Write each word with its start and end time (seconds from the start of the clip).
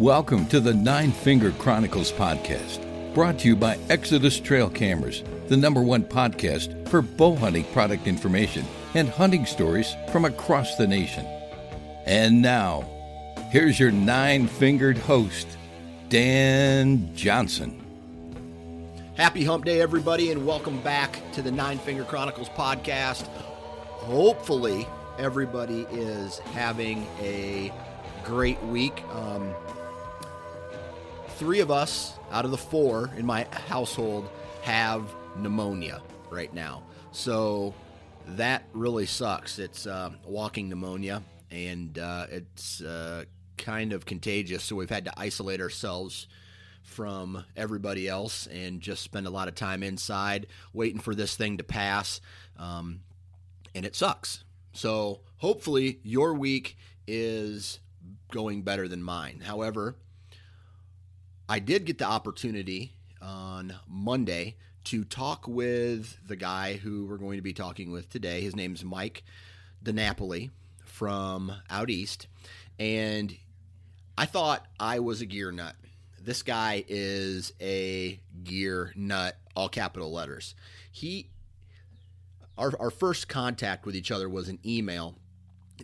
Welcome 0.00 0.46
to 0.46 0.60
the 0.60 0.72
Nine 0.72 1.12
Finger 1.12 1.50
Chronicles 1.58 2.10
podcast, 2.10 2.82
brought 3.12 3.38
to 3.40 3.48
you 3.48 3.54
by 3.54 3.76
Exodus 3.90 4.40
Trail 4.40 4.70
Cameras, 4.70 5.22
the 5.48 5.58
number 5.58 5.82
one 5.82 6.04
podcast 6.04 6.88
for 6.88 7.02
bow 7.02 7.36
hunting 7.36 7.64
product 7.64 8.06
information 8.06 8.64
and 8.94 9.10
hunting 9.10 9.44
stories 9.44 9.94
from 10.10 10.24
across 10.24 10.76
the 10.76 10.86
nation. 10.86 11.26
And 12.06 12.40
now, 12.40 12.88
here's 13.50 13.78
your 13.78 13.90
nine 13.90 14.46
fingered 14.46 14.96
host, 14.96 15.46
Dan 16.08 17.14
Johnson. 17.14 17.78
Happy 19.18 19.44
Hump 19.44 19.66
Day, 19.66 19.82
everybody, 19.82 20.30
and 20.30 20.46
welcome 20.46 20.80
back 20.80 21.20
to 21.32 21.42
the 21.42 21.52
Nine 21.52 21.78
Finger 21.78 22.04
Chronicles 22.04 22.48
podcast. 22.48 23.26
Hopefully, 23.26 24.88
everybody 25.18 25.86
is 25.90 26.38
having 26.54 27.06
a 27.20 27.70
great 28.24 28.62
week. 28.64 29.02
Um, 29.12 29.54
three 31.40 31.60
of 31.60 31.70
us 31.70 32.18
out 32.30 32.44
of 32.44 32.50
the 32.50 32.58
four 32.58 33.08
in 33.16 33.24
my 33.24 33.46
household 33.66 34.28
have 34.60 35.10
pneumonia 35.38 36.02
right 36.28 36.52
now. 36.52 36.82
So 37.12 37.72
that 38.26 38.64
really 38.74 39.06
sucks. 39.06 39.58
It's 39.58 39.86
uh, 39.86 40.10
walking 40.26 40.68
pneumonia, 40.68 41.22
and 41.50 41.98
uh, 41.98 42.26
it's 42.30 42.82
uh, 42.82 43.24
kind 43.56 43.94
of 43.94 44.04
contagious. 44.04 44.64
So 44.64 44.76
we've 44.76 44.90
had 44.90 45.06
to 45.06 45.14
isolate 45.16 45.62
ourselves 45.62 46.28
from 46.82 47.42
everybody 47.56 48.06
else 48.06 48.46
and 48.46 48.82
just 48.82 49.02
spend 49.02 49.26
a 49.26 49.30
lot 49.30 49.48
of 49.48 49.54
time 49.54 49.82
inside 49.82 50.46
waiting 50.74 51.00
for 51.00 51.14
this 51.14 51.36
thing 51.36 51.56
to 51.56 51.64
pass. 51.64 52.20
Um, 52.58 53.00
and 53.74 53.86
it 53.86 53.96
sucks. 53.96 54.44
So 54.74 55.20
hopefully 55.38 56.00
your 56.02 56.34
week 56.34 56.76
is 57.06 57.80
going 58.30 58.60
better 58.60 58.88
than 58.88 59.02
mine. 59.02 59.40
However, 59.40 59.96
I 61.50 61.58
did 61.58 61.84
get 61.84 61.98
the 61.98 62.04
opportunity 62.04 62.92
on 63.20 63.74
Monday 63.88 64.54
to 64.84 65.02
talk 65.02 65.48
with 65.48 66.16
the 66.24 66.36
guy 66.36 66.74
who 66.74 67.06
we're 67.06 67.16
going 67.16 67.38
to 67.38 67.42
be 67.42 67.52
talking 67.52 67.90
with 67.90 68.08
today. 68.08 68.40
His 68.40 68.54
name's 68.54 68.84
Mike 68.84 69.24
DiNapoli 69.84 70.50
from 70.84 71.52
out 71.68 71.90
east. 71.90 72.28
And 72.78 73.36
I 74.16 74.26
thought 74.26 74.64
I 74.78 75.00
was 75.00 75.22
a 75.22 75.26
gear 75.26 75.50
nut. 75.50 75.74
This 76.22 76.44
guy 76.44 76.84
is 76.86 77.52
a 77.60 78.20
gear 78.44 78.92
nut, 78.94 79.36
all 79.56 79.68
capital 79.68 80.12
letters. 80.12 80.54
He 80.92 81.30
our, 82.56 82.72
our 82.78 82.90
first 82.92 83.26
contact 83.26 83.86
with 83.86 83.96
each 83.96 84.12
other 84.12 84.28
was 84.28 84.48
an 84.48 84.60
email 84.64 85.16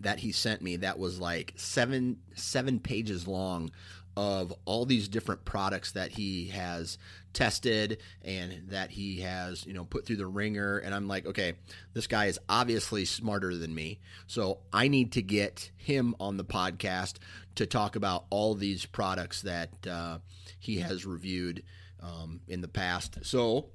that 0.03 0.21
he 0.21 0.31
sent 0.31 0.63
me 0.63 0.77
that 0.77 1.01
was 1.01 1.19
like 1.19 1.55
seven 1.57 2.19
seven 2.37 2.79
pages 2.79 3.27
long 3.27 3.73
of 4.17 4.53
all 4.65 4.87
these 4.87 5.09
different 5.09 5.45
products 5.45 5.93
that 5.93 6.13
he 6.13 6.49
has 6.49 6.97
tested 7.33 7.99
and 8.23 8.63
that 8.69 8.91
he 8.91 9.21
has 9.21 9.67
you 9.67 9.75
know 9.75 9.85
put 9.85 10.07
through 10.07 10.17
the 10.17 10.27
wringer. 10.27 10.79
And 10.79 10.95
i'm 10.95 11.07
like 11.07 11.27
okay 11.27 11.55
this 11.93 12.07
guy 12.07 12.27
is 12.27 12.39
obviously 12.49 13.05
smarter 13.05 13.55
than 13.57 13.75
me. 13.75 14.01
So 14.27 14.61
i 14.73 14.89
need 14.89 15.13
to 15.13 15.23
get 15.23 15.71
him 15.77 16.15
on 16.19 16.37
the 16.37 16.45
podcast 16.45 17.15
to 17.57 17.67
talk 17.67 17.97
about 17.97 18.25
all 18.31 18.55
these 18.55 18.87
products 18.87 19.43
that 19.43 19.71
uh, 19.87 20.19
he 20.59 20.79
has 20.79 21.07
reviewed 21.07 21.63
um, 22.03 22.41
in 22.49 22.61
the 22.61 22.69
past. 22.69 23.19
So 23.23 23.71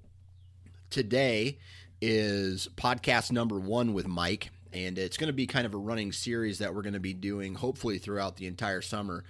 today 0.90 1.60
is 2.02 2.68
podcast 2.76 3.32
number 3.32 3.60
one 3.60 3.94
with 3.94 4.08
mike 4.08 4.50
and 4.74 4.98
it's 4.98 5.18
going 5.18 5.28
to 5.28 5.34
be 5.34 5.46
kind 5.46 5.66
of 5.66 5.74
a 5.74 5.78
running 5.78 6.12
series 6.12 6.60
that 6.60 6.74
we're 6.74 6.82
going 6.82 6.94
to 6.94 7.00
be 7.00 7.14
doing 7.14 7.56
hopefully 7.56 7.98
throughout 7.98 8.38
the 8.38 8.48
entire 8.48 8.82
summer 8.82 9.24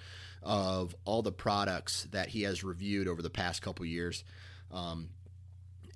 of 0.44 0.96
all 1.06 1.22
the 1.22 1.32
products 1.32 2.08
that 2.12 2.30
he 2.30 2.44
has 2.44 2.64
reviewed 2.64 3.08
over 3.08 3.22
the 3.22 3.30
past 3.30 3.62
couple 3.62 3.86
years. 3.86 4.24
Um, 4.72 5.10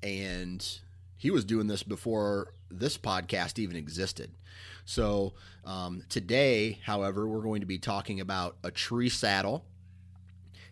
and 0.03 0.65
he 1.17 1.31
was 1.31 1.45
doing 1.45 1.67
this 1.67 1.83
before 1.83 2.53
this 2.69 2.97
podcast 2.97 3.57
even 3.59 3.75
existed. 3.75 4.31
So 4.85 5.33
um, 5.63 6.03
today, 6.09 6.79
however, 6.83 7.27
we're 7.27 7.41
going 7.41 7.61
to 7.61 7.67
be 7.67 7.79
talking 7.79 8.19
about 8.19 8.57
a 8.63 8.71
tree 8.71 9.09
saddle 9.09 9.65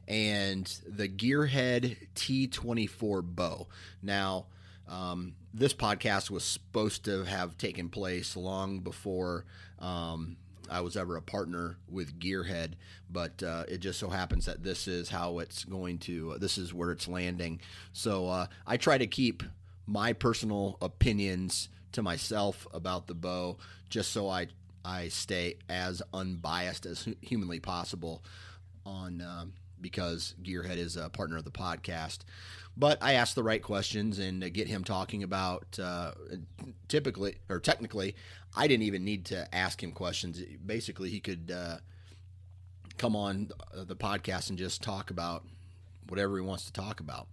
and 0.07 0.65
the 0.87 1.07
Gearhead 1.07 1.97
T24 2.15 3.23
bow. 3.23 3.67
Now, 4.01 4.47
um, 4.87 5.33
this 5.53 5.73
podcast 5.73 6.29
was 6.29 6.43
supposed 6.43 7.05
to 7.05 7.23
have 7.23 7.57
taken 7.57 7.89
place 7.89 8.35
long 8.35 8.79
before 8.79 9.45
um, 9.79 10.37
I 10.69 10.81
was 10.81 10.95
ever 10.97 11.15
a 11.15 11.21
partner 11.21 11.77
with 11.89 12.19
Gearhead, 12.19 12.73
but 13.09 13.41
uh, 13.43 13.63
it 13.67 13.79
just 13.79 13.99
so 13.99 14.09
happens 14.09 14.45
that 14.45 14.63
this 14.63 14.87
is 14.87 15.09
how 15.09 15.39
it's 15.39 15.63
going 15.63 15.97
to, 15.99 16.33
uh, 16.33 16.37
this 16.37 16.57
is 16.57 16.73
where 16.73 16.91
it's 16.91 17.07
landing. 17.07 17.59
So 17.91 18.27
uh, 18.27 18.47
I 18.65 18.77
try 18.77 18.97
to 18.97 19.07
keep 19.07 19.43
my 19.85 20.13
personal 20.13 20.77
opinions 20.81 21.69
to 21.91 22.01
myself 22.01 22.67
about 22.73 23.07
the 23.07 23.13
bow, 23.13 23.57
just 23.89 24.11
so 24.11 24.29
I 24.29 24.47
I 24.85 25.07
stay 25.07 25.55
as 25.69 26.01
unbiased 26.13 26.85
as 26.85 27.07
humanly 27.21 27.59
possible 27.59 28.21
on 28.85 29.21
um, 29.21 29.53
because 29.79 30.35
Gearhead 30.43 30.77
is 30.77 30.97
a 30.97 31.09
partner 31.09 31.37
of 31.37 31.45
the 31.45 31.51
podcast. 31.51 32.19
But 32.75 32.97
I 33.01 33.13
ask 33.13 33.35
the 33.35 33.43
right 33.43 33.61
questions 33.61 34.17
and 34.19 34.51
get 34.53 34.67
him 34.67 34.83
talking 34.83 35.23
about. 35.23 35.79
Uh, 35.79 36.11
typically 36.87 37.37
or 37.49 37.59
technically, 37.59 38.15
I 38.55 38.67
didn't 38.67 38.83
even 38.83 39.03
need 39.03 39.25
to 39.25 39.53
ask 39.53 39.81
him 39.81 39.91
questions. 39.91 40.41
Basically, 40.65 41.09
he 41.09 41.19
could 41.19 41.51
uh, 41.55 41.77
come 42.97 43.15
on 43.15 43.49
the 43.73 43.95
podcast 43.95 44.49
and 44.49 44.57
just 44.57 44.81
talk 44.81 45.09
about 45.09 45.43
whatever 46.07 46.35
he 46.35 46.41
wants 46.41 46.65
to 46.65 46.73
talk 46.73 46.99
about. 46.99 47.27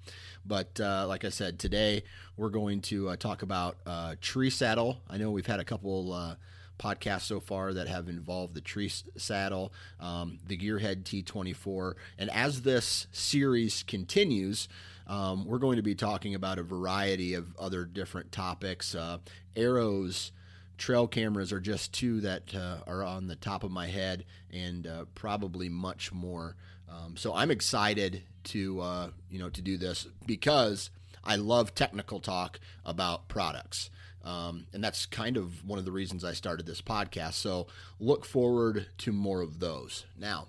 But 0.44 0.80
uh, 0.80 1.06
like 1.06 1.24
I 1.24 1.28
said, 1.28 1.58
today 1.58 2.04
we're 2.36 2.50
going 2.50 2.80
to 2.82 3.10
uh, 3.10 3.16
talk 3.16 3.42
about 3.42 3.76
uh, 3.86 4.14
tree 4.20 4.50
saddle. 4.50 5.00
I 5.08 5.18
know 5.18 5.30
we've 5.30 5.46
had 5.46 5.60
a 5.60 5.64
couple 5.64 6.12
uh, 6.12 6.36
podcasts 6.78 7.22
so 7.22 7.40
far 7.40 7.74
that 7.74 7.88
have 7.88 8.08
involved 8.08 8.54
the 8.54 8.60
tree 8.60 8.90
saddle, 9.16 9.72
um, 10.00 10.38
the 10.46 10.56
Gearhead 10.56 11.02
T24. 11.04 11.94
And 12.18 12.30
as 12.30 12.62
this 12.62 13.06
series 13.12 13.82
continues, 13.82 14.68
um, 15.10 15.44
we're 15.44 15.58
going 15.58 15.76
to 15.76 15.82
be 15.82 15.96
talking 15.96 16.36
about 16.36 16.60
a 16.60 16.62
variety 16.62 17.34
of 17.34 17.52
other 17.58 17.84
different 17.84 18.30
topics. 18.30 18.94
Uh, 18.94 19.18
arrows, 19.56 20.30
trail 20.78 21.08
cameras 21.08 21.52
are 21.52 21.58
just 21.58 21.92
two 21.92 22.20
that 22.20 22.54
uh, 22.54 22.78
are 22.86 23.02
on 23.02 23.26
the 23.26 23.34
top 23.34 23.64
of 23.64 23.72
my 23.72 23.88
head, 23.88 24.24
and 24.52 24.86
uh, 24.86 25.06
probably 25.16 25.68
much 25.68 26.12
more. 26.12 26.54
Um, 26.88 27.16
so 27.16 27.34
I'm 27.34 27.50
excited 27.50 28.22
to 28.44 28.80
uh, 28.80 29.10
you 29.28 29.40
know 29.40 29.50
to 29.50 29.60
do 29.60 29.76
this 29.76 30.06
because 30.26 30.90
I 31.24 31.34
love 31.34 31.74
technical 31.74 32.20
talk 32.20 32.60
about 32.84 33.26
products. 33.26 33.90
Um, 34.22 34.66
and 34.72 34.84
that's 34.84 35.06
kind 35.06 35.36
of 35.36 35.66
one 35.66 35.78
of 35.78 35.86
the 35.86 35.92
reasons 35.92 36.24
I 36.24 36.34
started 36.34 36.66
this 36.66 36.82
podcast. 36.82 37.32
So 37.32 37.66
look 37.98 38.24
forward 38.24 38.86
to 38.98 39.12
more 39.12 39.40
of 39.40 39.60
those. 39.60 40.04
Now, 40.16 40.48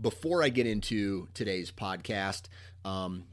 before 0.00 0.42
I 0.42 0.48
get 0.48 0.66
into 0.66 1.28
today's 1.34 1.72
podcast, 1.72 2.42
um, 2.84 3.24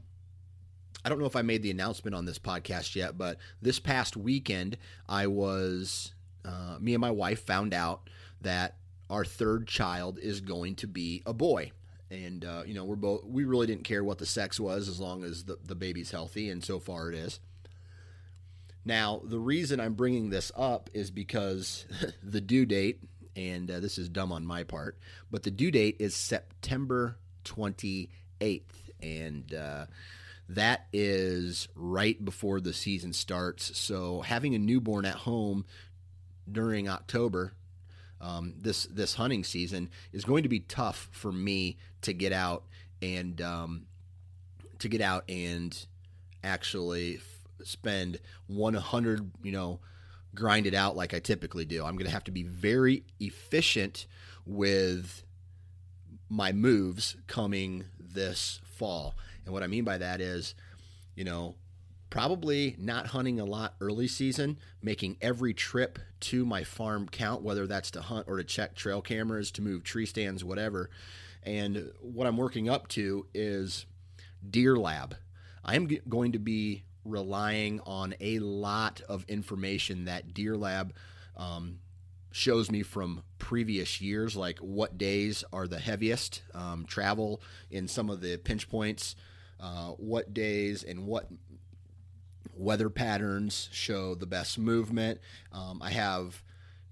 I 1.04 1.08
don't 1.08 1.18
know 1.18 1.26
if 1.26 1.36
I 1.36 1.42
made 1.42 1.62
the 1.62 1.70
announcement 1.70 2.14
on 2.14 2.24
this 2.24 2.38
podcast 2.38 2.96
yet, 2.96 3.16
but 3.16 3.38
this 3.62 3.78
past 3.78 4.16
weekend, 4.16 4.76
I 5.08 5.28
was, 5.28 6.12
uh, 6.44 6.78
me 6.80 6.94
and 6.94 7.00
my 7.00 7.12
wife 7.12 7.44
found 7.44 7.72
out 7.72 8.10
that 8.40 8.76
our 9.08 9.24
third 9.24 9.68
child 9.68 10.18
is 10.18 10.40
going 10.40 10.74
to 10.76 10.86
be 10.86 11.22
a 11.26 11.32
boy. 11.32 11.72
And 12.10 12.44
uh, 12.44 12.62
you 12.66 12.74
know, 12.74 12.84
we're 12.84 12.96
both 12.96 13.24
we 13.24 13.44
really 13.44 13.66
didn't 13.66 13.84
care 13.84 14.04
what 14.04 14.18
the 14.18 14.26
sex 14.26 14.60
was 14.60 14.88
as 14.88 15.00
long 15.00 15.24
as 15.24 15.44
the, 15.44 15.58
the 15.64 15.74
baby's 15.74 16.12
healthy, 16.12 16.50
and 16.50 16.62
so 16.62 16.78
far 16.78 17.08
it 17.08 17.16
is. 17.16 17.40
Now, 18.84 19.20
the 19.24 19.40
reason 19.40 19.80
I'm 19.80 19.94
bringing 19.94 20.30
this 20.30 20.52
up 20.56 20.88
is 20.94 21.10
because 21.10 21.86
the 22.22 22.40
due 22.40 22.64
date, 22.64 23.00
and 23.34 23.68
uh, 23.68 23.80
this 23.80 23.98
is 23.98 24.08
dumb 24.08 24.30
on 24.30 24.46
my 24.46 24.62
part, 24.62 24.98
but 25.30 25.42
the 25.42 25.50
due 25.50 25.72
date 25.72 25.96
is 25.98 26.14
September 26.14 27.18
28th, 27.44 28.62
and 29.06 29.54
uh, 29.54 29.86
that 30.48 30.86
is 30.92 31.68
right 31.74 32.22
before 32.24 32.60
the 32.60 32.72
season 32.72 33.12
starts. 33.12 33.76
So 33.78 34.20
having 34.20 34.54
a 34.54 34.58
newborn 34.58 35.04
at 35.04 35.14
home 35.14 35.64
during 36.50 36.88
October, 36.88 37.52
um, 38.20 38.54
this 38.60 38.84
this 38.86 39.14
hunting 39.14 39.44
season 39.44 39.90
is 40.12 40.24
going 40.24 40.42
to 40.42 40.48
be 40.48 40.60
tough 40.60 41.08
for 41.12 41.32
me 41.32 41.76
to 42.02 42.12
get 42.12 42.32
out 42.32 42.64
and 43.02 43.40
um, 43.42 43.86
to 44.78 44.88
get 44.88 45.00
out 45.00 45.24
and 45.28 45.86
actually 46.42 47.16
f- 47.16 47.66
spend 47.66 48.20
100 48.46 49.30
you 49.42 49.52
know 49.52 49.80
grind 50.34 50.66
it 50.66 50.74
out 50.74 50.96
like 50.96 51.14
I 51.14 51.18
typically 51.18 51.64
do. 51.64 51.84
I'm 51.84 51.96
going 51.96 52.06
to 52.06 52.12
have 52.12 52.24
to 52.24 52.30
be 52.30 52.44
very 52.44 53.04
efficient 53.18 54.06
with 54.46 55.24
my 56.28 56.52
moves 56.52 57.16
coming 57.26 57.84
this 57.98 58.60
fall. 58.64 59.14
And 59.44 59.52
what 59.52 59.62
I 59.62 59.66
mean 59.66 59.84
by 59.84 59.98
that 59.98 60.20
is, 60.20 60.54
you 61.14 61.24
know, 61.24 61.54
probably 62.10 62.76
not 62.78 63.08
hunting 63.08 63.40
a 63.40 63.44
lot 63.44 63.74
early 63.80 64.08
season, 64.08 64.58
making 64.82 65.16
every 65.20 65.52
trip 65.52 65.98
to 66.20 66.44
my 66.44 66.64
farm 66.64 67.08
count, 67.08 67.42
whether 67.42 67.66
that's 67.66 67.90
to 67.92 68.00
hunt 68.00 68.26
or 68.28 68.36
to 68.36 68.44
check 68.44 68.74
trail 68.74 69.02
cameras, 69.02 69.50
to 69.52 69.62
move 69.62 69.84
tree 69.84 70.06
stands, 70.06 70.44
whatever. 70.44 70.90
And 71.42 71.92
what 72.00 72.26
I'm 72.26 72.36
working 72.36 72.68
up 72.68 72.88
to 72.88 73.26
is 73.34 73.86
Deer 74.48 74.76
Lab. 74.76 75.16
I'm 75.64 75.88
g- 75.88 76.00
going 76.08 76.32
to 76.32 76.38
be 76.38 76.84
relying 77.04 77.80
on 77.80 78.14
a 78.20 78.38
lot 78.40 79.00
of 79.08 79.24
information 79.28 80.06
that 80.06 80.34
Deer 80.34 80.56
Lab 80.56 80.92
um, 81.36 81.78
shows 82.36 82.70
me 82.70 82.82
from 82.82 83.22
previous 83.38 84.02
years, 84.02 84.36
like 84.36 84.58
what 84.58 84.98
days 84.98 85.42
are 85.54 85.66
the 85.66 85.78
heaviest 85.78 86.42
um, 86.52 86.84
travel 86.84 87.40
in 87.70 87.88
some 87.88 88.10
of 88.10 88.20
the 88.20 88.36
pinch 88.36 88.68
points, 88.68 89.16
uh, 89.58 89.88
what 89.92 90.34
days 90.34 90.82
and 90.82 91.06
what 91.06 91.30
weather 92.54 92.90
patterns 92.90 93.70
show 93.72 94.14
the 94.14 94.26
best 94.26 94.58
movement. 94.58 95.18
Um, 95.50 95.80
I 95.82 95.90
have, 95.92 96.42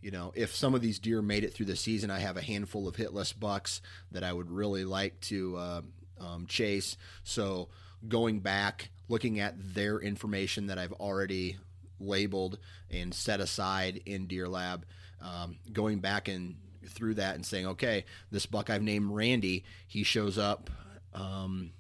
you 0.01 0.11
know, 0.11 0.33
if 0.35 0.55
some 0.55 0.75
of 0.75 0.81
these 0.81 0.99
deer 0.99 1.21
made 1.21 1.45
it 1.45 1.53
through 1.53 1.67
the 1.67 1.77
season, 1.77 2.11
I 2.11 2.21
have 2.21 2.39
a 2.39 2.43
handful 2.43 2.89
of 2.89 2.97
hit 2.97 3.13
list 3.13 3.39
bucks 3.39 3.83
that 4.13 4.25
I 4.25 4.33
would 4.33 4.51
really 4.51 4.87
like 4.87 5.21
to 5.23 5.57
uh, 5.59 5.83
um, 6.21 6.47
chase. 6.47 6.97
So 7.23 7.69
going 8.09 8.41
back, 8.41 8.89
looking 9.09 9.41
at 9.41 9.75
their 9.75 9.99
information 9.99 10.69
that 10.69 10.79
I've 10.79 10.95
already 10.95 11.59
labeled 12.01 12.59
and 12.91 13.13
set 13.13 13.41
aside 13.41 14.01
in 14.07 14.27
Deer 14.27 14.49
Lab, 14.49 14.87
um, 15.25 15.57
going 15.73 15.99
back 15.99 16.29
and 16.29 16.57
through 16.87 17.15
that 17.15 17.35
and 17.35 17.45
saying, 17.45 17.67
okay, 17.67 18.05
this 18.31 18.47
buck 18.47 18.71
I've 18.71 18.83
named 18.83 19.11
Randy, 19.11 19.65
he 19.89 20.03
shows 20.03 20.39
up 20.39 20.71
um, 21.15 21.71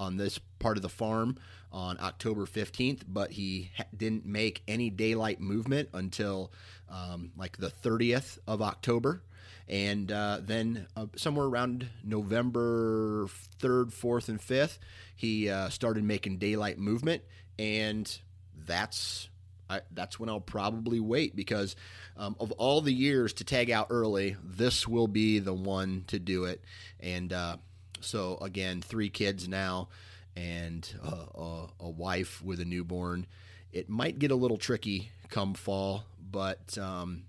on 0.00 0.16
this 0.16 0.38
part 0.58 0.76
of 0.76 0.82
the 0.82 0.88
farm 0.88 1.38
on 1.72 1.98
October 2.00 2.46
15th, 2.46 3.02
but 3.06 3.30
he 3.32 3.70
ha- 3.76 3.84
didn't 3.94 4.24
make 4.24 4.62
any 4.66 4.88
daylight 4.88 5.40
movement 5.40 5.90
until 5.92 6.52
um, 6.88 7.32
like 7.36 7.58
the 7.58 7.68
30th 7.70 8.38
of 8.46 8.62
October. 8.62 9.22
And 9.68 10.10
uh, 10.12 10.38
then 10.42 10.86
uh, 10.96 11.06
somewhere 11.16 11.46
around 11.46 11.88
November 12.04 13.26
3rd, 13.60 13.92
4th, 13.92 14.28
and 14.28 14.40
5th, 14.40 14.78
he 15.16 15.50
uh, 15.50 15.68
started 15.70 16.04
making 16.04 16.38
daylight 16.38 16.78
movement. 16.78 17.22
And 17.58 18.16
that's 18.54 19.28
I, 19.68 19.80
that's 19.92 20.20
when 20.20 20.28
I'll 20.28 20.40
probably 20.40 21.00
wait 21.00 21.34
because 21.34 21.76
um, 22.16 22.36
of 22.38 22.52
all 22.52 22.80
the 22.80 22.92
years 22.92 23.32
to 23.34 23.44
tag 23.44 23.70
out 23.70 23.88
early, 23.90 24.36
this 24.42 24.86
will 24.86 25.08
be 25.08 25.38
the 25.38 25.54
one 25.54 26.04
to 26.08 26.18
do 26.18 26.44
it. 26.44 26.62
And 27.00 27.32
uh, 27.32 27.56
so, 28.00 28.38
again, 28.40 28.80
three 28.80 29.08
kids 29.10 29.48
now 29.48 29.88
and 30.36 30.88
uh, 31.02 31.40
a, 31.40 31.66
a, 31.80 31.88
wife 31.88 32.42
with 32.42 32.60
a 32.60 32.64
newborn. 32.64 33.26
It 33.72 33.88
might 33.88 34.18
get 34.18 34.30
a 34.30 34.34
little 34.34 34.58
tricky 34.58 35.10
come 35.28 35.54
fall, 35.54 36.04
but 36.30 36.76
um, 36.78 37.24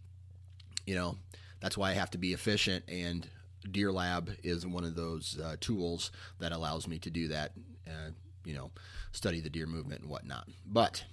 you 0.86 0.96
know 0.96 1.16
that's 1.62 1.78
why 1.78 1.92
I 1.92 1.94
have 1.94 2.12
to 2.12 2.18
be 2.18 2.34
efficient. 2.34 2.84
And 2.88 3.28
Deer 3.70 3.92
Lab 3.92 4.32
is 4.44 4.68
one 4.68 4.84
of 4.84 4.96
those 4.96 5.40
uh, 5.44 5.56
tools 5.60 6.12
that 6.40 6.52
allows 6.52 6.88
me 6.88 7.00
to 7.00 7.10
do 7.10 7.30
that. 7.30 7.54
Uh, 7.88 8.12
you 8.46 8.54
know, 8.54 8.72
study 9.12 9.42
the 9.42 9.50
deer 9.50 9.66
movement 9.66 10.02
and 10.02 10.10
whatnot. 10.10 10.48
But 10.66 11.04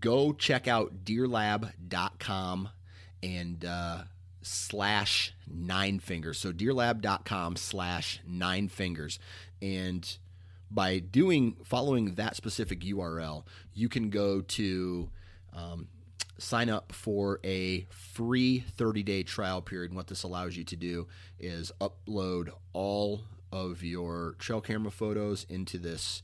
go 0.00 0.32
check 0.32 0.68
out 0.68 1.04
deerlab.com 1.04 2.68
and 3.22 3.64
uh, 3.64 4.02
slash 4.42 5.34
nine 5.46 5.98
fingers. 5.98 6.38
So 6.38 6.52
deerlab.com 6.52 7.56
slash 7.56 8.20
nine 8.26 8.68
fingers. 8.68 9.18
And 9.60 10.16
by 10.70 10.98
doing 10.98 11.56
following 11.64 12.14
that 12.14 12.36
specific 12.36 12.80
URL, 12.80 13.44
you 13.74 13.88
can 13.88 14.10
go 14.10 14.40
to 14.40 15.10
um, 15.52 15.88
sign 16.38 16.70
up 16.70 16.92
for 16.92 17.40
a 17.44 17.86
free 17.90 18.60
30 18.60 19.02
day 19.02 19.22
trial 19.22 19.60
period. 19.60 19.90
And 19.90 19.96
what 19.96 20.06
this 20.06 20.22
allows 20.22 20.56
you 20.56 20.64
to 20.64 20.76
do 20.76 21.08
is 21.38 21.72
upload 21.80 22.50
all 22.72 23.22
of 23.52 23.82
your 23.82 24.36
trail 24.38 24.60
camera 24.60 24.90
photos 24.92 25.44
into 25.48 25.78
this 25.78 26.22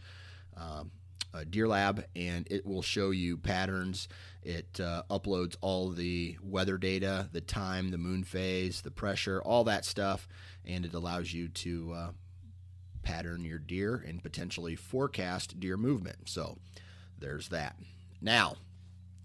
um, 0.57 0.91
uh, 1.37 1.44
Deer 1.49 1.69
Lab, 1.69 2.05
and 2.15 2.47
it 2.50 2.65
will 2.65 2.83
show 2.83 3.11
you 3.11 3.37
patterns. 3.37 4.09
It 4.43 4.81
uh, 4.81 5.03
uploads 5.11 5.56
all 5.61 5.91
the 5.91 6.37
weather 6.43 6.79
data, 6.79 7.29
the 7.33 7.41
time, 7.41 7.91
the 7.91 7.99
moon 7.99 8.25
phase, 8.25 8.81
the 8.81 8.91
pressure, 8.91 9.43
all 9.43 9.65
that 9.65 9.85
stuff, 9.85 10.29
and 10.65 10.85
it 10.85 10.94
allows 10.94 11.33
you 11.33 11.49
to 11.49 11.93
uh, 11.93 12.11
pattern 13.03 13.44
your 13.44 13.59
deer 13.59 14.03
and 14.06 14.23
potentially 14.23 14.77
forecast 14.77 15.61
deer 15.61 15.77
movement. 15.77 16.29
So 16.29 16.59
there's 17.19 17.49
that. 17.49 17.77
Now, 18.21 18.56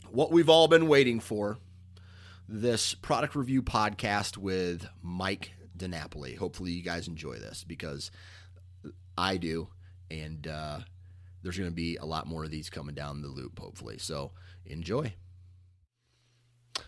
what 0.10 0.32
we've 0.32 0.50
all 0.50 0.68
been 0.68 0.88
waiting 0.88 1.20
for 1.20 1.58
this 2.48 2.94
product 2.94 3.36
review 3.36 3.62
podcast 3.62 4.38
with 4.38 4.86
Mike 5.02 5.52
DiNapoli. 5.78 6.38
Hopefully, 6.38 6.72
you 6.72 6.84
guys 6.84 7.08
enjoy 7.08 7.36
this 7.36 7.64
because 7.64 8.12
I 9.18 9.38
do. 9.38 9.70
And, 10.10 10.46
uh, 10.48 10.80
there's 11.44 11.58
going 11.58 11.70
to 11.70 11.76
be 11.76 11.98
a 11.98 12.06
lot 12.06 12.28
more 12.28 12.44
of 12.44 12.52
these 12.52 12.70
coming 12.70 12.96
down 12.96 13.22
the 13.22 13.28
loop, 13.28 13.60
hopefully. 13.60 13.98
So 13.98 14.32
enjoy. 14.66 15.14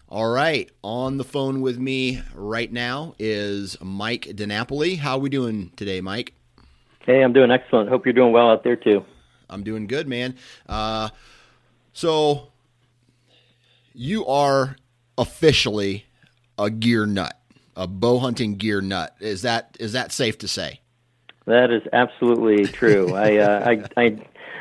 All 0.07 0.29
right, 0.29 0.69
on 0.83 1.17
the 1.17 1.24
phone 1.24 1.62
with 1.62 1.79
me 1.79 2.22
right 2.36 2.72
now 2.72 3.15
is 3.17 3.77
Mike 3.81 4.25
DiNapoli. 4.25 4.98
How 4.98 5.15
are 5.15 5.19
we 5.19 5.29
doing 5.29 5.72
today, 5.75 6.01
Mike? 6.01 6.33
Hey, 7.05 7.22
I'm 7.24 7.33
doing 7.33 7.51
excellent. 7.51 7.89
Hope 7.89 8.05
you're 8.05 8.13
doing 8.13 8.31
well 8.31 8.50
out 8.50 8.63
there 8.63 8.75
too. 8.75 9.03
I'm 9.50 9.63
doing 9.63 9.88
good, 9.88 10.07
man. 10.07 10.36
Uh, 10.67 11.10
so 11.93 12.50
you 13.93 14.25
are 14.25 14.77
officially 15.17 16.05
a 16.57 16.69
gear 16.69 17.05
nut, 17.05 17.39
a 17.75 17.88
bow 17.88 18.19
hunting 18.19 18.55
gear 18.55 18.81
nut. 18.81 19.15
Is 19.19 19.41
that 19.41 19.75
is 19.79 19.93
that 19.93 20.12
safe 20.12 20.38
to 20.39 20.48
say? 20.48 20.81
That 21.45 21.72
is 21.72 21.81
absolutely 21.91 22.65
true. 22.65 23.13
I, 23.15 23.38
uh, 23.38 23.69
I 23.98 24.01
I 24.01 24.17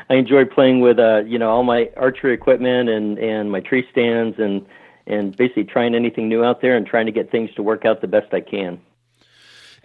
I 0.09 0.15
enjoy 0.15 0.45
playing 0.45 0.81
with 0.81 0.99
uh, 0.99 1.23
you 1.25 1.39
know 1.39 1.49
all 1.49 1.63
my 1.63 1.89
archery 1.97 2.33
equipment 2.33 2.89
and 2.89 3.17
and 3.17 3.51
my 3.51 3.59
tree 3.59 3.85
stands 3.91 4.37
and 4.39 4.65
and 5.07 5.35
basically 5.35 5.65
trying 5.65 5.95
anything 5.95 6.29
new 6.29 6.43
out 6.43 6.61
there 6.61 6.75
and 6.77 6.85
trying 6.85 7.05
to 7.05 7.11
get 7.11 7.31
things 7.31 7.53
to 7.55 7.63
work 7.63 7.85
out 7.85 8.01
the 8.01 8.07
best 8.07 8.33
I 8.33 8.41
can. 8.41 8.79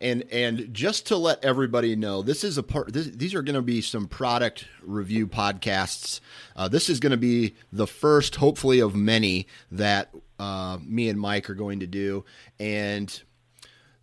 And 0.01 0.25
and 0.31 0.73
just 0.73 1.07
to 1.07 1.17
let 1.17 1.45
everybody 1.45 1.97
know, 1.97 2.23
this 2.23 2.45
is 2.45 2.57
a 2.57 2.63
part. 2.63 2.93
This, 2.93 3.09
these 3.09 3.35
are 3.35 3.43
going 3.43 3.57
to 3.57 3.63
be 3.63 3.81
some 3.81 4.07
product 4.07 4.67
review 4.81 5.27
podcasts. 5.27 6.21
Uh, 6.55 6.69
this 6.69 6.89
is 6.89 7.01
going 7.01 7.11
to 7.11 7.17
be 7.17 7.57
the 7.73 7.87
first, 7.87 8.37
hopefully, 8.37 8.79
of 8.79 8.95
many 8.95 9.49
that 9.73 10.15
uh, 10.39 10.79
me 10.85 11.09
and 11.09 11.19
Mike 11.19 11.51
are 11.51 11.55
going 11.55 11.81
to 11.81 11.87
do. 11.89 12.25
And 12.61 13.21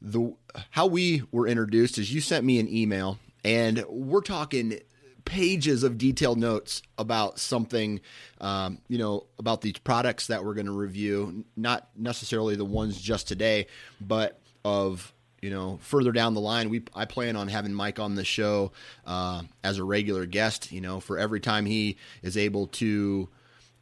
the 0.01 0.33
how 0.71 0.87
we 0.87 1.23
were 1.31 1.47
introduced 1.47 1.97
is 1.97 2.13
you 2.13 2.19
sent 2.19 2.45
me 2.45 2.59
an 2.59 2.67
email, 2.67 3.17
and 3.45 3.85
we're 3.87 4.19
talking 4.19 4.81
pages 5.25 5.83
of 5.83 5.97
detailed 5.97 6.37
notes 6.37 6.81
about 6.97 7.39
something, 7.39 7.99
um, 8.39 8.79
you 8.87 8.97
know, 8.97 9.25
about 9.37 9.61
these 9.61 9.77
products 9.79 10.27
that 10.27 10.45
we're 10.45 10.53
going 10.53 10.67
to 10.67 10.71
review. 10.71 11.43
Not 11.57 11.89
necessarily 11.97 12.55
the 12.55 12.65
ones 12.65 13.01
just 13.01 13.27
today, 13.27 13.67
but 13.99 14.39
of 14.63 15.13
you 15.41 15.49
know 15.49 15.79
further 15.81 16.11
down 16.11 16.33
the 16.33 16.41
line. 16.41 16.69
We 16.69 16.83
I 16.95 17.05
plan 17.05 17.35
on 17.35 17.47
having 17.47 17.73
Mike 17.73 17.99
on 17.99 18.15
the 18.15 18.23
show 18.23 18.71
uh, 19.05 19.43
as 19.63 19.77
a 19.77 19.83
regular 19.83 20.25
guest. 20.25 20.71
You 20.71 20.81
know, 20.81 20.99
for 20.99 21.19
every 21.19 21.39
time 21.39 21.65
he 21.65 21.97
is 22.21 22.37
able 22.37 22.67
to. 22.67 23.29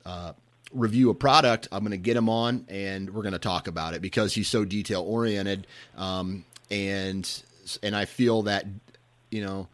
Uh, 0.05 0.33
review 0.73 1.12
a 1.12 1.13
product, 1.13 1.67
I'm 1.71 1.81
going 1.81 1.91
to 1.91 1.97
get 1.97 2.17
him 2.17 2.27
on 2.27 2.65
and 2.67 3.12
we're 3.12 3.21
going 3.21 3.33
to 3.33 3.39
talk 3.39 3.67
about 3.67 3.93
it 3.93 4.01
because 4.01 4.33
he's 4.33 4.47
so 4.47 4.65
detail 4.65 5.03
oriented. 5.03 5.67
Um, 5.95 6.45
and 6.71 7.29
and 7.83 7.95
I 7.95 8.05
feel 8.05 8.41
that 8.43 8.65
you 9.29 9.45
know 9.45 9.67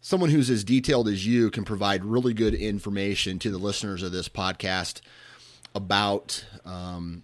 someone 0.00 0.30
who's 0.30 0.50
as 0.50 0.64
detailed 0.64 1.08
as 1.08 1.26
you 1.26 1.50
can 1.50 1.64
provide 1.64 2.04
really 2.04 2.34
good 2.34 2.54
information 2.54 3.38
to 3.40 3.50
the 3.50 3.58
listeners 3.58 4.02
of 4.02 4.12
this 4.12 4.28
podcast 4.28 5.00
about 5.74 6.44
um, 6.64 7.22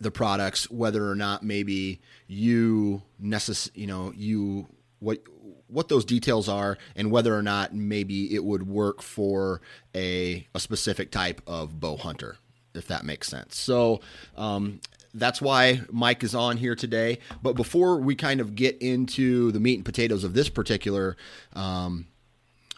the 0.00 0.10
products, 0.10 0.70
whether 0.70 1.08
or 1.10 1.14
not 1.14 1.42
maybe 1.42 2.00
you 2.26 3.02
necess- 3.22 3.70
you 3.74 3.86
know 3.86 4.12
you 4.16 4.66
what 4.98 5.22
what 5.68 5.88
those 5.88 6.04
details 6.04 6.48
are 6.48 6.78
and 6.94 7.10
whether 7.10 7.36
or 7.36 7.42
not 7.42 7.74
maybe 7.74 8.34
it 8.34 8.44
would 8.44 8.68
work 8.68 9.02
for 9.02 9.60
a, 9.94 10.46
a 10.54 10.60
specific 10.60 11.10
type 11.10 11.40
of 11.46 11.80
bow 11.80 11.96
hunter, 11.96 12.36
if 12.74 12.86
that 12.86 13.04
makes 13.04 13.28
sense. 13.28 13.56
So 13.56 14.00
um, 14.36 14.80
that's 15.16 15.40
why 15.40 15.80
Mike 15.90 16.22
is 16.22 16.34
on 16.34 16.56
here 16.56 16.74
today. 16.74 17.18
But 17.42 17.54
before 17.54 17.98
we 17.98 18.14
kind 18.14 18.40
of 18.40 18.54
get 18.54 18.80
into 18.80 19.50
the 19.52 19.60
meat 19.60 19.76
and 19.76 19.84
potatoes 19.84 20.24
of 20.24 20.34
this 20.34 20.48
particular 20.48 21.16
um, 21.54 22.06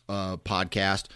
uh, 0.08 0.36
podcast, 0.38 1.06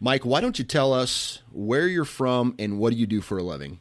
Mike, 0.00 0.24
why 0.26 0.40
don't 0.40 0.58
you 0.58 0.64
tell 0.64 0.92
us 0.92 1.40
where 1.52 1.86
you're 1.86 2.04
from 2.04 2.54
and 2.58 2.78
what 2.78 2.92
do 2.92 2.98
you 2.98 3.06
do 3.06 3.20
for 3.20 3.38
a 3.38 3.42
living? 3.42 3.80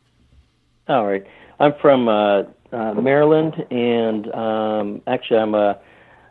All 0.87 1.05
right. 1.05 1.25
I'm 1.59 1.73
from 1.81 2.07
uh, 2.07 2.43
uh, 2.71 2.93
Maryland, 2.95 3.55
and 3.71 4.33
um, 4.33 5.01
actually, 5.07 5.39
I'm 5.39 5.55
a 5.55 5.79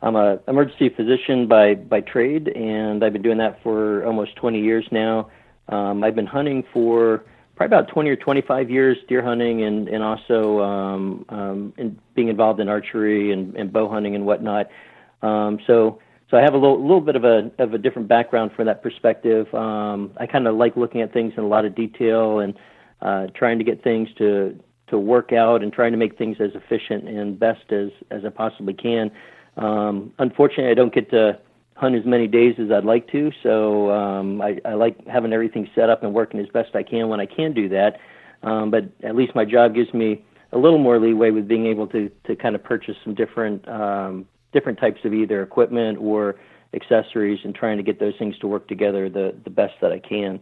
I'm 0.02 0.16
a 0.16 0.40
emergency 0.49 0.88
physician 0.88 1.47
by 1.47 1.75
by 1.75 2.00
trade, 2.00 2.49
and 2.49 3.04
I've 3.04 3.12
been 3.12 3.23
doing 3.23 3.38
that 3.38 3.62
for 3.62 4.04
almost 4.04 4.37
20 4.37 4.61
years 4.61 4.85
now. 4.90 5.31
Um, 5.69 6.04
I've 6.04 6.14
been 6.14 6.26
hunting 6.26 6.64
for 6.73 7.25
probably 7.69 7.76
about 7.76 7.92
20 7.92 8.11
or 8.11 8.16
25 8.16 8.71
years, 8.71 8.97
deer 9.09 9.23
hunting, 9.23 9.62
and 9.62 9.88
and 9.88 10.02
also 10.02 10.61
um, 10.61 11.25
um, 11.28 11.73
in 11.76 11.99
being 12.14 12.28
involved 12.28 12.61
in 12.61 12.69
archery 12.69 13.33
and, 13.33 13.54
and 13.57 13.73
bow 13.73 13.88
hunting 13.88 14.14
and 14.14 14.26
whatnot. 14.26 14.69
Um, 15.23 15.59
so 15.66 16.00
so 16.31 16.37
I 16.37 16.40
have 16.40 16.54
a 16.54 16.57
little, 16.57 16.81
little 16.81 17.00
bit 17.00 17.16
of 17.16 17.25
a 17.25 17.50
of 17.59 17.75
a 17.75 17.78
different 17.78 18.09
background 18.09 18.52
from 18.57 18.66
that 18.66 18.83
perspective. 18.83 19.52
Um, 19.54 20.12
I 20.19 20.26
kind 20.26 20.47
of 20.47 20.57
like 20.57 20.76
looking 20.76 21.02
at 21.02 21.12
things 21.12 21.35
in 21.37 21.45
a 21.45 21.47
lot 21.47 21.64
of 21.64 21.75
detail 21.75 22.40
and 22.40 22.54
uh, 23.00 23.26
trying 23.35 23.59
to 23.59 23.64
get 23.64 23.85
things 23.85 24.09
to 24.19 24.59
to 24.88 24.99
work 24.99 25.33
out 25.33 25.62
and 25.62 25.73
trying 25.73 25.92
to 25.92 25.99
make 25.99 26.19
things 26.19 26.38
as 26.40 26.50
efficient 26.54 27.09
and 27.09 27.38
best 27.38 27.71
as 27.71 27.90
as 28.11 28.25
I 28.25 28.31
possibly 28.31 28.75
can. 28.75 29.11
Um, 29.57 30.12
unfortunately, 30.19 30.71
I 30.71 30.75
don't 30.75 30.95
get 30.95 31.11
to 31.11 31.38
hunt 31.75 31.95
as 31.95 32.05
many 32.05 32.26
days 32.26 32.55
as 32.59 32.71
I'd 32.71 32.85
like 32.85 33.11
to, 33.12 33.33
so 33.43 33.91
um, 33.91 34.41
I, 34.41 34.61
I 34.64 34.75
like 34.75 35.07
having 35.07 35.33
everything 35.33 35.69
set 35.75 35.91
up 35.91 36.02
and 36.02 36.12
working 36.12 36.41
as 36.41 36.49
best 36.49 36.75
I 36.75 36.83
can 36.83 37.09
when 37.09 37.21
I 37.21 37.26
can 37.26 37.52
do 37.52 37.69
that. 37.71 37.99
Um, 38.43 38.71
but 38.71 38.85
at 39.02 39.14
least 39.14 39.35
my 39.35 39.45
job 39.45 39.75
gives 39.75 39.93
me 39.95 40.25
a 40.52 40.59
little 40.59 40.79
more 40.79 40.99
leeway 40.99 41.31
with 41.31 41.49
being 41.49 41.67
able 41.67 41.87
to 41.88 42.11
to 42.25 42.37
kind 42.37 42.55
of 42.55 42.62
purchase 42.62 42.97
some 43.05 43.14
different 43.14 43.67
um, 43.69 44.26
different 44.52 44.79
types 44.79 45.00
of 45.05 45.14
either 45.14 45.43
equipment 45.43 45.99
or 45.99 46.37
accessories 46.75 47.41
and 47.45 47.55
trying 47.55 47.76
to 47.76 47.83
get 47.83 47.99
those 48.00 48.14
things 48.19 48.38
to 48.38 48.47
work 48.47 48.69
together 48.69 49.09
the 49.09 49.35
the 49.45 49.50
best 49.50 49.75
that 49.81 49.93
I 49.93 49.99
can. 49.99 50.41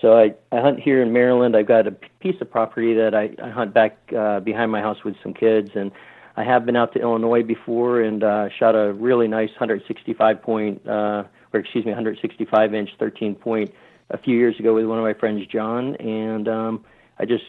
So 0.00 0.16
I, 0.16 0.34
I 0.50 0.60
hunt 0.60 0.80
here 0.80 1.02
in 1.02 1.12
Maryland. 1.12 1.54
I've 1.56 1.66
got 1.66 1.86
a 1.86 1.90
piece 2.20 2.40
of 2.40 2.50
property 2.50 2.94
that 2.94 3.14
I, 3.14 3.30
I 3.42 3.50
hunt 3.50 3.74
back 3.74 3.98
uh, 4.16 4.40
behind 4.40 4.72
my 4.72 4.80
house 4.80 5.04
with 5.04 5.14
some 5.22 5.34
kids, 5.34 5.70
and 5.74 5.90
I 6.36 6.44
have 6.44 6.64
been 6.64 6.76
out 6.76 6.92
to 6.94 7.00
Illinois 7.00 7.42
before 7.42 8.00
and 8.00 8.22
uh, 8.22 8.48
shot 8.58 8.74
a 8.74 8.92
really 8.92 9.28
nice 9.28 9.50
165 9.50 10.42
point, 10.42 10.86
uh, 10.86 11.24
or 11.52 11.60
excuse 11.60 11.84
me, 11.84 11.90
165 11.90 12.74
inch 12.74 12.90
13 12.98 13.34
point 13.34 13.72
a 14.10 14.18
few 14.18 14.36
years 14.36 14.58
ago 14.58 14.74
with 14.74 14.86
one 14.86 14.98
of 14.98 15.04
my 15.04 15.14
friends, 15.14 15.46
John, 15.46 15.96
and 15.96 16.48
um, 16.48 16.84
I 17.18 17.24
just 17.24 17.44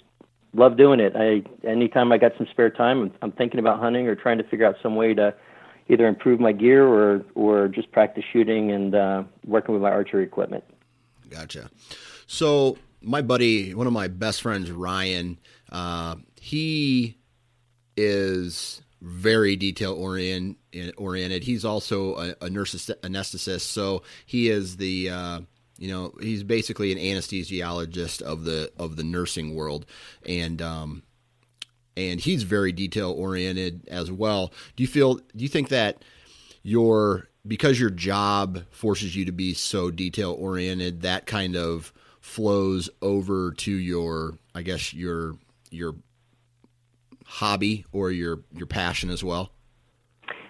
love 0.53 0.77
doing 0.77 0.99
it. 0.99 1.13
I 1.15 1.43
anytime 1.67 2.11
I 2.11 2.17
got 2.17 2.33
some 2.37 2.47
spare 2.51 2.69
time, 2.69 3.01
I'm, 3.01 3.13
I'm 3.21 3.31
thinking 3.31 3.59
about 3.59 3.79
hunting 3.79 4.07
or 4.07 4.15
trying 4.15 4.37
to 4.37 4.43
figure 4.43 4.65
out 4.65 4.75
some 4.81 4.95
way 4.95 5.13
to 5.13 5.33
either 5.89 6.07
improve 6.07 6.39
my 6.39 6.51
gear 6.51 6.85
or 6.87 7.23
or 7.35 7.67
just 7.67 7.91
practice 7.91 8.23
shooting 8.31 8.71
and 8.71 8.95
uh, 8.95 9.23
working 9.45 9.73
with 9.73 9.81
my 9.81 9.91
archery 9.91 10.23
equipment. 10.23 10.63
Gotcha. 11.29 11.69
So 12.27 12.77
my 13.01 13.21
buddy, 13.21 13.73
one 13.73 13.87
of 13.87 13.93
my 13.93 14.07
best 14.07 14.41
friends, 14.41 14.69
Ryan, 14.71 15.39
uh, 15.71 16.15
he 16.39 17.17
is 17.97 18.81
very 19.01 19.55
detail 19.55 19.93
oriented. 19.93 21.43
He's 21.43 21.65
also 21.65 22.15
a, 22.15 22.35
a 22.41 22.49
nurse 22.49 22.73
anesthetist, 22.73 23.61
so 23.61 24.03
he 24.25 24.49
is 24.49 24.77
the 24.77 25.09
uh, 25.09 25.41
you 25.77 25.89
know 25.89 26.13
he's 26.21 26.43
basically 26.43 26.91
an 26.91 26.97
anesthesiologist 26.97 28.21
of 28.21 28.43
the 28.43 28.71
of 28.77 28.95
the 28.95 29.03
nursing 29.03 29.55
world, 29.55 29.85
and 30.25 30.61
um, 30.61 31.03
and 31.97 32.19
he's 32.19 32.43
very 32.43 32.71
detail 32.71 33.11
oriented 33.11 33.87
as 33.89 34.11
well. 34.11 34.53
Do 34.75 34.83
you 34.83 34.87
feel? 34.87 35.15
Do 35.15 35.43
you 35.43 35.49
think 35.49 35.69
that 35.69 36.03
your 36.63 37.27
because 37.47 37.79
your 37.79 37.89
job 37.89 38.63
forces 38.69 39.15
you 39.15 39.25
to 39.25 39.31
be 39.31 39.53
so 39.53 39.89
detail 39.89 40.35
oriented, 40.37 41.01
that 41.01 41.25
kind 41.25 41.55
of 41.55 41.91
flows 42.19 42.89
over 43.01 43.51
to 43.51 43.71
your, 43.71 44.37
I 44.53 44.61
guess 44.61 44.93
your 44.93 45.35
your 45.71 45.95
hobby 47.31 47.85
or 47.91 48.11
your 48.11 48.41
your 48.53 48.67
passion 48.67 49.09
as 49.09 49.23
well? 49.23 49.51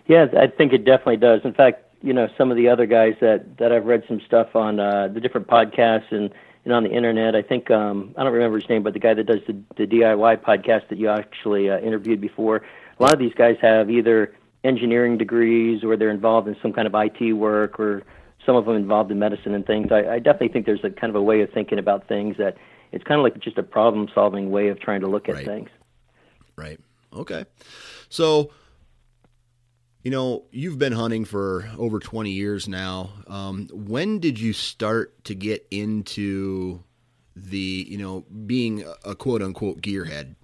Yeah, 0.07 0.25
I 0.37 0.47
think 0.47 0.73
it 0.73 0.83
definitely 0.83 1.17
does. 1.17 1.41
In 1.43 1.53
fact, 1.53 1.83
you 2.01 2.11
know, 2.11 2.27
some 2.37 2.49
of 2.49 2.57
the 2.57 2.67
other 2.67 2.85
guys 2.85 3.13
that 3.21 3.57
that 3.57 3.71
I've 3.71 3.85
read 3.85 4.03
some 4.07 4.19
stuff 4.25 4.55
on 4.55 4.79
uh, 4.79 5.07
the 5.07 5.19
different 5.19 5.47
podcasts 5.47 6.11
and 6.11 6.31
and 6.65 6.73
on 6.73 6.83
the 6.83 6.91
internet. 6.91 7.35
I 7.35 7.41
think 7.41 7.71
um, 7.71 8.13
I 8.17 8.23
don't 8.23 8.33
remember 8.33 8.59
his 8.59 8.69
name, 8.69 8.83
but 8.83 8.93
the 8.93 8.99
guy 8.99 9.13
that 9.13 9.25
does 9.25 9.41
the, 9.47 9.57
the 9.77 9.87
DIY 9.87 10.43
podcast 10.43 10.89
that 10.89 10.97
you 10.97 11.09
actually 11.09 11.69
uh, 11.69 11.79
interviewed 11.79 12.21
before. 12.21 12.63
A 12.99 13.03
lot 13.03 13.13
of 13.13 13.19
these 13.19 13.33
guys 13.33 13.57
have 13.61 13.89
either 13.89 14.35
engineering 14.63 15.17
degrees 15.17 15.83
or 15.83 15.97
they're 15.97 16.11
involved 16.11 16.47
in 16.47 16.55
some 16.61 16.71
kind 16.71 16.87
of 16.87 16.93
IT 16.93 17.33
work 17.33 17.79
or 17.79 18.03
some 18.45 18.55
of 18.55 18.65
them 18.65 18.75
involved 18.75 19.11
in 19.11 19.17
medicine 19.17 19.55
and 19.55 19.65
things. 19.65 19.91
I, 19.91 20.07
I 20.07 20.19
definitely 20.19 20.49
think 20.49 20.65
there's 20.65 20.83
a 20.83 20.89
kind 20.89 21.09
of 21.09 21.15
a 21.15 21.21
way 21.21 21.41
of 21.41 21.51
thinking 21.51 21.79
about 21.79 22.07
things 22.07 22.37
that 22.37 22.57
it's 22.91 23.03
kind 23.03 23.19
of 23.19 23.23
like 23.23 23.39
just 23.39 23.57
a 23.57 23.63
problem 23.63 24.07
solving 24.13 24.51
way 24.51 24.67
of 24.67 24.79
trying 24.79 25.01
to 25.01 25.07
look 25.07 25.29
at 25.29 25.35
right. 25.35 25.45
things. 25.45 25.69
Right. 26.55 26.79
Okay. 27.13 27.45
So, 28.09 28.51
you 30.03 30.11
know, 30.11 30.45
you've 30.51 30.79
been 30.79 30.93
hunting 30.93 31.25
for 31.25 31.69
over 31.77 31.99
20 31.99 32.31
years 32.31 32.67
now. 32.67 33.11
Um, 33.27 33.67
when 33.71 34.19
did 34.19 34.39
you 34.39 34.53
start 34.53 35.23
to 35.25 35.35
get 35.35 35.67
into 35.71 36.83
the, 37.35 37.85
you 37.89 37.97
know, 37.97 38.21
being 38.45 38.83
a 39.05 39.15
quote 39.15 39.41
unquote 39.41 39.81
gearhead? 39.81 40.35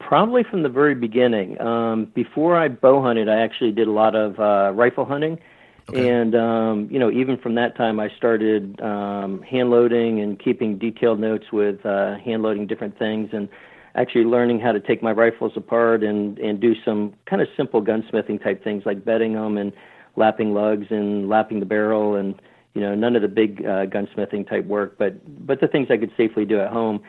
Probably 0.00 0.42
from 0.42 0.62
the 0.62 0.68
very 0.68 0.94
beginning. 0.94 1.60
Um, 1.60 2.06
before 2.14 2.56
I 2.56 2.68
bow 2.68 3.02
hunted, 3.02 3.28
I 3.28 3.40
actually 3.40 3.72
did 3.72 3.86
a 3.86 3.92
lot 3.92 4.14
of 4.14 4.38
uh, 4.40 4.72
rifle 4.74 5.04
hunting. 5.04 5.38
Okay. 5.90 6.08
And 6.08 6.34
um, 6.34 6.88
you 6.90 6.98
know, 6.98 7.10
even 7.10 7.38
from 7.38 7.54
that 7.54 7.76
time, 7.76 7.98
I 7.98 8.10
started 8.16 8.78
um, 8.82 9.40
hand 9.42 9.70
loading 9.70 10.20
and 10.20 10.38
keeping 10.38 10.78
detailed 10.78 11.18
notes 11.18 11.46
with 11.50 11.84
uh, 11.86 12.16
hand 12.16 12.42
loading 12.42 12.66
different 12.66 12.98
things, 12.98 13.30
and 13.32 13.48
actually 13.94 14.24
learning 14.24 14.60
how 14.60 14.72
to 14.72 14.80
take 14.80 15.02
my 15.02 15.12
rifles 15.12 15.52
apart 15.56 16.02
and 16.02 16.38
and 16.38 16.60
do 16.60 16.74
some 16.84 17.14
kind 17.26 17.42
of 17.42 17.48
simple 17.56 17.82
gunsmithing 17.82 18.42
type 18.42 18.62
things 18.62 18.84
like 18.86 19.04
bedding 19.04 19.34
them 19.34 19.56
and 19.58 19.72
lapping 20.16 20.52
lugs 20.52 20.86
and 20.90 21.28
lapping 21.28 21.60
the 21.60 21.66
barrel 21.66 22.16
and 22.16 22.40
you 22.74 22.80
know 22.80 22.94
none 22.94 23.16
of 23.16 23.22
the 23.22 23.28
big 23.28 23.64
uh, 23.64 23.86
gunsmithing 23.86 24.48
type 24.48 24.64
work, 24.66 24.96
but 24.98 25.14
but 25.46 25.60
the 25.60 25.68
things 25.68 25.88
I 25.90 25.96
could 25.96 26.12
safely 26.16 26.44
do 26.44 26.60
at 26.60 26.70
home. 26.70 27.00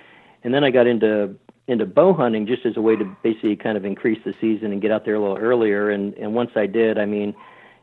And 0.43 0.53
then 0.53 0.63
I 0.63 0.71
got 0.71 0.87
into 0.87 1.35
into 1.67 1.85
bow 1.85 2.13
hunting 2.13 2.47
just 2.47 2.65
as 2.65 2.77
a 2.77 2.81
way 2.81 2.95
to 2.95 3.05
basically 3.21 3.55
kind 3.55 3.77
of 3.77 3.85
increase 3.85 4.19
the 4.25 4.33
season 4.41 4.71
and 4.71 4.81
get 4.81 4.91
out 4.91 5.05
there 5.05 5.15
a 5.15 5.19
little 5.19 5.37
earlier. 5.37 5.89
And 5.89 6.13
and 6.15 6.33
once 6.33 6.51
I 6.55 6.65
did, 6.65 6.97
I 6.97 7.05
mean 7.05 7.35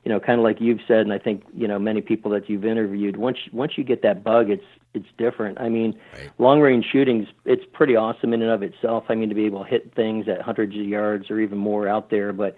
you 0.06 0.12
know, 0.12 0.20
kind 0.20 0.38
of 0.38 0.44
like 0.44 0.60
you've 0.60 0.78
said, 0.86 1.00
and 1.00 1.12
I 1.12 1.18
think 1.18 1.42
you 1.52 1.66
know 1.66 1.80
many 1.80 2.00
people 2.00 2.30
that 2.30 2.48
you've 2.48 2.64
interviewed. 2.64 3.16
Once 3.16 3.38
once 3.52 3.72
you 3.76 3.82
get 3.82 4.02
that 4.02 4.22
bug, 4.22 4.50
it's 4.50 4.62
it's 4.96 5.06
different. 5.18 5.60
I 5.60 5.68
mean, 5.68 5.98
right. 6.14 6.30
long 6.38 6.60
range 6.60 6.86
shootings, 6.90 7.28
it's 7.44 7.64
pretty 7.72 7.94
awesome 7.94 8.32
in 8.32 8.42
and 8.42 8.50
of 8.50 8.62
itself. 8.62 9.04
I 9.08 9.14
mean, 9.14 9.28
to 9.28 9.34
be 9.34 9.44
able 9.44 9.62
to 9.62 9.70
hit 9.70 9.94
things 9.94 10.26
at 10.28 10.42
hundreds 10.42 10.74
of 10.74 10.84
yards 10.84 11.30
or 11.30 11.38
even 11.40 11.58
more 11.58 11.86
out 11.86 12.10
there, 12.10 12.32
but 12.32 12.56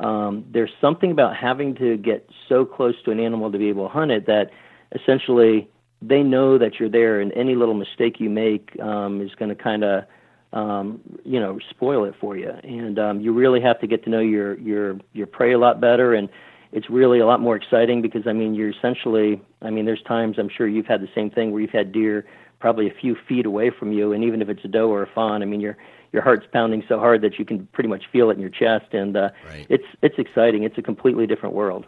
um, 0.00 0.46
there's 0.50 0.70
something 0.80 1.10
about 1.10 1.36
having 1.36 1.74
to 1.74 1.98
get 1.98 2.28
so 2.48 2.64
close 2.64 2.94
to 3.04 3.10
an 3.10 3.20
animal 3.20 3.52
to 3.52 3.58
be 3.58 3.68
able 3.68 3.86
to 3.86 3.92
hunt 3.92 4.10
it 4.10 4.26
that 4.26 4.50
essentially 4.92 5.68
they 6.02 6.22
know 6.22 6.56
that 6.56 6.80
you're 6.80 6.88
there, 6.88 7.20
and 7.20 7.32
any 7.34 7.54
little 7.54 7.74
mistake 7.74 8.20
you 8.20 8.30
make 8.30 8.78
um, 8.80 9.20
is 9.20 9.34
going 9.34 9.50
to 9.50 9.54
kind 9.54 9.84
of 9.84 10.04
um, 10.52 11.00
you 11.24 11.38
know 11.38 11.58
spoil 11.68 12.04
it 12.04 12.14
for 12.20 12.36
you. 12.36 12.50
And 12.62 12.98
um, 12.98 13.20
you 13.20 13.32
really 13.32 13.60
have 13.60 13.78
to 13.80 13.86
get 13.86 14.04
to 14.04 14.10
know 14.10 14.20
your 14.20 14.58
your 14.58 14.98
your 15.12 15.26
prey 15.26 15.52
a 15.52 15.58
lot 15.58 15.80
better 15.80 16.14
and 16.14 16.28
it's 16.72 16.88
really 16.88 17.18
a 17.18 17.26
lot 17.26 17.40
more 17.40 17.56
exciting 17.56 18.02
because 18.02 18.26
I 18.26 18.32
mean 18.32 18.54
you're 18.54 18.70
essentially 18.70 19.42
I 19.62 19.70
mean 19.70 19.84
there's 19.84 20.02
times 20.02 20.36
I'm 20.38 20.48
sure 20.48 20.68
you've 20.68 20.86
had 20.86 21.00
the 21.00 21.08
same 21.14 21.30
thing 21.30 21.50
where 21.50 21.60
you've 21.60 21.70
had 21.70 21.92
deer 21.92 22.26
probably 22.58 22.86
a 22.86 22.94
few 22.94 23.16
feet 23.28 23.46
away 23.46 23.70
from 23.70 23.92
you 23.92 24.12
and 24.12 24.22
even 24.22 24.42
if 24.42 24.48
it's 24.48 24.64
a 24.64 24.68
doe 24.68 24.90
or 24.90 25.02
a 25.02 25.06
fawn 25.06 25.42
I 25.42 25.46
mean 25.46 25.60
your 25.60 25.76
your 26.12 26.22
heart's 26.22 26.46
pounding 26.52 26.82
so 26.88 26.98
hard 26.98 27.22
that 27.22 27.38
you 27.38 27.44
can 27.44 27.66
pretty 27.68 27.88
much 27.88 28.04
feel 28.10 28.30
it 28.30 28.34
in 28.34 28.40
your 28.40 28.50
chest 28.50 28.92
and 28.92 29.16
uh, 29.16 29.30
right. 29.46 29.66
it's 29.68 29.84
it's 30.02 30.18
exciting. 30.18 30.64
It's 30.64 30.78
a 30.78 30.82
completely 30.82 31.26
different 31.26 31.54
world. 31.54 31.86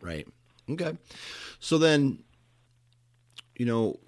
Right. 0.00 0.26
Okay. 0.70 0.96
So 1.58 1.78
then 1.78 2.22
you 3.56 3.66
know 3.66 3.98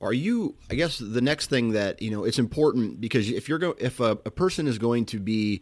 are 0.00 0.12
you 0.12 0.56
i 0.70 0.74
guess 0.74 0.98
the 0.98 1.20
next 1.20 1.48
thing 1.48 1.70
that 1.70 2.00
you 2.00 2.10
know 2.10 2.24
it's 2.24 2.38
important 2.38 3.00
because 3.00 3.30
if 3.30 3.48
you're 3.48 3.58
going 3.58 3.74
if 3.78 4.00
a, 4.00 4.12
a, 4.24 4.30
person 4.30 4.66
is 4.66 4.78
going 4.78 5.04
to 5.04 5.18
be 5.18 5.60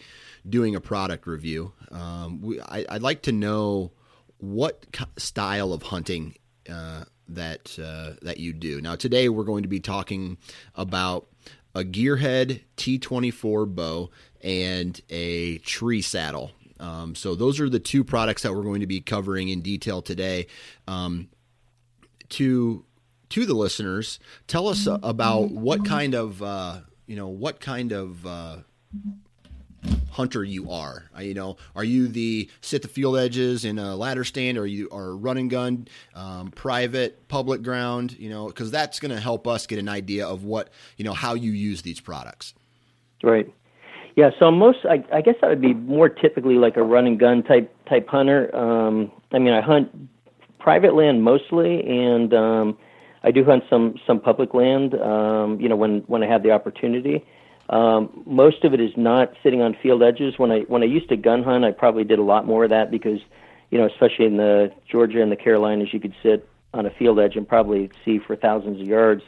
doing 0.49 0.75
a 0.75 0.80
product 0.80 1.26
review 1.26 1.73
um, 1.90 2.40
we, 2.40 2.61
I, 2.61 2.85
would 2.92 3.02
like 3.02 3.23
to 3.23 3.33
know 3.33 3.92
what 4.38 4.87
style 5.16 5.73
of 5.73 5.83
hunting 5.83 6.35
uh, 6.71 7.04
that 7.28 7.78
uh, 7.78 8.14
that 8.23 8.38
you 8.38 8.52
do. 8.52 8.80
Now 8.80 8.97
today 8.97 9.28
we're 9.28 9.45
going 9.45 9.62
to 9.62 9.68
be 9.68 9.80
talking 9.80 10.38
about 10.75 11.26
a 11.75 11.83
gearhead 11.83 12.62
t24 12.76 13.75
bow 13.75 14.11
and 14.42 15.00
a 15.11 15.59
tree 15.59 16.02
saddle. 16.02 16.52
Um, 16.80 17.14
so 17.14 17.35
those 17.35 17.59
are 17.61 17.68
the 17.68 17.80
two 17.80 18.04
products 18.04 18.42
that 18.42 18.54
we're 18.54 18.62
going 18.62 18.80
to 18.80 18.87
be 18.87 19.00
covering 19.00 19.49
in 19.49 19.61
detail 19.61 20.00
today 20.00 20.47
um, 20.87 21.28
to 22.30 22.85
to 23.30 23.47
the 23.47 23.54
listeners, 23.54 24.18
tell 24.47 24.68
us 24.68 24.87
uh, 24.87 24.99
about 25.02 25.50
what 25.50 25.85
kind 25.85 26.14
of 26.14 26.42
uh, 26.42 26.80
you 27.06 27.16
know 27.16 27.28
what 27.28 27.61
kind 27.61 27.92
of 27.92 28.26
uh, 28.26 28.56
hunter 30.11 30.42
you 30.42 30.70
are. 30.70 31.11
Uh, 31.16 31.20
you 31.20 31.35
know, 31.35 31.56
are 31.76 31.85
you 31.85 32.08
the 32.08 32.50
sit 32.61 32.82
the 32.82 32.88
field 32.88 33.18
edges 33.18 33.64
in 33.64 33.78
a 33.78 33.97
ladder 33.97 34.25
stand, 34.25 34.58
or 34.58 34.66
you 34.66 34.88
are 34.90 35.16
running 35.16 35.49
gun, 35.49 35.88
um, 36.14 36.50
private, 36.50 37.28
public 37.28 37.62
ground? 37.62 38.16
You 38.18 38.30
know, 38.30 38.47
because 38.47 38.70
that's 38.70 39.00
going 39.00 39.14
to 39.14 39.20
help 39.20 39.47
us 39.47 39.66
get 39.66 39.78
an 39.78 39.88
idea 39.88 40.26
of 40.26 40.44
what 40.44 40.70
you 40.97 41.04
know 41.04 41.12
how 41.14 41.35
you 41.35 41.52
use 41.52 41.82
these 41.82 42.00
products. 42.00 42.54
Right. 43.23 43.52
Yeah. 44.16 44.30
So 44.38 44.50
most, 44.50 44.78
I, 44.85 45.04
I 45.12 45.20
guess, 45.20 45.37
I 45.44 45.49
would 45.49 45.61
be 45.61 45.75
more 45.75 46.08
typically 46.08 46.56
like 46.56 46.76
a 46.76 46.82
running 46.82 47.18
gun 47.18 47.42
type 47.44 47.73
type 47.88 48.08
hunter. 48.08 48.54
Um, 48.54 49.12
I 49.32 49.38
mean, 49.38 49.52
I 49.52 49.61
hunt 49.61 49.90
private 50.58 50.94
land 50.94 51.23
mostly, 51.23 51.85
and 51.87 52.35
um, 52.35 52.78
I 53.22 53.30
do 53.30 53.44
hunt 53.44 53.64
some 53.68 53.96
some 54.06 54.20
public 54.20 54.54
land. 54.54 54.94
Um, 54.94 55.60
you 55.60 55.68
know, 55.68 55.76
when 55.76 56.00
when 56.06 56.22
I 56.22 56.26
have 56.26 56.42
the 56.42 56.52
opportunity. 56.52 57.25
Um, 57.70 58.22
most 58.25 58.64
of 58.64 58.72
it 58.72 58.80
is 58.80 58.92
not 58.96 59.34
sitting 59.42 59.60
on 59.60 59.76
field 59.82 60.02
edges. 60.02 60.38
When 60.38 60.50
I 60.50 60.60
when 60.60 60.82
I 60.82 60.87
used 60.87 61.08
to 61.10 61.16
gun 61.16 61.42
hunt, 61.42 61.64
I 61.64 61.72
probably 61.72 62.04
did 62.04 62.18
a 62.18 62.22
lot 62.22 62.46
more 62.46 62.64
of 62.64 62.70
that 62.70 62.90
because, 62.90 63.20
you 63.70 63.78
know, 63.78 63.87
especially 63.87 64.25
in 64.25 64.38
the 64.38 64.72
Georgia 64.90 65.20
and 65.22 65.30
the 65.30 65.37
Carolinas, 65.37 65.92
you 65.92 66.00
could 66.00 66.14
sit 66.22 66.48
on 66.72 66.87
a 66.87 66.90
field 66.90 67.18
edge 67.18 67.37
and 67.37 67.46
probably 67.46 67.90
see 68.04 68.18
for 68.18 68.37
thousands 68.37 68.80
of 68.80 68.87
yards. 68.87 69.22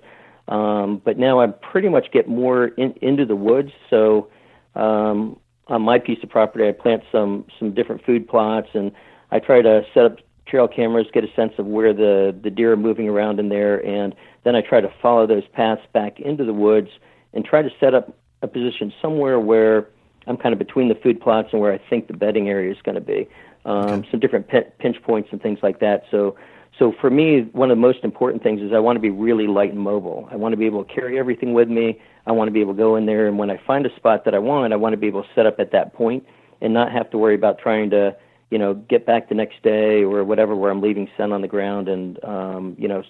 Um, 0.48 1.00
but 1.04 1.18
now 1.18 1.40
I 1.40 1.46
pretty 1.48 1.88
much 1.88 2.10
get 2.12 2.28
more 2.28 2.68
in, 2.68 2.94
into 3.02 3.24
the 3.24 3.36
woods. 3.36 3.72
So 3.88 4.28
um, 4.74 5.38
on 5.68 5.82
my 5.82 5.98
piece 5.98 6.18
of 6.22 6.30
property, 6.30 6.66
I 6.66 6.72
plant 6.72 7.02
some 7.12 7.44
some 7.58 7.74
different 7.74 8.04
food 8.04 8.26
plots, 8.26 8.68
and 8.72 8.92
I 9.30 9.38
try 9.38 9.60
to 9.60 9.84
set 9.92 10.04
up 10.04 10.16
trail 10.50 10.68
cameras, 10.68 11.06
get 11.12 11.24
a 11.24 11.32
sense 11.34 11.52
of 11.58 11.66
where 11.66 11.92
the, 11.92 12.36
the 12.42 12.50
deer 12.50 12.72
are 12.72 12.76
moving 12.76 13.08
around 13.08 13.38
in 13.38 13.48
there, 13.48 13.84
and 13.86 14.14
then 14.44 14.56
I 14.56 14.60
try 14.60 14.80
to 14.80 14.92
follow 15.00 15.26
those 15.26 15.46
paths 15.52 15.82
back 15.92 16.18
into 16.20 16.44
the 16.44 16.52
woods 16.52 16.88
and 17.32 17.44
try 17.44 17.62
to 17.62 17.70
set 17.78 17.94
up 17.94 18.16
a 18.42 18.48
position 18.48 18.92
somewhere 19.00 19.38
where 19.38 19.88
I'm 20.26 20.36
kind 20.36 20.52
of 20.52 20.58
between 20.58 20.88
the 20.88 20.94
food 20.94 21.20
plots 21.20 21.48
and 21.52 21.60
where 21.60 21.72
I 21.72 21.80
think 21.90 22.08
the 22.08 22.14
bedding 22.14 22.48
area 22.48 22.72
is 22.72 22.78
going 22.82 22.94
to 22.94 23.00
be. 23.00 23.28
Um, 23.64 23.76
okay. 23.76 24.08
Some 24.10 24.20
different 24.20 24.48
p- 24.48 24.60
pinch 24.78 25.02
points 25.02 25.28
and 25.32 25.40
things 25.40 25.58
like 25.62 25.80
that. 25.80 26.04
So, 26.10 26.36
so 26.78 26.94
for 27.00 27.10
me, 27.10 27.42
one 27.52 27.70
of 27.70 27.76
the 27.76 27.80
most 27.80 28.04
important 28.04 28.42
things 28.42 28.62
is 28.62 28.72
I 28.72 28.78
want 28.78 28.96
to 28.96 29.00
be 29.00 29.10
really 29.10 29.46
light 29.46 29.70
and 29.70 29.80
mobile. 29.80 30.28
I 30.30 30.36
want 30.36 30.52
to 30.52 30.56
be 30.56 30.66
able 30.66 30.84
to 30.84 30.92
carry 30.92 31.18
everything 31.18 31.52
with 31.52 31.68
me. 31.68 32.00
I 32.26 32.32
want 32.32 32.48
to 32.48 32.52
be 32.52 32.60
able 32.60 32.72
to 32.74 32.78
go 32.78 32.96
in 32.96 33.06
there, 33.06 33.26
and 33.26 33.38
when 33.38 33.50
I 33.50 33.60
find 33.66 33.84
a 33.86 33.94
spot 33.96 34.24
that 34.24 34.34
I 34.34 34.38
want, 34.38 34.72
I 34.72 34.76
want 34.76 34.92
to 34.92 34.96
be 34.96 35.06
able 35.06 35.22
to 35.22 35.28
set 35.34 35.46
up 35.46 35.58
at 35.58 35.72
that 35.72 35.94
point 35.94 36.24
and 36.60 36.72
not 36.72 36.92
have 36.92 37.10
to 37.10 37.18
worry 37.18 37.34
about 37.34 37.58
trying 37.58 37.90
to 37.90 38.16
you 38.50 38.58
know, 38.58 38.74
get 38.74 39.06
back 39.06 39.28
the 39.28 39.34
next 39.34 39.62
day 39.62 40.02
or 40.02 40.24
whatever 40.24 40.54
where 40.56 40.70
I'm 40.70 40.80
leaving 40.80 41.08
scent 41.16 41.32
on 41.32 41.40
the 41.40 41.48
ground 41.48 41.88
and 41.88 42.22
um, 42.24 42.76
you 42.78 42.88
know, 42.88 43.02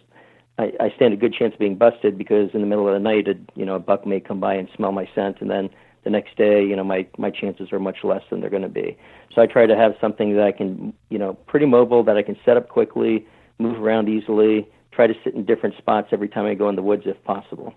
I, 0.61 0.73
I 0.78 0.92
stand 0.94 1.14
a 1.14 1.16
good 1.16 1.32
chance 1.32 1.54
of 1.54 1.59
being 1.59 1.76
busted 1.76 2.18
because 2.18 2.50
in 2.52 2.61
the 2.61 2.66
middle 2.66 2.87
of 2.87 2.92
the 2.92 3.00
night, 3.00 3.26
a, 3.28 3.35
you 3.59 3.64
know, 3.64 3.76
a 3.76 3.78
buck 3.78 4.06
may 4.06 4.20
come 4.20 4.40
by 4.40 4.54
and 4.54 4.68
smell 4.76 4.92
my 4.92 5.09
scent, 5.14 5.40
and 5.40 5.50
then 5.50 5.70
the 6.04 6.11
next 6.11 6.37
day, 6.37 6.62
you 6.62 6.76
know, 6.76 6.85
my 6.85 7.06
my 7.16 7.30
chances 7.30 7.73
are 7.73 7.78
much 7.78 7.99
less 8.04 8.23
than 8.28 8.40
they're 8.40 8.50
going 8.50 8.62
to 8.62 8.68
be. 8.68 8.97
So 9.35 9.40
I 9.40 9.47
try 9.47 9.64
to 9.66 9.75
have 9.75 9.94
something 10.00 10.37
that 10.37 10.44
I 10.44 10.52
can, 10.52 10.92
you 11.09 11.18
know, 11.18 11.35
pretty 11.47 11.65
mobile 11.65 12.02
that 12.04 12.19
I 12.19 12.23
can 12.23 12.36
set 12.45 12.58
up 12.58 12.69
quickly, 12.69 13.26
move 13.58 13.80
around 13.80 14.10
easily, 14.10 14.69
try 14.93 15.06
to 15.06 15.15
sit 15.25 15.34
in 15.34 15.47
different 15.47 15.76
spots 15.78 16.08
every 16.12 16.28
time 16.28 16.45
I 16.45 16.54
go 16.54 16.69
in 16.69 16.76
the 16.76 16.82
woods 16.82 17.04
if 17.06 17.23
possible. 17.25 17.73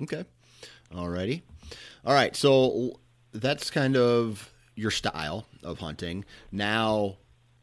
Okay, 0.00 0.24
all 0.94 1.08
righty, 1.08 1.42
all 2.04 2.14
right. 2.14 2.36
So 2.36 3.00
that's 3.32 3.70
kind 3.70 3.96
of 3.96 4.53
your 4.76 4.90
style 4.90 5.46
of 5.62 5.78
hunting. 5.78 6.24
Now, 6.50 7.16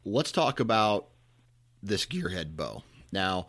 let's 0.05 0.31
talk 0.31 0.59
about 0.59 1.07
this 1.83 2.05
gearhead 2.05 2.55
bow. 2.55 2.83
Now, 3.11 3.47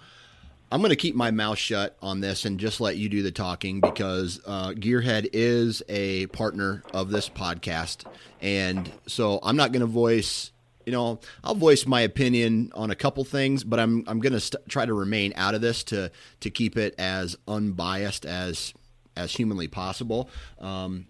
I'm 0.72 0.80
going 0.80 0.88
to 0.88 0.96
keep 0.96 1.14
my 1.14 1.30
mouth 1.30 1.58
shut 1.58 1.98
on 2.00 2.20
this 2.20 2.46
and 2.46 2.58
just 2.58 2.80
let 2.80 2.96
you 2.96 3.10
do 3.10 3.22
the 3.22 3.30
talking 3.30 3.82
because 3.82 4.40
uh, 4.46 4.70
Gearhead 4.70 5.28
is 5.34 5.82
a 5.86 6.28
partner 6.28 6.82
of 6.94 7.10
this 7.10 7.28
podcast. 7.28 8.06
And 8.40 8.90
so 9.06 9.38
I'm 9.42 9.54
not 9.54 9.72
going 9.72 9.80
to 9.80 9.86
voice, 9.86 10.50
you 10.86 10.92
know, 10.92 11.20
I'll 11.44 11.54
voice 11.54 11.84
my 11.84 12.00
opinion 12.00 12.72
on 12.74 12.90
a 12.90 12.94
couple 12.94 13.22
things, 13.24 13.64
but 13.64 13.78
I'm, 13.78 14.04
I'm 14.06 14.18
going 14.20 14.32
to 14.32 14.40
st- 14.40 14.66
try 14.66 14.86
to 14.86 14.94
remain 14.94 15.34
out 15.36 15.54
of 15.54 15.60
this 15.60 15.84
to, 15.84 16.10
to 16.40 16.48
keep 16.48 16.78
it 16.78 16.94
as 16.96 17.36
unbiased 17.46 18.24
as, 18.24 18.72
as 19.14 19.32
humanly 19.32 19.68
possible. 19.68 20.30
Um, 20.58 21.06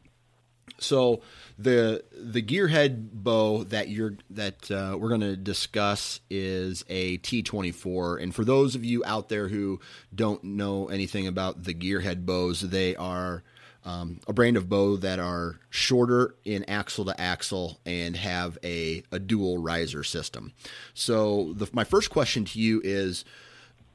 so 0.78 1.22
the 1.58 2.04
the 2.12 2.42
gearhead 2.42 3.10
bow 3.12 3.64
that 3.64 3.88
you're 3.88 4.16
that 4.30 4.70
uh, 4.70 4.96
we're 4.98 5.08
going 5.08 5.20
to 5.20 5.36
discuss 5.36 6.20
is 6.30 6.84
a 6.88 7.18
T24, 7.18 8.22
and 8.22 8.34
for 8.34 8.44
those 8.44 8.74
of 8.74 8.84
you 8.84 9.02
out 9.04 9.28
there 9.28 9.48
who 9.48 9.80
don't 10.14 10.42
know 10.42 10.88
anything 10.88 11.26
about 11.26 11.64
the 11.64 11.74
gearhead 11.74 12.24
bows, 12.24 12.60
they 12.60 12.96
are 12.96 13.42
um, 13.84 14.20
a 14.26 14.32
brand 14.32 14.56
of 14.56 14.68
bow 14.68 14.96
that 14.96 15.18
are 15.18 15.58
shorter 15.70 16.34
in 16.44 16.64
axle 16.68 17.04
to 17.04 17.20
axle 17.20 17.80
and 17.84 18.16
have 18.16 18.56
a, 18.62 19.02
a 19.10 19.18
dual 19.18 19.58
riser 19.58 20.04
system. 20.04 20.52
So 20.94 21.52
the, 21.54 21.68
my 21.72 21.84
first 21.84 22.10
question 22.10 22.44
to 22.44 22.60
you 22.60 22.80
is, 22.84 23.24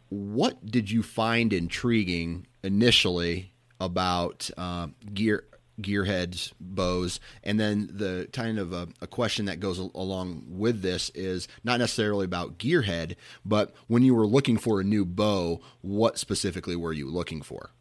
what 0.09 0.65
did 0.65 0.91
you 0.91 1.03
find 1.03 1.53
intriguing 1.53 2.47
initially 2.63 3.53
about 3.79 4.49
uh, 4.57 4.87
gear 5.13 5.45
gearheads, 5.81 6.53
bows, 6.59 7.19
and 7.43 7.59
then 7.59 7.89
the 7.91 8.27
kind 8.33 8.57
of 8.59 8.73
a, 8.73 8.87
a, 9.01 9.07
question 9.07 9.45
that 9.45 9.59
goes 9.59 9.77
along 9.77 10.43
with 10.47 10.81
this 10.81 11.09
is 11.11 11.47
not 11.63 11.79
necessarily 11.79 12.25
about 12.25 12.57
gearhead, 12.57 13.15
but 13.45 13.73
when 13.87 14.03
you 14.03 14.15
were 14.15 14.27
looking 14.27 14.57
for 14.57 14.79
a 14.79 14.83
new 14.83 15.05
bow, 15.05 15.61
what 15.81 16.17
specifically 16.17 16.75
were 16.75 16.93
you 16.93 17.09
looking 17.09 17.41
for? 17.41 17.71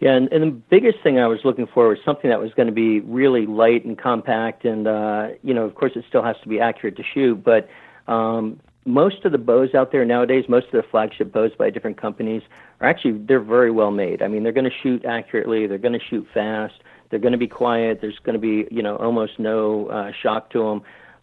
Yeah, 0.00 0.14
and, 0.14 0.32
and 0.32 0.42
the 0.42 0.50
biggest 0.70 0.98
thing 1.02 1.18
I 1.18 1.26
was 1.26 1.40
looking 1.44 1.66
for 1.66 1.88
was 1.88 1.98
something 2.04 2.30
that 2.30 2.40
was 2.40 2.52
going 2.54 2.68
to 2.68 2.72
be 2.72 3.00
really 3.00 3.46
light 3.46 3.84
and 3.84 3.98
compact, 3.98 4.64
and 4.64 4.86
uh, 4.86 5.28
you 5.42 5.52
know, 5.52 5.64
of 5.64 5.74
course, 5.74 5.92
it 5.96 6.04
still 6.08 6.22
has 6.22 6.36
to 6.42 6.48
be 6.48 6.60
accurate 6.60 6.96
to 6.96 7.02
shoot, 7.02 7.42
but 7.42 7.68
um, 8.06 8.60
most 8.84 9.24
of 9.24 9.32
the 9.32 9.38
bows 9.38 9.74
out 9.74 9.92
there 9.92 10.04
nowadays, 10.04 10.44
most 10.48 10.66
of 10.66 10.72
the 10.72 10.82
flagship 10.82 11.32
bows 11.32 11.52
by 11.56 11.70
different 11.70 11.96
companies 12.00 12.42
are 12.80 12.88
actually 12.88 13.12
they're 13.12 13.40
very 13.40 13.70
well 13.70 13.90
made. 13.90 14.22
I 14.22 14.28
mean, 14.28 14.42
they're 14.42 14.52
going 14.52 14.70
to 14.70 14.76
shoot 14.82 15.04
accurately, 15.04 15.66
they're 15.66 15.78
going 15.78 15.98
to 15.98 16.04
shoot 16.10 16.26
fast, 16.32 16.74
they're 17.10 17.18
going 17.18 17.32
to 17.32 17.38
be 17.38 17.48
quiet. 17.48 18.00
There's 18.00 18.18
going 18.22 18.34
to 18.34 18.40
be 18.40 18.66
you 18.74 18.82
know 18.82 18.96
almost 18.96 19.38
no 19.38 19.86
uh, 19.88 20.12
shock 20.22 20.50
to 20.50 20.58
them. 20.58 20.82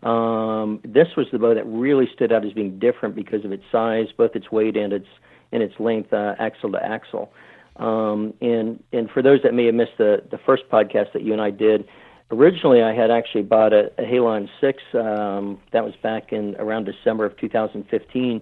Um, 0.09 0.81
this 0.83 1.07
was 1.17 1.27
the 1.31 1.39
bow 1.39 1.55
that 1.55 1.65
really 1.65 2.07
stood 2.13 2.31
out 2.31 2.45
as 2.45 2.53
being 2.53 2.77
different 2.79 3.15
because 3.15 3.43
of 3.45 3.51
its 3.51 3.63
size, 3.71 4.07
both 4.15 4.35
its 4.35 4.51
weight 4.51 4.77
and 4.77 4.93
its 4.93 5.07
and 5.51 5.63
its 5.63 5.73
length, 5.79 6.13
uh, 6.13 6.35
axle 6.39 6.71
to 6.71 6.83
axle. 6.83 7.31
Um, 7.77 8.33
and 8.41 8.81
and 8.93 9.09
for 9.09 9.21
those 9.21 9.41
that 9.43 9.53
may 9.53 9.65
have 9.65 9.75
missed 9.75 9.97
the 9.97 10.23
the 10.29 10.37
first 10.45 10.63
podcast 10.69 11.13
that 11.13 11.23
you 11.23 11.33
and 11.33 11.41
I 11.41 11.51
did, 11.51 11.87
originally 12.31 12.81
I 12.81 12.93
had 12.93 13.11
actually 13.11 13.43
bought 13.43 13.73
a, 13.73 13.91
a 13.97 14.03
Halon 14.03 14.49
6. 14.61 14.83
Um, 14.93 15.59
that 15.71 15.83
was 15.83 15.93
back 16.01 16.31
in 16.31 16.55
around 16.57 16.85
December 16.85 17.25
of 17.25 17.37
2015. 17.37 18.41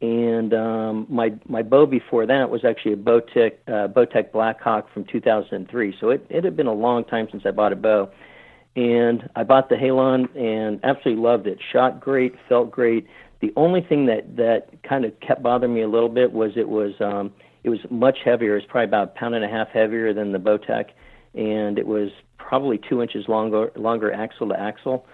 And 0.00 0.54
um, 0.54 1.06
my 1.08 1.32
my 1.48 1.62
bow 1.62 1.84
before 1.84 2.24
that 2.26 2.50
was 2.50 2.64
actually 2.64 2.92
a 2.92 2.96
Bowtech 2.96 3.52
uh, 3.66 3.88
Bowtech 3.88 4.30
Blackhawk 4.30 4.92
from 4.92 5.04
2003. 5.04 5.96
So 6.00 6.10
it, 6.10 6.24
it 6.30 6.44
had 6.44 6.56
been 6.56 6.68
a 6.68 6.72
long 6.72 7.04
time 7.04 7.26
since 7.30 7.42
I 7.44 7.50
bought 7.50 7.72
a 7.72 7.76
bow. 7.76 8.10
And 8.76 9.28
I 9.34 9.42
bought 9.42 9.68
the 9.70 9.74
Halon 9.74 10.28
and 10.36 10.78
absolutely 10.84 11.20
loved 11.20 11.48
it. 11.48 11.58
Shot 11.72 12.00
great, 12.00 12.36
felt 12.48 12.70
great. 12.70 13.08
The 13.40 13.52
only 13.56 13.80
thing 13.80 14.06
that 14.06 14.36
that 14.36 14.82
kind 14.84 15.04
of 15.04 15.18
kept 15.18 15.42
bothering 15.42 15.74
me 15.74 15.82
a 15.82 15.88
little 15.88 16.08
bit 16.08 16.32
was 16.32 16.52
it 16.56 16.68
was 16.68 16.92
um, 17.00 17.32
it 17.64 17.70
was 17.70 17.80
much 17.90 18.18
heavier. 18.24 18.52
It 18.52 18.62
was 18.62 18.64
probably 18.68 18.84
about 18.84 19.08
a 19.16 19.18
pound 19.18 19.34
and 19.34 19.44
a 19.44 19.48
half 19.48 19.68
heavier 19.68 20.14
than 20.14 20.30
the 20.30 20.38
Bowtech, 20.38 20.90
and 21.34 21.76
it 21.76 21.86
was 21.88 22.10
probably 22.38 22.78
two 22.78 23.02
inches 23.02 23.26
longer 23.28 23.72
longer 23.74 24.12
axle 24.12 24.48
to 24.48 24.58
axle. 24.58 25.06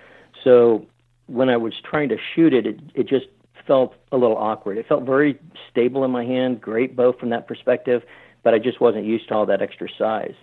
So 0.42 0.87
when 1.27 1.49
I 1.49 1.57
was 1.57 1.73
trying 1.83 2.11
to 2.11 2.16
shoot 2.35 2.53
it, 2.53 2.66
it, 2.66 2.81
it 2.94 3.09
just 3.09 3.27
felt 3.66 3.94
a 4.12 4.16
little 4.16 4.37
awkward. 4.37 4.79
It 4.79 4.87
felt 4.87 5.05
very 5.05 5.38
stable 5.70 6.05
in 6.05 6.11
my 6.11 6.24
hand, 6.24 6.61
great 6.61 6.94
bow 6.96 7.12
from 7.12 7.31
that 7.31 7.46
perspective, 7.46 8.03
but 8.42 8.55
I 8.55 8.59
just 8.59 8.81
wasn't 8.81 9.05
used 9.05 9.29
to 9.29 9.35
all 9.35 9.46
that 9.46 9.62
extra 9.62 9.88
size. 9.98 10.35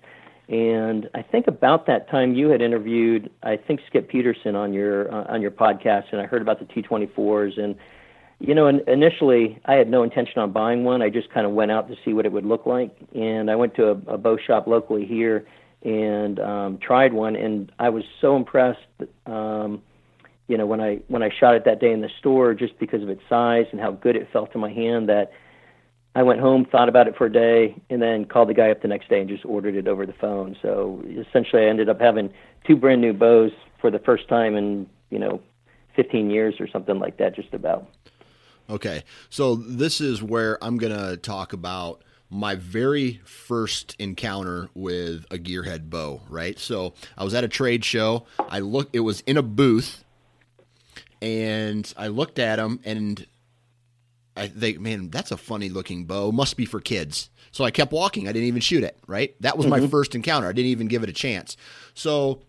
And 0.49 1.09
I 1.13 1.21
think 1.21 1.47
about 1.47 1.85
that 1.87 2.09
time 2.09 2.33
you 2.33 2.49
had 2.49 2.61
interviewed, 2.61 3.29
I 3.43 3.55
think 3.57 3.79
Skip 3.87 4.09
Peterson 4.09 4.55
on 4.55 4.73
your 4.73 5.13
uh, 5.13 5.33
on 5.33 5.41
your 5.41 5.51
podcast, 5.51 6.11
and 6.11 6.19
I 6.19 6.25
heard 6.25 6.41
about 6.41 6.59
the 6.59 6.65
T24s, 6.65 7.57
and 7.57 7.75
You 8.39 8.55
know, 8.55 8.67
initially 8.67 9.59
I 9.65 9.73
had 9.75 9.87
no 9.87 10.01
intention 10.01 10.41
on 10.41 10.51
buying 10.51 10.83
one. 10.83 11.03
I 11.03 11.09
just 11.09 11.29
kind 11.29 11.45
of 11.45 11.53
went 11.53 11.71
out 11.71 11.87
to 11.89 11.95
see 12.03 12.13
what 12.13 12.25
it 12.25 12.31
would 12.31 12.45
look 12.45 12.65
like, 12.65 12.89
and 13.13 13.51
I 13.51 13.55
went 13.55 13.75
to 13.75 13.89
a, 13.89 13.91
a 14.15 14.17
bow 14.17 14.35
shop 14.37 14.65
locally 14.65 15.05
here 15.05 15.45
and 15.83 16.39
um, 16.39 16.79
tried 16.79 17.13
one, 17.13 17.35
and 17.35 17.71
I 17.77 17.89
was 17.89 18.03
so 18.19 18.35
impressed. 18.35 18.79
Um, 19.27 19.83
you 20.51 20.57
know, 20.57 20.65
when 20.65 20.81
I 20.81 20.99
when 21.07 21.23
I 21.23 21.29
shot 21.29 21.55
it 21.55 21.63
that 21.63 21.79
day 21.79 21.93
in 21.93 22.01
the 22.01 22.09
store, 22.19 22.53
just 22.53 22.77
because 22.77 23.01
of 23.01 23.07
its 23.07 23.21
size 23.29 23.67
and 23.71 23.79
how 23.79 23.91
good 23.91 24.17
it 24.17 24.27
felt 24.33 24.53
in 24.53 24.59
my 24.59 24.69
hand, 24.69 25.07
that 25.07 25.31
I 26.13 26.23
went 26.23 26.41
home, 26.41 26.65
thought 26.65 26.89
about 26.89 27.07
it 27.07 27.15
for 27.15 27.27
a 27.27 27.31
day, 27.31 27.81
and 27.89 28.01
then 28.01 28.25
called 28.25 28.49
the 28.49 28.53
guy 28.53 28.69
up 28.69 28.81
the 28.81 28.89
next 28.89 29.07
day 29.07 29.21
and 29.21 29.29
just 29.29 29.45
ordered 29.45 29.75
it 29.75 29.87
over 29.87 30.05
the 30.05 30.11
phone. 30.11 30.57
So 30.61 31.01
essentially, 31.07 31.63
I 31.63 31.69
ended 31.69 31.87
up 31.87 32.01
having 32.01 32.33
two 32.67 32.75
brand 32.75 32.99
new 32.99 33.13
bows 33.13 33.51
for 33.79 33.89
the 33.89 33.99
first 33.99 34.27
time 34.27 34.57
in 34.57 34.87
you 35.09 35.19
know 35.19 35.41
15 35.95 36.29
years 36.29 36.55
or 36.59 36.67
something 36.67 36.99
like 36.99 37.15
that, 37.17 37.33
just 37.33 37.53
about. 37.53 37.87
Okay, 38.69 39.03
so 39.29 39.55
this 39.55 40.01
is 40.01 40.21
where 40.21 40.61
I'm 40.61 40.77
going 40.77 40.93
to 40.93 41.15
talk 41.15 41.53
about 41.53 42.03
my 42.29 42.55
very 42.55 43.21
first 43.23 43.95
encounter 43.99 44.69
with 44.73 45.25
a 45.31 45.37
gearhead 45.37 45.89
bow, 45.89 46.21
right? 46.29 46.59
So 46.59 46.93
I 47.17 47.23
was 47.23 47.33
at 47.33 47.43
a 47.43 47.49
trade 47.49 47.83
show. 47.83 48.25
I 48.39 48.59
looked, 48.59 48.95
it 48.95 49.01
was 49.01 49.21
in 49.21 49.37
a 49.37 49.41
booth, 49.41 50.03
and 51.21 51.91
I 51.97 52.07
looked 52.07 52.39
at 52.39 52.57
them 52.57 52.79
and 52.83 53.25
I 54.35 54.47
think, 54.47 54.79
man, 54.79 55.09
that's 55.09 55.31
a 55.31 55.37
funny 55.37 55.69
looking 55.69 56.05
bow. 56.05 56.31
Must 56.31 56.55
be 56.57 56.65
for 56.65 56.79
kids. 56.79 57.29
So 57.51 57.65
I 57.65 57.71
kept 57.71 57.91
walking. 57.91 58.27
I 58.27 58.31
didn't 58.31 58.47
even 58.47 58.61
shoot 58.61 58.83
it, 58.83 58.97
right? 59.07 59.35
That 59.41 59.57
was 59.57 59.65
mm-hmm. 59.65 59.83
my 59.83 59.87
first 59.87 60.15
encounter. 60.15 60.47
I 60.47 60.53
didn't 60.53 60.71
even 60.71 60.87
give 60.87 61.03
it 61.03 61.09
a 61.09 61.13
chance. 61.13 61.57
So, 61.93 62.41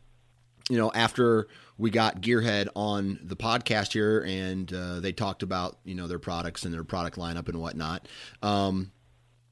you 0.70 0.78
know, 0.78 0.92
after 0.94 1.48
we 1.78 1.90
got 1.90 2.20
Gearhead 2.20 2.68
on 2.76 3.18
the 3.22 3.34
podcast 3.34 3.92
here, 3.92 4.24
and 4.26 4.72
uh, 4.72 5.00
they 5.00 5.12
talked 5.12 5.42
about 5.42 5.78
you 5.84 5.96
know 5.96 6.06
their 6.06 6.20
products 6.20 6.64
and 6.64 6.72
their 6.72 6.84
product 6.84 7.16
lineup 7.16 7.48
and 7.48 7.60
whatnot. 7.60 8.06
Um, 8.42 8.92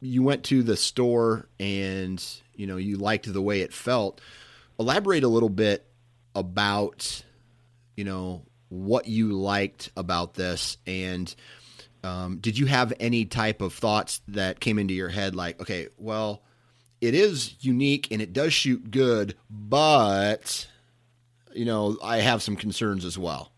you 0.00 0.22
went 0.22 0.44
to 0.44 0.62
the 0.62 0.76
store 0.76 1.48
and 1.58 2.24
you 2.54 2.66
know 2.66 2.76
you 2.76 2.96
liked 2.96 3.30
the 3.30 3.42
way 3.42 3.62
it 3.62 3.72
felt. 3.72 4.20
Elaborate 4.78 5.24
a 5.24 5.28
little 5.28 5.48
bit 5.48 5.86
about 6.34 7.24
you 7.96 8.04
know 8.04 8.42
what 8.70 9.06
you 9.06 9.32
liked 9.32 9.90
about 9.96 10.34
this 10.34 10.78
and 10.86 11.34
um, 12.02 12.38
did 12.38 12.58
you 12.58 12.64
have 12.64 12.94
any 12.98 13.26
type 13.26 13.60
of 13.60 13.74
thoughts 13.74 14.22
that 14.26 14.58
came 14.58 14.78
into 14.78 14.94
your 14.94 15.10
head 15.10 15.34
like 15.36 15.60
okay 15.60 15.88
well 15.98 16.42
it 17.00 17.14
is 17.14 17.54
unique 17.60 18.08
and 18.10 18.22
it 18.22 18.32
does 18.32 18.54
shoot 18.54 18.90
good 18.90 19.34
but 19.50 20.66
you 21.54 21.64
know, 21.64 21.96
I 22.02 22.18
have 22.18 22.42
some 22.42 22.56
concerns 22.56 23.04
as 23.04 23.18
well. 23.18 23.52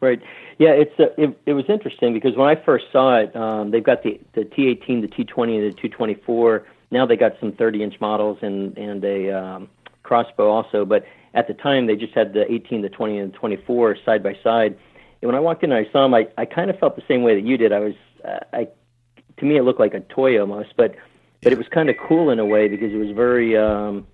Right. 0.00 0.20
Yeah, 0.58 0.70
it's 0.70 0.98
uh, 0.98 1.06
it, 1.16 1.38
it 1.46 1.52
was 1.52 1.64
interesting 1.68 2.12
because 2.14 2.36
when 2.36 2.48
I 2.48 2.54
first 2.54 2.86
saw 2.92 3.18
it, 3.18 3.34
um, 3.36 3.70
they've 3.70 3.84
got 3.84 4.02
the 4.02 4.20
the 4.34 4.42
T18, 4.42 5.02
the 5.02 5.08
T20, 5.08 5.58
and 5.58 5.74
the 5.74 5.88
T24. 5.88 6.64
Now 6.90 7.06
they 7.06 7.16
got 7.16 7.32
some 7.40 7.52
30 7.52 7.82
inch 7.82 8.00
models 8.00 8.38
and 8.42 8.76
and 8.76 9.04
a 9.04 9.30
um, 9.30 9.68
crossbow 10.02 10.50
also. 10.50 10.84
But 10.84 11.04
at 11.34 11.48
the 11.48 11.54
time, 11.54 11.86
they 11.86 11.96
just 11.96 12.14
had 12.14 12.32
the 12.32 12.50
18, 12.50 12.82
the 12.82 12.88
20, 12.88 13.18
and 13.18 13.32
the 13.32 13.36
24 13.38 13.96
side 14.04 14.22
by 14.22 14.36
side. 14.42 14.76
And 15.22 15.28
when 15.28 15.34
I 15.34 15.40
walked 15.40 15.62
in 15.62 15.72
and 15.72 15.86
I 15.86 15.90
saw 15.92 16.02
them, 16.04 16.14
I, 16.14 16.28
I 16.36 16.44
kind 16.44 16.70
of 16.70 16.78
felt 16.78 16.96
the 16.96 17.02
same 17.06 17.22
way 17.22 17.34
that 17.34 17.46
you 17.46 17.56
did. 17.56 17.72
I 17.72 17.78
was, 17.78 17.94
uh, 18.24 18.38
I, 18.52 18.68
to 19.38 19.44
me, 19.44 19.56
it 19.56 19.62
looked 19.62 19.80
like 19.80 19.94
a 19.94 20.00
toy 20.00 20.40
almost, 20.40 20.74
but 20.76 20.94
but 21.42 21.52
it 21.52 21.58
was 21.58 21.68
kind 21.68 21.88
of 21.88 21.96
cool 22.06 22.28
in 22.28 22.38
a 22.38 22.44
way 22.44 22.68
because 22.68 22.92
it 22.92 22.98
was 22.98 23.12
very 23.12 23.56
um, 23.56 24.06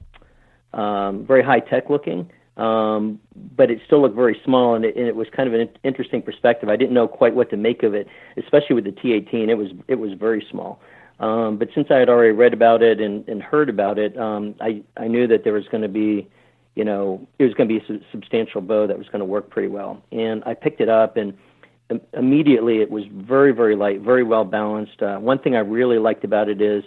um, 0.72 1.26
very 1.26 1.42
high 1.42 1.58
tech 1.58 1.90
looking 1.90 2.30
um, 2.56 3.20
but 3.54 3.70
it 3.70 3.80
still 3.84 4.00
looked 4.00 4.16
very 4.16 4.40
small, 4.44 4.74
and 4.74 4.84
it, 4.84 4.96
and 4.96 5.06
it 5.06 5.14
was 5.14 5.28
kind 5.34 5.46
of 5.46 5.54
an 5.54 5.68
interesting 5.84 6.22
perspective. 6.22 6.68
I 6.68 6.76
didn't 6.76 6.94
know 6.94 7.06
quite 7.06 7.34
what 7.34 7.50
to 7.50 7.56
make 7.56 7.82
of 7.82 7.94
it, 7.94 8.08
especially 8.38 8.74
with 8.74 8.84
the 8.84 8.92
T18. 8.92 9.48
It 9.48 9.54
was 9.56 9.68
it 9.88 9.96
was 9.96 10.12
very 10.14 10.46
small. 10.50 10.80
Um, 11.18 11.56
but 11.58 11.68
since 11.74 11.88
I 11.90 11.96
had 11.96 12.08
already 12.08 12.32
read 12.32 12.52
about 12.52 12.82
it 12.82 13.00
and, 13.00 13.26
and 13.28 13.42
heard 13.42 13.68
about 13.68 13.98
it, 13.98 14.18
um, 14.18 14.54
I 14.60 14.82
I 14.96 15.06
knew 15.06 15.26
that 15.26 15.44
there 15.44 15.52
was 15.52 15.66
going 15.68 15.82
to 15.82 15.88
be, 15.88 16.28
you 16.76 16.84
know, 16.84 17.26
it 17.38 17.44
was 17.44 17.54
going 17.54 17.68
to 17.68 17.80
be 17.80 17.94
a 17.94 18.00
substantial 18.12 18.60
bow 18.60 18.86
that 18.86 18.96
was 18.96 19.08
going 19.08 19.18
to 19.20 19.24
work 19.24 19.50
pretty 19.50 19.68
well. 19.68 20.00
And 20.12 20.44
I 20.44 20.54
picked 20.54 20.80
it 20.80 20.88
up, 20.88 21.16
and 21.16 21.36
immediately 22.12 22.78
it 22.78 22.90
was 22.90 23.04
very 23.10 23.52
very 23.52 23.74
light, 23.74 24.00
very 24.00 24.22
well 24.22 24.44
balanced. 24.44 25.02
Uh, 25.02 25.18
one 25.18 25.40
thing 25.40 25.56
I 25.56 25.60
really 25.60 25.98
liked 25.98 26.22
about 26.22 26.48
it 26.48 26.60
is 26.60 26.84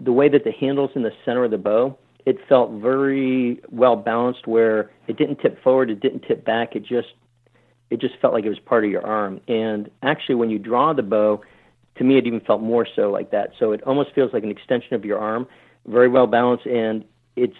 the 0.00 0.12
way 0.12 0.28
that 0.28 0.42
the 0.44 0.52
handles 0.52 0.90
in 0.96 1.02
the 1.02 1.12
center 1.24 1.44
of 1.44 1.50
the 1.52 1.58
bow 1.58 1.96
it 2.24 2.38
felt 2.48 2.70
very 2.72 3.60
well 3.70 3.96
balanced 3.96 4.46
where 4.46 4.90
it 5.08 5.16
didn't 5.16 5.36
tip 5.40 5.62
forward, 5.62 5.90
it 5.90 6.00
didn't 6.00 6.20
tip 6.20 6.44
back. 6.44 6.76
It 6.76 6.84
just 6.84 7.08
it 7.90 8.00
just 8.00 8.14
felt 8.20 8.32
like 8.32 8.44
it 8.44 8.48
was 8.48 8.58
part 8.58 8.84
of 8.84 8.90
your 8.90 9.04
arm. 9.04 9.40
And 9.48 9.90
actually, 10.02 10.36
when 10.36 10.48
you 10.48 10.58
draw 10.58 10.94
the 10.94 11.02
bow, 11.02 11.42
to 11.96 12.04
me, 12.04 12.16
it 12.16 12.26
even 12.26 12.40
felt 12.40 12.62
more 12.62 12.86
so 12.96 13.10
like 13.10 13.32
that. 13.32 13.50
So 13.58 13.72
it 13.72 13.82
almost 13.82 14.14
feels 14.14 14.32
like 14.32 14.44
an 14.44 14.50
extension 14.50 14.94
of 14.94 15.04
your 15.04 15.18
arm, 15.18 15.46
very 15.86 16.08
well 16.08 16.26
balanced, 16.26 16.64
and 16.66 17.04
it's 17.36 17.56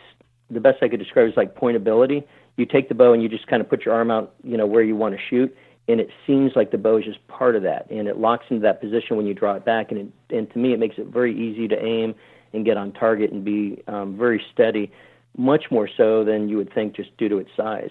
the 0.52 0.60
best 0.60 0.82
I 0.82 0.88
could 0.88 1.00
describe 1.00 1.28
is 1.28 1.36
like 1.36 1.56
pointability. 1.56 2.24
You 2.56 2.66
take 2.66 2.88
the 2.88 2.94
bow 2.94 3.12
and 3.12 3.22
you 3.22 3.28
just 3.28 3.46
kind 3.46 3.62
of 3.62 3.68
put 3.68 3.84
your 3.84 3.94
arm 3.94 4.10
out, 4.10 4.34
you 4.44 4.56
know, 4.56 4.66
where 4.66 4.82
you 4.82 4.94
want 4.94 5.14
to 5.14 5.20
shoot, 5.30 5.56
and 5.88 6.00
it 6.00 6.10
seems 6.26 6.52
like 6.54 6.70
the 6.70 6.78
bow 6.78 6.98
is 6.98 7.04
just 7.04 7.26
part 7.28 7.56
of 7.56 7.62
that, 7.62 7.90
and 7.90 8.06
it 8.06 8.18
locks 8.18 8.46
into 8.50 8.62
that 8.62 8.80
position 8.80 9.16
when 9.16 9.26
you 9.26 9.34
draw 9.34 9.54
it 9.54 9.64
back, 9.64 9.90
and 9.90 10.00
it, 10.00 10.36
and 10.36 10.50
to 10.52 10.58
me, 10.58 10.72
it 10.72 10.78
makes 10.78 10.96
it 10.98 11.06
very 11.06 11.34
easy 11.34 11.66
to 11.68 11.82
aim 11.82 12.14
and 12.52 12.64
get 12.64 12.76
on 12.76 12.92
target 12.92 13.32
and 13.32 13.44
be 13.44 13.82
um, 13.88 14.16
very 14.16 14.44
steady, 14.52 14.92
much 15.36 15.64
more 15.70 15.88
so 15.96 16.24
than 16.24 16.48
you 16.48 16.56
would 16.58 16.72
think 16.74 16.94
just 16.94 17.16
due 17.16 17.28
to 17.28 17.38
its 17.38 17.50
size. 17.56 17.90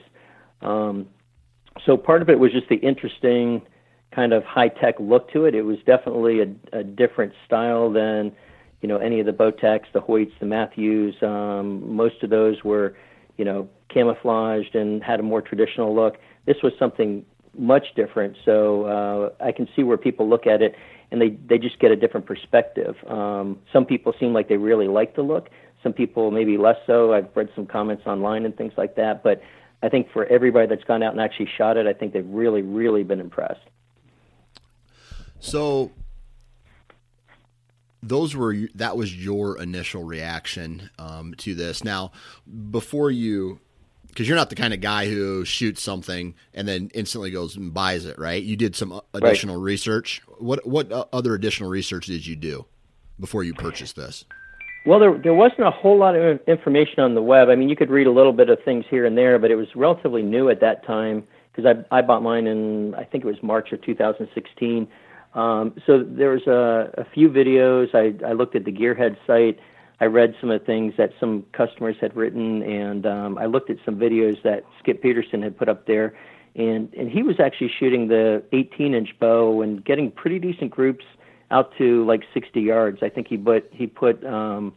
Um, 0.61 1.07
so 1.85 1.97
part 1.97 2.21
of 2.21 2.29
it 2.29 2.37
was 2.37 2.51
just 2.51 2.69
the 2.69 2.75
interesting 2.75 3.61
kind 4.11 4.33
of 4.33 4.43
high 4.43 4.67
tech 4.67 4.95
look 4.99 5.31
to 5.31 5.45
it. 5.45 5.55
It 5.55 5.63
was 5.63 5.77
definitely 5.85 6.41
a, 6.41 6.79
a 6.79 6.83
different 6.83 7.33
style 7.45 7.89
than 7.91 8.31
you 8.81 8.87
know 8.87 8.97
any 8.97 9.19
of 9.19 9.25
the 9.25 9.33
Bowtechs, 9.33 9.85
the 9.93 10.01
Hoyts, 10.01 10.31
the 10.39 10.45
Mathews. 10.45 11.15
Um, 11.21 11.95
most 11.95 12.23
of 12.23 12.29
those 12.29 12.63
were 12.63 12.95
you 13.37 13.45
know 13.45 13.69
camouflaged 13.89 14.75
and 14.75 15.03
had 15.03 15.19
a 15.19 15.23
more 15.23 15.41
traditional 15.41 15.95
look. 15.95 16.17
This 16.45 16.57
was 16.63 16.73
something 16.79 17.25
much 17.57 17.93
different. 17.95 18.37
So 18.45 18.85
uh, 18.85 19.43
I 19.43 19.51
can 19.51 19.67
see 19.75 19.83
where 19.83 19.97
people 19.97 20.29
look 20.29 20.47
at 20.47 20.61
it 20.61 20.75
and 21.11 21.21
they 21.21 21.29
they 21.47 21.57
just 21.57 21.79
get 21.79 21.91
a 21.91 21.95
different 21.95 22.25
perspective. 22.25 22.95
Um, 23.07 23.59
some 23.71 23.85
people 23.85 24.13
seem 24.19 24.33
like 24.33 24.47
they 24.47 24.57
really 24.57 24.87
like 24.87 25.15
the 25.15 25.21
look. 25.21 25.49
Some 25.83 25.93
people 25.93 26.31
maybe 26.31 26.57
less 26.57 26.77
so. 26.87 27.13
I've 27.13 27.27
read 27.35 27.49
some 27.55 27.65
comments 27.65 28.03
online 28.05 28.45
and 28.45 28.55
things 28.55 28.73
like 28.77 28.95
that. 28.95 29.23
But 29.23 29.41
I 29.83 29.89
think 29.89 30.11
for 30.11 30.25
everybody 30.25 30.67
that's 30.67 30.83
gone 30.83 31.03
out 31.03 31.11
and 31.11 31.21
actually 31.21 31.49
shot 31.57 31.75
it, 31.77 31.87
I 31.87 31.93
think 31.93 32.13
they've 32.13 32.27
really 32.27 32.61
really 32.61 33.03
been 33.03 33.19
impressed. 33.19 33.67
So 35.39 35.91
those 38.03 38.35
were 38.35 38.55
that 38.75 38.97
was 38.97 39.15
your 39.15 39.57
initial 39.59 40.03
reaction 40.03 40.89
um, 40.97 41.33
to 41.39 41.53
this. 41.53 41.83
Now, 41.83 42.11
before 42.71 43.11
you 43.11 43.59
because 44.11 44.27
you're 44.27 44.37
not 44.37 44.49
the 44.49 44.55
kind 44.55 44.73
of 44.73 44.81
guy 44.81 45.07
who 45.07 45.45
shoots 45.45 45.81
something 45.81 46.35
and 46.53 46.67
then 46.67 46.91
instantly 46.93 47.31
goes 47.31 47.55
and 47.55 47.73
buys 47.73 48.05
it, 48.05 48.19
right? 48.19 48.43
You 48.43 48.57
did 48.57 48.75
some 48.75 48.99
additional 49.13 49.55
right. 49.55 49.63
research. 49.63 50.21
What 50.37 50.65
what 50.67 50.91
other 50.91 51.33
additional 51.33 51.69
research 51.69 52.07
did 52.07 52.25
you 52.25 52.35
do 52.35 52.65
before 53.19 53.43
you 53.43 53.53
purchased 53.53 53.95
this? 53.95 54.25
Well, 54.85 54.99
there 54.99 55.17
there 55.17 55.33
wasn't 55.33 55.61
a 55.61 55.71
whole 55.71 55.97
lot 55.97 56.15
of 56.15 56.39
information 56.47 56.99
on 56.99 57.15
the 57.15 57.21
web. 57.21 57.49
I 57.49 57.55
mean, 57.55 57.69
you 57.69 57.75
could 57.75 57.89
read 57.89 58.07
a 58.07 58.11
little 58.11 58.33
bit 58.33 58.49
of 58.49 58.57
things 58.65 58.85
here 58.89 59.05
and 59.05 59.17
there, 59.17 59.37
but 59.39 59.51
it 59.51 59.55
was 59.55 59.67
relatively 59.75 60.23
new 60.23 60.49
at 60.49 60.59
that 60.61 60.85
time 60.85 61.23
because 61.53 61.65
I 61.91 61.99
I 61.99 62.01
bought 62.01 62.23
mine 62.23 62.47
in 62.47 62.95
I 62.95 63.03
think 63.03 63.23
it 63.23 63.27
was 63.27 63.41
March 63.41 63.71
of 63.71 63.81
2016. 63.81 64.87
Um, 65.33 65.73
so 65.85 66.03
there 66.03 66.31
was 66.31 66.45
a, 66.47 67.01
a 67.01 67.05
few 67.13 67.29
videos. 67.29 67.93
I 67.93 68.13
I 68.25 68.33
looked 68.33 68.55
at 68.55 68.65
the 68.65 68.71
Gearhead 68.71 69.17
site 69.25 69.59
I 70.01 70.05
read 70.05 70.33
some 70.41 70.49
of 70.49 70.59
the 70.59 70.65
things 70.65 70.95
that 70.97 71.11
some 71.19 71.45
customers 71.53 71.95
had 72.01 72.15
written, 72.15 72.63
and 72.63 73.05
um, 73.05 73.37
I 73.37 73.45
looked 73.45 73.69
at 73.69 73.77
some 73.85 73.97
videos 73.97 74.41
that 74.41 74.63
Skip 74.79 74.99
Peterson 74.99 75.43
had 75.43 75.55
put 75.55 75.69
up 75.69 75.85
there, 75.85 76.17
and 76.55 76.91
and 76.95 77.07
he 77.07 77.21
was 77.21 77.39
actually 77.39 77.71
shooting 77.79 78.07
the 78.07 78.43
18-inch 78.51 79.19
bow 79.19 79.61
and 79.61 79.85
getting 79.85 80.09
pretty 80.09 80.39
decent 80.39 80.71
groups 80.71 81.05
out 81.51 81.71
to 81.77 82.03
like 82.05 82.23
60 82.33 82.59
yards. 82.59 83.03
I 83.03 83.09
think 83.09 83.27
he 83.27 83.37
put 83.37 83.69
he 83.71 83.85
put 83.85 84.25
um, 84.25 84.73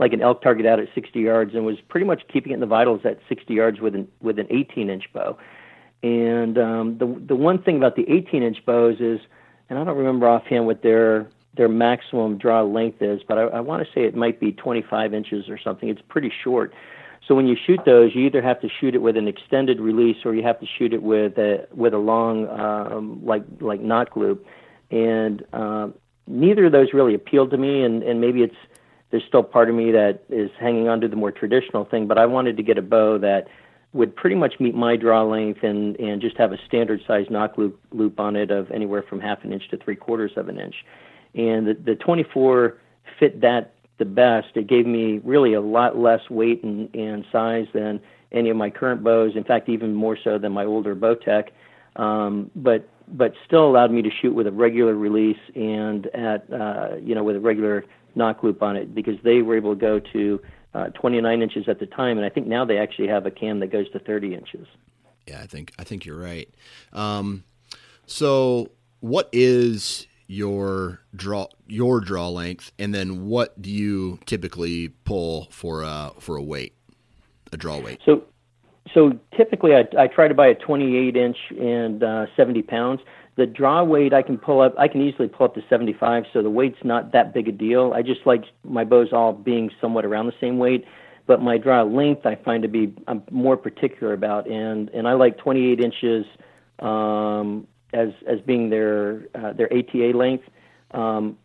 like 0.00 0.12
an 0.12 0.20
elk 0.20 0.42
target 0.42 0.66
out 0.66 0.80
at 0.80 0.88
60 0.92 1.20
yards 1.20 1.54
and 1.54 1.64
was 1.64 1.76
pretty 1.88 2.06
much 2.06 2.22
keeping 2.26 2.50
it 2.50 2.56
in 2.56 2.60
the 2.60 2.66
vitals 2.66 3.02
at 3.04 3.20
60 3.28 3.54
yards 3.54 3.80
with 3.80 3.94
an 3.94 4.08
with 4.22 4.40
an 4.40 4.46
18-inch 4.46 5.04
bow. 5.12 5.38
And 6.02 6.58
um, 6.58 6.98
the 6.98 7.06
the 7.28 7.36
one 7.36 7.62
thing 7.62 7.76
about 7.76 7.94
the 7.94 8.06
18-inch 8.06 8.66
bows 8.66 8.96
is, 8.98 9.20
and 9.68 9.78
I 9.78 9.84
don't 9.84 9.96
remember 9.96 10.28
offhand 10.28 10.66
what 10.66 10.82
their 10.82 11.28
their 11.56 11.68
maximum 11.68 12.36
draw 12.36 12.62
length 12.62 13.00
is, 13.00 13.22
but 13.26 13.38
I, 13.38 13.42
I 13.42 13.60
want 13.60 13.86
to 13.86 13.92
say 13.92 14.04
it 14.04 14.16
might 14.16 14.40
be 14.40 14.50
25 14.50 15.14
inches 15.14 15.48
or 15.48 15.56
something. 15.56 15.88
It's 15.88 16.02
pretty 16.08 16.32
short. 16.42 16.74
So 17.28 17.34
when 17.34 17.46
you 17.46 17.56
shoot 17.64 17.80
those, 17.86 18.14
you 18.14 18.26
either 18.26 18.42
have 18.42 18.60
to 18.60 18.68
shoot 18.68 18.94
it 18.94 18.98
with 19.00 19.16
an 19.16 19.28
extended 19.28 19.80
release 19.80 20.16
or 20.24 20.34
you 20.34 20.42
have 20.42 20.60
to 20.60 20.66
shoot 20.66 20.92
it 20.92 21.02
with 21.02 21.38
a 21.38 21.66
with 21.72 21.94
a 21.94 21.98
long 21.98 22.48
um, 22.48 23.24
like 23.24 23.44
like 23.60 23.80
nock 23.80 24.16
loop, 24.16 24.46
and 24.90 25.44
um, 25.52 25.94
neither 26.26 26.66
of 26.66 26.72
those 26.72 26.92
really 26.92 27.14
appealed 27.14 27.50
to 27.52 27.56
me. 27.56 27.82
And 27.82 28.02
and 28.02 28.20
maybe 28.20 28.42
it's 28.42 28.56
there's 29.10 29.24
still 29.24 29.42
part 29.42 29.70
of 29.70 29.74
me 29.74 29.92
that 29.92 30.24
is 30.28 30.50
hanging 30.58 30.88
on 30.88 31.00
to 31.00 31.08
the 31.08 31.16
more 31.16 31.30
traditional 31.30 31.84
thing, 31.84 32.06
but 32.06 32.18
I 32.18 32.26
wanted 32.26 32.56
to 32.56 32.62
get 32.62 32.78
a 32.78 32.82
bow 32.82 33.18
that 33.18 33.46
would 33.94 34.14
pretty 34.14 34.36
much 34.36 34.60
meet 34.60 34.74
my 34.74 34.96
draw 34.96 35.22
length 35.22 35.62
and 35.62 35.98
and 35.98 36.20
just 36.20 36.36
have 36.36 36.52
a 36.52 36.58
standard 36.66 37.00
size 37.06 37.26
nock 37.30 37.56
loop 37.56 37.80
loop 37.92 38.20
on 38.20 38.36
it 38.36 38.50
of 38.50 38.70
anywhere 38.70 39.02
from 39.02 39.20
half 39.20 39.42
an 39.44 39.52
inch 39.52 39.68
to 39.70 39.78
three 39.78 39.96
quarters 39.96 40.32
of 40.36 40.48
an 40.48 40.60
inch, 40.60 40.74
and 41.34 41.66
the 41.66 41.74
the 41.74 41.94
24 41.94 42.76
fit 43.18 43.40
that 43.40 43.74
the 43.98 44.04
best. 44.04 44.48
It 44.56 44.66
gave 44.66 44.86
me 44.86 45.20
really 45.24 45.54
a 45.54 45.60
lot 45.60 45.96
less 45.96 46.28
weight 46.28 46.62
and, 46.64 46.92
and 46.94 47.24
size 47.30 47.66
than 47.72 48.00
any 48.32 48.50
of 48.50 48.56
my 48.56 48.68
current 48.68 49.04
bows. 49.04 49.36
In 49.36 49.44
fact, 49.44 49.68
even 49.68 49.94
more 49.94 50.18
so 50.22 50.38
than 50.38 50.52
my 50.52 50.64
older 50.64 50.94
Bowtech. 50.94 51.50
Um, 51.96 52.50
but 52.56 52.88
but 53.06 53.34
still 53.46 53.66
allowed 53.68 53.92
me 53.92 54.02
to 54.02 54.10
shoot 54.10 54.34
with 54.34 54.46
a 54.46 54.52
regular 54.52 54.94
release 54.94 55.38
and 55.54 56.06
at 56.08 56.52
uh, 56.52 56.96
you 57.00 57.14
know 57.14 57.22
with 57.22 57.36
a 57.36 57.40
regular 57.40 57.84
nock 58.16 58.42
loop 58.42 58.62
on 58.62 58.76
it 58.76 58.94
because 58.94 59.16
they 59.22 59.42
were 59.42 59.56
able 59.56 59.74
to 59.74 59.80
go 59.80 60.00
to 60.00 60.40
uh, 60.74 60.88
29 60.88 61.42
inches 61.42 61.68
at 61.68 61.78
the 61.78 61.86
time, 61.86 62.16
and 62.16 62.26
I 62.26 62.28
think 62.28 62.46
now 62.46 62.64
they 62.64 62.78
actually 62.78 63.08
have 63.08 63.26
a 63.26 63.30
cam 63.30 63.60
that 63.60 63.68
goes 63.68 63.90
to 63.90 63.98
30 63.98 64.34
inches. 64.34 64.66
Yeah, 65.26 65.40
I 65.40 65.46
think 65.46 65.72
I 65.78 65.84
think 65.84 66.04
you're 66.04 66.18
right. 66.18 66.48
Um, 66.92 67.44
so, 68.06 68.72
what 69.00 69.28
is 69.32 70.06
your 70.26 71.00
draw 71.14 71.46
your 71.66 72.00
draw 72.00 72.28
length, 72.28 72.72
and 72.78 72.94
then 72.94 73.26
what 73.26 73.60
do 73.60 73.70
you 73.70 74.18
typically 74.26 74.88
pull 74.88 75.48
for 75.50 75.82
a 75.82 76.12
for 76.18 76.36
a 76.36 76.42
weight, 76.42 76.74
a 77.52 77.56
draw 77.56 77.78
weight? 77.78 78.00
So, 78.04 78.24
so 78.92 79.18
typically 79.36 79.74
I, 79.74 79.86
I 79.98 80.08
try 80.08 80.28
to 80.28 80.34
buy 80.34 80.48
a 80.48 80.54
28 80.54 81.16
inch 81.16 81.36
and 81.58 82.02
uh, 82.02 82.26
70 82.36 82.62
pounds. 82.62 83.00
The 83.36 83.46
draw 83.46 83.82
weight 83.82 84.12
I 84.12 84.22
can 84.22 84.38
pull 84.38 84.60
up, 84.60 84.74
I 84.78 84.86
can 84.86 85.00
easily 85.00 85.26
pull 85.26 85.46
up 85.46 85.54
to 85.54 85.62
75, 85.68 86.24
so 86.32 86.40
the 86.42 86.50
weight's 86.50 86.78
not 86.84 87.12
that 87.12 87.34
big 87.34 87.48
a 87.48 87.52
deal. 87.52 87.92
I 87.92 88.02
just 88.02 88.20
like 88.26 88.44
my 88.62 88.84
bows 88.84 89.12
all 89.12 89.32
being 89.32 89.70
somewhat 89.80 90.04
around 90.04 90.26
the 90.26 90.34
same 90.40 90.58
weight, 90.58 90.84
but 91.26 91.42
my 91.42 91.58
draw 91.58 91.82
length 91.82 92.26
I 92.26 92.36
find 92.36 92.62
to 92.62 92.68
be 92.68 92.94
I'm 93.08 93.22
more 93.30 93.56
particular 93.56 94.12
about, 94.12 94.48
and 94.48 94.88
and 94.90 95.08
I 95.08 95.14
like 95.14 95.36
28 95.38 95.80
inches 95.80 96.26
um, 96.78 97.66
as 97.92 98.10
as 98.26 98.40
being 98.40 98.70
their 98.70 99.26
uh, 99.34 99.52
their 99.52 99.72
ATA 99.72 100.16
length, 100.16 100.44
um, 100.92 101.36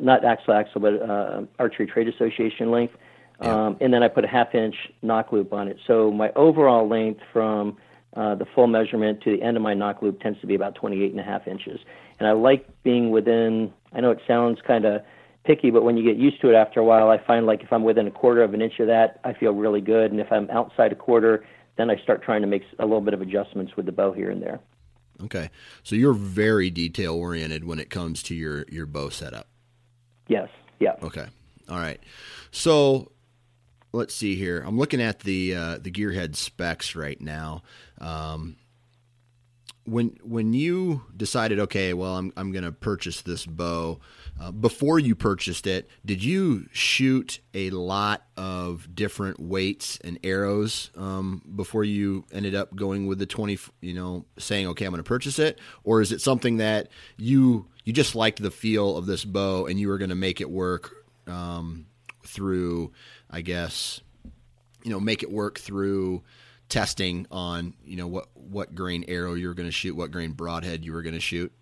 not 0.00 0.24
axle 0.24 0.54
axle, 0.54 0.80
but 0.80 1.00
uh, 1.00 1.42
Archery 1.60 1.86
Trade 1.86 2.08
Association 2.08 2.70
length. 2.72 2.94
Um, 3.40 3.76
and 3.80 3.94
then 3.94 4.02
I 4.02 4.08
put 4.08 4.24
a 4.24 4.28
half 4.28 4.52
inch 4.54 4.74
nock 5.02 5.30
loop 5.30 5.52
on 5.52 5.68
it. 5.68 5.78
So 5.86 6.10
my 6.10 6.32
overall 6.34 6.88
length 6.88 7.20
from 7.32 7.76
uh, 8.16 8.34
the 8.34 8.46
full 8.54 8.66
measurement 8.66 9.22
to 9.22 9.36
the 9.36 9.42
end 9.42 9.56
of 9.56 9.62
my 9.62 9.74
nock 9.74 10.02
loop 10.02 10.20
tends 10.20 10.40
to 10.40 10.46
be 10.46 10.54
about 10.54 10.74
28 10.74 11.10
and 11.10 11.20
a 11.20 11.22
half 11.22 11.46
inches. 11.46 11.80
And 12.18 12.26
I 12.26 12.32
like 12.32 12.66
being 12.82 13.10
within, 13.10 13.72
I 13.92 14.00
know 14.00 14.10
it 14.10 14.20
sounds 14.26 14.58
kind 14.66 14.84
of 14.84 15.02
picky, 15.44 15.70
but 15.70 15.84
when 15.84 15.96
you 15.96 16.04
get 16.04 16.16
used 16.16 16.40
to 16.40 16.50
it 16.50 16.54
after 16.54 16.80
a 16.80 16.84
while, 16.84 17.10
I 17.10 17.18
find 17.18 17.46
like 17.46 17.62
if 17.62 17.72
I'm 17.72 17.84
within 17.84 18.06
a 18.06 18.10
quarter 18.10 18.42
of 18.42 18.54
an 18.54 18.62
inch 18.62 18.80
of 18.80 18.86
that, 18.86 19.20
I 19.24 19.34
feel 19.34 19.52
really 19.52 19.80
good. 19.80 20.10
And 20.10 20.20
if 20.20 20.32
I'm 20.32 20.50
outside 20.50 20.92
a 20.92 20.96
quarter, 20.96 21.44
then 21.76 21.90
I 21.90 21.96
start 21.96 22.22
trying 22.22 22.40
to 22.40 22.48
make 22.48 22.62
a 22.78 22.84
little 22.84 23.00
bit 23.00 23.14
of 23.14 23.20
adjustments 23.20 23.76
with 23.76 23.86
the 23.86 23.92
bow 23.92 24.12
here 24.12 24.30
and 24.30 24.42
there. 24.42 24.60
Okay. 25.24 25.50
So 25.82 25.96
you're 25.96 26.12
very 26.12 26.70
detail 26.70 27.14
oriented 27.14 27.64
when 27.64 27.78
it 27.78 27.90
comes 27.90 28.22
to 28.24 28.34
your, 28.34 28.64
your 28.68 28.86
bow 28.86 29.10
setup. 29.10 29.48
Yes. 30.28 30.48
Yeah. 30.80 30.94
Okay. 31.02 31.26
All 31.68 31.78
right. 31.78 32.00
So 32.50 33.12
let's 33.92 34.14
see 34.14 34.36
here. 34.36 34.62
I'm 34.66 34.78
looking 34.78 35.00
at 35.00 35.20
the 35.20 35.54
uh, 35.54 35.78
the 35.78 35.90
gearhead 35.90 36.36
specs 36.36 36.94
right 36.94 37.20
now. 37.20 37.62
Um, 38.00 38.56
when 39.84 40.18
when 40.22 40.52
you 40.52 41.02
decided, 41.16 41.58
okay, 41.60 41.94
well, 41.94 42.16
I'm 42.16 42.32
I'm 42.36 42.52
going 42.52 42.64
to 42.64 42.72
purchase 42.72 43.22
this 43.22 43.46
bow. 43.46 44.00
Uh, 44.40 44.52
before 44.52 45.00
you 45.00 45.16
purchased 45.16 45.66
it, 45.66 45.88
did 46.04 46.22
you 46.22 46.68
shoot 46.70 47.40
a 47.54 47.70
lot 47.70 48.24
of 48.36 48.94
different 48.94 49.40
weights 49.40 49.98
and 50.04 50.16
arrows 50.22 50.90
um, 50.96 51.42
before 51.56 51.82
you 51.82 52.24
ended 52.30 52.54
up 52.54 52.76
going 52.76 53.06
with 53.06 53.18
the 53.18 53.26
20? 53.26 53.58
You 53.80 53.94
know, 53.94 54.24
saying, 54.38 54.66
okay, 54.68 54.84
I'm 54.84 54.92
going 54.92 55.02
to 55.02 55.08
purchase 55.08 55.38
it, 55.38 55.58
or 55.82 56.00
is 56.00 56.12
it 56.12 56.20
something 56.20 56.58
that 56.58 56.88
you 57.16 57.66
you 57.84 57.92
just 57.92 58.14
liked 58.14 58.42
the 58.42 58.50
feel 58.50 58.96
of 58.96 59.06
this 59.06 59.24
bow 59.24 59.66
and 59.66 59.80
you 59.80 59.88
were 59.88 59.98
going 59.98 60.10
to 60.10 60.14
make 60.14 60.40
it 60.40 60.50
work 60.50 60.94
um, 61.26 61.86
through 62.24 62.92
I 63.30 63.40
guess, 63.40 64.00
you 64.82 64.90
know, 64.90 65.00
make 65.00 65.22
it 65.22 65.30
work 65.30 65.58
through 65.58 66.22
testing 66.68 67.26
on, 67.30 67.74
you 67.84 67.96
know, 67.96 68.06
what 68.06 68.28
what 68.34 68.74
grain 68.74 69.04
arrow 69.08 69.34
you 69.34 69.48
were 69.48 69.54
going 69.54 69.68
to 69.68 69.72
shoot, 69.72 69.96
what 69.96 70.10
grain 70.10 70.32
broadhead 70.32 70.84
you 70.84 70.92
were 70.92 71.02
going 71.02 71.14
to 71.14 71.20
shoot? 71.20 71.52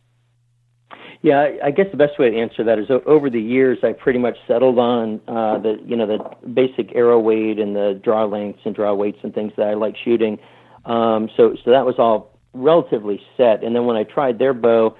Yeah, 1.22 1.56
I 1.64 1.70
guess 1.70 1.86
the 1.90 1.96
best 1.96 2.18
way 2.18 2.30
to 2.30 2.36
answer 2.36 2.62
that 2.64 2.78
is 2.78 2.86
over 3.06 3.30
the 3.30 3.40
years 3.40 3.78
I 3.82 3.92
pretty 3.92 4.18
much 4.18 4.36
settled 4.46 4.78
on 4.78 5.20
uh, 5.26 5.58
the 5.58 5.80
you 5.84 5.96
know 5.96 6.06
the 6.06 6.48
basic 6.48 6.94
arrow 6.94 7.18
weight 7.18 7.58
and 7.58 7.74
the 7.74 8.00
draw 8.02 8.24
lengths 8.26 8.60
and 8.64 8.74
draw 8.74 8.94
weights 8.94 9.18
and 9.22 9.34
things 9.34 9.52
that 9.56 9.66
I 9.66 9.74
like 9.74 9.96
shooting. 9.96 10.38
Um, 10.84 11.28
so 11.36 11.56
so 11.64 11.70
that 11.70 11.84
was 11.84 11.96
all 11.98 12.38
relatively 12.52 13.20
set. 13.36 13.64
And 13.64 13.74
then 13.74 13.86
when 13.86 13.96
I 13.96 14.04
tried 14.04 14.38
their 14.38 14.54
bow, 14.54 14.96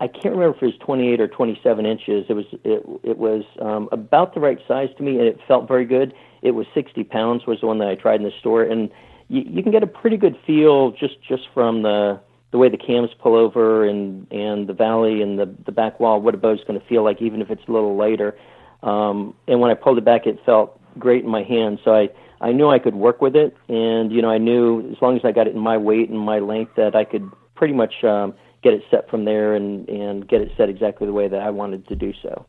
I 0.00 0.06
can't 0.06 0.34
remember 0.34 0.56
if 0.56 0.62
it 0.62 0.66
was 0.66 0.78
28 0.78 1.20
or 1.20 1.28
27 1.28 1.84
inches. 1.86 2.26
It 2.28 2.34
was 2.34 2.44
it, 2.64 2.84
it 3.02 3.18
was 3.18 3.44
um, 3.60 3.88
about 3.90 4.34
the 4.34 4.40
right 4.40 4.58
size 4.68 4.88
to 4.96 5.02
me, 5.02 5.18
and 5.18 5.26
it 5.26 5.40
felt 5.48 5.66
very 5.66 5.84
good. 5.84 6.14
It 6.42 6.52
was 6.52 6.66
60 6.72 7.02
pounds 7.04 7.46
was 7.46 7.60
the 7.60 7.66
one 7.66 7.78
that 7.78 7.88
I 7.88 7.96
tried 7.96 8.20
in 8.20 8.22
the 8.22 8.32
store, 8.38 8.62
and 8.62 8.90
you, 9.28 9.42
you 9.44 9.62
can 9.62 9.72
get 9.72 9.82
a 9.82 9.88
pretty 9.88 10.16
good 10.16 10.36
feel 10.46 10.92
just 10.92 11.20
just 11.22 11.48
from 11.52 11.82
the 11.82 12.20
the 12.50 12.58
way 12.58 12.68
the 12.68 12.78
cams 12.78 13.10
pull 13.20 13.34
over 13.34 13.86
and 13.86 14.26
and 14.30 14.68
the 14.68 14.72
valley 14.72 15.20
and 15.20 15.38
the 15.38 15.52
the 15.66 15.72
back 15.72 15.98
wall, 15.98 16.20
what 16.20 16.34
a 16.34 16.38
bow's 16.38 16.62
going 16.64 16.78
to 16.78 16.86
feel 16.86 17.02
like, 17.02 17.20
even 17.20 17.42
if 17.42 17.50
it's 17.50 17.62
a 17.66 17.72
little 17.72 17.96
lighter. 17.96 18.38
Um, 18.84 19.34
and 19.48 19.60
when 19.60 19.72
I 19.72 19.74
pulled 19.74 19.98
it 19.98 20.04
back, 20.04 20.26
it 20.26 20.38
felt 20.46 20.80
great 20.98 21.24
in 21.24 21.30
my 21.30 21.42
hand. 21.42 21.80
So 21.84 21.92
I 21.92 22.08
I 22.40 22.52
knew 22.52 22.68
I 22.70 22.78
could 22.78 22.94
work 22.94 23.20
with 23.20 23.34
it, 23.34 23.56
and 23.68 24.12
you 24.12 24.22
know 24.22 24.30
I 24.30 24.38
knew 24.38 24.92
as 24.92 25.02
long 25.02 25.16
as 25.16 25.24
I 25.24 25.32
got 25.32 25.48
it 25.48 25.56
in 25.56 25.60
my 25.60 25.76
weight 25.76 26.08
and 26.08 26.18
my 26.18 26.38
length 26.38 26.76
that 26.76 26.94
I 26.94 27.04
could 27.04 27.28
pretty 27.56 27.74
much. 27.74 28.04
Um, 28.04 28.34
get 28.62 28.72
it 28.72 28.82
set 28.90 29.08
from 29.10 29.24
there 29.24 29.54
and 29.54 29.88
and 29.88 30.28
get 30.28 30.40
it 30.40 30.50
set 30.56 30.68
exactly 30.68 31.06
the 31.06 31.12
way 31.12 31.28
that 31.28 31.40
I 31.40 31.50
wanted 31.50 31.86
to 31.88 31.96
do 31.96 32.12
so. 32.22 32.46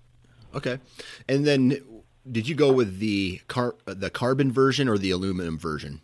Okay, 0.55 0.79
and 1.27 1.45
then 1.45 1.79
did 2.29 2.47
you 2.47 2.55
go 2.55 2.71
with 2.71 2.99
the 2.99 3.41
car 3.47 3.75
the 3.85 4.09
carbon 4.09 4.51
version 4.51 4.87
or 4.87 4.97
the 4.97 5.11
aluminum 5.11 5.57
version? 5.57 6.01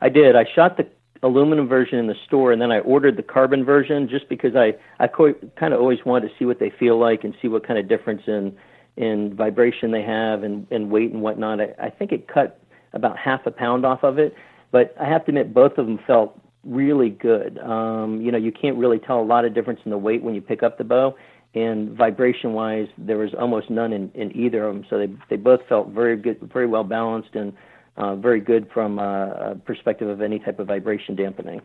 I 0.00 0.08
did. 0.08 0.34
I 0.34 0.44
shot 0.54 0.76
the 0.76 0.88
aluminum 1.22 1.68
version 1.68 1.98
in 1.98 2.06
the 2.06 2.14
store, 2.26 2.52
and 2.52 2.60
then 2.60 2.72
I 2.72 2.78
ordered 2.80 3.16
the 3.16 3.22
carbon 3.22 3.64
version 3.64 4.08
just 4.08 4.28
because 4.28 4.56
I 4.56 4.74
I 4.98 5.06
co- 5.06 5.34
kind 5.58 5.74
of 5.74 5.80
always 5.80 5.98
wanted 6.04 6.28
to 6.28 6.34
see 6.38 6.44
what 6.44 6.58
they 6.58 6.70
feel 6.70 6.98
like 6.98 7.24
and 7.24 7.34
see 7.40 7.48
what 7.48 7.66
kind 7.66 7.78
of 7.78 7.88
difference 7.88 8.22
in 8.26 8.56
in 8.96 9.34
vibration 9.34 9.92
they 9.92 10.02
have 10.02 10.42
and, 10.42 10.66
and 10.70 10.90
weight 10.90 11.12
and 11.12 11.22
whatnot. 11.22 11.60
I, 11.60 11.74
I 11.80 11.90
think 11.90 12.12
it 12.12 12.28
cut 12.28 12.60
about 12.92 13.16
half 13.16 13.46
a 13.46 13.50
pound 13.50 13.86
off 13.86 14.02
of 14.02 14.18
it, 14.18 14.34
but 14.72 14.94
I 15.00 15.08
have 15.08 15.24
to 15.26 15.30
admit 15.30 15.54
both 15.54 15.78
of 15.78 15.86
them 15.86 15.98
felt 16.06 16.39
really 16.64 17.10
good. 17.10 17.58
Um, 17.58 18.20
you 18.20 18.30
know, 18.32 18.38
you 18.38 18.52
can't 18.52 18.76
really 18.76 18.98
tell 18.98 19.20
a 19.20 19.24
lot 19.24 19.44
of 19.44 19.54
difference 19.54 19.80
in 19.84 19.90
the 19.90 19.98
weight 19.98 20.22
when 20.22 20.34
you 20.34 20.40
pick 20.40 20.62
up 20.62 20.78
the 20.78 20.84
bow, 20.84 21.16
and 21.54 21.90
vibration 21.96 22.52
wise, 22.52 22.88
there 22.96 23.18
was 23.18 23.34
almost 23.34 23.70
none 23.70 23.92
in, 23.92 24.10
in 24.14 24.36
either 24.36 24.66
of 24.66 24.74
them. 24.74 24.84
So 24.88 24.98
they 24.98 25.08
they 25.28 25.36
both 25.36 25.60
felt 25.68 25.88
very 25.88 26.16
good, 26.16 26.40
very 26.52 26.66
well 26.66 26.84
balanced, 26.84 27.34
and 27.34 27.52
uh, 27.96 28.16
very 28.16 28.40
good 28.40 28.68
from 28.72 28.98
a 28.98 29.56
perspective 29.64 30.08
of 30.08 30.20
any 30.20 30.38
type 30.38 30.58
of 30.58 30.66
vibration 30.66 31.16
dampening. 31.16 31.60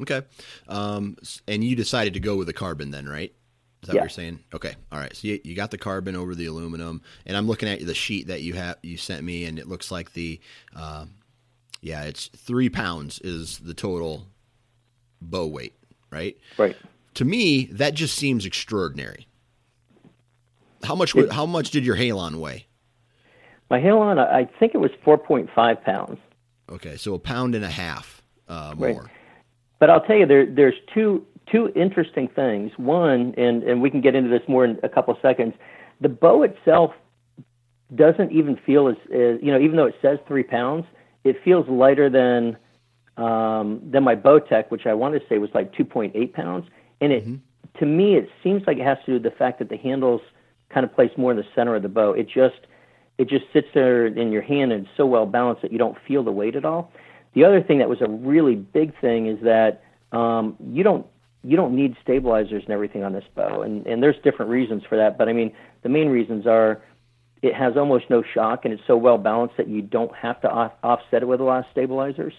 Okay, 0.00 0.22
um, 0.68 1.16
and 1.46 1.64
you 1.64 1.76
decided 1.76 2.14
to 2.14 2.20
go 2.20 2.36
with 2.36 2.46
the 2.46 2.52
carbon 2.52 2.90
then, 2.90 3.08
right? 3.08 3.34
Is 3.82 3.88
that 3.88 3.94
yeah. 3.94 4.00
what 4.00 4.04
you're 4.04 4.10
saying? 4.10 4.40
Okay, 4.54 4.74
all 4.92 4.98
right. 4.98 5.14
So 5.16 5.28
you, 5.28 5.40
you 5.42 5.54
got 5.54 5.70
the 5.70 5.78
carbon 5.78 6.14
over 6.14 6.34
the 6.34 6.46
aluminum, 6.46 7.02
and 7.26 7.36
I'm 7.36 7.46
looking 7.46 7.68
at 7.68 7.84
the 7.84 7.94
sheet 7.94 8.26
that 8.26 8.42
you 8.42 8.54
have 8.54 8.76
you 8.82 8.96
sent 8.96 9.24
me, 9.24 9.46
and 9.46 9.58
it 9.58 9.68
looks 9.68 9.90
like 9.90 10.12
the 10.12 10.38
uh, 10.76 11.06
yeah, 11.80 12.02
it's 12.04 12.28
three 12.28 12.68
pounds 12.68 13.20
is 13.20 13.58
the 13.58 13.74
total 13.74 14.26
bow 15.20 15.46
weight, 15.46 15.74
right? 16.10 16.36
Right. 16.58 16.76
To 17.14 17.24
me, 17.24 17.66
that 17.72 17.94
just 17.94 18.16
seems 18.16 18.46
extraordinary. 18.46 19.26
How 20.84 20.94
much? 20.94 21.14
It, 21.14 21.32
how 21.32 21.46
much 21.46 21.70
did 21.70 21.84
your 21.84 21.96
Halon 21.96 22.36
weigh? 22.36 22.66
My 23.68 23.80
Halon, 23.80 24.18
I 24.18 24.48
think 24.58 24.74
it 24.74 24.78
was 24.78 24.90
four 25.04 25.18
point 25.18 25.48
five 25.54 25.82
pounds. 25.82 26.18
Okay, 26.70 26.96
so 26.96 27.14
a 27.14 27.18
pound 27.18 27.54
and 27.54 27.64
a 27.64 27.70
half 27.70 28.22
uh, 28.48 28.74
more. 28.76 28.88
Right. 28.88 29.10
But 29.78 29.90
I'll 29.90 30.02
tell 30.02 30.16
you, 30.16 30.26
there, 30.26 30.46
there's 30.46 30.74
two 30.94 31.26
two 31.50 31.70
interesting 31.74 32.28
things. 32.28 32.72
One, 32.76 33.34
and 33.36 33.62
and 33.62 33.82
we 33.82 33.90
can 33.90 34.00
get 34.00 34.14
into 34.14 34.30
this 34.30 34.46
more 34.48 34.64
in 34.64 34.78
a 34.82 34.88
couple 34.88 35.12
of 35.14 35.20
seconds. 35.20 35.54
The 36.00 36.08
bow 36.08 36.42
itself 36.42 36.92
doesn't 37.94 38.32
even 38.32 38.56
feel 38.64 38.88
as, 38.88 38.96
as 39.06 39.38
you 39.42 39.52
know, 39.52 39.60
even 39.60 39.76
though 39.76 39.86
it 39.86 39.96
says 40.00 40.18
three 40.26 40.44
pounds, 40.44 40.84
it 41.24 41.36
feels 41.44 41.68
lighter 41.68 42.08
than 42.08 42.56
um, 43.16 43.82
than 43.84 44.02
my 44.02 44.16
Bowtech, 44.16 44.70
which 44.70 44.86
I 44.86 44.94
want 44.94 45.14
to 45.14 45.20
say 45.28 45.38
was 45.38 45.50
like 45.52 45.72
2.8 45.74 46.32
pounds. 46.32 46.66
And 47.00 47.12
it, 47.12 47.24
mm-hmm. 47.24 47.78
to 47.78 47.86
me, 47.86 48.16
it 48.16 48.28
seems 48.42 48.62
like 48.66 48.78
it 48.78 48.84
has 48.84 48.98
to 49.00 49.06
do 49.06 49.12
with 49.14 49.22
the 49.22 49.30
fact 49.30 49.58
that 49.58 49.68
the 49.68 49.76
handles 49.76 50.22
kind 50.70 50.84
of 50.84 50.94
place 50.94 51.10
more 51.16 51.30
in 51.30 51.36
the 51.36 51.44
center 51.54 51.74
of 51.74 51.82
the 51.82 51.88
bow. 51.88 52.12
It 52.12 52.28
just, 52.28 52.66
it 53.18 53.28
just 53.28 53.44
sits 53.52 53.68
there 53.74 54.06
in 54.06 54.32
your 54.32 54.42
hand 54.42 54.72
and 54.72 54.86
it's 54.86 54.96
so 54.96 55.04
well 55.04 55.26
balanced 55.26 55.62
that 55.62 55.72
you 55.72 55.78
don't 55.78 55.98
feel 56.08 56.22
the 56.22 56.32
weight 56.32 56.56
at 56.56 56.64
all. 56.64 56.92
The 57.34 57.44
other 57.44 57.62
thing 57.62 57.78
that 57.78 57.88
was 57.88 58.00
a 58.00 58.08
really 58.08 58.54
big 58.56 58.98
thing 59.00 59.26
is 59.26 59.38
that 59.42 59.82
um, 60.12 60.56
you 60.66 60.82
don't 60.82 61.06
you 61.42 61.56
don't 61.56 61.74
need 61.74 61.96
stabilizers 62.02 62.64
and 62.64 62.70
everything 62.70 63.02
on 63.02 63.12
this 63.12 63.24
bow, 63.34 63.62
and 63.62 63.86
and 63.86 64.02
there's 64.02 64.16
different 64.24 64.50
reasons 64.50 64.82
for 64.88 64.96
that. 64.96 65.16
But 65.16 65.28
I 65.28 65.32
mean, 65.32 65.52
the 65.82 65.88
main 65.88 66.08
reasons 66.08 66.46
are 66.46 66.82
it 67.42 67.54
has 67.54 67.76
almost 67.76 68.10
no 68.10 68.22
shock 68.22 68.64
and 68.64 68.74
it's 68.74 68.82
so 68.86 68.96
well 68.96 69.18
balanced 69.18 69.56
that 69.56 69.68
you 69.68 69.82
don't 69.82 70.14
have 70.14 70.40
to 70.42 70.50
off- 70.50 70.74
offset 70.82 71.22
it 71.22 71.26
with 71.26 71.40
a 71.40 71.44
lot 71.44 71.60
of 71.60 71.64
stabilizers. 71.72 72.34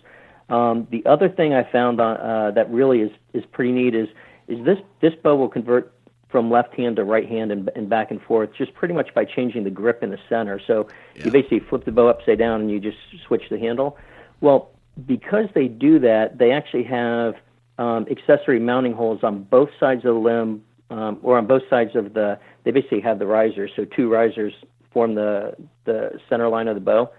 Um, 0.49 0.87
the 0.91 1.05
other 1.05 1.29
thing 1.29 1.53
I 1.53 1.69
found 1.71 1.99
on, 2.01 2.17
uh, 2.17 2.51
that 2.51 2.69
really 2.71 2.99
is, 2.99 3.11
is 3.33 3.43
pretty 3.51 3.71
neat 3.71 3.95
is 3.95 4.07
is 4.47 4.63
this 4.65 4.77
this 5.01 5.13
bow 5.23 5.35
will 5.35 5.47
convert 5.47 5.93
from 6.29 6.49
left 6.49 6.73
hand 6.75 6.95
to 6.97 7.03
right 7.03 7.27
hand 7.27 7.51
and, 7.51 7.69
and 7.75 7.89
back 7.89 8.11
and 8.11 8.21
forth 8.21 8.49
just 8.57 8.73
pretty 8.73 8.93
much 8.93 9.13
by 9.13 9.25
changing 9.25 9.63
the 9.63 9.69
grip 9.69 10.01
in 10.03 10.09
the 10.09 10.17
center. 10.29 10.59
So 10.65 10.87
yeah. 11.15 11.25
you 11.25 11.31
basically 11.31 11.59
flip 11.59 11.85
the 11.85 11.91
bow 11.91 12.07
upside 12.07 12.39
down 12.39 12.61
and 12.61 12.71
you 12.71 12.79
just 12.79 12.97
switch 13.27 13.43
the 13.49 13.59
handle. 13.59 13.97
Well, 14.39 14.71
because 15.05 15.45
they 15.53 15.67
do 15.67 15.99
that, 15.99 16.37
they 16.37 16.51
actually 16.51 16.83
have 16.83 17.35
um, 17.77 18.05
accessory 18.09 18.59
mounting 18.59 18.93
holes 18.93 19.19
on 19.23 19.43
both 19.43 19.69
sides 19.79 20.05
of 20.05 20.15
the 20.15 20.19
limb 20.19 20.63
um, 20.89 21.19
or 21.21 21.37
on 21.37 21.47
both 21.47 21.63
sides 21.69 21.95
of 21.95 22.13
the. 22.13 22.39
They 22.63 22.71
basically 22.71 23.01
have 23.01 23.19
the 23.19 23.25
risers, 23.25 23.71
so 23.75 23.85
two 23.85 24.09
risers 24.09 24.53
form 24.93 25.15
the 25.15 25.55
the 25.85 26.19
center 26.29 26.49
line 26.49 26.67
of 26.67 26.75
the 26.75 26.81
bow. 26.81 27.11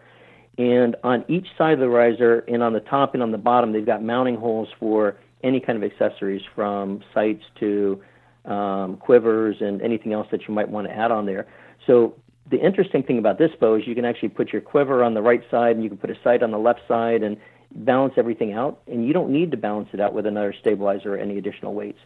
And 0.58 0.96
on 1.02 1.24
each 1.28 1.46
side 1.56 1.74
of 1.74 1.80
the 1.80 1.88
riser, 1.88 2.40
and 2.46 2.62
on 2.62 2.74
the 2.74 2.80
top 2.80 3.14
and 3.14 3.22
on 3.22 3.32
the 3.32 3.38
bottom, 3.38 3.72
they've 3.72 3.86
got 3.86 4.02
mounting 4.02 4.36
holes 4.36 4.68
for 4.78 5.16
any 5.42 5.60
kind 5.60 5.82
of 5.82 5.90
accessories, 5.90 6.42
from 6.54 7.02
sights 7.14 7.42
to 7.58 8.02
um, 8.44 8.96
quivers 8.98 9.56
and 9.60 9.80
anything 9.80 10.12
else 10.12 10.28
that 10.30 10.46
you 10.46 10.54
might 10.54 10.68
want 10.68 10.86
to 10.86 10.92
add 10.92 11.10
on 11.10 11.24
there. 11.24 11.46
So 11.86 12.14
the 12.50 12.58
interesting 12.58 13.02
thing 13.02 13.18
about 13.18 13.38
this 13.38 13.50
bow 13.58 13.76
is 13.76 13.86
you 13.86 13.94
can 13.94 14.04
actually 14.04 14.28
put 14.28 14.52
your 14.52 14.60
quiver 14.60 15.02
on 15.02 15.14
the 15.14 15.22
right 15.22 15.42
side, 15.50 15.74
and 15.76 15.82
you 15.82 15.88
can 15.88 15.98
put 15.98 16.10
a 16.10 16.18
sight 16.22 16.42
on 16.42 16.50
the 16.50 16.58
left 16.58 16.80
side, 16.86 17.22
and 17.22 17.38
balance 17.74 18.12
everything 18.18 18.52
out. 18.52 18.82
And 18.86 19.06
you 19.06 19.14
don't 19.14 19.30
need 19.30 19.50
to 19.52 19.56
balance 19.56 19.88
it 19.94 20.00
out 20.00 20.12
with 20.12 20.26
another 20.26 20.54
stabilizer 20.60 21.14
or 21.14 21.18
any 21.18 21.38
additional 21.38 21.72
weights. 21.72 22.00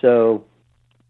So 0.00 0.44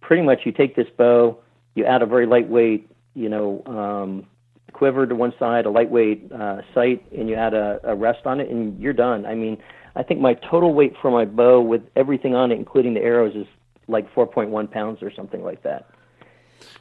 pretty 0.02 0.22
much, 0.22 0.40
you 0.44 0.52
take 0.52 0.76
this 0.76 0.88
bow, 0.94 1.38
you 1.74 1.86
add 1.86 2.02
a 2.02 2.06
very 2.06 2.26
lightweight, 2.26 2.90
you 3.14 3.28
know, 3.28 3.62
um, 3.66 4.26
quiver 4.72 5.06
to 5.06 5.14
one 5.14 5.32
side, 5.38 5.66
a 5.66 5.70
lightweight 5.70 6.30
uh, 6.32 6.62
sight, 6.74 7.04
and 7.12 7.28
you 7.28 7.34
add 7.34 7.54
a, 7.54 7.80
a 7.84 7.94
rest 7.94 8.26
on 8.26 8.40
it, 8.40 8.50
and 8.50 8.80
you're 8.80 8.92
done. 8.92 9.26
I 9.26 9.34
mean, 9.34 9.58
I 9.94 10.02
think 10.02 10.20
my 10.20 10.34
total 10.34 10.74
weight 10.74 10.94
for 11.00 11.10
my 11.10 11.24
bow 11.24 11.60
with 11.60 11.82
everything 11.96 12.34
on 12.34 12.50
it, 12.50 12.58
including 12.58 12.94
the 12.94 13.00
arrows, 13.00 13.34
is 13.34 13.46
like 13.88 14.12
4.1 14.14 14.70
pounds 14.70 15.02
or 15.02 15.12
something 15.12 15.42
like 15.42 15.62
that. 15.62 15.88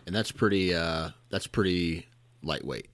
And 0.06 0.16
that's 0.16 0.32
pretty. 0.32 0.74
Uh, 0.74 1.10
that's 1.30 1.48
pretty 1.48 2.08
lightweight. 2.44 2.88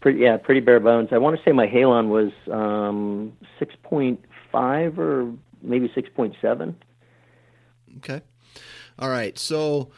Pretty, 0.00 0.20
yeah, 0.20 0.36
pretty 0.38 0.60
bare 0.60 0.80
bones. 0.80 1.10
I 1.12 1.18
want 1.18 1.36
to 1.36 1.42
say 1.44 1.52
my 1.52 1.66
Halon 1.66 2.08
was 2.08 2.32
um, 2.50 3.36
6.5 3.60 4.98
or 4.98 5.32
maybe 5.62 5.88
6.7. 5.88 6.74
Okay. 7.98 8.22
All 8.98 9.08
right. 9.08 9.38
So, 9.38 9.90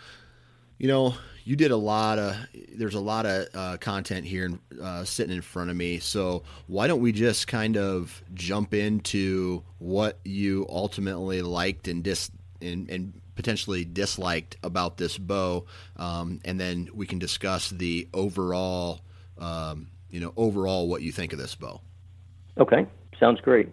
you 0.78 0.88
know, 0.88 1.14
you 1.44 1.56
did 1.56 1.70
a 1.70 1.76
lot 1.76 2.18
of 2.18 2.36
there's 2.74 2.94
a 2.94 3.00
lot 3.00 3.26
of 3.26 3.48
uh, 3.54 3.76
content 3.78 4.26
here 4.26 4.50
uh, 4.80 5.04
sitting 5.04 5.34
in 5.34 5.42
front 5.42 5.70
of 5.70 5.76
me. 5.76 5.98
So 5.98 6.42
why 6.66 6.86
don't 6.86 7.00
we 7.00 7.12
just 7.12 7.48
kind 7.48 7.76
of 7.76 8.22
jump 8.34 8.74
into 8.74 9.62
what 9.78 10.18
you 10.24 10.66
ultimately 10.68 11.42
liked 11.42 11.88
and 11.88 12.02
dis 12.02 12.30
and, 12.60 12.88
and 12.88 13.20
potentially 13.34 13.84
disliked 13.84 14.56
about 14.62 14.98
this 14.98 15.18
bow 15.18 15.64
um, 15.96 16.40
and 16.44 16.60
then 16.60 16.88
we 16.94 17.06
can 17.06 17.18
discuss 17.18 17.70
the 17.70 18.06
overall 18.12 19.00
um, 19.38 19.88
you 20.10 20.20
know 20.20 20.32
overall 20.36 20.88
what 20.88 21.02
you 21.02 21.12
think 21.12 21.32
of 21.32 21.38
this 21.38 21.54
bow. 21.54 21.80
Okay. 22.58 22.86
Sounds 23.18 23.40
great. 23.40 23.68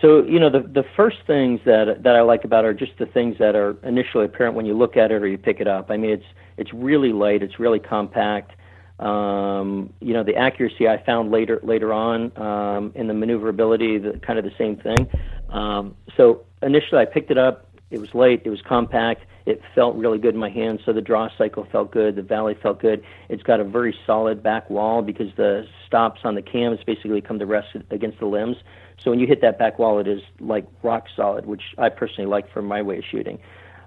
So 0.00 0.22
you 0.24 0.38
know 0.38 0.50
the 0.50 0.60
the 0.60 0.84
first 0.96 1.18
things 1.26 1.60
that 1.64 2.02
that 2.02 2.16
I 2.16 2.20
like 2.22 2.44
about 2.44 2.64
it 2.64 2.68
are 2.68 2.74
just 2.74 2.98
the 2.98 3.06
things 3.06 3.36
that 3.38 3.56
are 3.56 3.76
initially 3.82 4.26
apparent 4.26 4.54
when 4.54 4.66
you 4.66 4.74
look 4.74 4.96
at 4.96 5.10
it 5.10 5.22
or 5.22 5.26
you 5.26 5.38
pick 5.38 5.60
it 5.60 5.66
up. 5.66 5.90
I 5.90 5.96
mean, 5.96 6.10
it's 6.10 6.24
it's 6.56 6.72
really 6.72 7.12
light, 7.12 7.42
it's 7.42 7.58
really 7.58 7.78
compact. 7.78 8.52
Um, 8.98 9.92
you 10.00 10.12
know, 10.12 10.22
the 10.22 10.36
accuracy 10.36 10.88
I 10.88 11.02
found 11.04 11.30
later 11.30 11.60
later 11.62 11.92
on 11.92 12.36
um, 12.38 12.92
in 12.94 13.08
the 13.08 13.14
maneuverability, 13.14 13.98
the 13.98 14.20
kind 14.24 14.38
of 14.38 14.44
the 14.44 14.52
same 14.56 14.76
thing. 14.76 15.08
Um, 15.48 15.96
so 16.16 16.44
initially, 16.62 17.00
I 17.00 17.04
picked 17.04 17.30
it 17.30 17.38
up. 17.38 17.68
It 17.90 18.00
was 18.00 18.12
light, 18.12 18.42
it 18.44 18.50
was 18.50 18.60
compact, 18.62 19.24
it 19.46 19.62
felt 19.72 19.94
really 19.94 20.18
good 20.18 20.34
in 20.34 20.40
my 20.40 20.50
hands. 20.50 20.80
So 20.84 20.92
the 20.92 21.00
draw 21.00 21.28
cycle 21.38 21.64
felt 21.70 21.92
good, 21.92 22.16
the 22.16 22.22
valley 22.22 22.56
felt 22.60 22.80
good. 22.80 23.04
It's 23.28 23.44
got 23.44 23.60
a 23.60 23.64
very 23.64 23.96
solid 24.04 24.42
back 24.42 24.68
wall 24.68 25.00
because 25.00 25.28
the 25.36 25.66
stops 25.86 26.22
on 26.24 26.34
the 26.34 26.42
cams 26.42 26.80
basically 26.84 27.20
come 27.20 27.38
to 27.38 27.46
rest 27.46 27.68
against 27.90 28.18
the 28.18 28.26
limbs. 28.26 28.56
So 28.98 29.10
when 29.10 29.20
you 29.20 29.28
hit 29.28 29.42
that 29.42 29.58
back 29.58 29.78
wall, 29.78 30.00
it 30.00 30.08
is 30.08 30.22
like 30.40 30.66
rock 30.82 31.06
solid, 31.14 31.46
which 31.46 31.62
I 31.78 31.88
personally 31.88 32.28
like 32.28 32.50
for 32.52 32.62
my 32.62 32.82
way 32.82 32.98
of 32.98 33.04
shooting. 33.08 33.38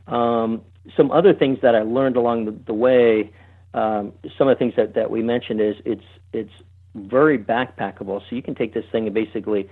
Um, 0.08 0.62
some 0.96 1.12
other 1.12 1.34
things 1.34 1.60
that 1.62 1.76
I 1.76 1.82
learned 1.82 2.16
along 2.16 2.46
the, 2.46 2.52
the 2.52 2.74
way, 2.74 3.32
um, 3.74 4.14
some 4.38 4.48
of 4.48 4.56
the 4.56 4.60
things 4.60 4.74
that, 4.78 4.94
that 4.96 5.12
we 5.12 5.22
mentioned 5.22 5.62
is 5.62 5.76
it's 5.86 6.04
it's 6.34 6.52
very 6.96 7.38
backpackable. 7.38 8.22
So 8.30 8.36
you 8.36 8.42
can 8.42 8.56
take 8.56 8.74
this 8.74 8.86
thing 8.92 9.06
and 9.06 9.14
basically 9.14 9.70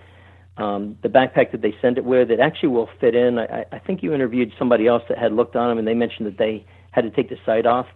um, 0.58 0.98
the 1.02 1.10
backpack 1.10 1.52
that 1.52 1.62
they 1.62 1.76
send 1.82 1.98
it 1.98 2.06
with, 2.06 2.32
it 2.32 2.40
actually 2.40 2.70
will 2.70 2.90
fit 3.00 3.16
in. 3.16 3.40
I, 3.40 3.66
I 3.72 3.80
think 3.80 4.04
you 4.04 4.14
interviewed 4.14 4.54
somebody 4.58 4.88
else 4.88 5.04
that 5.10 5.18
had 5.18 5.34
looked 5.34 5.56
on 5.56 5.70
them, 5.70 5.78
and 5.78 5.88
they 5.88 5.94
mentioned 5.94 6.28
that 6.28 6.38
they 6.38 6.66
had 6.92 7.02
to 7.02 7.10
take 7.10 7.30
the 7.30 7.38
sight 7.46 7.66
off. 7.66 7.88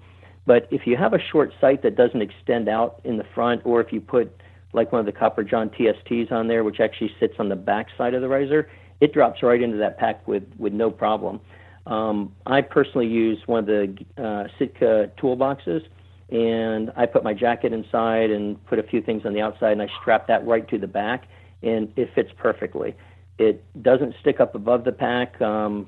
But 0.46 0.68
if 0.72 0.86
you 0.86 0.98
have 0.98 1.14
a 1.14 1.20
short 1.20 1.54
sight 1.62 1.84
that 1.84 1.96
doesn't 1.96 2.22
extend 2.22 2.68
out 2.68 3.02
in 3.04 3.18
the 3.18 3.24
front, 3.36 3.62
or 3.66 3.80
if 3.82 3.94
you 3.94 4.02
put 4.02 4.34
like 4.74 4.92
one 4.92 5.00
of 5.00 5.06
the 5.06 5.12
Copper 5.12 5.44
John 5.44 5.70
TSTs 5.70 6.32
on 6.32 6.48
there, 6.48 6.64
which 6.64 6.80
actually 6.80 7.12
sits 7.20 7.36
on 7.40 7.50
the 7.50 7.56
back 7.56 7.88
side 7.98 8.14
of 8.14 8.22
the 8.22 8.28
riser, 8.28 8.70
it 9.00 9.14
drops 9.14 9.42
right 9.42 9.62
into 9.62 9.78
that 9.78 9.98
pack 9.98 10.28
with, 10.28 10.44
with 10.58 10.74
no 10.74 10.92
problem. 10.92 11.40
Um, 11.90 12.36
I 12.46 12.62
personally 12.62 13.08
use 13.08 13.40
one 13.48 13.60
of 13.60 13.66
the 13.66 13.98
uh, 14.16 14.48
Sitka 14.58 15.12
toolboxes, 15.18 15.82
and 16.30 16.92
I 16.96 17.08
put 17.08 17.24
my 17.24 17.34
jacket 17.34 17.74
inside 17.74 18.30
and 18.30 18.64
put 18.68 18.78
a 18.78 18.84
few 18.84 19.02
things 19.02 19.26
on 19.26 19.34
the 19.34 19.42
outside, 19.42 19.72
and 19.72 19.82
I 19.82 19.88
strap 20.00 20.28
that 20.28 20.46
right 20.46 20.68
to 20.70 20.78
the 20.78 20.88
back, 20.88 21.28
and 21.64 21.92
it 21.96 22.14
fits 22.14 22.30
perfectly. 22.38 22.96
It 23.40 23.64
doesn't 23.82 24.14
stick 24.22 24.40
up 24.40 24.54
above 24.54 24.84
the 24.84 24.92
pack, 24.92 25.42
um, 25.42 25.88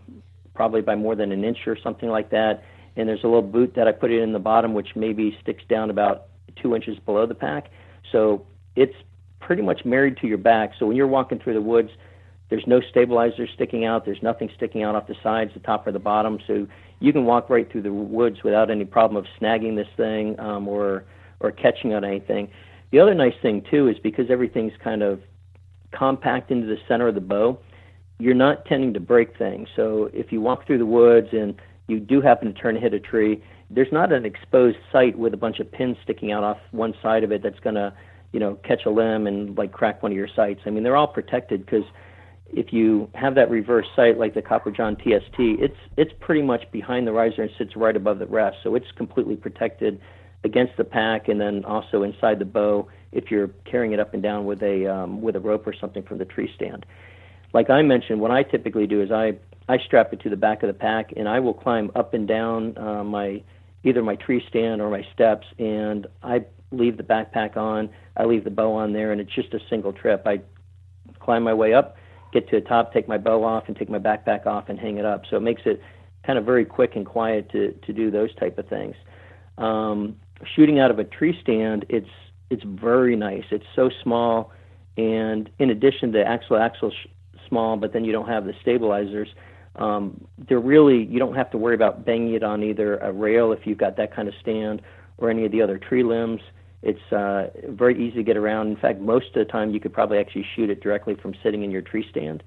probably 0.55 0.81
by 0.81 0.95
more 0.95 1.15
than 1.15 1.31
an 1.31 1.43
inch 1.43 1.67
or 1.67 1.77
something 1.77 2.09
like 2.09 2.31
that. 2.31 2.63
And 2.95 3.07
there's 3.07 3.23
a 3.23 3.27
little 3.27 3.41
boot 3.43 3.75
that 3.75 3.87
I 3.87 3.91
put 3.91 4.11
in 4.11 4.33
the 4.33 4.39
bottom, 4.39 4.73
which 4.73 4.95
maybe 4.95 5.37
sticks 5.41 5.63
down 5.69 5.89
about 5.89 6.27
two 6.61 6.75
inches 6.75 6.97
below 6.99 7.25
the 7.25 7.35
pack. 7.35 7.69
So 8.11 8.45
it's 8.75 8.95
pretty 9.39 9.61
much 9.61 9.85
married 9.85 10.17
to 10.17 10.27
your 10.27 10.37
back. 10.37 10.73
So 10.79 10.87
when 10.87 10.95
you're 10.95 11.07
walking 11.07 11.39
through 11.39 11.53
the 11.53 11.61
woods, 11.61 11.91
there's 12.51 12.67
no 12.67 12.81
stabilizer 12.81 13.47
sticking 13.55 13.85
out. 13.85 14.03
There's 14.03 14.21
nothing 14.21 14.49
sticking 14.55 14.83
out 14.83 14.93
off 14.93 15.07
the 15.07 15.15
sides, 15.23 15.51
the 15.53 15.61
top 15.61 15.87
or 15.87 15.93
the 15.93 15.99
bottom. 15.99 16.37
So 16.45 16.67
you 16.99 17.13
can 17.13 17.23
walk 17.23 17.49
right 17.49 17.71
through 17.71 17.83
the 17.83 17.93
woods 17.93 18.43
without 18.43 18.69
any 18.69 18.83
problem 18.85 19.17
of 19.17 19.25
snagging 19.41 19.75
this 19.77 19.87
thing 19.97 20.39
um, 20.39 20.67
or 20.67 21.05
or 21.39 21.51
catching 21.51 21.93
on 21.93 22.03
anything. 22.03 22.51
The 22.91 22.99
other 22.99 23.15
nice 23.15 23.33
thing 23.41 23.63
too 23.71 23.87
is 23.87 23.97
because 24.03 24.29
everything's 24.29 24.73
kind 24.83 25.01
of 25.01 25.21
compact 25.91 26.51
into 26.51 26.67
the 26.67 26.77
center 26.87 27.07
of 27.07 27.15
the 27.15 27.21
bow, 27.21 27.57
you're 28.19 28.35
not 28.35 28.65
tending 28.65 28.93
to 28.93 28.99
break 28.99 29.37
things. 29.37 29.69
So 29.75 30.09
if 30.13 30.31
you 30.31 30.41
walk 30.41 30.67
through 30.67 30.77
the 30.77 30.85
woods 30.85 31.29
and 31.31 31.55
you 31.87 31.99
do 31.99 32.21
happen 32.21 32.53
to 32.53 32.61
turn 32.61 32.75
and 32.75 32.83
hit 32.83 32.93
a 32.93 32.99
tree, 32.99 33.41
there's 33.69 33.91
not 33.91 34.11
an 34.11 34.25
exposed 34.25 34.77
sight 34.91 35.17
with 35.17 35.33
a 35.33 35.37
bunch 35.37 35.59
of 35.59 35.71
pins 35.71 35.97
sticking 36.03 36.31
out 36.31 36.43
off 36.43 36.57
one 36.71 36.93
side 37.01 37.23
of 37.23 37.31
it 37.31 37.41
that's 37.41 37.59
going 37.61 37.75
to 37.75 37.93
you 38.31 38.39
know, 38.39 38.57
catch 38.63 38.85
a 38.85 38.89
limb 38.89 39.27
and 39.27 39.57
like 39.57 39.71
crack 39.71 40.03
one 40.03 40.11
of 40.11 40.17
your 40.17 40.29
sights. 40.33 40.61
I 40.65 40.69
mean, 40.69 40.83
they're 40.83 40.95
all 40.95 41.07
protected 41.07 41.65
because 41.65 41.83
if 42.53 42.73
you 42.73 43.09
have 43.13 43.35
that 43.35 43.49
reverse 43.49 43.85
sight 43.95 44.17
like 44.17 44.33
the 44.33 44.41
Copper 44.41 44.71
John 44.71 44.95
TST, 44.95 45.37
it's 45.37 45.77
it's 45.97 46.11
pretty 46.19 46.41
much 46.41 46.69
behind 46.71 47.07
the 47.07 47.11
riser 47.11 47.43
and 47.43 47.51
sits 47.57 47.75
right 47.75 47.95
above 47.95 48.19
the 48.19 48.27
rest, 48.27 48.57
so 48.63 48.75
it's 48.75 48.91
completely 48.95 49.35
protected 49.35 49.99
against 50.43 50.75
the 50.77 50.83
pack 50.83 51.27
and 51.27 51.39
then 51.39 51.63
also 51.65 52.03
inside 52.03 52.39
the 52.39 52.45
bow 52.45 52.87
if 53.11 53.29
you're 53.29 53.49
carrying 53.69 53.93
it 53.93 53.99
up 53.99 54.13
and 54.13 54.23
down 54.23 54.45
with 54.45 54.61
a 54.63 54.87
um, 54.87 55.21
with 55.21 55.35
a 55.35 55.39
rope 55.39 55.65
or 55.67 55.73
something 55.73 56.03
from 56.03 56.17
the 56.17 56.25
tree 56.25 56.51
stand. 56.55 56.85
Like 57.53 57.69
I 57.69 57.81
mentioned, 57.81 58.21
what 58.21 58.31
I 58.31 58.43
typically 58.43 58.87
do 58.87 59.01
is 59.01 59.11
I 59.11 59.33
I 59.67 59.77
strap 59.85 60.13
it 60.13 60.21
to 60.21 60.29
the 60.29 60.37
back 60.37 60.63
of 60.63 60.67
the 60.67 60.73
pack 60.73 61.13
and 61.15 61.27
I 61.27 61.39
will 61.39 61.53
climb 61.53 61.91
up 61.95 62.13
and 62.13 62.27
down 62.27 62.77
uh, 62.77 63.03
my 63.03 63.43
either 63.83 64.01
my 64.03 64.15
tree 64.15 64.43
stand 64.47 64.81
or 64.81 64.89
my 64.89 65.05
steps 65.13 65.47
and 65.57 66.07
I 66.23 66.45
leave 66.71 66.97
the 66.97 67.03
backpack 67.03 67.57
on. 67.57 67.89
I 68.17 68.25
leave 68.25 68.43
the 68.43 68.49
bow 68.49 68.73
on 68.73 68.93
there, 68.93 69.11
and 69.11 69.21
it's 69.21 69.33
just 69.33 69.53
a 69.53 69.59
single 69.69 69.93
trip. 69.93 70.23
I 70.25 70.41
climb 71.19 71.43
my 71.43 71.53
way 71.53 71.73
up, 71.73 71.95
get 72.31 72.49
to 72.49 72.59
the 72.59 72.65
top, 72.67 72.93
take 72.93 73.07
my 73.07 73.17
bow 73.17 73.43
off, 73.43 73.65
and 73.67 73.75
take 73.75 73.89
my 73.89 73.99
backpack 73.99 74.45
off 74.45 74.69
and 74.69 74.79
hang 74.79 74.97
it 74.97 75.05
up. 75.05 75.23
So 75.29 75.37
it 75.37 75.41
makes 75.41 75.61
it 75.65 75.81
kind 76.25 76.37
of 76.37 76.45
very 76.45 76.65
quick 76.65 76.95
and 76.95 77.05
quiet 77.05 77.51
to 77.51 77.71
to 77.85 77.93
do 77.93 78.11
those 78.11 78.33
type 78.35 78.57
of 78.57 78.67
things. 78.67 78.95
Um, 79.57 80.15
shooting 80.55 80.79
out 80.79 80.91
of 80.91 80.99
a 80.99 81.03
tree 81.03 81.37
stand, 81.41 81.85
it's 81.89 82.09
it's 82.49 82.63
very 82.63 83.15
nice. 83.15 83.43
It's 83.51 83.65
so 83.75 83.89
small, 84.03 84.51
and 84.97 85.49
in 85.59 85.69
addition 85.69 86.11
to 86.13 86.23
axle 86.23 86.57
axle 86.57 86.91
sh- 86.91 87.07
small, 87.47 87.77
but 87.77 87.93
then 87.93 88.03
you 88.03 88.11
don't 88.11 88.27
have 88.27 88.45
the 88.45 88.53
stabilizers. 88.61 89.29
Um, 89.75 90.25
they're 90.49 90.59
really 90.59 91.05
you 91.05 91.19
don't 91.19 91.35
have 91.35 91.49
to 91.51 91.57
worry 91.57 91.75
about 91.75 92.05
banging 92.05 92.33
it 92.33 92.43
on 92.43 92.63
either 92.63 92.97
a 92.97 93.11
rail 93.11 93.51
if 93.51 93.65
you've 93.65 93.77
got 93.77 93.97
that 93.97 94.13
kind 94.15 94.27
of 94.27 94.33
stand 94.41 94.81
or 95.17 95.29
any 95.29 95.45
of 95.45 95.51
the 95.51 95.61
other 95.61 95.77
tree 95.77 96.03
limbs. 96.03 96.41
It's 96.81 97.11
uh, 97.11 97.49
very 97.69 97.95
easy 97.95 98.17
to 98.17 98.23
get 98.23 98.37
around. 98.37 98.67
In 98.67 98.75
fact, 98.75 98.99
most 98.99 99.27
of 99.27 99.45
the 99.45 99.45
time 99.45 99.71
you 99.71 99.79
could 99.79 99.93
probably 99.93 100.17
actually 100.17 100.45
shoot 100.55 100.69
it 100.69 100.81
directly 100.81 101.15
from 101.15 101.35
sitting 101.43 101.63
in 101.63 101.71
your 101.71 101.81
tree 101.81 102.05
stand. 102.09 102.43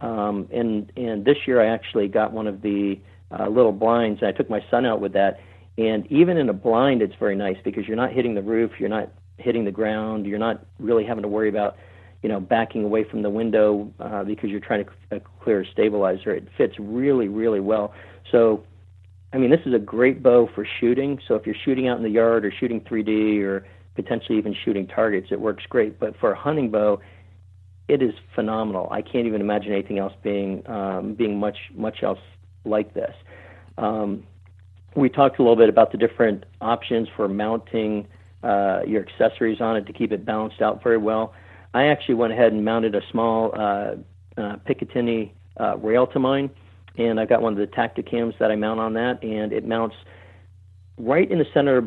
Um, 0.00 0.48
and 0.52 0.92
and 0.96 1.24
this 1.24 1.38
year 1.46 1.60
I 1.60 1.66
actually 1.66 2.08
got 2.08 2.32
one 2.32 2.46
of 2.46 2.62
the 2.62 2.98
uh, 3.30 3.48
little 3.48 3.72
blinds. 3.72 4.20
And 4.20 4.28
I 4.28 4.32
took 4.32 4.50
my 4.50 4.64
son 4.70 4.86
out 4.86 5.00
with 5.00 5.12
that, 5.12 5.40
and 5.76 6.10
even 6.10 6.36
in 6.36 6.48
a 6.48 6.52
blind, 6.52 7.02
it's 7.02 7.14
very 7.20 7.36
nice 7.36 7.56
because 7.62 7.86
you're 7.86 7.96
not 7.96 8.12
hitting 8.12 8.34
the 8.34 8.42
roof, 8.42 8.72
you're 8.78 8.88
not 8.88 9.10
hitting 9.36 9.64
the 9.64 9.70
ground, 9.70 10.26
you're 10.26 10.38
not 10.38 10.66
really 10.80 11.04
having 11.04 11.22
to 11.22 11.28
worry 11.28 11.48
about, 11.48 11.76
you 12.22 12.28
know, 12.28 12.40
backing 12.40 12.82
away 12.82 13.04
from 13.04 13.22
the 13.22 13.30
window 13.30 13.92
uh, 14.00 14.24
because 14.24 14.50
you're 14.50 14.60
trying 14.60 14.84
to 14.84 15.16
uh, 15.16 15.20
clear 15.40 15.60
a 15.60 15.66
stabilizer. 15.70 16.32
It 16.32 16.48
fits 16.56 16.74
really, 16.80 17.28
really 17.28 17.60
well. 17.60 17.94
So, 18.32 18.64
I 19.32 19.38
mean, 19.38 19.50
this 19.50 19.60
is 19.66 19.74
a 19.74 19.78
great 19.78 20.22
bow 20.22 20.48
for 20.54 20.66
shooting. 20.80 21.20
So 21.28 21.34
if 21.34 21.46
you're 21.46 21.56
shooting 21.64 21.88
out 21.88 21.98
in 21.98 22.02
the 22.02 22.10
yard 22.10 22.44
or 22.44 22.52
shooting 22.52 22.80
3D 22.80 23.42
or 23.42 23.66
potentially 23.94 24.38
even 24.38 24.54
shooting 24.64 24.86
targets, 24.86 25.28
it 25.30 25.40
works 25.40 25.64
great. 25.68 25.98
But 25.98 26.16
for 26.18 26.32
a 26.32 26.38
hunting 26.38 26.70
bow, 26.70 27.00
it 27.88 28.02
is 28.02 28.12
phenomenal. 28.34 28.88
I 28.90 29.02
can't 29.02 29.26
even 29.26 29.40
imagine 29.40 29.72
anything 29.72 29.98
else 29.98 30.12
being 30.22 30.68
um, 30.68 31.14
being 31.14 31.38
much 31.38 31.58
much 31.74 32.02
else 32.02 32.18
like 32.64 32.94
this. 32.94 33.14
Um, 33.78 34.24
we 34.94 35.08
talked 35.08 35.38
a 35.38 35.42
little 35.42 35.56
bit 35.56 35.68
about 35.68 35.92
the 35.92 35.98
different 35.98 36.44
options 36.60 37.08
for 37.16 37.28
mounting 37.28 38.06
uh, 38.42 38.80
your 38.86 39.06
accessories 39.06 39.60
on 39.60 39.76
it 39.76 39.86
to 39.86 39.92
keep 39.92 40.12
it 40.12 40.24
balanced 40.24 40.60
out 40.60 40.82
very 40.82 40.98
well. 40.98 41.34
I 41.74 41.84
actually 41.84 42.14
went 42.14 42.32
ahead 42.32 42.52
and 42.52 42.64
mounted 42.64 42.94
a 42.94 43.00
small 43.10 43.52
uh, 43.54 43.94
uh, 44.36 44.56
Picatinny 44.66 45.32
uh, 45.60 45.76
rail 45.78 46.06
to 46.08 46.18
mine, 46.18 46.50
and 46.98 47.20
I've 47.20 47.28
got 47.28 47.40
one 47.40 47.52
of 47.52 47.58
the 47.58 47.66
Tactacams 47.66 48.38
that 48.38 48.50
I 48.50 48.56
mount 48.56 48.80
on 48.80 48.94
that, 48.94 49.22
and 49.22 49.52
it 49.52 49.66
mounts 49.66 49.96
right 50.98 51.30
in 51.30 51.38
the 51.38 51.46
center 51.54 51.78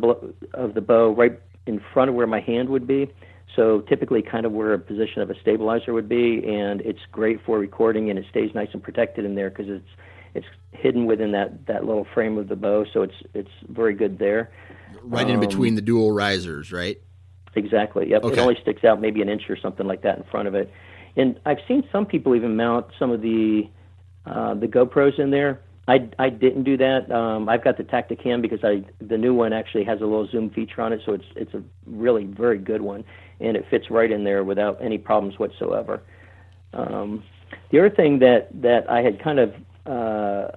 of 0.53 0.73
the 0.73 0.81
bow, 0.81 1.13
right 1.13 1.39
in 1.67 1.81
front 1.93 2.09
of 2.09 2.15
where 2.15 2.27
my 2.27 2.39
hand 2.39 2.69
would 2.69 2.87
be. 2.87 3.11
So 3.55 3.81
typically, 3.81 4.21
kind 4.21 4.45
of 4.45 4.53
where 4.53 4.73
a 4.73 4.79
position 4.79 5.21
of 5.21 5.29
a 5.29 5.35
stabilizer 5.41 5.91
would 5.93 6.07
be, 6.07 6.41
and 6.47 6.79
it's 6.81 7.01
great 7.11 7.43
for 7.45 7.59
recording, 7.59 8.09
and 8.09 8.17
it 8.17 8.25
stays 8.29 8.51
nice 8.55 8.69
and 8.71 8.81
protected 8.81 9.25
in 9.25 9.35
there 9.35 9.49
because 9.49 9.67
it's 9.67 9.89
it's 10.33 10.47
hidden 10.71 11.05
within 11.05 11.33
that 11.33 11.67
that 11.67 11.85
little 11.85 12.07
frame 12.13 12.37
of 12.37 12.47
the 12.47 12.55
bow, 12.55 12.85
so 12.93 13.01
it's 13.01 13.15
it's 13.33 13.51
very 13.67 13.93
good 13.93 14.19
there. 14.19 14.49
Right 15.03 15.27
in 15.27 15.35
um, 15.35 15.41
between 15.41 15.75
the 15.75 15.81
dual 15.81 16.13
risers, 16.13 16.71
right? 16.71 16.97
Exactly. 17.55 18.09
Yep. 18.09 18.23
Okay. 18.23 18.33
It 18.33 18.39
only 18.39 18.57
sticks 18.61 18.85
out 18.85 19.01
maybe 19.01 19.21
an 19.21 19.27
inch 19.27 19.49
or 19.49 19.57
something 19.57 19.85
like 19.85 20.03
that 20.03 20.17
in 20.17 20.23
front 20.23 20.47
of 20.47 20.55
it. 20.55 20.71
And 21.17 21.37
I've 21.45 21.59
seen 21.67 21.83
some 21.91 22.05
people 22.05 22.35
even 22.35 22.55
mount 22.55 22.85
some 22.97 23.11
of 23.11 23.21
the 23.21 23.69
uh, 24.25 24.53
the 24.53 24.67
GoPros 24.67 25.19
in 25.19 25.31
there. 25.31 25.61
I, 25.87 26.09
I 26.19 26.29
didn't 26.29 26.63
do 26.63 26.77
that. 26.77 27.11
Um, 27.11 27.49
I've 27.49 27.63
got 27.63 27.77
the 27.77 27.83
Tactacam 27.83 28.41
because 28.41 28.59
I 28.63 28.85
the 29.03 29.17
new 29.17 29.33
one 29.33 29.51
actually 29.51 29.83
has 29.85 29.99
a 29.99 30.05
little 30.05 30.27
zoom 30.27 30.49
feature 30.51 30.81
on 30.81 30.93
it, 30.93 31.01
so 31.05 31.13
it's 31.13 31.25
it's 31.35 31.53
a 31.53 31.63
really 31.85 32.25
very 32.25 32.59
good 32.59 32.81
one, 32.81 33.03
and 33.39 33.57
it 33.57 33.65
fits 33.69 33.89
right 33.89 34.11
in 34.11 34.23
there 34.23 34.43
without 34.43 34.81
any 34.81 34.97
problems 34.97 35.39
whatsoever. 35.39 36.01
Um, 36.73 37.23
the 37.71 37.79
other 37.79 37.89
thing 37.89 38.19
that 38.19 38.49
that 38.61 38.89
I 38.89 39.01
had 39.01 39.21
kind 39.21 39.39
of 39.39 39.53
uh, 39.85 40.51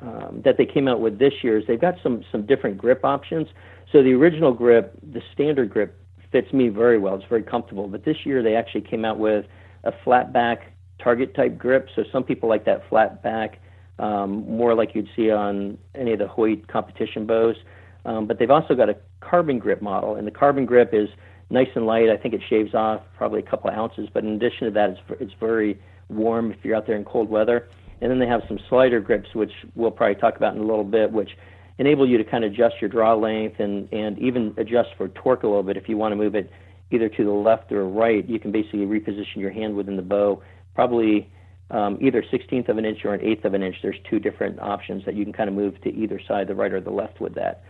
um, 0.00 0.40
that 0.44 0.56
they 0.56 0.66
came 0.66 0.88
out 0.88 1.00
with 1.00 1.18
this 1.18 1.34
year 1.42 1.58
is 1.58 1.66
they've 1.66 1.80
got 1.80 1.96
some 2.02 2.24
some 2.32 2.46
different 2.46 2.78
grip 2.78 3.04
options. 3.04 3.48
So 3.92 4.02
the 4.02 4.12
original 4.12 4.52
grip, 4.52 4.98
the 5.02 5.20
standard 5.32 5.68
grip, 5.70 5.96
fits 6.32 6.52
me 6.52 6.68
very 6.68 6.98
well. 6.98 7.16
It's 7.16 7.24
very 7.28 7.42
comfortable. 7.42 7.86
But 7.86 8.04
this 8.04 8.24
year 8.24 8.42
they 8.42 8.56
actually 8.56 8.82
came 8.82 9.04
out 9.04 9.18
with 9.18 9.44
a 9.84 9.92
flat 10.04 10.32
back 10.32 10.72
target 11.02 11.34
type 11.34 11.58
grip. 11.58 11.88
So 11.94 12.04
some 12.12 12.24
people 12.24 12.48
like 12.48 12.64
that 12.64 12.88
flat 12.88 13.22
back, 13.22 13.58
um, 13.98 14.48
more 14.48 14.74
like 14.74 14.94
you'd 14.94 15.08
see 15.16 15.30
on 15.30 15.78
any 15.94 16.12
of 16.12 16.18
the 16.18 16.28
Hoyt 16.28 16.68
competition 16.68 17.26
bows. 17.26 17.56
Um, 18.04 18.26
but 18.26 18.38
they've 18.38 18.50
also 18.50 18.74
got 18.74 18.88
a 18.88 18.96
carbon 19.20 19.58
grip 19.58 19.82
model, 19.82 20.16
and 20.16 20.26
the 20.26 20.30
carbon 20.30 20.64
grip 20.64 20.90
is 20.92 21.08
nice 21.50 21.68
and 21.74 21.86
light. 21.86 22.08
I 22.08 22.16
think 22.16 22.32
it 22.32 22.40
shaves 22.48 22.74
off 22.74 23.02
probably 23.16 23.40
a 23.40 23.42
couple 23.42 23.70
of 23.70 23.76
ounces. 23.76 24.08
But 24.12 24.24
in 24.24 24.30
addition 24.30 24.66
to 24.66 24.70
that, 24.72 24.90
it's 24.90 25.00
it's 25.20 25.32
very 25.38 25.78
warm 26.08 26.50
if 26.50 26.58
you're 26.64 26.76
out 26.76 26.86
there 26.86 26.96
in 26.96 27.04
cold 27.04 27.28
weather. 27.28 27.68
And 28.00 28.10
then 28.10 28.18
they 28.18 28.26
have 28.26 28.42
some 28.48 28.58
slider 28.68 29.00
grips, 29.00 29.34
which 29.34 29.52
we'll 29.74 29.90
probably 29.90 30.14
talk 30.14 30.36
about 30.36 30.54
in 30.54 30.60
a 30.60 30.64
little 30.64 30.84
bit, 30.84 31.12
which 31.12 31.36
enable 31.78 32.08
you 32.08 32.18
to 32.18 32.24
kind 32.24 32.44
of 32.44 32.52
adjust 32.52 32.76
your 32.80 32.88
draw 32.88 33.14
length 33.14 33.60
and, 33.60 33.92
and 33.92 34.18
even 34.18 34.54
adjust 34.56 34.90
for 34.96 35.08
torque 35.08 35.42
a 35.42 35.46
little 35.46 35.62
bit 35.62 35.76
if 35.76 35.88
you 35.88 35.96
want 35.96 36.12
to 36.12 36.16
move 36.16 36.34
it 36.34 36.50
either 36.90 37.08
to 37.08 37.24
the 37.24 37.30
left 37.30 37.70
or 37.72 37.88
right. 37.88 38.28
You 38.28 38.38
can 38.38 38.52
basically 38.52 38.80
reposition 38.80 39.36
your 39.36 39.50
hand 39.50 39.76
within 39.76 39.96
the 39.96 40.02
bow, 40.02 40.42
probably 40.80 41.30
um, 41.70 41.98
either 42.00 42.22
16th 42.22 42.70
of 42.70 42.78
an 42.78 42.86
inch 42.86 43.04
or 43.04 43.12
an 43.12 43.20
eighth 43.20 43.44
of 43.44 43.52
an 43.52 43.62
inch. 43.62 43.76
There's 43.82 43.98
two 44.08 44.18
different 44.18 44.58
options 44.60 45.04
that 45.04 45.14
you 45.14 45.24
can 45.24 45.32
kind 45.34 45.46
of 45.46 45.54
move 45.54 45.78
to 45.82 45.90
either 45.94 46.18
side, 46.26 46.48
the 46.48 46.54
right 46.54 46.72
or 46.72 46.80
the 46.80 46.90
left, 46.90 47.20
with 47.20 47.34
that. 47.34 47.64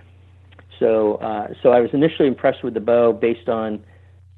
So, 0.79 1.17
uh, 1.17 1.49
so 1.61 1.71
I 1.71 1.81
was 1.81 1.91
initially 1.93 2.29
impressed 2.29 2.63
with 2.63 2.75
the 2.75 2.81
bow 2.81 3.13
based 3.13 3.49
on 3.49 3.85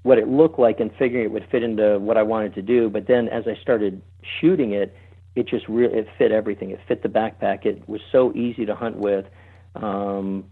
what 0.04 0.16
it 0.16 0.26
looked 0.26 0.58
like 0.58 0.80
and 0.80 0.90
figuring 0.98 1.26
it 1.26 1.30
would 1.30 1.46
fit 1.50 1.62
into 1.62 1.98
what 1.98 2.16
I 2.16 2.22
wanted 2.22 2.54
to 2.54 2.62
do. 2.62 2.88
But 2.88 3.06
then 3.06 3.28
as 3.28 3.44
I 3.46 3.60
started 3.60 4.00
shooting 4.40 4.72
it, 4.72 4.96
it 5.36 5.46
just 5.46 5.68
really 5.68 5.98
it 5.98 6.08
fit 6.16 6.32
everything. 6.32 6.70
It 6.70 6.80
fit 6.88 7.02
the 7.02 7.10
backpack. 7.10 7.66
It 7.66 7.86
was 7.86 8.00
so 8.10 8.32
easy 8.32 8.64
to 8.64 8.74
hunt 8.74 8.96
with. 8.96 9.26
Um, 9.74 10.46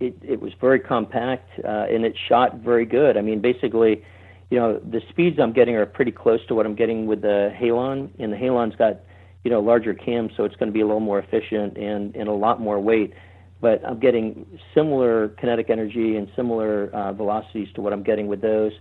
it 0.00 0.16
it 0.20 0.40
was 0.40 0.52
very 0.60 0.80
compact 0.80 1.48
uh, 1.64 1.86
and 1.94 2.04
it 2.04 2.16
shot 2.28 2.56
very 2.56 2.86
good. 2.86 3.16
I 3.16 3.20
mean, 3.20 3.40
basically, 3.40 4.02
you 4.50 4.58
know, 4.58 4.80
the 4.80 5.00
speeds 5.10 5.38
I'm 5.40 5.52
getting 5.52 5.76
are 5.76 5.86
pretty 5.86 6.10
close 6.12 6.40
to 6.48 6.54
what 6.54 6.66
I'm 6.66 6.74
getting 6.74 7.06
with 7.06 7.22
the 7.22 7.52
Halon, 7.60 8.10
and 8.18 8.32
the 8.32 8.36
Halon's 8.36 8.76
got 8.76 9.00
you 9.44 9.50
know 9.50 9.60
larger 9.60 9.94
cams, 9.94 10.32
so 10.36 10.44
it's 10.44 10.56
going 10.56 10.68
to 10.68 10.72
be 10.72 10.80
a 10.80 10.86
little 10.86 11.00
more 11.00 11.18
efficient 11.18 11.78
and 11.78 12.14
and 12.16 12.28
a 12.28 12.32
lot 12.32 12.60
more 12.60 12.80
weight. 12.80 13.14
But 13.60 13.84
I'm 13.86 14.00
getting 14.00 14.46
similar 14.74 15.28
kinetic 15.28 15.70
energy 15.70 16.16
and 16.16 16.28
similar 16.34 16.90
uh, 16.90 17.12
velocities 17.12 17.68
to 17.74 17.80
what 17.80 17.92
I'm 17.92 18.02
getting 18.02 18.26
with 18.26 18.40
those. 18.40 18.72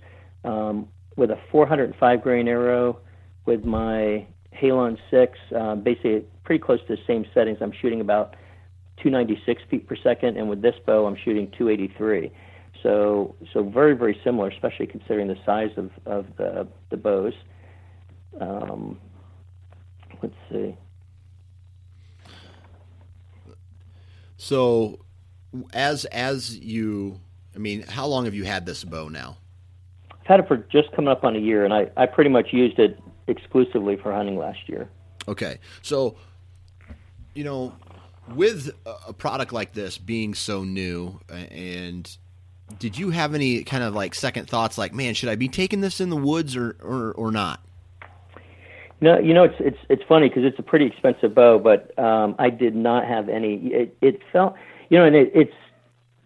Um, 0.43 0.87
with 1.17 1.31
a 1.31 1.37
405 1.51 2.21
grain 2.23 2.47
arrow, 2.47 2.99
with 3.45 3.65
my 3.65 4.25
Halon 4.61 4.97
6, 5.11 5.37
uh, 5.53 5.75
basically 5.75 6.23
pretty 6.45 6.63
close 6.63 6.79
to 6.87 6.95
the 6.95 7.01
same 7.05 7.25
settings. 7.33 7.57
I'm 7.61 7.73
shooting 7.81 7.99
about 7.99 8.35
296 9.03 9.61
feet 9.69 9.87
per 9.87 9.97
second, 9.97 10.37
and 10.37 10.49
with 10.49 10.61
this 10.61 10.75
bow, 10.85 11.05
I'm 11.05 11.17
shooting 11.25 11.51
283. 11.57 12.31
So, 12.83 13.35
so 13.53 13.63
very, 13.63 13.95
very 13.95 14.19
similar, 14.23 14.49
especially 14.49 14.87
considering 14.87 15.27
the 15.27 15.37
size 15.45 15.71
of, 15.77 15.91
of 16.05 16.25
the, 16.37 16.67
the 16.89 16.97
bows. 16.97 17.33
Um, 18.39 18.99
let's 20.21 20.35
see. 20.51 20.75
So, 24.37 24.99
as 25.73 26.05
as 26.05 26.57
you, 26.57 27.19
I 27.55 27.59
mean, 27.59 27.81
how 27.83 28.05
long 28.05 28.25
have 28.25 28.33
you 28.33 28.45
had 28.45 28.65
this 28.65 28.83
bow 28.85 29.09
now? 29.09 29.37
I've 30.11 30.25
had 30.25 30.39
it 30.39 30.47
for 30.47 30.57
just 30.57 30.91
coming 30.93 31.09
up 31.09 31.25
on 31.25 31.35
a 31.35 31.39
year, 31.39 31.65
and 31.65 31.73
I, 31.73 31.89
I 31.97 32.05
pretty 32.05 32.29
much 32.29 32.53
used 32.53 32.79
it 32.79 32.99
exclusively 33.27 33.97
for 33.97 34.13
hunting 34.13 34.37
last 34.37 34.69
year. 34.69 34.89
Okay, 35.27 35.59
so 35.81 36.15
you 37.33 37.43
know, 37.43 37.73
with 38.33 38.71
a 38.85 39.13
product 39.13 39.51
like 39.51 39.73
this 39.73 39.97
being 39.97 40.33
so 40.33 40.63
new, 40.63 41.19
and 41.29 42.17
did 42.77 42.97
you 42.97 43.09
have 43.09 43.33
any 43.33 43.63
kind 43.63 43.83
of 43.83 43.95
like 43.95 44.13
second 44.13 44.49
thoughts, 44.49 44.77
like, 44.77 44.93
man, 44.93 45.13
should 45.13 45.29
I 45.29 45.35
be 45.35 45.47
taking 45.47 45.81
this 45.81 45.99
in 45.99 46.09
the 46.09 46.17
woods 46.17 46.55
or 46.55 46.75
or, 46.81 47.11
or 47.13 47.31
not? 47.31 47.61
No, 49.01 49.17
you 49.17 49.33
know 49.33 49.43
it's 49.43 49.55
it's 49.59 49.77
it's 49.87 50.03
funny 50.07 50.27
because 50.27 50.43
it's 50.43 50.59
a 50.59 50.63
pretty 50.63 50.85
expensive 50.85 51.33
bow, 51.33 51.57
but 51.57 51.97
um, 51.97 52.35
I 52.37 52.49
did 52.49 52.75
not 52.75 53.05
have 53.05 53.29
any. 53.29 53.55
It, 53.67 53.97
it 54.01 54.21
felt, 54.31 54.55
you 54.89 54.97
know, 54.97 55.05
and 55.05 55.15
it, 55.15 55.31
it's 55.33 55.53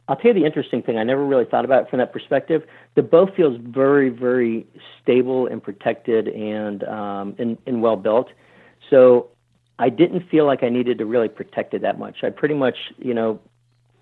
I'll 0.07 0.15
tell 0.15 0.33
you 0.33 0.39
the 0.39 0.45
interesting 0.45 0.81
thing. 0.81 0.97
I 0.97 1.03
never 1.03 1.23
really 1.23 1.45
thought 1.45 1.65
about 1.65 1.83
it 1.83 1.89
from 1.89 1.99
that 1.99 2.11
perspective. 2.11 2.63
The 2.95 3.03
bow 3.03 3.27
feels 3.27 3.57
very, 3.61 4.09
very 4.09 4.65
stable 5.01 5.47
and 5.47 5.63
protected 5.63 6.27
and 6.27 6.83
um, 6.83 7.35
and, 7.37 7.57
and 7.65 7.81
well 7.81 7.95
built. 7.95 8.29
So 8.89 9.29
I 9.79 9.89
didn't 9.89 10.27
feel 10.29 10.45
like 10.45 10.63
I 10.63 10.69
needed 10.69 10.97
to 10.97 11.05
really 11.05 11.29
protect 11.29 11.73
it 11.73 11.83
that 11.83 11.99
much. 11.99 12.17
I 12.23 12.31
pretty 12.31 12.55
much, 12.55 12.75
you 12.97 13.13
know, 13.13 13.39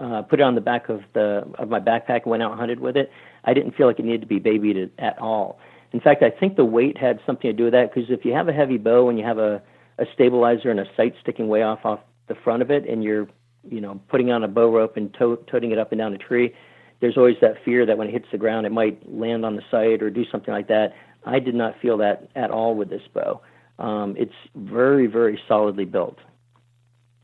uh, 0.01 0.21
put 0.23 0.39
it 0.39 0.43
on 0.43 0.55
the 0.55 0.61
back 0.61 0.89
of 0.89 1.01
the 1.13 1.43
of 1.59 1.69
my 1.69 1.79
backpack 1.79 2.23
and 2.23 2.31
went 2.31 2.43
out 2.43 2.51
and 2.51 2.59
hunted 2.59 2.79
with 2.79 2.97
it. 2.97 3.11
I 3.45 3.53
didn't 3.53 3.75
feel 3.75 3.87
like 3.87 3.99
it 3.99 4.05
needed 4.05 4.21
to 4.21 4.27
be 4.27 4.39
babied 4.39 4.91
at 4.97 5.19
all. 5.19 5.59
In 5.91 5.99
fact, 5.99 6.23
I 6.23 6.29
think 6.29 6.55
the 6.55 6.65
weight 6.65 6.97
had 6.97 7.19
something 7.25 7.49
to 7.49 7.53
do 7.53 7.65
with 7.65 7.73
that 7.73 7.93
because 7.93 8.09
if 8.09 8.23
you 8.23 8.33
have 8.33 8.47
a 8.47 8.53
heavy 8.53 8.77
bow 8.77 9.09
and 9.09 9.19
you 9.19 9.25
have 9.25 9.37
a, 9.37 9.61
a 9.97 10.05
stabilizer 10.13 10.71
and 10.71 10.79
a 10.79 10.85
sight 10.95 11.13
sticking 11.21 11.47
way 11.47 11.63
off 11.63 11.79
off 11.83 11.99
the 12.27 12.35
front 12.35 12.61
of 12.61 12.71
it, 12.71 12.87
and 12.87 13.03
you're 13.03 13.27
you 13.69 13.81
know, 13.81 13.99
putting 14.09 14.31
on 14.31 14.43
a 14.43 14.47
bow 14.47 14.71
rope 14.71 14.97
and 14.97 15.13
to- 15.15 15.43
toting 15.49 15.71
it 15.71 15.77
up 15.77 15.91
and 15.91 15.99
down 15.99 16.13
a 16.13 16.17
tree, 16.17 16.53
there's 16.99 17.17
always 17.17 17.35
that 17.41 17.63
fear 17.63 17.85
that 17.85 17.97
when 17.97 18.07
it 18.07 18.11
hits 18.11 18.27
the 18.31 18.37
ground, 18.37 18.65
it 18.65 18.71
might 18.71 19.11
land 19.11 19.45
on 19.45 19.55
the 19.55 19.63
sight 19.71 20.01
or 20.01 20.09
do 20.09 20.23
something 20.31 20.53
like 20.53 20.67
that. 20.67 20.93
I 21.25 21.39
did 21.39 21.55
not 21.55 21.79
feel 21.79 21.97
that 21.97 22.29
at 22.35 22.51
all 22.51 22.75
with 22.75 22.89
this 22.89 23.01
bow. 23.13 23.41
Um, 23.79 24.15
it's 24.17 24.33
very, 24.55 25.07
very 25.07 25.39
solidly 25.47 25.85
built. 25.85 26.17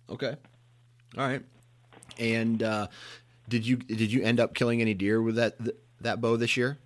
Okay. 0.09 0.35
All 1.17 1.27
right. 1.27 1.43
And 2.19 2.63
uh, 2.63 2.87
did 3.49 3.65
you 3.65 3.77
did 3.77 4.11
you 4.11 4.23
end 4.23 4.39
up 4.39 4.53
killing 4.53 4.81
any 4.81 4.93
deer 4.93 5.21
with 5.21 5.35
that 5.35 5.55
that 6.01 6.21
bow 6.21 6.37
this 6.37 6.57
year? 6.57 6.77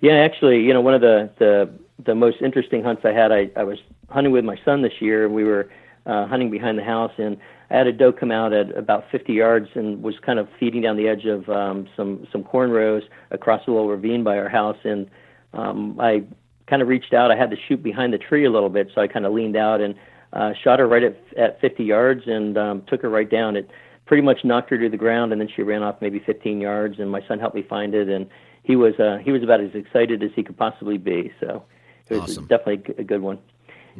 Yeah, 0.00 0.14
actually, 0.14 0.60
you 0.62 0.72
know, 0.72 0.80
one 0.80 0.94
of 0.94 1.00
the 1.00 1.30
the 1.38 1.70
the 2.04 2.14
most 2.14 2.42
interesting 2.42 2.82
hunts 2.82 3.02
I 3.04 3.12
had, 3.12 3.32
I, 3.32 3.50
I 3.56 3.62
was 3.64 3.78
hunting 4.10 4.32
with 4.32 4.44
my 4.44 4.58
son 4.64 4.82
this 4.82 5.00
year. 5.00 5.28
We 5.28 5.44
were 5.44 5.70
uh, 6.06 6.26
hunting 6.26 6.50
behind 6.50 6.78
the 6.78 6.84
house, 6.84 7.12
and 7.16 7.36
I 7.70 7.76
had 7.76 7.86
a 7.86 7.92
doe 7.92 8.12
come 8.12 8.30
out 8.30 8.52
at 8.52 8.76
about 8.76 9.04
50 9.10 9.32
yards 9.32 9.68
and 9.74 10.02
was 10.02 10.18
kind 10.18 10.38
of 10.38 10.48
feeding 10.58 10.82
down 10.82 10.96
the 10.96 11.08
edge 11.08 11.24
of 11.24 11.48
um, 11.48 11.88
some 11.96 12.26
some 12.32 12.44
corn 12.44 12.70
rows 12.70 13.02
across 13.30 13.66
a 13.66 13.70
little 13.70 13.88
ravine 13.88 14.24
by 14.24 14.38
our 14.38 14.48
house. 14.48 14.78
And 14.84 15.08
um, 15.54 15.98
I 16.00 16.24
kind 16.66 16.82
of 16.82 16.88
reached 16.88 17.14
out. 17.14 17.30
I 17.30 17.36
had 17.36 17.50
to 17.50 17.56
shoot 17.68 17.82
behind 17.82 18.12
the 18.12 18.18
tree 18.18 18.44
a 18.44 18.50
little 18.50 18.68
bit, 18.68 18.90
so 18.94 19.00
I 19.00 19.08
kind 19.08 19.24
of 19.24 19.32
leaned 19.32 19.56
out 19.56 19.80
and 19.80 19.94
uh, 20.32 20.52
shot 20.62 20.78
her 20.80 20.88
right 20.88 21.04
at 21.04 21.16
at 21.36 21.60
50 21.60 21.84
yards 21.84 22.22
and 22.26 22.58
um, 22.58 22.82
took 22.88 23.02
her 23.02 23.08
right 23.08 23.30
down. 23.30 23.56
It 23.56 23.70
pretty 24.06 24.22
much 24.22 24.44
knocked 24.44 24.70
her 24.70 24.78
to 24.78 24.88
the 24.88 24.96
ground, 24.96 25.32
and 25.32 25.40
then 25.40 25.48
she 25.54 25.62
ran 25.62 25.82
off 25.82 25.96
maybe 26.00 26.18
15 26.18 26.60
yards. 26.60 26.98
And 26.98 27.10
my 27.10 27.20
son 27.26 27.38
helped 27.38 27.54
me 27.54 27.62
find 27.62 27.94
it, 27.94 28.08
and 28.08 28.28
he 28.62 28.76
was 28.76 28.94
uh, 28.98 29.18
he 29.22 29.30
was 29.30 29.42
about 29.42 29.60
as 29.60 29.74
excited 29.74 30.22
as 30.22 30.30
he 30.34 30.42
could 30.42 30.56
possibly 30.56 30.98
be. 30.98 31.32
So 31.40 31.64
it 32.08 32.14
was 32.14 32.30
Awesome. 32.32 32.46
definitely 32.46 32.94
a 32.98 33.04
good 33.04 33.22
one. 33.22 33.38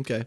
Okay, 0.01 0.25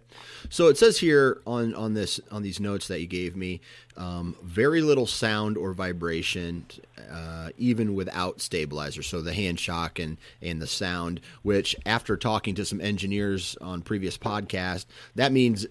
so 0.49 0.67
it 0.67 0.77
says 0.77 0.99
here 0.99 1.41
on 1.47 1.73
on 1.73 1.95
this 1.95 2.19
on 2.29 2.43
these 2.43 2.59
notes 2.59 2.87
that 2.87 3.01
you 3.01 3.07
gave 3.07 3.35
me, 3.35 3.61
um, 3.97 4.35
very 4.43 4.81
little 4.81 5.07
sound 5.07 5.57
or 5.57 5.73
vibration, 5.73 6.67
uh, 7.09 7.49
even 7.57 7.95
without 7.95 8.41
stabilizer. 8.41 9.01
So 9.01 9.21
the 9.21 9.33
hand 9.33 9.59
shock 9.59 9.97
and 9.97 10.17
and 10.39 10.61
the 10.61 10.67
sound, 10.67 11.19
which 11.41 11.75
after 11.83 12.15
talking 12.15 12.53
to 12.55 12.65
some 12.65 12.79
engineers 12.79 13.57
on 13.59 13.81
previous 13.81 14.19
podcasts, 14.19 14.85
that 15.15 15.31
means 15.31 15.65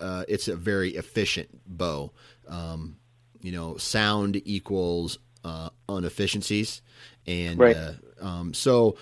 uh, 0.00 0.24
it's 0.28 0.46
a 0.46 0.54
very 0.54 0.90
efficient 0.90 1.48
bow. 1.66 2.12
Um, 2.46 2.96
you 3.44 3.52
know, 3.52 3.76
sound 3.76 4.40
equals 4.46 5.18
uh, 5.44 5.68
inefficiencies, 5.86 6.80
and 7.26 7.60
Right. 7.60 7.76
uh, 7.76 7.92
um, 8.22 8.54
so 8.54 8.96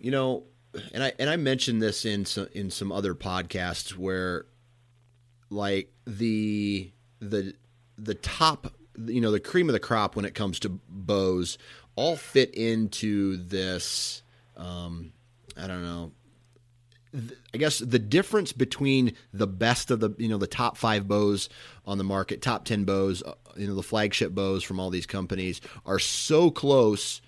you 0.00 0.10
know, 0.10 0.44
and 0.94 1.02
I 1.04 1.12
and 1.18 1.28
I 1.28 1.36
mentioned 1.36 1.82
this 1.82 2.06
in 2.06 2.24
some 2.24 2.48
in 2.52 2.70
some 2.70 2.90
other 2.90 3.14
podcasts 3.14 3.96
where, 3.96 4.46
like 5.50 5.92
the 6.06 6.90
the 7.20 7.52
the 7.98 8.14
top, 8.14 8.72
you 9.04 9.20
know, 9.20 9.30
the 9.30 9.40
cream 9.40 9.68
of 9.68 9.74
the 9.74 9.80
crop 9.80 10.16
when 10.16 10.24
it 10.24 10.34
comes 10.34 10.58
to 10.60 10.70
bows, 10.88 11.58
all 11.96 12.16
fit 12.16 12.54
into 12.54 13.36
this. 13.36 14.22
Um, 14.56 15.12
I 15.54 15.66
don't 15.66 15.82
know. 15.82 16.12
I 17.54 17.58
guess 17.58 17.78
the 17.78 17.98
difference 17.98 18.52
between 18.52 19.14
the 19.32 19.46
best 19.46 19.90
of 19.90 20.00
the 20.00 20.10
you 20.18 20.28
know 20.28 20.38
the 20.38 20.46
top 20.46 20.76
five 20.76 21.08
bows 21.08 21.48
on 21.84 21.98
the 21.98 22.04
market, 22.04 22.42
top 22.42 22.64
ten 22.64 22.84
bows, 22.84 23.22
uh, 23.22 23.34
you 23.56 23.66
know 23.66 23.74
the 23.74 23.82
flagship 23.82 24.32
bows 24.32 24.62
from 24.62 24.80
all 24.80 24.90
these 24.90 25.06
companies 25.06 25.60
are 25.84 25.98
so 25.98 26.50
close 26.50 27.20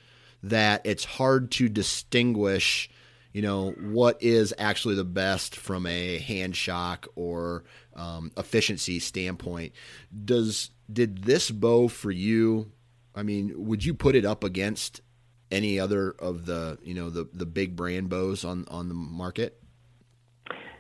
that 0.43 0.83
it's 0.85 1.05
hard 1.05 1.51
to 1.51 1.69
distinguish 1.69 2.89
you 3.33 3.43
know 3.43 3.73
what 3.81 4.23
is 4.23 4.55
actually 4.59 4.95
the 4.95 5.05
best 5.05 5.57
from 5.57 5.87
a 5.87 6.19
hand 6.19 6.57
shock 6.57 7.07
or 7.17 7.65
um, 7.95 8.31
efficiency 8.37 8.99
standpoint. 8.99 9.73
Does 10.25 10.71
did 10.93 11.25
this 11.25 11.51
bow 11.51 11.89
for 11.89 12.11
you 12.11 12.71
i 13.15 13.23
mean 13.23 13.53
would 13.57 13.85
you 13.85 13.95
put 13.95 14.15
it 14.15 14.25
up 14.25 14.43
against 14.43 15.01
any 15.51 15.79
other 15.79 16.11
of 16.19 16.47
the 16.47 16.79
you 16.83 16.95
know 16.95 17.11
the 17.11 17.29
the 17.33 17.47
big 17.47 17.77
brand 17.77 18.09
bows 18.09 18.45
on 18.45 18.65
on 18.69 18.89
the 18.89 18.95
market 18.95 19.63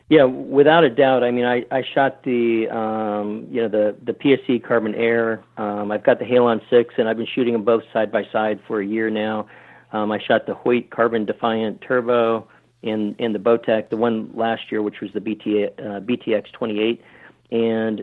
Yeah, 0.08 0.24
without 0.24 0.84
a 0.84 0.90
doubt. 0.90 1.22
I 1.22 1.30
mean, 1.30 1.44
I, 1.44 1.64
I 1.70 1.82
shot 1.94 2.22
the 2.22 2.66
um, 2.70 3.46
you 3.50 3.60
know 3.60 3.68
the 3.68 3.94
the 4.02 4.12
PSE 4.12 4.64
Carbon 4.66 4.94
Air. 4.94 5.44
Um, 5.58 5.92
I've 5.92 6.02
got 6.02 6.18
the 6.18 6.24
Halon 6.24 6.62
Six, 6.70 6.94
and 6.96 7.08
I've 7.08 7.18
been 7.18 7.28
shooting 7.34 7.52
them 7.52 7.64
both 7.64 7.82
side 7.92 8.10
by 8.10 8.24
side 8.32 8.58
for 8.66 8.80
a 8.80 8.86
year 8.86 9.10
now. 9.10 9.46
Um, 9.92 10.10
I 10.10 10.18
shot 10.18 10.46
the 10.46 10.54
Hoyt 10.54 10.90
Carbon 10.90 11.26
Defiant 11.26 11.82
Turbo 11.82 12.48
and 12.82 13.16
and 13.18 13.34
the 13.34 13.38
Bowtech, 13.38 13.90
the 13.90 13.98
one 13.98 14.30
last 14.34 14.70
year, 14.70 14.80
which 14.80 15.00
was 15.02 15.10
the 15.12 15.20
BT, 15.20 15.66
uh, 15.66 16.00
BTX 16.00 16.52
28, 16.52 17.02
and 17.50 18.02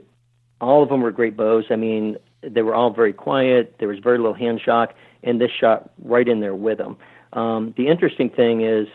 all 0.61 0.83
of 0.83 0.89
them 0.89 1.01
were 1.01 1.11
great 1.11 1.35
bows. 1.35 1.65
I 1.71 1.75
mean, 1.75 2.17
they 2.43 2.61
were 2.61 2.75
all 2.75 2.93
very 2.93 3.13
quiet. 3.13 3.75
There 3.79 3.87
was 3.87 3.97
very 3.97 4.19
little 4.19 4.35
hand 4.35 4.61
shock, 4.63 4.93
and 5.23 5.41
this 5.41 5.51
shot 5.59 5.89
right 6.03 6.27
in 6.27 6.39
there 6.39 6.55
with 6.55 6.77
them. 6.77 6.97
Um, 7.33 7.73
the 7.77 7.87
interesting 7.87 8.29
thing 8.29 8.61
is 8.61 8.87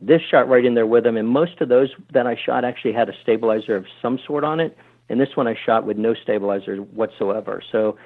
this 0.00 0.22
shot 0.22 0.48
right 0.48 0.64
in 0.64 0.74
there 0.74 0.86
with 0.86 1.04
them, 1.04 1.16
and 1.16 1.28
most 1.28 1.60
of 1.60 1.68
those 1.68 1.90
that 2.12 2.26
I 2.26 2.36
shot 2.36 2.64
actually 2.64 2.92
had 2.92 3.08
a 3.08 3.12
stabilizer 3.22 3.76
of 3.76 3.86
some 4.00 4.18
sort 4.26 4.44
on 4.44 4.60
it, 4.60 4.76
and 5.08 5.20
this 5.20 5.36
one 5.36 5.48
I 5.48 5.56
shot 5.66 5.84
with 5.84 5.96
no 5.96 6.14
stabilizer 6.14 6.76
whatsoever. 6.76 7.62
So 7.72 7.96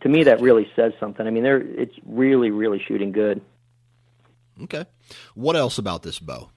to 0.00 0.08
me, 0.08 0.24
that 0.24 0.40
really 0.40 0.66
says 0.74 0.92
something. 0.98 1.26
I 1.26 1.30
mean, 1.30 1.44
it's 1.44 1.94
really, 2.06 2.50
really 2.50 2.80
shooting 2.86 3.12
good. 3.12 3.42
okay 4.62 4.84
what 5.34 5.56
else 5.56 5.78
about 5.78 6.02
this 6.02 6.18
bow 6.18 6.50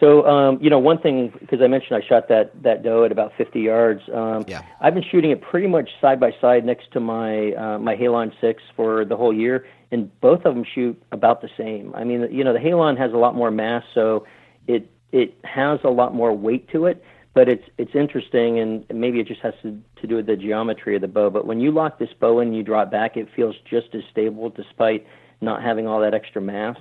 So, 0.00 0.26
um, 0.26 0.58
you 0.62 0.70
know, 0.70 0.78
one 0.78 0.98
thing 0.98 1.30
because 1.38 1.60
I 1.60 1.66
mentioned 1.66 2.02
I 2.02 2.06
shot 2.06 2.28
that 2.28 2.62
that 2.62 2.82
doe 2.82 3.04
at 3.04 3.12
about 3.12 3.32
50 3.36 3.60
yards. 3.60 4.00
Um, 4.12 4.44
Yeah. 4.48 4.62
I've 4.80 4.94
been 4.94 5.04
shooting 5.04 5.30
it 5.30 5.42
pretty 5.42 5.66
much 5.66 5.90
side 6.00 6.18
by 6.18 6.32
side 6.40 6.64
next 6.64 6.90
to 6.92 7.00
my 7.00 7.52
uh, 7.52 7.78
my 7.78 7.94
Halon 7.94 8.32
six 8.40 8.62
for 8.74 9.04
the 9.04 9.16
whole 9.16 9.32
year, 9.32 9.66
and 9.92 10.10
both 10.22 10.46
of 10.46 10.54
them 10.54 10.64
shoot 10.64 11.00
about 11.12 11.42
the 11.42 11.50
same. 11.56 11.94
I 11.94 12.04
mean, 12.04 12.26
you 12.32 12.42
know, 12.42 12.54
the 12.54 12.58
Halon 12.58 12.96
has 12.96 13.12
a 13.12 13.18
lot 13.18 13.36
more 13.36 13.50
mass, 13.50 13.84
so 13.94 14.26
it 14.66 14.90
it 15.12 15.34
has 15.44 15.80
a 15.84 15.90
lot 15.90 16.14
more 16.14 16.32
weight 16.32 16.68
to 16.70 16.86
it. 16.86 17.04
But 17.34 17.48
it's 17.48 17.68
it's 17.76 17.94
interesting, 17.94 18.58
and 18.58 18.84
maybe 18.92 19.20
it 19.20 19.28
just 19.28 19.42
has 19.42 19.54
to, 19.62 19.78
to 20.00 20.06
do 20.06 20.16
with 20.16 20.26
the 20.26 20.36
geometry 20.36 20.96
of 20.96 21.02
the 21.02 21.08
bow. 21.08 21.28
But 21.28 21.46
when 21.46 21.60
you 21.60 21.70
lock 21.70 21.98
this 21.98 22.10
bow 22.18 22.40
in, 22.40 22.48
and 22.48 22.56
you 22.56 22.62
draw 22.62 22.82
it 22.82 22.90
back, 22.90 23.18
it 23.18 23.28
feels 23.36 23.54
just 23.68 23.94
as 23.94 24.02
stable, 24.10 24.48
despite 24.48 25.06
not 25.42 25.62
having 25.62 25.86
all 25.86 26.00
that 26.00 26.14
extra 26.14 26.40
mass 26.40 26.76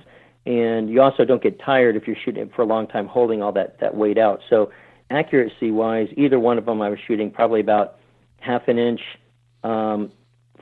and 0.50 0.90
you 0.90 1.00
also 1.00 1.26
don't 1.26 1.44
get 1.44 1.60
tired 1.60 1.96
if 1.96 2.08
you're 2.08 2.16
shooting 2.26 2.42
it 2.42 2.52
for 2.56 2.64
a 2.64 2.66
long 2.66 2.88
time 2.88 3.06
holding 3.06 3.44
all 3.44 3.52
that 3.52 3.80
that 3.80 3.96
weight 3.96 4.18
out. 4.18 4.42
So 4.50 4.72
accuracy 5.12 5.70
wise, 5.70 6.08
either 6.18 6.40
one 6.40 6.58
of 6.58 6.66
them 6.66 6.82
I 6.82 6.90
was 6.90 6.98
shooting 7.08 7.30
probably 7.30 7.60
about 7.60 8.00
half 8.40 8.68
an 8.68 8.80
inch 8.80 9.02
um, 9.64 10.12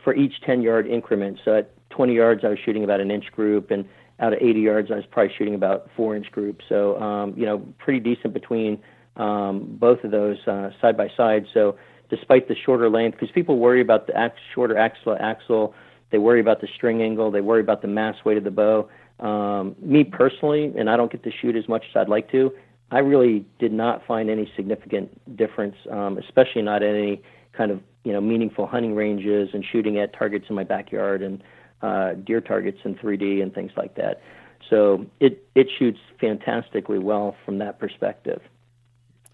for 0.04 0.14
each 0.14 0.42
10 0.46 0.62
yard 0.62 0.88
increment. 0.88 1.40
So 1.46 1.58
at 1.58 1.72
20 1.92 2.14
yards 2.14 2.44
I 2.44 2.50
was 2.50 2.60
shooting 2.66 2.84
about 2.84 3.00
an 3.00 3.10
inch 3.10 3.32
group, 3.32 3.72
and 3.72 3.88
out 4.20 4.34
of 4.34 4.40
80 4.42 4.60
yards 4.60 4.92
I 4.92 4.96
was 4.96 5.06
probably 5.10 5.34
shooting 5.38 5.56
about 5.56 5.90
four 5.96 6.18
inch 6.18 6.30
group. 6.34 6.60
So 6.68 7.00
um, 7.02 7.34
you 7.38 7.46
know 7.46 7.60
pretty 7.80 8.02
decent 8.02 8.34
between 8.34 8.84
um, 9.16 9.78
both 9.80 10.04
of 10.04 10.12
those 10.12 10.38
uh, 10.48 10.72
side 10.82 10.98
by 10.98 11.08
side. 11.16 11.46
So 11.54 11.78
despite 12.10 12.50
the 12.50 12.56
shorter 12.56 12.90
length, 12.90 13.18
because 13.18 13.32
people 13.34 13.58
worry 13.58 13.80
about 13.80 14.08
the 14.08 14.18
ax- 14.18 14.36
shorter 14.54 14.78
axle 14.78 15.16
axle, 15.18 15.74
they 16.12 16.18
worry 16.18 16.42
about 16.42 16.60
the 16.60 16.68
string 16.76 17.02
angle, 17.02 17.32
they 17.32 17.42
worry 17.42 17.62
about 17.62 17.82
the 17.82 17.88
mass 17.88 18.16
weight 18.26 18.38
of 18.38 18.44
the 18.44 18.52
bow. 18.52 18.90
Um, 19.20 19.76
me 19.82 20.04
personally, 20.04 20.72
and 20.78 20.90
I 20.90 20.98
don't 20.98 21.12
get 21.12 21.24
to 21.24 21.32
shoot 21.32 21.56
as 21.56 21.68
much 21.68 21.84
as 21.90 21.96
I'd 21.96 22.10
like 22.10 22.32
to. 22.32 22.54
I 22.92 23.00
really 23.00 23.46
did 23.60 23.74
not 23.74 24.06
find 24.06 24.30
any 24.30 24.52
significant 24.56 25.36
difference, 25.36 25.76
um, 25.92 26.18
especially 26.18 26.62
not 26.62 26.84
at 26.84 26.96
any 26.96 27.22
kind 27.52 27.72
of 27.72 27.82
you 28.04 28.14
know 28.14 28.22
meaningful 28.22 28.68
hunting 28.68 28.96
ranges 28.96 29.50
and 29.54 29.66
shooting 29.66 29.98
at 29.98 30.14
targets 30.14 30.46
in 30.50 30.56
my 30.56 30.64
backyard 30.64 31.22
and 31.22 31.44
uh, 31.82 32.14
deer 32.14 32.42
targets 32.42 32.80
in 32.86 32.96
3D 32.96 33.42
and 33.42 33.54
things 33.54 33.72
like 33.76 33.96
that. 33.96 34.22
So 34.70 35.06
it 35.20 35.46
it 35.56 35.68
shoots 35.78 36.00
fantastically 36.20 37.00
well 37.00 37.36
from 37.46 37.58
that 37.58 37.80
perspective. 37.80 38.42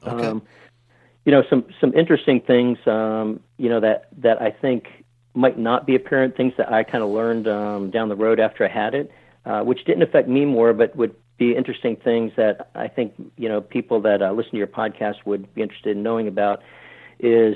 Okay. 0.05 0.27
Um, 0.27 0.41
you 1.25 1.31
know, 1.31 1.43
some 1.49 1.65
some 1.79 1.93
interesting 1.93 2.41
things. 2.41 2.77
Um, 2.87 3.39
you 3.57 3.69
know 3.69 3.79
that 3.79 4.07
that 4.17 4.41
I 4.41 4.51
think 4.51 4.87
might 5.33 5.57
not 5.57 5.85
be 5.85 5.95
apparent. 5.95 6.35
Things 6.35 6.53
that 6.57 6.71
I 6.71 6.83
kind 6.83 7.03
of 7.03 7.09
learned 7.09 7.47
um, 7.47 7.91
down 7.91 8.09
the 8.09 8.15
road 8.15 8.39
after 8.39 8.65
I 8.65 8.69
had 8.69 8.93
it, 8.93 9.11
uh, 9.45 9.61
which 9.61 9.83
didn't 9.85 10.03
affect 10.03 10.27
me 10.27 10.45
more, 10.45 10.73
but 10.73 10.95
would 10.95 11.15
be 11.37 11.55
interesting 11.55 11.95
things 11.95 12.31
that 12.37 12.69
I 12.75 12.87
think 12.87 13.13
you 13.37 13.49
know 13.49 13.61
people 13.61 14.01
that 14.01 14.21
uh, 14.21 14.31
listen 14.31 14.51
to 14.51 14.57
your 14.57 14.67
podcast 14.67 15.25
would 15.25 15.53
be 15.53 15.61
interested 15.61 15.97
in 15.97 16.03
knowing 16.03 16.27
about. 16.27 16.61
Is 17.19 17.55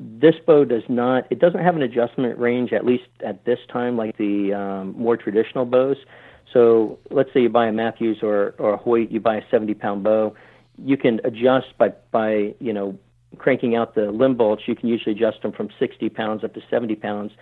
this 0.00 0.34
bow 0.46 0.64
does 0.64 0.82
not 0.88 1.26
it 1.30 1.38
doesn't 1.38 1.60
have 1.60 1.76
an 1.76 1.82
adjustment 1.82 2.38
range 2.38 2.72
at 2.72 2.84
least 2.84 3.04
at 3.24 3.44
this 3.44 3.58
time 3.72 3.96
like 3.96 4.16
the 4.16 4.52
um, 4.52 4.94
more 4.98 5.16
traditional 5.16 5.64
bows. 5.64 5.96
So 6.52 6.98
let's 7.10 7.32
say 7.32 7.40
you 7.42 7.48
buy 7.48 7.66
a 7.66 7.72
Mathews 7.72 8.18
or 8.22 8.54
or 8.58 8.74
a 8.74 8.76
Hoyt, 8.76 9.10
you 9.10 9.20
buy 9.20 9.36
a 9.36 9.42
70 9.50 9.74
pound 9.74 10.02
bow 10.02 10.34
you 10.82 10.96
can 10.96 11.20
adjust 11.24 11.76
by 11.78 11.90
by 12.10 12.54
you 12.60 12.72
know 12.72 12.98
cranking 13.38 13.74
out 13.76 13.94
the 13.94 14.10
limb 14.10 14.36
bolts. 14.36 14.62
You 14.66 14.74
can 14.74 14.88
usually 14.88 15.14
adjust 15.14 15.42
them 15.42 15.52
from 15.52 15.68
60 15.78 16.08
pounds 16.10 16.44
up 16.44 16.54
to 16.54 16.60
70 16.70 16.94
pounds. 16.96 17.32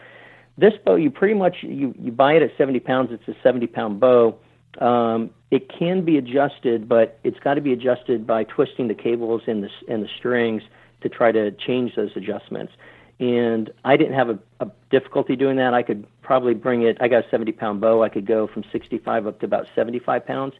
This 0.57 0.75
bow, 0.85 0.97
you 0.97 1.11
pretty 1.11 1.35
much 1.35 1.57
you 1.63 1.95
you 1.99 2.13
buy 2.13 2.35
it 2.35 2.43
at 2.43 2.51
70 2.57 2.81
pounds. 2.81 3.11
It's 3.13 3.27
a 3.29 3.35
70 3.43 3.67
pound 3.69 4.01
bow. 4.01 4.39
Um, 4.79 5.31
it 5.51 5.69
can 5.69 6.05
be 6.05 6.17
adjusted, 6.19 6.89
but 6.89 7.19
it's 7.25 7.39
got 7.41 7.55
to 7.55 7.61
be 7.61 7.73
adjusted 7.73 8.27
by 8.27 8.45
twisting 8.45 8.89
the 8.89 8.95
cables 8.95 9.43
and 9.47 9.63
the 9.63 9.71
and 9.89 10.03
the 10.03 10.09
strings 10.19 10.63
to 11.03 11.09
try 11.09 11.33
to 11.33 11.51
change 11.53 11.97
those 11.97 12.11
adjustments. 12.17 12.73
And 13.21 13.73
I 13.85 13.97
didn't 13.97 14.15
have 14.15 14.29
a, 14.29 14.39
a 14.61 14.71
difficulty 14.91 15.37
doing 15.37 15.57
that. 15.57 15.73
I 15.75 15.83
could 15.83 16.07
probably 16.23 16.55
bring 16.55 16.83
it. 16.83 16.99
I 17.01 17.09
got 17.09 17.27
a 17.27 17.31
70 17.31 17.53
pound 17.53 17.81
bow. 17.81 18.03
I 18.03 18.09
could 18.09 18.27
go 18.27 18.47
from 18.49 18.65
65 18.73 19.27
up 19.27 19.41
to 19.41 19.47
about 19.47 19.67
75 19.75 20.27
pounds 20.27 20.55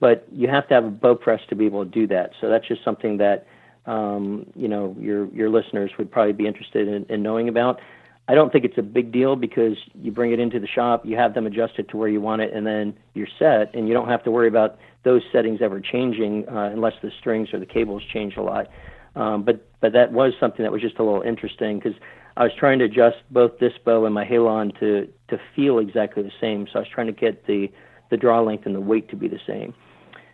but 0.00 0.26
you 0.32 0.48
have 0.48 0.68
to 0.68 0.74
have 0.74 0.84
a 0.84 0.90
bow 0.90 1.14
press 1.14 1.40
to 1.48 1.54
be 1.54 1.66
able 1.66 1.84
to 1.84 1.90
do 1.90 2.06
that. 2.06 2.32
So 2.40 2.48
that's 2.48 2.66
just 2.66 2.84
something 2.84 3.18
that 3.18 3.46
um, 3.86 4.46
you 4.54 4.68
know 4.68 4.96
your 4.98 5.26
your 5.28 5.50
listeners 5.50 5.90
would 5.98 6.10
probably 6.10 6.32
be 6.32 6.46
interested 6.46 6.88
in, 6.88 7.06
in 7.08 7.22
knowing 7.22 7.48
about. 7.48 7.80
I 8.26 8.34
don't 8.34 8.50
think 8.50 8.64
it's 8.64 8.78
a 8.78 8.82
big 8.82 9.12
deal 9.12 9.36
because 9.36 9.76
you 10.00 10.10
bring 10.10 10.32
it 10.32 10.40
into 10.40 10.58
the 10.58 10.66
shop, 10.66 11.04
you 11.04 11.16
have 11.16 11.34
them 11.34 11.46
adjust 11.46 11.74
it 11.78 11.88
to 11.90 11.96
where 11.96 12.08
you 12.08 12.20
want 12.20 12.40
it, 12.40 12.54
and 12.54 12.66
then 12.66 12.96
you're 13.12 13.28
set, 13.38 13.74
and 13.74 13.86
you 13.86 13.92
don't 13.92 14.08
have 14.08 14.24
to 14.24 14.30
worry 14.30 14.48
about 14.48 14.78
those 15.04 15.22
settings 15.30 15.60
ever 15.60 15.80
changing 15.80 16.48
uh, 16.48 16.70
unless 16.72 16.94
the 17.02 17.10
strings 17.20 17.52
or 17.52 17.60
the 17.60 17.66
cables 17.66 18.02
change 18.12 18.36
a 18.36 18.42
lot. 18.42 18.68
Um, 19.14 19.44
but 19.44 19.68
but 19.80 19.92
that 19.92 20.12
was 20.12 20.32
something 20.40 20.62
that 20.62 20.72
was 20.72 20.80
just 20.80 20.98
a 20.98 21.02
little 21.04 21.22
interesting 21.22 21.78
because 21.78 21.94
I 22.36 22.42
was 22.44 22.52
trying 22.58 22.78
to 22.80 22.86
adjust 22.86 23.18
both 23.30 23.58
this 23.58 23.74
bow 23.84 24.06
and 24.06 24.14
my 24.14 24.24
Halon 24.24 24.78
to 24.80 25.06
to 25.28 25.40
feel 25.54 25.78
exactly 25.78 26.22
the 26.22 26.32
same. 26.40 26.66
So 26.66 26.76
I 26.76 26.78
was 26.80 26.88
trying 26.88 27.06
to 27.06 27.12
get 27.12 27.46
the 27.46 27.70
the 28.10 28.16
draw 28.16 28.40
length 28.40 28.66
and 28.66 28.74
the 28.74 28.80
weight 28.80 29.08
to 29.10 29.16
be 29.16 29.28
the 29.28 29.40
same. 29.46 29.74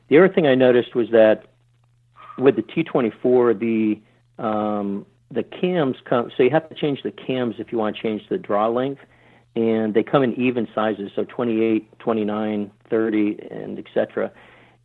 The 0.09 0.19
other 0.19 0.29
thing 0.29 0.47
I 0.47 0.55
noticed 0.55 0.95
was 0.95 1.11
that 1.11 1.47
with 2.39 2.57
the 2.57 2.63
T24, 2.63 3.59
the 3.59 4.43
um, 4.43 5.07
the 5.31 5.43
cams 5.43 5.97
come. 6.05 6.31
So 6.37 6.43
you 6.43 6.51
have 6.51 6.69
to 6.69 6.75
change 6.75 7.03
the 7.03 7.13
cams 7.13 7.57
if 7.59 7.73
you 7.73 7.79
want 7.79 7.97
to 7.97 8.03
change 8.03 8.23
the 8.29 8.39
draw 8.39 8.69
length. 8.69 9.03
and 9.57 9.95
they 9.95 10.03
come 10.03 10.23
in 10.23 10.33
even 10.41 10.69
sizes, 10.75 11.11
so 11.17 11.25
28, 11.25 11.99
29, 11.99 12.71
30, 12.89 13.39
and 13.51 13.79
etc. 13.79 14.31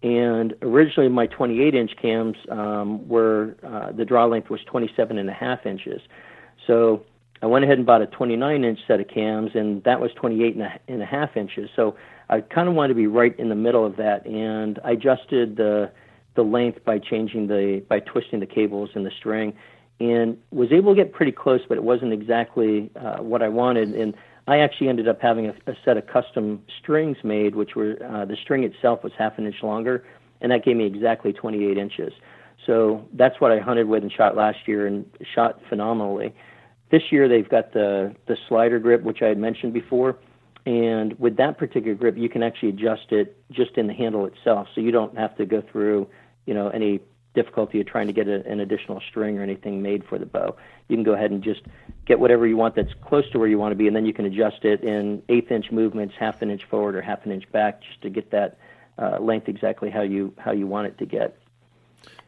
And 0.02 0.54
originally, 0.62 1.10
my 1.10 1.28
28 1.28 1.74
inch 1.76 1.92
cams 2.02 2.36
um, 2.50 3.08
were 3.08 3.56
uh, 3.64 3.92
the 3.92 4.06
draw 4.06 4.26
length 4.26 4.50
was 4.50 4.60
27 4.66 5.18
and 5.18 5.30
a 5.30 5.34
half 5.34 5.66
inches. 5.66 6.02
So 6.68 7.04
I 7.42 7.48
went 7.48 7.66
ahead 7.66 7.78
and 7.78 7.86
bought 7.86 8.02
a 8.02 8.08
29 8.08 8.64
inch 8.64 8.80
set 8.88 9.00
of 9.00 9.08
cams, 9.08 9.52
and 9.56 9.84
that 9.84 10.00
was 10.00 10.12
28 10.16 10.56
and 10.56 10.64
a, 10.64 10.80
and 10.88 11.02
a 11.02 11.06
half 11.06 11.36
inches. 11.38 11.70
So 11.76 11.96
I 12.30 12.42
kind 12.42 12.68
of 12.68 12.76
wanted 12.76 12.90
to 12.90 12.96
be 12.96 13.08
right 13.08 13.38
in 13.40 13.50
the 13.50 13.56
middle 13.56 13.86
of 13.86 13.98
that, 13.98 14.26
and 14.26 14.80
I 14.84 14.92
adjusted 14.92 15.58
the 15.58 15.92
the 16.36 16.44
length 16.44 16.84
by 16.84 17.00
changing 17.00 17.48
the 17.48 17.84
by 17.88 18.00
twisting 18.00 18.40
the 18.40 18.46
cables 18.46 18.90
and 18.96 19.06
the 19.06 19.12
string, 19.18 19.54
and 20.00 20.38
was 20.52 20.72
able 20.72 20.94
to 20.94 21.02
get 21.02 21.14
pretty 21.14 21.32
close, 21.32 21.62
but 21.68 21.78
it 21.78 21.84
wasn't 21.84 22.12
exactly 22.12 22.92
uh, 22.96 23.18
what 23.18 23.42
I 23.42 23.48
wanted. 23.48 23.94
And 23.94 24.14
I 24.48 24.60
actually 24.60 24.90
ended 24.90 25.08
up 25.08 25.22
having 25.22 25.48
a, 25.48 25.54
a 25.68 25.76
set 25.84 25.98
of 25.98 26.06
custom 26.08 26.62
strings 26.82 27.18
made, 27.24 27.56
which 27.56 27.76
were 27.76 27.98
uh, 28.04 28.26
the 28.26 28.36
string 28.42 28.64
itself 28.64 29.04
was 29.04 29.14
half 29.18 29.38
an 29.38 29.46
inch 29.46 29.64
longer, 29.64 30.06
and 30.42 30.52
that 30.52 30.66
gave 30.66 30.76
me 30.76 30.86
exactly 30.86 31.32
28 31.34 31.78
inches. 31.78 32.14
So 32.66 33.06
that's 33.14 33.40
what 33.40 33.52
I 33.52 33.60
hunted 33.60 33.88
with 33.88 34.04
and 34.04 34.12
shot 34.12 34.36
last 34.36 34.68
year, 34.68 34.86
and 34.88 35.06
shot 35.34 35.60
phenomenally. 35.70 36.34
This 36.92 37.04
year 37.12 37.28
they've 37.28 37.48
got 37.48 37.74
the 37.74 38.16
the 38.28 38.38
slider 38.48 38.80
grip, 38.80 39.04
which 39.04 39.22
I 39.22 39.28
had 39.28 39.38
mentioned 39.38 39.74
before, 39.74 40.18
and 40.66 41.18
with 41.20 41.38
that 41.38 41.58
particular 41.58 41.96
grip, 41.96 42.18
you 42.18 42.30
can 42.30 42.44
actually 42.44 42.70
adjust 42.70 43.12
it 43.12 43.38
just 43.52 43.78
in 43.78 43.88
the 43.88 43.94
handle 43.94 44.26
itself, 44.26 44.68
so 44.74 44.82
you 44.82 44.92
don't 44.92 45.18
have 45.18 45.36
to 45.38 45.46
go 45.46 45.62
through, 45.72 46.08
you 46.46 46.54
know, 46.54 46.70
any 46.70 47.00
difficulty 47.36 47.80
of 47.80 47.88
trying 47.88 48.08
to 48.08 48.14
get 48.14 48.28
a, 48.28 48.46
an 48.48 48.60
additional 48.60 49.02
string 49.10 49.38
or 49.38 49.44
anything 49.44 49.82
made 49.82 50.04
for 50.06 50.18
the 50.18 50.26
bow. 50.26 50.56
You 50.88 50.96
can 50.96 51.04
go 51.04 51.14
ahead 51.14 51.32
and 51.32 51.44
just 51.44 51.62
get 52.06 52.20
whatever 52.20 52.48
you 52.48 52.58
want 52.58 52.76
that's 52.76 52.94
close 53.06 53.30
to 53.32 53.40
where 53.40 53.48
you 53.48 53.60
want 53.60 53.72
to 53.72 53.76
be, 53.76 53.88
and 53.88 53.96
then 53.96 54.06
you 54.06 54.14
can 54.14 54.26
adjust 54.26 54.64
it 54.64 54.84
in 54.84 55.22
eighth 55.30 55.52
inch 55.52 55.72
movements, 55.72 56.16
half 56.18 56.42
an 56.42 56.50
inch 56.50 56.64
forward 56.66 56.96
or 56.96 57.02
half 57.02 57.26
an 57.26 57.32
inch 57.32 57.52
back, 57.52 57.82
just 57.82 58.02
to 58.02 58.10
get 58.10 58.32
that 58.32 58.58
uh, 58.98 59.20
length 59.20 59.50
exactly 59.50 59.90
how 59.90 60.02
you 60.02 60.34
how 60.38 60.52
you 60.52 60.68
want 60.68 60.88
it 60.88 60.98
to 60.98 61.06
get. 61.06 61.38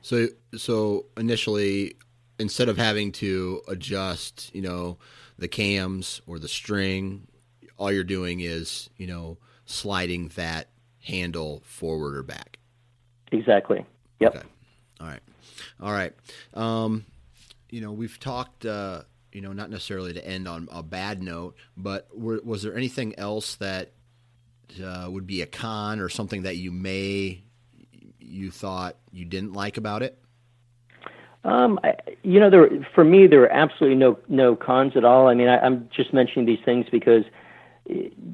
So 0.02 0.28
so 0.56 1.06
initially, 1.16 1.96
instead 2.40 2.70
of 2.70 2.78
having 2.78 3.12
to 3.14 3.62
adjust, 3.68 4.54
you 4.54 4.62
know, 4.62 4.98
the 5.38 5.48
cams 5.48 6.22
or 6.28 6.40
the 6.40 6.48
string, 6.48 7.28
all 7.78 7.92
you're 7.92 8.04
doing 8.04 8.42
is 8.42 8.90
you 8.98 9.08
know 9.08 9.38
sliding 9.66 10.30
that 10.36 10.70
handle 11.04 11.62
forward 11.66 12.16
or 12.16 12.24
back. 12.24 12.60
Exactly. 13.32 13.86
Yep. 14.20 14.36
Okay. 14.36 14.46
All 15.00 15.08
right. 15.08 15.22
All 15.82 15.92
right. 15.92 16.14
Um, 16.54 17.06
you 17.70 17.82
know, 17.82 17.92
we've 17.92 18.20
talked, 18.20 18.66
uh, 18.66 19.02
you 19.32 19.42
know, 19.42 19.54
not 19.54 19.70
necessarily 19.70 20.14
to 20.14 20.26
end 20.26 20.48
on 20.48 20.68
a 20.72 20.82
bad 20.82 21.22
note, 21.22 21.56
but 21.76 22.08
were, 22.18 22.40
was 22.44 22.64
there 22.64 22.76
anything 22.76 23.18
else 23.18 23.56
that 23.56 23.92
uh, 24.84 25.08
would 25.10 25.28
be 25.28 25.42
a 25.42 25.46
con 25.46 26.00
or 26.00 26.10
something 26.10 26.44
that 26.44 26.58
you 26.58 26.72
may 26.72 27.44
you 28.20 28.52
thought 28.52 28.98
you 29.12 29.26
didn't 29.26 29.54
like 29.54 29.78
about 29.78 30.04
it? 30.04 30.18
Um, 31.44 31.80
I, 31.84 31.96
you 32.24 32.40
know, 32.40 32.50
there 32.50 32.70
for 32.94 33.04
me 33.04 33.28
there 33.28 33.44
are 33.44 33.52
absolutely 33.52 33.98
no 33.98 34.20
no 34.28 34.56
cons 34.56 34.94
at 34.96 35.06
all. 35.06 35.28
I 35.28 35.34
mean, 35.34 35.48
I, 35.48 35.60
I'm 35.60 35.90
just 35.96 36.14
mentioning 36.14 36.46
these 36.46 36.60
things 36.66 36.88
because 36.92 37.24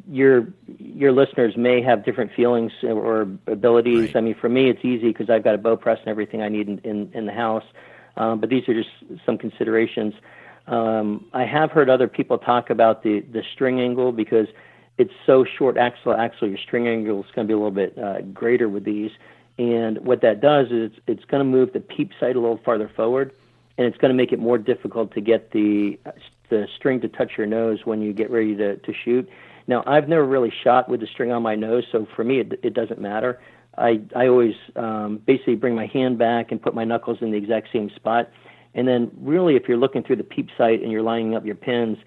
your 0.10 0.48
your 0.78 1.12
listeners 1.12 1.56
may 1.56 1.82
have 1.82 2.04
different 2.06 2.32
feelings 2.34 2.72
or 2.84 3.22
abilities. 3.48 4.08
Right. 4.08 4.16
I 4.16 4.22
mean, 4.22 4.36
for 4.36 4.50
me, 4.50 4.70
it's 4.70 4.84
easy 4.84 5.10
because 5.10 5.30
I've 5.30 5.44
got 5.44 5.56
a 5.56 5.58
bow 5.58 5.78
press 5.78 6.00
and 6.00 6.08
everything 6.08 6.42
I 6.42 6.50
need 6.50 6.68
in 6.68 6.80
in, 6.80 7.12
in 7.14 7.26
the 7.26 7.32
house. 7.32 7.66
Um, 8.18 8.40
but 8.40 8.50
these 8.50 8.68
are 8.68 8.74
just 8.74 8.90
some 9.26 9.38
considerations. 9.38 10.14
Um, 10.68 11.26
I 11.34 11.46
have 11.46 11.72
heard 11.72 11.90
other 11.90 12.08
people 12.08 12.38
talk 12.38 12.70
about 12.70 13.04
the 13.04 13.20
the 13.22 13.44
string 13.54 13.80
angle 13.80 14.12
because 14.12 14.48
it's 14.98 15.14
so 15.26 15.46
short 15.46 15.78
axle 15.78 16.14
axle. 16.14 16.48
Your 16.48 16.58
string 16.58 16.88
angle 16.88 17.20
is 17.24 17.32
going 17.36 17.48
to 17.48 17.52
be 17.52 17.54
a 17.54 17.58
little 17.58 17.72
bit 17.72 17.98
uh, 17.98 18.22
greater 18.34 18.70
with 18.70 18.86
these, 18.86 19.12
and 19.60 20.00
what 20.06 20.22
that 20.22 20.42
does 20.42 20.68
is 20.68 20.92
it's, 20.92 21.00
it's 21.08 21.26
going 21.26 21.40
to 21.40 21.50
move 21.50 21.74
the 21.74 21.80
peep 21.80 22.12
sight 22.20 22.36
a 22.36 22.40
little 22.40 22.60
farther 22.64 22.90
forward, 22.96 23.34
and 23.78 23.88
it's 23.88 23.98
going 23.98 24.10
to 24.10 24.16
make 24.16 24.32
it 24.32 24.40
more 24.40 24.58
difficult 24.58 25.14
to 25.14 25.22
get 25.22 25.52
the 25.52 26.00
the 26.54 26.68
string 26.78 27.02
to 27.02 27.08
touch 27.08 27.32
your 27.38 27.48
nose 27.48 27.80
when 27.86 28.02
you 28.02 28.14
get 28.14 28.30
ready 28.30 28.56
to, 28.56 28.78
to 28.78 28.94
shoot. 29.04 29.28
Now, 29.68 29.84
I've 29.88 30.08
never 30.08 30.26
really 30.26 30.54
shot 30.64 30.90
with 30.90 31.00
the 31.00 31.08
string 31.08 31.32
on 31.32 31.42
my 31.42 31.56
nose, 31.56 31.84
so 31.92 32.08
for 32.16 32.24
me, 32.24 32.40
it, 32.40 32.60
it 32.64 32.74
doesn't 32.74 33.02
matter. 33.02 33.42
I, 33.78 34.02
I 34.16 34.28
always 34.28 34.56
um, 34.76 35.22
basically 35.26 35.56
bring 35.56 35.76
my 35.76 35.88
hand 35.88 36.18
back 36.18 36.52
and 36.52 36.62
put 36.62 36.76
my 36.76 36.84
knuckles 36.84 37.18
in 37.22 37.32
the 37.32 37.38
exact 37.38 37.70
same 37.74 37.90
spot. 37.96 38.30
And 38.76 38.88
then, 38.88 39.12
really, 39.18 39.56
if 39.56 39.64
you're 39.68 39.78
looking 39.78 40.04
through 40.04 40.18
the 40.18 40.24
peep 40.24 40.50
sight 40.58 40.82
and 40.84 40.92
you're 40.92 41.02
lining 41.02 41.36
up 41.36 41.46
your 41.46 41.56
pins, 41.56 41.98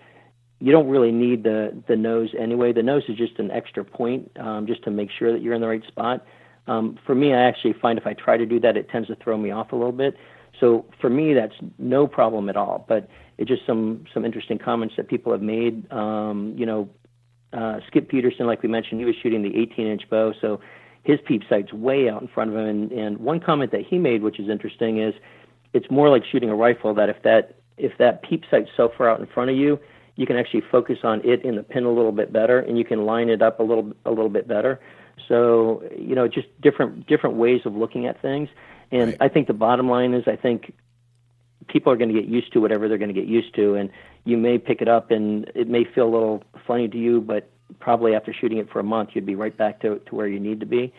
you 0.60 0.72
don't 0.72 0.88
really 0.88 1.12
need 1.12 1.42
the, 1.42 1.82
the 1.88 1.96
nose 1.96 2.30
anyway. 2.38 2.72
The 2.72 2.82
nose 2.82 3.02
is 3.08 3.16
just 3.16 3.38
an 3.38 3.50
extra 3.50 3.84
point 3.84 4.30
um, 4.38 4.66
just 4.66 4.82
to 4.84 4.90
make 4.90 5.10
sure 5.18 5.32
that 5.32 5.42
you're 5.42 5.54
in 5.54 5.60
the 5.60 5.68
right 5.68 5.86
spot. 5.86 6.24
Um, 6.66 6.98
for 7.06 7.14
me, 7.14 7.32
I 7.32 7.42
actually 7.42 7.74
find 7.74 7.98
if 7.98 8.06
I 8.06 8.14
try 8.14 8.36
to 8.36 8.46
do 8.46 8.58
that, 8.60 8.76
it 8.76 8.88
tends 8.88 9.08
to 9.08 9.16
throw 9.16 9.36
me 9.36 9.50
off 9.50 9.72
a 9.72 9.76
little 9.76 9.92
bit. 9.92 10.16
So 10.60 10.86
for 11.00 11.10
me, 11.10 11.34
that's 11.34 11.54
no 11.78 12.06
problem 12.06 12.48
at 12.48 12.56
all. 12.56 12.84
But 12.88 13.08
it's 13.38 13.48
just 13.48 13.66
some 13.66 14.04
some 14.12 14.24
interesting 14.24 14.58
comments 14.58 14.94
that 14.96 15.08
people 15.08 15.32
have 15.32 15.42
made. 15.42 15.90
Um, 15.92 16.54
you 16.56 16.66
know, 16.66 16.88
uh, 17.52 17.80
Skip 17.86 18.08
Peterson, 18.08 18.46
like 18.46 18.62
we 18.62 18.68
mentioned, 18.68 19.00
he 19.00 19.06
was 19.06 19.14
shooting 19.22 19.42
the 19.42 19.50
18-inch 19.50 20.08
bow, 20.10 20.32
so 20.40 20.60
his 21.04 21.18
peep 21.24 21.42
sight's 21.48 21.72
way 21.72 22.08
out 22.08 22.20
in 22.20 22.28
front 22.28 22.50
of 22.50 22.56
him. 22.56 22.66
And, 22.66 22.92
and 22.92 23.18
one 23.18 23.40
comment 23.40 23.72
that 23.72 23.82
he 23.86 23.98
made, 23.98 24.22
which 24.22 24.40
is 24.40 24.48
interesting, 24.48 25.00
is 25.00 25.14
it's 25.72 25.90
more 25.90 26.08
like 26.08 26.24
shooting 26.24 26.50
a 26.50 26.54
rifle. 26.54 26.94
That 26.94 27.08
if 27.08 27.22
that 27.22 27.56
if 27.76 27.92
that 27.98 28.22
peep 28.22 28.44
sight's 28.50 28.70
so 28.76 28.90
far 28.96 29.08
out 29.08 29.20
in 29.20 29.26
front 29.26 29.50
of 29.50 29.56
you, 29.56 29.78
you 30.16 30.26
can 30.26 30.36
actually 30.36 30.62
focus 30.70 30.98
on 31.04 31.20
it 31.24 31.44
in 31.44 31.56
the 31.56 31.62
pin 31.62 31.84
a 31.84 31.92
little 31.92 32.12
bit 32.12 32.32
better, 32.32 32.58
and 32.58 32.78
you 32.78 32.84
can 32.84 33.04
line 33.04 33.28
it 33.28 33.42
up 33.42 33.60
a 33.60 33.62
little 33.62 33.92
a 34.04 34.10
little 34.10 34.30
bit 34.30 34.48
better. 34.48 34.80
So 35.28 35.82
you 35.96 36.14
know, 36.14 36.26
just 36.26 36.48
different 36.60 37.06
different 37.06 37.36
ways 37.36 37.60
of 37.64 37.74
looking 37.74 38.06
at 38.06 38.20
things. 38.20 38.48
And 38.90 39.08
right. 39.08 39.16
I 39.20 39.28
think 39.28 39.46
the 39.48 39.52
bottom 39.52 39.90
line 39.90 40.14
is, 40.14 40.24
I 40.26 40.36
think 40.36 40.72
people 41.68 41.92
are 41.92 41.96
going 41.96 42.12
to 42.12 42.20
get 42.20 42.28
used 42.28 42.52
to 42.52 42.60
whatever 42.60 42.88
they're 42.88 42.98
going 42.98 43.12
to 43.12 43.20
get 43.20 43.28
used 43.28 43.54
to, 43.54 43.74
and 43.74 43.90
you 44.24 44.36
may 44.36 44.58
pick 44.58 44.82
it 44.82 44.88
up 44.88 45.10
and 45.10 45.50
it 45.54 45.68
may 45.68 45.84
feel 45.84 46.04
a 46.04 46.12
little 46.12 46.42
funny 46.66 46.88
to 46.88 46.98
you, 46.98 47.20
but 47.20 47.48
probably 47.80 48.14
after 48.14 48.32
shooting 48.32 48.58
it 48.58 48.70
for 48.70 48.80
a 48.80 48.84
month, 48.84 49.10
you'd 49.14 49.26
be 49.26 49.34
right 49.34 49.56
back 49.56 49.80
to, 49.80 49.98
to 50.00 50.14
where 50.14 50.26
you 50.26 50.40
need 50.40 50.60
to 50.60 50.66
be. 50.66 50.92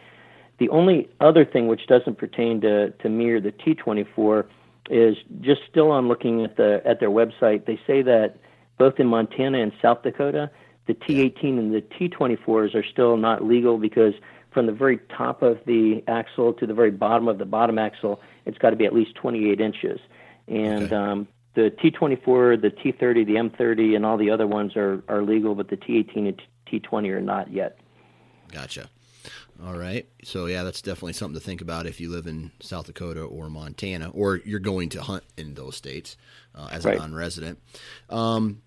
The 0.60 0.70
only 0.70 1.10
other 1.20 1.46
thing 1.46 1.68
which 1.68 1.88
doesn't 1.88 2.18
pertain 2.18 2.62
to, 2.62 2.92
to 2.92 3.10
me 3.10 3.30
or 3.30 3.40
the 3.40 3.52
T24 3.52 4.46
is 4.90 5.18
just 5.42 5.62
still 5.70 5.92
on 5.92 6.08
looking 6.08 6.44
at 6.44 6.56
the 6.58 6.82
at 6.86 7.00
their 7.00 7.10
website. 7.10 7.66
They 7.66 7.80
say 7.86 8.02
that 8.04 8.38
both 8.78 9.00
in 9.00 9.08
Montana 9.08 9.60
and 9.60 9.72
South 9.82 10.04
Dakota, 10.04 10.50
the 10.88 10.94
T18 10.94 11.60
and 11.60 11.74
the 11.74 11.82
T24s 11.82 12.74
are 12.74 12.84
still 12.84 13.18
not 13.18 13.44
legal 13.44 13.78
because 13.78 14.14
from 14.52 14.66
the 14.66 14.72
very 14.72 14.98
top 15.16 15.42
of 15.42 15.60
the 15.66 16.04
axle 16.08 16.54
to 16.54 16.66
the 16.66 16.74
very 16.74 16.92
bottom 16.92 17.28
of 17.28 17.38
the 17.38 17.46
bottom 17.46 17.78
axle, 17.78 18.22
it's 18.46 18.58
got 18.58 18.72
to 18.72 18.76
be 18.76 18.86
at 18.86 18.94
least 18.94 19.14
28 19.16 19.60
inches. 19.60 20.00
And 20.48 20.84
okay. 20.86 20.96
um, 20.96 21.28
the 21.56 21.72
T24, 21.84 22.62
the 22.62 22.70
T30, 22.70 23.26
the 23.26 23.36
M30, 23.36 23.96
and 23.96 24.06
all 24.06 24.18
the 24.18 24.30
other 24.30 24.48
ones 24.48 24.76
are, 24.76 25.04
are 25.08 25.24
legal, 25.24 25.56
but 25.56 25.70
the 25.70 25.78
T18 25.78 26.28
and 26.28 26.42
T20 26.72 27.10
are 27.10 27.22
not 27.22 27.52
yet. 27.52 27.80
Gotcha. 28.52 28.90
All 29.66 29.76
right. 29.76 30.08
So 30.24 30.46
yeah, 30.46 30.64
that's 30.64 30.82
definitely 30.82 31.14
something 31.14 31.40
to 31.40 31.44
think 31.44 31.62
about 31.62 31.88
if 31.88 32.00
you 32.00 32.12
live 32.12 32.28
in 32.28 32.52
South 32.60 32.86
Dakota 32.86 33.24
or 33.24 33.50
Montana, 33.50 34.10
or 34.10 34.38
you're 34.46 34.60
going 34.60 34.90
to 34.90 35.02
hunt 35.02 35.24
in 35.36 35.56
those 35.56 35.76
states 35.76 36.16
uh, 36.54 36.68
as 36.72 36.86
right. 36.86 36.96
a 36.96 37.00
non-resident. 37.00 37.60
Um, 38.10 38.62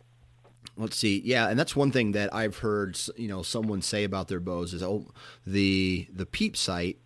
let's 0.76 0.96
see. 0.96 1.22
Yeah, 1.24 1.48
and 1.48 1.58
that's 1.58 1.76
one 1.76 1.92
thing 1.92 2.12
that 2.12 2.34
I've 2.34 2.58
heard. 2.58 2.98
You 3.16 3.28
know, 3.28 3.42
someone 3.42 3.82
say 3.82 4.02
about 4.02 4.28
their 4.28 4.40
bows 4.40 4.74
is, 4.74 4.82
oh, 4.82 5.06
the 5.46 6.08
the 6.12 6.26
peep 6.26 6.56
sight. 6.56 6.98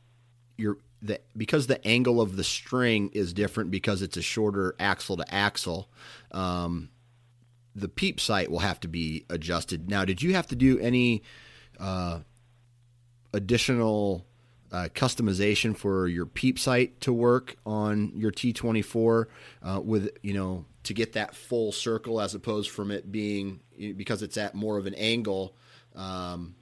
You're 0.57 0.79
the 1.05 1.21
because 1.37 1.67
the 1.67 1.87
angle 1.87 2.21
of 2.21 2.37
the 2.37 2.45
string 2.45 3.11
is 3.13 3.33
different 3.33 3.71
because 3.71 4.01
it's 4.01 4.17
a 4.17 4.23
shorter 4.23 4.75
axle 4.81 5.19
to 5.19 5.35
axle. 5.35 5.91
Um, 6.33 6.89
the 7.77 7.89
peep 7.89 8.21
sight 8.21 8.51
will 8.51 8.61
have 8.61 8.81
to 8.81 8.89
be 8.89 9.27
adjusted. 9.29 9.91
Now, 9.91 10.05
did 10.05 10.23
you 10.23 10.35
have 10.35 10.47
to 10.49 10.57
do 10.57 10.79
any 10.79 11.23
uh, 11.79 12.21
additional 13.33 14.25
uh, 14.73 14.89
customization 14.95 15.77
for 15.77 16.09
your 16.09 16.25
peep 16.25 16.59
sight 16.59 17.01
to 17.03 17.13
work 17.13 17.57
on 17.67 18.13
your 18.15 18.33
T24 18.33 19.27
uh, 19.63 19.81
with 19.85 20.17
you 20.23 20.33
know 20.33 20.65
to 20.85 20.95
get 20.95 21.13
that 21.13 21.35
full 21.35 21.71
circle 21.71 22.21
as 22.21 22.35
opposed 22.35 22.71
from 22.71 22.91
it 22.91 23.13
being 23.13 23.61
because 23.97 24.23
it's 24.23 24.39
at 24.39 24.55
more 24.55 24.79
of 24.79 24.87
an 24.87 24.95
angle. 24.95 25.55
Um, 25.95 26.55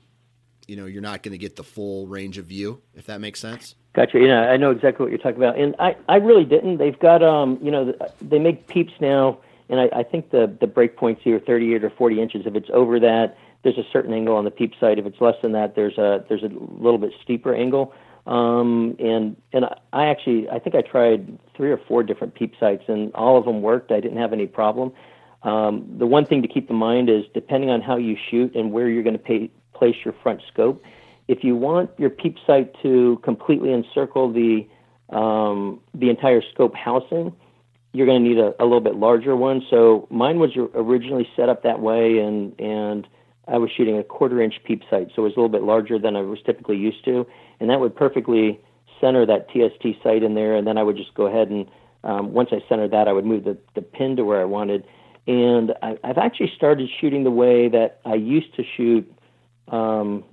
you 0.66 0.76
know, 0.76 0.86
you're 0.86 1.03
not 1.03 1.22
going 1.22 1.32
to 1.32 1.38
get 1.38 1.57
the 1.57 1.64
full 1.64 2.09
range 2.09 2.38
of 2.38 2.47
view 2.47 2.82
if 2.95 3.07
that 3.07 3.20
makes 3.20 3.38
sense. 3.38 3.76
Gotcha. 3.95 4.20
Yeah, 4.20 4.51
I 4.51 4.57
know 4.57 4.70
exactly 4.70 5.05
what 5.05 5.11
you're 5.11 5.18
talking 5.18 5.36
about, 5.36 5.59
and 5.59 5.76
I, 5.78 5.97
I 6.09 6.16
really 6.16 6.45
didn't. 6.45 6.78
They've 6.78 6.99
got, 6.99 7.22
um, 7.22 7.59
you 7.61 7.70
know, 7.70 7.95
they 8.22 8.38
make 8.38 8.66
peeps 8.66 8.95
now, 9.01 9.38
and 9.68 9.80
I, 9.80 9.90
I 9.93 10.03
think 10.03 10.30
the 10.30 10.55
the 10.61 10.66
break 10.66 10.97
points 10.97 11.20
here 11.22 11.38
38 11.38 11.84
or 11.84 11.90
40 11.90 12.20
inches. 12.20 12.47
If 12.47 12.55
it's 12.55 12.70
over 12.72 12.99
that, 13.01 13.36
there's 13.62 13.76
a 13.76 13.84
certain 13.93 14.14
angle 14.14 14.34
on 14.34 14.45
the 14.45 14.51
peep 14.51 14.72
sight. 14.80 14.99
If 14.99 15.05
it's 15.05 15.20
less 15.20 15.36
than 15.43 15.53
that, 15.53 15.74
there's 15.74 15.99
a 15.99 16.24
there's 16.28 16.43
a 16.43 16.49
little 16.49 16.99
bit 16.99 17.12
steeper 17.22 17.55
angle. 17.55 17.93
Um, 18.26 18.97
and 18.99 19.36
and 19.53 19.66
I 19.93 20.07
actually 20.07 20.49
I 20.49 20.59
think 20.59 20.74
I 20.74 20.80
tried 20.80 21.38
three 21.55 21.70
or 21.70 21.78
four 21.86 22.03
different 22.03 22.34
peep 22.34 22.55
sights, 22.59 22.84
and 22.88 23.12
all 23.14 23.36
of 23.36 23.45
them 23.45 23.61
worked. 23.61 23.90
I 23.90 24.01
didn't 24.01 24.18
have 24.18 24.32
any 24.32 24.47
problem. 24.47 24.93
Um, 25.43 25.84
the 25.99 26.07
one 26.07 26.24
thing 26.24 26.40
to 26.43 26.49
keep 26.49 26.70
in 26.70 26.76
mind 26.76 27.11
is 27.11 27.24
depending 27.34 27.68
on 27.68 27.82
how 27.82 27.97
you 27.97 28.16
shoot 28.30 28.55
and 28.55 28.72
where 28.72 28.88
you're 28.88 29.03
going 29.03 29.18
to 29.18 29.22
pay, 29.22 29.51
place 29.74 29.97
your 30.05 30.14
front 30.22 30.40
scope, 30.53 30.82
if 31.33 31.43
you 31.43 31.57
want 31.57 31.91
your 31.99 32.11
peep 32.11 32.37
sight 32.47 32.74
to 32.83 33.18
completely 33.22 33.72
encircle 33.72 34.33
the 34.33 34.66
um, 35.16 35.80
the 35.95 36.09
entire 36.09 36.43
scope 36.53 36.74
housing, 36.74 37.35
you're 37.93 38.07
going 38.07 38.22
to 38.22 38.28
need 38.28 38.39
a, 38.39 38.55
a 38.61 38.64
little 38.64 38.80
bit 38.80 38.97
larger 38.97 39.37
one. 39.37 39.62
So 39.68 40.07
mine 40.11 40.39
was 40.39 40.51
originally 40.74 41.28
set 41.37 41.49
up 41.49 41.62
that 41.62 41.80
way, 41.80 42.18
and 42.18 42.59
and 42.61 43.07
I 43.49 43.59
was 43.59 43.70
shooting 43.76 43.99
a 43.99 44.05
quarter 44.05 44.41
inch 44.43 44.55
peep 44.64 44.83
sight, 44.91 45.09
so 45.14 45.22
it 45.22 45.24
was 45.24 45.33
a 45.37 45.41
little 45.41 45.49
bit 45.49 45.62
larger 45.62 45.99
than 45.99 46.16
I 46.16 46.20
was 46.20 46.39
typically 46.45 46.76
used 46.76 47.05
to, 47.07 47.26
and 47.61 47.70
that 47.70 47.80
would 47.80 47.97
perfectly 47.97 48.61
center 49.01 49.26
that 49.26 49.49
TST 49.51 50.03
sight 50.03 50.22
in 50.22 50.35
there, 50.35 50.55
and 50.55 50.66
then 50.66 50.78
I 50.78 50.83
would 50.83 50.97
just 50.97 51.14
go 51.14 51.26
ahead 51.26 51.49
and 51.49 51.66
um, 52.05 52.33
once 52.33 52.49
I 52.53 52.62
centered 52.68 52.91
that, 52.91 53.09
I 53.09 53.12
would 53.12 53.24
move 53.24 53.45
the, 53.45 53.57
the 53.74 53.83
pin 53.83 54.16
to 54.16 54.24
where 54.24 54.41
I 54.41 54.45
wanted. 54.45 54.85
And 55.26 55.72
I, 55.83 55.97
I've 56.03 56.18
actually 56.18 56.53
started 56.57 56.89
shooting 57.01 57.22
the 57.22 57.30
way 57.30 57.68
that 57.68 58.01
I 58.05 58.14
used 58.14 58.55
to 58.57 58.64
shoot 58.76 59.12
um, 59.68 60.24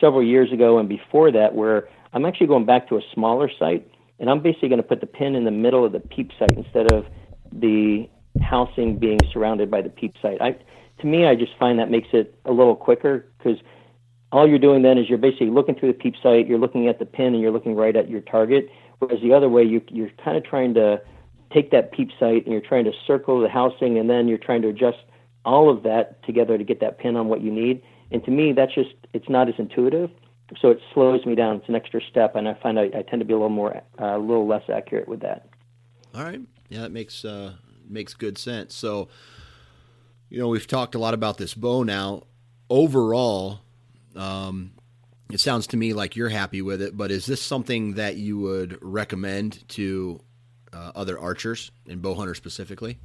several 0.00 0.22
years 0.22 0.52
ago 0.52 0.78
and 0.78 0.88
before 0.88 1.30
that, 1.32 1.54
where 1.54 1.88
I'm 2.12 2.26
actually 2.26 2.48
going 2.48 2.66
back 2.66 2.88
to 2.88 2.96
a 2.96 3.02
smaller 3.14 3.50
sight, 3.58 3.88
and 4.18 4.28
I'm 4.28 4.40
basically 4.42 4.68
going 4.68 4.82
to 4.82 4.86
put 4.88 5.00
the 5.00 5.06
pin 5.06 5.34
in 5.34 5.44
the 5.44 5.50
middle 5.50 5.84
of 5.84 5.92
the 5.92 6.00
peep 6.00 6.30
sight 6.38 6.52
instead 6.52 6.92
of 6.92 7.06
the 7.52 8.08
housing 8.42 8.98
being 8.98 9.18
surrounded 9.32 9.70
by 9.70 9.82
the 9.82 9.88
peep 9.88 10.14
sight. 10.20 10.40
I, 10.40 10.56
to 11.00 11.06
me, 11.06 11.26
I 11.26 11.34
just 11.34 11.52
find 11.58 11.78
that 11.78 11.90
makes 11.90 12.08
it 12.12 12.38
a 12.44 12.52
little 12.52 12.76
quicker 12.76 13.26
because 13.38 13.58
all 14.32 14.48
you're 14.48 14.58
doing 14.58 14.82
then 14.82 14.98
is 14.98 15.08
you're 15.08 15.18
basically 15.18 15.50
looking 15.50 15.74
through 15.74 15.92
the 15.92 15.98
peep 15.98 16.14
sight, 16.22 16.46
you're 16.46 16.58
looking 16.58 16.88
at 16.88 16.98
the 16.98 17.06
pin, 17.06 17.34
and 17.34 17.40
you're 17.40 17.50
looking 17.50 17.74
right 17.74 17.96
at 17.96 18.08
your 18.08 18.20
target. 18.20 18.68
Whereas 18.98 19.20
the 19.22 19.32
other 19.32 19.48
way, 19.48 19.62
you, 19.62 19.80
you're 19.88 20.10
kind 20.22 20.36
of 20.36 20.44
trying 20.44 20.74
to 20.74 21.00
take 21.52 21.70
that 21.72 21.90
peep 21.92 22.10
sight 22.18 22.44
and 22.44 22.52
you're 22.52 22.60
trying 22.60 22.84
to 22.84 22.92
circle 23.06 23.40
the 23.40 23.48
housing, 23.48 23.98
and 23.98 24.08
then 24.08 24.28
you're 24.28 24.38
trying 24.38 24.62
to 24.62 24.68
adjust 24.68 24.98
all 25.44 25.70
of 25.70 25.82
that 25.84 26.22
together 26.24 26.58
to 26.58 26.64
get 26.64 26.80
that 26.80 26.98
pin 26.98 27.16
on 27.16 27.28
what 27.28 27.40
you 27.40 27.50
need. 27.50 27.82
And 28.10 28.24
to 28.24 28.30
me, 28.30 28.52
that's 28.52 28.74
just 28.74 28.90
it's 29.12 29.28
not 29.28 29.48
as 29.48 29.54
intuitive, 29.58 30.10
so 30.60 30.70
it 30.70 30.80
slows 30.92 31.24
me 31.24 31.34
down. 31.34 31.56
It's 31.56 31.68
an 31.68 31.74
extra 31.74 32.00
step, 32.10 32.34
and 32.34 32.48
I 32.48 32.54
find 32.54 32.78
I, 32.78 32.84
I 32.84 33.02
tend 33.02 33.20
to 33.20 33.24
be 33.24 33.32
a 33.32 33.36
little 33.36 33.48
more, 33.48 33.76
uh, 34.00 34.16
a 34.16 34.18
little 34.18 34.46
less 34.46 34.64
accurate 34.68 35.08
with 35.08 35.20
that. 35.20 35.48
All 36.14 36.24
right, 36.24 36.40
yeah, 36.68 36.80
that 36.80 36.92
makes 36.92 37.24
uh, 37.24 37.54
makes 37.88 38.14
good 38.14 38.38
sense. 38.38 38.74
So, 38.74 39.08
you 40.28 40.38
know, 40.38 40.48
we've 40.48 40.66
talked 40.66 40.94
a 40.94 40.98
lot 40.98 41.14
about 41.14 41.38
this 41.38 41.54
bow 41.54 41.82
now. 41.82 42.24
Overall, 42.68 43.60
um, 44.16 44.72
it 45.32 45.40
sounds 45.40 45.66
to 45.68 45.76
me 45.76 45.92
like 45.92 46.16
you're 46.16 46.28
happy 46.28 46.62
with 46.62 46.82
it, 46.82 46.96
but 46.96 47.10
is 47.10 47.26
this 47.26 47.40
something 47.40 47.94
that 47.94 48.16
you 48.16 48.38
would 48.38 48.78
recommend 48.80 49.68
to 49.70 50.20
uh, 50.72 50.92
other 50.94 51.18
archers 51.18 51.70
and 51.88 52.02
bow 52.02 52.14
hunters 52.14 52.36
specifically? 52.36 52.98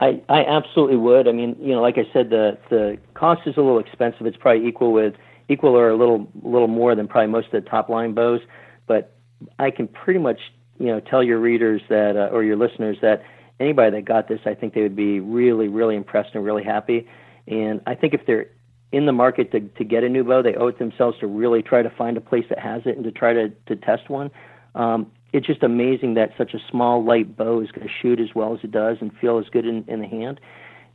I, 0.00 0.20
I 0.28 0.44
absolutely 0.44 0.96
would. 0.96 1.26
I 1.26 1.32
mean, 1.32 1.56
you 1.58 1.74
know, 1.74 1.80
like 1.80 1.96
I 1.96 2.06
said, 2.12 2.30
the 2.30 2.58
the 2.68 2.98
cost 3.14 3.42
is 3.46 3.56
a 3.56 3.60
little 3.60 3.78
expensive. 3.78 4.26
It's 4.26 4.36
probably 4.36 4.66
equal 4.66 4.92
with 4.92 5.14
equal 5.48 5.76
or 5.76 5.88
a 5.88 5.96
little 5.96 6.30
little 6.42 6.68
more 6.68 6.94
than 6.94 7.08
probably 7.08 7.30
most 7.30 7.46
of 7.46 7.64
the 7.64 7.68
top 7.68 7.88
line 7.88 8.12
bows. 8.12 8.40
But 8.86 9.16
I 9.58 9.70
can 9.70 9.88
pretty 9.88 10.20
much 10.20 10.40
you 10.78 10.86
know 10.86 11.00
tell 11.00 11.22
your 11.22 11.38
readers 11.38 11.80
that 11.88 12.16
uh, 12.16 12.28
or 12.32 12.44
your 12.44 12.56
listeners 12.56 12.98
that 13.00 13.22
anybody 13.58 13.90
that 13.96 14.04
got 14.04 14.28
this, 14.28 14.40
I 14.44 14.54
think 14.54 14.74
they 14.74 14.82
would 14.82 14.96
be 14.96 15.20
really 15.20 15.68
really 15.68 15.96
impressed 15.96 16.34
and 16.34 16.44
really 16.44 16.64
happy. 16.64 17.08
And 17.48 17.80
I 17.86 17.94
think 17.94 18.12
if 18.12 18.26
they're 18.26 18.48
in 18.92 19.06
the 19.06 19.12
market 19.12 19.50
to, 19.52 19.60
to 19.60 19.84
get 19.84 20.04
a 20.04 20.08
new 20.08 20.24
bow, 20.24 20.42
they 20.42 20.54
owe 20.54 20.68
it 20.68 20.78
themselves 20.78 21.18
to 21.20 21.26
really 21.26 21.62
try 21.62 21.82
to 21.82 21.90
find 21.90 22.16
a 22.16 22.20
place 22.20 22.44
that 22.48 22.58
has 22.58 22.82
it 22.84 22.96
and 22.96 23.04
to 23.04 23.12
try 23.12 23.32
to, 23.32 23.48
to 23.66 23.76
test 23.76 24.08
one. 24.08 24.30
Um, 24.74 25.10
it's 25.36 25.46
just 25.46 25.62
amazing 25.62 26.14
that 26.14 26.32
such 26.38 26.54
a 26.54 26.58
small, 26.70 27.04
light 27.04 27.36
bow 27.36 27.60
is 27.60 27.70
going 27.70 27.86
to 27.86 27.92
shoot 27.92 28.20
as 28.20 28.34
well 28.34 28.54
as 28.54 28.60
it 28.64 28.70
does 28.70 28.96
and 29.02 29.14
feel 29.18 29.38
as 29.38 29.46
good 29.50 29.66
in, 29.66 29.84
in 29.86 30.00
the 30.00 30.06
hand. 30.06 30.40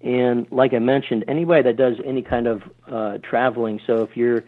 And 0.01 0.51
like 0.51 0.73
I 0.73 0.79
mentioned, 0.79 1.25
anybody 1.27 1.61
that 1.61 1.77
does 1.77 1.97
any 2.03 2.23
kind 2.23 2.47
of 2.47 2.63
uh, 2.87 3.19
traveling, 3.19 3.79
so 3.85 4.01
if 4.01 4.17
you're, 4.17 4.43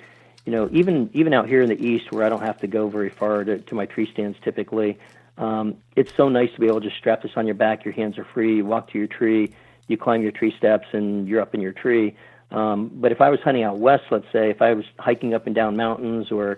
you 0.45 0.51
know, 0.51 0.67
even 0.71 1.11
even 1.13 1.31
out 1.31 1.47
here 1.47 1.61
in 1.61 1.69
the 1.69 1.79
east 1.79 2.11
where 2.11 2.25
I 2.25 2.29
don't 2.29 2.41
have 2.41 2.57
to 2.61 2.67
go 2.67 2.89
very 2.89 3.11
far 3.11 3.43
to, 3.43 3.59
to 3.59 3.75
my 3.75 3.85
tree 3.85 4.09
stands 4.11 4.35
typically, 4.43 4.97
um, 5.37 5.77
it's 5.95 6.11
so 6.15 6.27
nice 6.27 6.51
to 6.53 6.59
be 6.59 6.65
able 6.65 6.81
to 6.81 6.87
just 6.87 6.97
strap 6.97 7.21
this 7.21 7.33
on 7.35 7.45
your 7.45 7.55
back. 7.55 7.85
Your 7.85 7.93
hands 7.93 8.17
are 8.17 8.25
free. 8.33 8.55
You 8.57 8.65
walk 8.65 8.91
to 8.93 8.97
your 8.97 9.07
tree, 9.07 9.53
you 9.87 9.95
climb 9.95 10.23
your 10.23 10.31
tree 10.31 10.55
steps, 10.57 10.87
and 10.91 11.27
you're 11.27 11.39
up 11.39 11.53
in 11.53 11.61
your 11.61 11.71
tree. 11.73 12.15
Um, 12.49 12.89
but 12.95 13.11
if 13.11 13.21
I 13.21 13.29
was 13.29 13.39
hunting 13.41 13.63
out 13.63 13.77
west, 13.77 14.05
let's 14.09 14.25
say, 14.33 14.49
if 14.49 14.59
I 14.59 14.73
was 14.73 14.85
hiking 14.97 15.35
up 15.35 15.45
and 15.45 15.53
down 15.53 15.75
mountains 15.75 16.31
or 16.31 16.57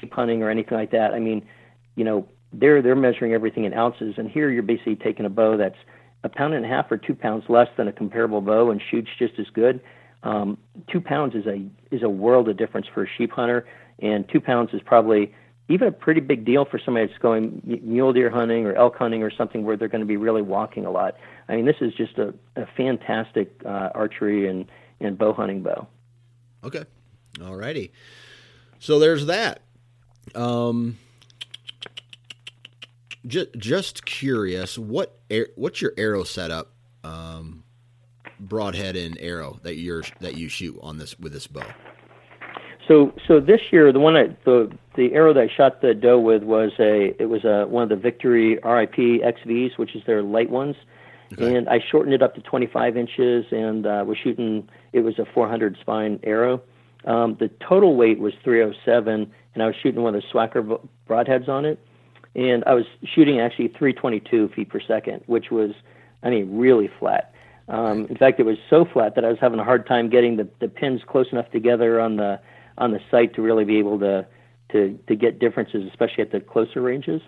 sheep 0.00 0.12
hunting 0.12 0.42
or 0.42 0.50
anything 0.50 0.76
like 0.76 0.90
that, 0.90 1.14
I 1.14 1.20
mean, 1.20 1.46
you 1.94 2.02
know, 2.04 2.26
they're 2.52 2.82
they're 2.82 2.96
measuring 2.96 3.32
everything 3.32 3.64
in 3.64 3.74
ounces, 3.74 4.14
and 4.16 4.30
here 4.30 4.50
you're 4.50 4.62
basically 4.62 4.96
taking 4.96 5.26
a 5.26 5.30
bow 5.30 5.56
that's 5.56 5.78
a 6.24 6.28
pound 6.28 6.54
and 6.54 6.64
a 6.64 6.68
half 6.68 6.90
or 6.90 6.96
two 6.96 7.14
pounds 7.14 7.44
less 7.48 7.68
than 7.76 7.88
a 7.88 7.92
comparable 7.92 8.40
bow 8.40 8.70
and 8.70 8.80
shoots 8.90 9.08
just 9.18 9.38
as 9.38 9.46
good. 9.52 9.80
Um, 10.22 10.58
two 10.90 11.00
pounds 11.00 11.34
is 11.34 11.46
a 11.46 11.66
is 11.90 12.02
a 12.02 12.08
world 12.08 12.48
of 12.48 12.56
difference 12.56 12.86
for 12.92 13.04
a 13.04 13.08
sheep 13.18 13.32
hunter, 13.32 13.66
and 13.98 14.28
two 14.28 14.40
pounds 14.40 14.70
is 14.72 14.80
probably 14.84 15.34
even 15.68 15.88
a 15.88 15.92
pretty 15.92 16.20
big 16.20 16.44
deal 16.44 16.64
for 16.64 16.78
somebody 16.78 17.06
that's 17.06 17.18
going 17.18 17.62
mule 17.82 18.12
deer 18.12 18.30
hunting 18.30 18.66
or 18.66 18.74
elk 18.74 18.96
hunting 18.96 19.22
or 19.22 19.30
something 19.30 19.64
where 19.64 19.76
they're 19.76 19.88
going 19.88 20.00
to 20.00 20.06
be 20.06 20.16
really 20.16 20.42
walking 20.42 20.84
a 20.84 20.90
lot. 20.90 21.16
I 21.48 21.56
mean, 21.56 21.64
this 21.64 21.76
is 21.80 21.94
just 21.94 22.18
a, 22.18 22.34
a 22.56 22.66
fantastic 22.76 23.60
uh, 23.64 23.90
archery 23.94 24.48
and 24.48 24.66
and 25.00 25.18
bow 25.18 25.32
hunting 25.32 25.62
bow. 25.62 25.88
Okay. 26.62 26.84
All 27.42 27.56
righty. 27.56 27.92
So 28.78 28.98
there's 28.98 29.26
that. 29.26 29.62
Um, 30.34 30.98
just, 33.26 33.52
just 33.56 34.04
curious, 34.04 34.78
what 34.78 35.18
what's 35.54 35.80
your 35.80 35.92
arrow 35.96 36.24
setup, 36.24 36.72
um, 37.04 37.64
broadhead 38.40 38.96
and 38.96 39.18
arrow 39.20 39.58
that 39.62 39.76
you're 39.76 40.02
that 40.20 40.36
you 40.36 40.48
shoot 40.48 40.78
on 40.82 40.98
this 40.98 41.18
with 41.18 41.32
this 41.32 41.46
bow? 41.46 41.66
So 42.88 43.12
so 43.26 43.40
this 43.40 43.60
year, 43.70 43.92
the 43.92 44.00
one 44.00 44.16
I, 44.16 44.36
the 44.44 44.70
the 44.96 45.14
arrow 45.14 45.32
that 45.34 45.40
I 45.40 45.48
shot 45.54 45.80
the 45.80 45.94
doe 45.94 46.18
with 46.18 46.42
was 46.42 46.72
a 46.78 47.14
it 47.20 47.26
was 47.26 47.44
a 47.44 47.66
one 47.66 47.84
of 47.84 47.88
the 47.88 47.96
Victory 47.96 48.54
RIP 48.64 48.96
XVs, 49.22 49.78
which 49.78 49.94
is 49.94 50.02
their 50.06 50.22
light 50.22 50.50
ones. 50.50 50.76
Okay. 51.34 51.56
And 51.56 51.68
I 51.68 51.80
shortened 51.90 52.14
it 52.14 52.22
up 52.22 52.34
to 52.34 52.42
25 52.42 52.96
inches 52.96 53.46
and 53.50 53.86
uh, 53.86 54.04
was 54.06 54.18
shooting, 54.22 54.68
it 54.92 55.00
was 55.00 55.18
a 55.18 55.24
400 55.24 55.78
spine 55.80 56.20
arrow. 56.24 56.60
Um, 57.06 57.36
the 57.40 57.48
total 57.66 57.96
weight 57.96 58.18
was 58.18 58.34
307, 58.44 59.32
and 59.54 59.62
I 59.62 59.66
was 59.66 59.74
shooting 59.82 60.02
one 60.02 60.14
of 60.14 60.22
the 60.22 60.28
Swhacker 60.28 60.78
broadheads 61.08 61.48
on 61.48 61.64
it. 61.64 61.80
And 62.34 62.64
I 62.66 62.74
was 62.74 62.84
shooting 63.04 63.40
actually 63.40 63.68
322 63.68 64.48
feet 64.54 64.68
per 64.70 64.80
second, 64.80 65.22
which 65.26 65.50
was, 65.50 65.72
I 66.22 66.30
mean, 66.30 66.56
really 66.56 66.90
flat. 66.98 67.34
Um, 67.68 68.06
in 68.06 68.16
fact, 68.16 68.40
it 68.40 68.44
was 68.44 68.58
so 68.68 68.84
flat 68.84 69.14
that 69.14 69.24
I 69.24 69.28
was 69.28 69.38
having 69.40 69.60
a 69.60 69.64
hard 69.64 69.86
time 69.86 70.10
getting 70.10 70.36
the, 70.36 70.48
the 70.60 70.68
pins 70.68 71.02
close 71.06 71.26
enough 71.30 71.50
together 71.50 72.00
on 72.00 72.16
the 72.16 72.40
on 72.78 72.92
the 72.92 73.00
sight 73.10 73.34
to 73.34 73.42
really 73.42 73.64
be 73.64 73.78
able 73.78 73.98
to 74.00 74.26
to 74.72 74.98
to 75.06 75.14
get 75.14 75.38
differences, 75.38 75.86
especially 75.88 76.22
at 76.22 76.32
the 76.32 76.40
closer 76.40 76.80
ranges. 76.80 77.22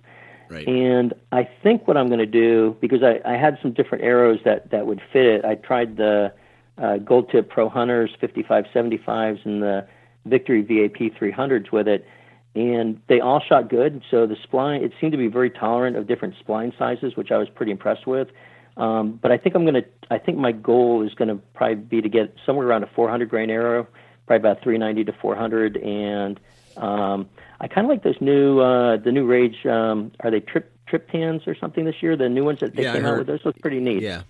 Right. 0.50 0.66
And 0.66 1.14
I 1.32 1.48
think 1.62 1.88
what 1.88 1.96
I'm 1.96 2.08
going 2.08 2.18
to 2.18 2.26
do 2.26 2.76
because 2.80 3.02
I, 3.02 3.20
I 3.24 3.36
had 3.36 3.58
some 3.62 3.72
different 3.72 4.04
arrows 4.04 4.40
that 4.44 4.70
that 4.70 4.86
would 4.86 5.00
fit 5.12 5.26
it. 5.26 5.44
I 5.44 5.54
tried 5.54 5.96
the 5.96 6.32
uh, 6.78 6.98
Gold 6.98 7.30
Tip 7.30 7.48
Pro 7.48 7.68
Hunters 7.68 8.10
5575s 8.20 9.44
and 9.44 9.62
the 9.62 9.86
Victory 10.26 10.62
VAP 10.62 11.14
300s 11.14 11.70
with 11.70 11.86
it, 11.86 12.06
and 12.54 13.00
they 13.08 13.20
all 13.20 13.40
shot 13.40 13.68
good. 13.68 14.02
So 14.10 14.26
the 14.26 14.36
spline 14.36 14.82
it 14.82 14.92
seemed 15.00 15.12
to 15.12 15.18
be 15.18 15.28
very 15.28 15.50
tolerant 15.50 15.96
of 15.96 16.06
different 16.06 16.34
spline 16.44 16.76
sizes, 16.78 17.16
which 17.16 17.30
I 17.30 17.38
was 17.38 17.48
pretty 17.48 17.72
impressed 17.72 18.06
with. 18.06 18.28
Um, 18.76 19.18
but 19.22 19.30
I 19.30 19.38
think 19.38 19.54
I'm 19.54 19.62
going 19.62 19.74
to. 19.74 19.84
I 20.10 20.18
think 20.18 20.38
my 20.38 20.52
goal 20.52 21.06
is 21.06 21.14
going 21.14 21.28
to 21.28 21.36
probably 21.54 21.76
be 21.76 22.02
to 22.02 22.08
get 22.08 22.34
somewhere 22.44 22.66
around 22.66 22.82
a 22.82 22.88
400 22.88 23.28
grain 23.28 23.50
arrow, 23.50 23.86
probably 24.26 24.48
about 24.48 24.62
390 24.62 25.04
to 25.04 25.18
400, 25.20 25.76
and 25.76 26.40
um, 26.76 27.28
I 27.60 27.68
kind 27.68 27.86
of 27.86 27.88
like 27.88 28.02
those 28.02 28.20
new 28.20 28.60
uh, 28.60 28.96
the 28.96 29.12
new 29.12 29.26
Rage. 29.26 29.64
Um, 29.64 30.10
are 30.20 30.30
they 30.30 30.40
trip 30.40 30.72
Trypans 30.90 31.46
or 31.46 31.54
something 31.54 31.84
this 31.84 32.02
year? 32.02 32.16
The 32.16 32.28
new 32.28 32.44
ones 32.44 32.60
that 32.60 32.74
they 32.74 32.82
yeah, 32.82 32.94
came 32.94 33.06
out 33.06 33.18
with. 33.18 33.26
Those 33.28 33.44
look 33.44 33.58
pretty 33.60 33.78
neat. 33.78 34.02
Yeah. 34.02 34.22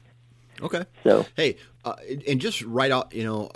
Okay. 0.60 0.84
So 1.04 1.24
hey, 1.36 1.56
uh, 1.84 1.94
and 2.28 2.40
just 2.40 2.60
right 2.62 2.90
out, 2.90 3.14
you 3.14 3.24
know, 3.24 3.50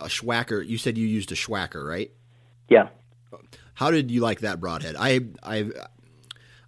a 0.00 0.06
Swhacker. 0.06 0.66
You 0.66 0.78
said 0.78 0.96
you 0.96 1.06
used 1.06 1.32
a 1.32 1.34
Swhacker, 1.34 1.84
right? 1.86 2.12
Yeah. 2.68 2.88
How 3.74 3.90
did 3.90 4.10
you 4.10 4.20
like 4.20 4.40
that 4.40 4.60
broadhead? 4.60 4.96
I 4.98 5.20
I've 5.42 5.72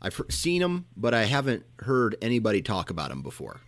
I've 0.02 0.20
seen 0.28 0.62
them, 0.62 0.86
but 0.96 1.14
I 1.14 1.24
haven't 1.24 1.64
heard 1.80 2.16
anybody 2.20 2.62
talk 2.62 2.90
about 2.90 3.10
them 3.10 3.22
before. 3.22 3.60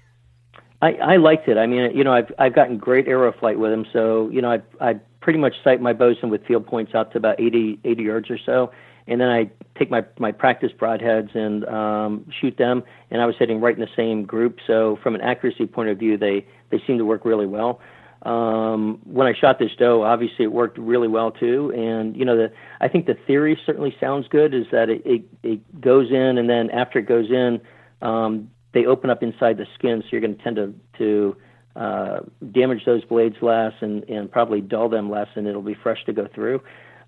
I, 0.81 0.93
I 0.93 1.17
liked 1.17 1.49
it. 1.49 1.59
I 1.59 1.67
mean, 1.67 1.97
you 1.97 2.05
know, 2.05 2.13
I've 2.13 2.33
I've 2.39 2.55
gotten 2.55 2.79
great 2.79 3.09
arrow 3.09 3.33
flight 3.33 3.59
with 3.59 3.71
them. 3.71 3.87
So 3.93 4.29
you 4.31 4.41
know, 4.41 4.51
I 4.51 4.61
I 4.81 4.95
pretty 5.21 5.39
much 5.39 5.55
sight 5.65 5.81
my 5.81 5.93
bosun 5.93 6.31
with 6.31 6.45
field 6.47 6.67
points 6.67 6.95
out 6.95 7.11
to 7.13 7.19
about 7.19 7.41
80, 7.41 7.81
80 7.85 8.03
yards 8.03 8.31
or 8.31 8.39
so, 8.39 8.71
and 9.09 9.21
then 9.21 9.29
I 9.29 9.51
take 9.77 9.91
my 9.91 10.05
my 10.19 10.31
practice 10.31 10.71
broadheads 10.79 11.35
and 11.35 11.65
um, 11.67 12.31
shoot 12.41 12.57
them. 12.57 12.85
And 13.11 13.21
I 13.21 13.27
was 13.27 13.35
hitting 13.39 13.61
right 13.61 13.75
in 13.75 13.81
the 13.81 13.89
same 13.97 14.25
group. 14.25 14.59
So 14.67 14.99
from 15.03 15.15
an 15.15 15.21
accuracy 15.21 15.67
point 15.67 15.89
of 15.89 15.99
view, 15.99 16.17
they 16.17 16.47
they 16.71 16.81
seem 16.87 16.99
to 16.99 17.05
work 17.05 17.25
really 17.25 17.47
well. 17.47 17.81
Um, 18.23 19.01
when 19.05 19.27
I 19.27 19.33
shot 19.33 19.59
this 19.59 19.71
doe, 19.79 20.03
obviously 20.03 20.45
it 20.45 20.53
worked 20.53 20.77
really 20.79 21.09
well 21.09 21.31
too. 21.31 21.73
And 21.77 22.17
you 22.17 22.25
know, 22.25 22.37
the 22.37 22.53
I 22.81 22.89
think 22.89 23.07
the 23.07 23.17
theory 23.27 23.59
certainly 23.65 23.95
sounds 24.01 24.27
good. 24.29 24.55
Is 24.55 24.67
that 24.73 24.91
it 24.91 25.03
it, 25.05 25.23
it 25.43 25.81
goes 25.81 26.11
in, 26.11 26.39
and 26.39 26.49
then 26.49 26.71
after 26.71 26.99
it 26.99 27.07
goes 27.07 27.31
in. 27.31 27.61
Um, 28.01 28.51
they 28.75 28.85
open 28.85 29.11
up 29.11 29.23
inside 29.23 29.57
the 29.57 29.67
skin, 29.75 30.03
so 30.03 30.09
you're 30.13 30.21
going 30.21 30.37
to 30.37 30.43
tend 30.43 30.57
to 30.57 30.75
to 30.99 31.37
uh, 31.77 32.21
damage 32.53 32.85
those 32.85 33.05
blades 33.05 33.37
less 33.41 33.73
and, 33.81 34.03
and 34.05 34.31
probably 34.31 34.61
dull 34.61 34.89
them 34.89 35.11
less, 35.11 35.29
and 35.37 35.47
it'll 35.47 35.63
be 35.63 35.75
fresh 35.75 36.05
to 36.07 36.13
go 36.13 36.29
through. 36.35 36.61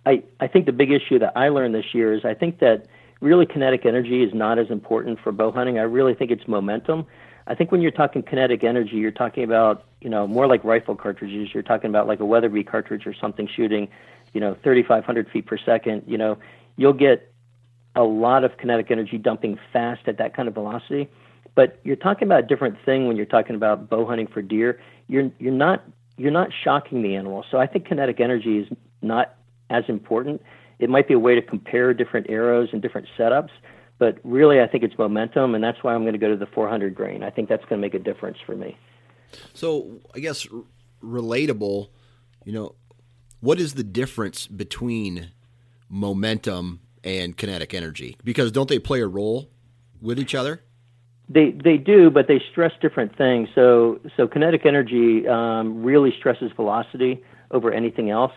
I, 0.06 0.22
I 0.38 0.46
think 0.46 0.66
the 0.66 0.72
big 0.72 0.90
issue 0.92 1.18
that 1.18 1.32
I 1.36 1.48
learned 1.48 1.74
this 1.74 1.92
year 1.92 2.14
is 2.14 2.24
I 2.24 2.34
think 2.34 2.60
that 2.60 2.86
really 3.20 3.46
kinetic 3.46 3.84
energy 3.84 4.22
is 4.22 4.32
not 4.32 4.58
as 4.58 4.70
important 4.70 5.18
for 5.22 5.32
bow 5.32 5.50
hunting. 5.50 5.78
I 5.78 5.82
really 5.82 6.14
think 6.14 6.30
it's 6.30 6.46
momentum. 6.46 7.06
I 7.50 7.56
think 7.56 7.72
when 7.72 7.82
you're 7.82 7.90
talking 7.90 8.22
kinetic 8.22 8.62
energy, 8.62 8.94
you're 8.94 9.10
talking 9.10 9.42
about 9.42 9.84
you 10.00 10.08
know 10.08 10.24
more 10.28 10.46
like 10.46 10.62
rifle 10.62 10.94
cartridges. 10.94 11.52
You're 11.52 11.64
talking 11.64 11.90
about 11.90 12.06
like 12.06 12.20
a 12.20 12.24
Weatherby 12.24 12.62
cartridge 12.62 13.08
or 13.08 13.12
something 13.12 13.48
shooting, 13.48 13.88
you 14.32 14.40
know, 14.40 14.56
3,500 14.62 15.28
feet 15.28 15.46
per 15.46 15.58
second. 15.58 16.04
You 16.06 16.16
know, 16.16 16.38
you'll 16.76 16.92
get 16.92 17.32
a 17.96 18.04
lot 18.04 18.44
of 18.44 18.56
kinetic 18.56 18.92
energy 18.92 19.18
dumping 19.18 19.58
fast 19.72 20.02
at 20.06 20.16
that 20.18 20.32
kind 20.32 20.46
of 20.46 20.54
velocity. 20.54 21.08
But 21.56 21.80
you're 21.82 21.96
talking 21.96 22.28
about 22.28 22.44
a 22.44 22.46
different 22.46 22.76
thing 22.84 23.08
when 23.08 23.16
you're 23.16 23.26
talking 23.26 23.56
about 23.56 23.90
bow 23.90 24.06
hunting 24.06 24.28
for 24.28 24.42
deer. 24.42 24.80
You're 25.08 25.32
you're 25.40 25.52
not 25.52 25.82
you're 26.16 26.30
not 26.30 26.50
shocking 26.62 27.02
the 27.02 27.16
animal. 27.16 27.44
So 27.50 27.58
I 27.58 27.66
think 27.66 27.86
kinetic 27.86 28.20
energy 28.20 28.58
is 28.58 28.68
not 29.02 29.34
as 29.70 29.82
important. 29.88 30.40
It 30.78 30.88
might 30.88 31.08
be 31.08 31.14
a 31.14 31.18
way 31.18 31.34
to 31.34 31.42
compare 31.42 31.94
different 31.94 32.30
arrows 32.30 32.68
and 32.72 32.80
different 32.80 33.08
setups, 33.18 33.50
but 34.00 34.18
really 34.24 34.60
I 34.60 34.66
think 34.66 34.82
it's 34.82 34.96
momentum, 34.98 35.54
and 35.54 35.62
that's 35.62 35.84
why 35.84 35.94
I'm 35.94 36.02
going 36.02 36.14
to 36.14 36.18
go 36.18 36.30
to 36.30 36.36
the 36.36 36.46
400 36.46 36.94
grain. 36.94 37.22
I 37.22 37.30
think 37.30 37.48
that's 37.48 37.64
going 37.66 37.80
to 37.80 37.86
make 37.86 37.94
a 37.94 37.98
difference 38.00 38.38
for 38.44 38.56
me. 38.56 38.76
So 39.54 40.00
I 40.14 40.18
guess 40.18 40.48
relatable, 41.04 41.90
you 42.44 42.52
know, 42.52 42.74
what 43.40 43.60
is 43.60 43.74
the 43.74 43.84
difference 43.84 44.46
between 44.46 45.30
momentum 45.88 46.80
and 47.04 47.36
kinetic 47.36 47.74
energy? 47.74 48.16
Because 48.24 48.50
don't 48.50 48.68
they 48.68 48.78
play 48.78 49.02
a 49.02 49.06
role 49.06 49.50
with 50.00 50.18
each 50.18 50.34
other? 50.34 50.62
They 51.28 51.52
they 51.52 51.76
do, 51.76 52.10
but 52.10 52.26
they 52.26 52.42
stress 52.50 52.72
different 52.80 53.16
things. 53.16 53.48
So 53.54 54.00
so 54.16 54.26
kinetic 54.26 54.66
energy 54.66 55.28
um, 55.28 55.84
really 55.84 56.12
stresses 56.18 56.50
velocity 56.56 57.22
over 57.52 57.70
anything 57.72 58.10
else, 58.10 58.32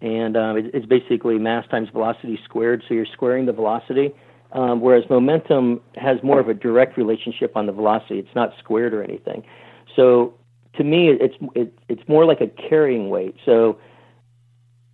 and 0.00 0.36
um, 0.36 0.56
it, 0.56 0.74
it's 0.74 0.86
basically 0.86 1.38
mass 1.38 1.64
times 1.68 1.90
velocity 1.90 2.40
squared. 2.44 2.82
So 2.88 2.94
you're 2.94 3.06
squaring 3.06 3.46
the 3.46 3.52
velocity, 3.52 4.12
um, 4.54 4.80
whereas 4.80 5.04
momentum 5.10 5.80
has 5.96 6.22
more 6.22 6.40
of 6.40 6.48
a 6.48 6.54
direct 6.54 6.96
relationship 6.96 7.56
on 7.56 7.66
the 7.66 7.72
velocity. 7.72 8.18
It's 8.18 8.34
not 8.34 8.52
squared 8.58 8.94
or 8.94 9.02
anything. 9.02 9.44
So 9.94 10.34
to 10.76 10.84
me, 10.84 11.10
it's 11.10 11.34
it, 11.54 11.76
it's 11.88 12.08
more 12.08 12.24
like 12.24 12.40
a 12.40 12.46
carrying 12.46 13.10
weight. 13.10 13.36
So 13.44 13.78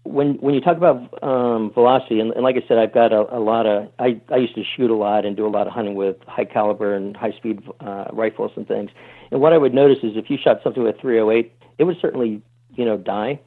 when 0.05 0.35
when 0.37 0.55
you 0.55 0.61
talk 0.61 0.77
about 0.77 1.23
um, 1.23 1.71
velocity, 1.73 2.21
and, 2.21 2.33
and, 2.33 2.43
like 2.43 2.57
I 2.57 2.67
said, 2.67 2.79
I've 2.79 2.93
got 2.93 3.13
a, 3.13 3.37
a, 3.37 3.39
lot 3.39 3.67
of 3.67 3.89
I, 3.99 4.21
I 4.31 4.37
used 4.37 4.55
to 4.55 4.65
shoot 4.65 4.91
a 4.91 4.97
lot 4.97 5.25
and 5.25 5.37
do 5.37 5.47
a 5.47 5.49
lot 5.49 5.67
of 5.67 5.73
hunting 5.73 5.95
with 5.95 6.17
high 6.27 6.47
caliber 6.47 6.95
and 6.95 7.17
high 7.17 7.33
speed 7.33 7.63
uh, 7.81 8.07
rifles 8.13 8.53
and 8.57 8.67
things. 8.67 8.91
And 9.31 9.41
what 9.41 9.53
I 9.53 9.59
would 9.59 9.75
notice 9.75 9.99
is 10.03 10.17
if 10.17 10.31
you 10.31 10.39
shot 10.43 10.61
something 10.65 10.83
with 10.83 10.99
308, 11.01 11.53
it 11.79 11.85
would 11.85 11.97
certainly 12.01 12.43
you 12.75 12.85
know 12.85 12.97
die. 12.97 13.41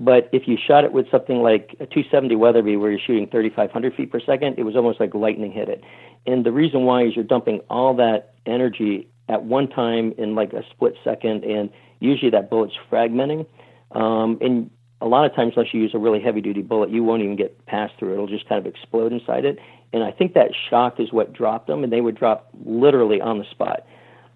But 0.00 0.30
if 0.32 0.48
you 0.48 0.56
shot 0.56 0.84
it 0.84 0.94
with 0.94 1.10
something 1.10 1.42
like 1.42 1.76
a 1.78 1.84
270 1.84 2.34
Weatherby, 2.34 2.76
where 2.76 2.90
you're 2.90 3.00
shooting 3.06 3.28
3,500 3.28 3.94
feet 3.94 4.10
per 4.10 4.18
second, 4.18 4.58
it 4.58 4.62
was 4.62 4.74
almost 4.74 4.98
like 4.98 5.14
lightning 5.14 5.52
hit 5.52 5.68
it. 5.68 5.84
And 6.26 6.44
the 6.44 6.52
reason 6.52 6.84
why 6.84 7.04
is 7.04 7.14
you're 7.14 7.24
dumping 7.24 7.60
all 7.68 7.94
that 7.96 8.32
energy 8.46 9.08
at 9.28 9.44
one 9.44 9.68
time 9.68 10.14
in 10.16 10.34
like 10.34 10.54
a 10.54 10.62
split 10.70 10.94
second, 11.04 11.44
and 11.44 11.68
usually 12.00 12.30
that 12.30 12.48
bullet's 12.48 12.74
fragmenting. 12.90 13.44
Um, 13.92 14.38
and 14.40 14.70
a 15.02 15.06
lot 15.06 15.26
of 15.26 15.34
times, 15.34 15.52
unless 15.54 15.74
you 15.74 15.82
use 15.82 15.92
a 15.94 15.98
really 15.98 16.20
heavy 16.20 16.40
duty 16.40 16.62
bullet, 16.62 16.88
you 16.88 17.04
won't 17.04 17.22
even 17.22 17.36
get 17.36 17.66
passed 17.66 17.92
through. 17.98 18.14
It'll 18.14 18.26
just 18.26 18.48
kind 18.48 18.58
of 18.58 18.72
explode 18.72 19.12
inside 19.12 19.44
it. 19.44 19.58
And 19.92 20.02
I 20.02 20.12
think 20.12 20.32
that 20.32 20.52
shock 20.70 20.98
is 20.98 21.12
what 21.12 21.34
dropped 21.34 21.66
them, 21.66 21.84
and 21.84 21.92
they 21.92 22.00
would 22.00 22.16
drop 22.16 22.48
literally 22.64 23.20
on 23.20 23.38
the 23.38 23.44
spot. 23.50 23.84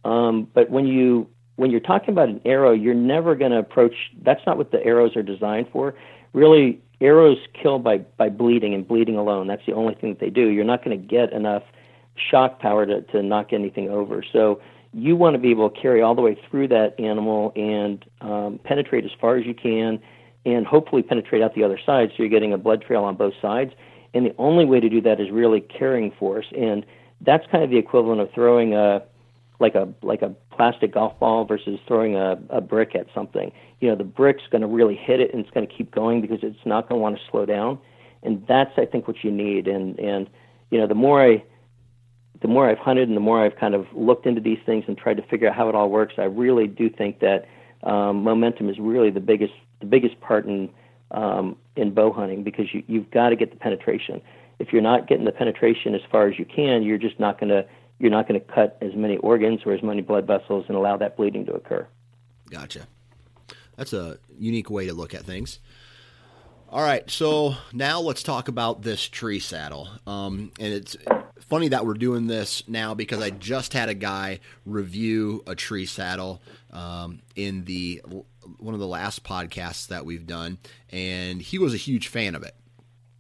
Um, 0.05 0.47
but 0.53 0.69
when 0.69 0.87
you 0.87 1.27
when 1.57 1.71
you're 1.71 1.81
talking 1.81 2.11
about 2.11 2.29
an 2.29 2.41
arrow, 2.45 2.73
you're 2.73 2.95
never 2.95 3.35
going 3.35 3.53
to 3.53 3.59
approach. 3.59 3.95
That's 4.23 4.45
not 4.47 4.57
what 4.57 4.73
the 4.73 4.85
arrows 4.85 5.17
are 5.17 5.23
designed 5.23 5.69
for. 5.73 5.95
Really, 6.33 6.81
arrows 7.01 7.39
kill 7.61 7.79
by 7.79 7.99
by 7.99 8.29
bleeding 8.29 8.75
and 8.75 8.87
bleeding 8.87 9.17
alone. 9.17 9.47
That's 9.47 9.65
the 9.67 9.73
only 9.73 9.95
thing 9.95 10.11
that 10.11 10.21
they 10.21 10.31
do. 10.31 10.49
You're 10.49 10.65
not 10.65 10.85
going 10.85 11.01
to 11.01 11.07
get 11.07 11.33
enough 11.33 11.63
shock 12.17 12.61
power 12.61 12.87
to 12.87 13.03
to 13.03 13.23
knock 13.23 13.53
anything 13.53 13.89
over. 13.89 14.25
So 14.33 14.61
you 14.93 15.17
want 15.17 15.35
to 15.35 15.39
be 15.39 15.51
able 15.51 15.71
to 15.71 15.81
carry 15.81 16.03
all 16.03 16.15
the 16.15 16.23
way 16.23 16.39
through 16.49 16.69
that 16.69 16.99
animal 17.01 17.53
and 17.57 18.05
um, 18.21 18.61
penetrate 18.63 19.05
as 19.05 19.11
far 19.21 19.37
as 19.37 19.45
you 19.45 19.55
can 19.55 20.01
and 20.47 20.67
hopefully 20.67 21.03
penetrate 21.03 21.43
out 21.43 21.55
the 21.55 21.65
other 21.65 21.81
side 21.85 22.11
so 22.11 22.23
you're 22.23 22.29
getting 22.29 22.53
a 22.53 22.59
blood 22.59 22.83
trail 22.83 23.03
on 23.03 23.17
both 23.17 23.35
sides. 23.43 23.73
And 24.13 24.25
the 24.25 24.35
only 24.39 24.65
way 24.65 24.79
to 24.79 24.89
do 24.89 25.01
that 25.01 25.21
is 25.21 25.31
really 25.31 25.61
carrying 25.61 26.13
force. 26.13 26.47
And 26.57 26.87
that's 27.21 27.45
kind 27.51 27.65
of 27.65 27.71
the 27.71 27.79
equivalent 27.79 28.21
of 28.21 28.31
throwing 28.33 28.75
a 28.75 29.03
like 29.59 29.75
a 29.75 29.89
like 30.03 30.23
a 30.23 30.35
plastic 30.57 30.93
golf 30.93 31.19
ball 31.19 31.45
versus 31.45 31.79
throwing 31.87 32.17
a, 32.17 32.39
a 32.51 32.61
brick 32.61 32.95
at 32.95 33.07
something. 33.15 33.53
You 33.81 33.89
know, 33.89 33.97
the 33.97 34.05
brick's 34.05 34.43
going 34.51 34.63
to 34.63 34.67
really 34.67 34.97
hit 34.97 35.21
it 35.21 35.33
and 35.33 35.45
it's 35.45 35.51
going 35.51 35.67
to 35.67 35.73
keep 35.73 35.91
going 35.91 36.21
because 36.21 36.39
it's 36.43 36.65
not 36.65 36.89
going 36.89 36.99
to 36.99 37.03
want 37.03 37.17
to 37.17 37.23
slow 37.31 37.47
down. 37.47 37.79
And 38.23 38.45
that's 38.49 38.71
I 38.77 38.87
think 38.87 39.07
what 39.07 39.23
you 39.23 39.31
need. 39.31 39.69
And 39.69 39.99
and 39.99 40.29
you 40.71 40.79
know, 40.79 40.87
the 40.87 40.95
more 40.95 41.23
I 41.23 41.45
the 42.41 42.49
more 42.49 42.69
I've 42.69 42.79
hunted 42.79 43.09
and 43.09 43.17
the 43.17 43.21
more 43.21 43.45
I've 43.45 43.57
kind 43.57 43.75
of 43.75 43.87
looked 43.95 44.27
into 44.27 44.41
these 44.41 44.59
things 44.67 44.85
and 44.87 44.97
tried 44.99 45.17
to 45.17 45.23
figure 45.23 45.49
out 45.49 45.55
how 45.55 45.69
it 45.69 45.75
all 45.75 45.89
works, 45.89 46.15
I 46.19 46.25
really 46.25 46.67
do 46.67 46.91
think 46.91 47.21
that 47.21 47.47
um, 47.83 48.23
momentum 48.23 48.69
is 48.69 48.79
really 48.79 49.11
the 49.11 49.21
biggest 49.21 49.53
the 49.81 49.87
biggest 49.87 50.21
part 50.21 50.47
in 50.47 50.71
um, 51.11 51.57
in 51.77 51.93
bow 51.93 52.13
hunting 52.13 52.43
because 52.43 52.67
you, 52.73 52.83
you've 52.87 53.11
got 53.11 53.31
to 53.31 53.37
get 53.37 53.51
the 53.51 53.57
penetration. 53.57 54.21
If 54.59 54.73
you're 54.73 54.83
not 54.83 55.09
getting 55.09 55.25
the 55.25 55.33
penetration 55.33 55.95
as 55.95 56.01
far 56.11 56.29
as 56.29 56.39
you 56.39 56.45
can, 56.45 56.83
you're 56.83 56.99
just 56.99 57.19
not 57.19 57.39
going 57.39 57.51
to 57.51 57.67
you're 58.05 58.13
not 58.13 58.29
going 58.29 58.39
to 58.39 58.47
cut 58.47 58.77
as 58.83 58.95
many 58.95 59.17
organs 59.17 59.63
or 59.65 59.73
as 59.73 59.83
many 59.83 60.03
blood 60.03 60.27
vessels 60.27 60.67
and 60.69 60.77
allow 60.77 60.99
that 60.99 61.17
bleeding 61.17 61.47
to 61.47 61.55
occur. 61.55 61.89
Gotcha. 62.51 62.87
That's 63.77 63.95
a 63.95 64.19
unique 64.39 64.69
way 64.69 64.87
to 64.87 64.93
look 64.93 65.15
at 65.15 65.23
things. 65.25 65.59
All 66.69 66.83
right, 66.83 67.09
so 67.11 67.55
now 67.73 68.01
let's 68.01 68.23
talk 68.23 68.49
about 68.49 68.83
this 68.83 69.09
tree 69.09 69.39
saddle. 69.39 69.89
Um, 70.07 70.53
and 70.61 70.75
it's 70.75 70.97
funny 71.41 71.69
that 71.69 71.87
we're 71.87 71.95
doing 71.95 72.27
this 72.27 72.69
now 72.69 72.95
because 72.95 73.23
I 73.23 73.31
just 73.31 73.73
had 73.73 73.89
a 73.89 73.95
guy 73.95 74.41
review 74.67 75.43
a 75.47 75.55
tree 75.55 75.87
saddle 75.87 76.43
um, 76.73 77.23
in 77.37 77.65
the 77.65 78.03
one 78.59 78.75
of 78.75 78.81
the 78.81 78.87
last 78.87 79.25
podcasts 79.25 79.87
that 79.89 80.05
we've 80.05 80.27
done, 80.27 80.59
and 80.91 81.41
he 81.41 81.59
was 81.59 81.73
a 81.73 81.79
huge 81.79 82.09
fan 82.09 82.35
of 82.35 82.43
it. 82.43 82.55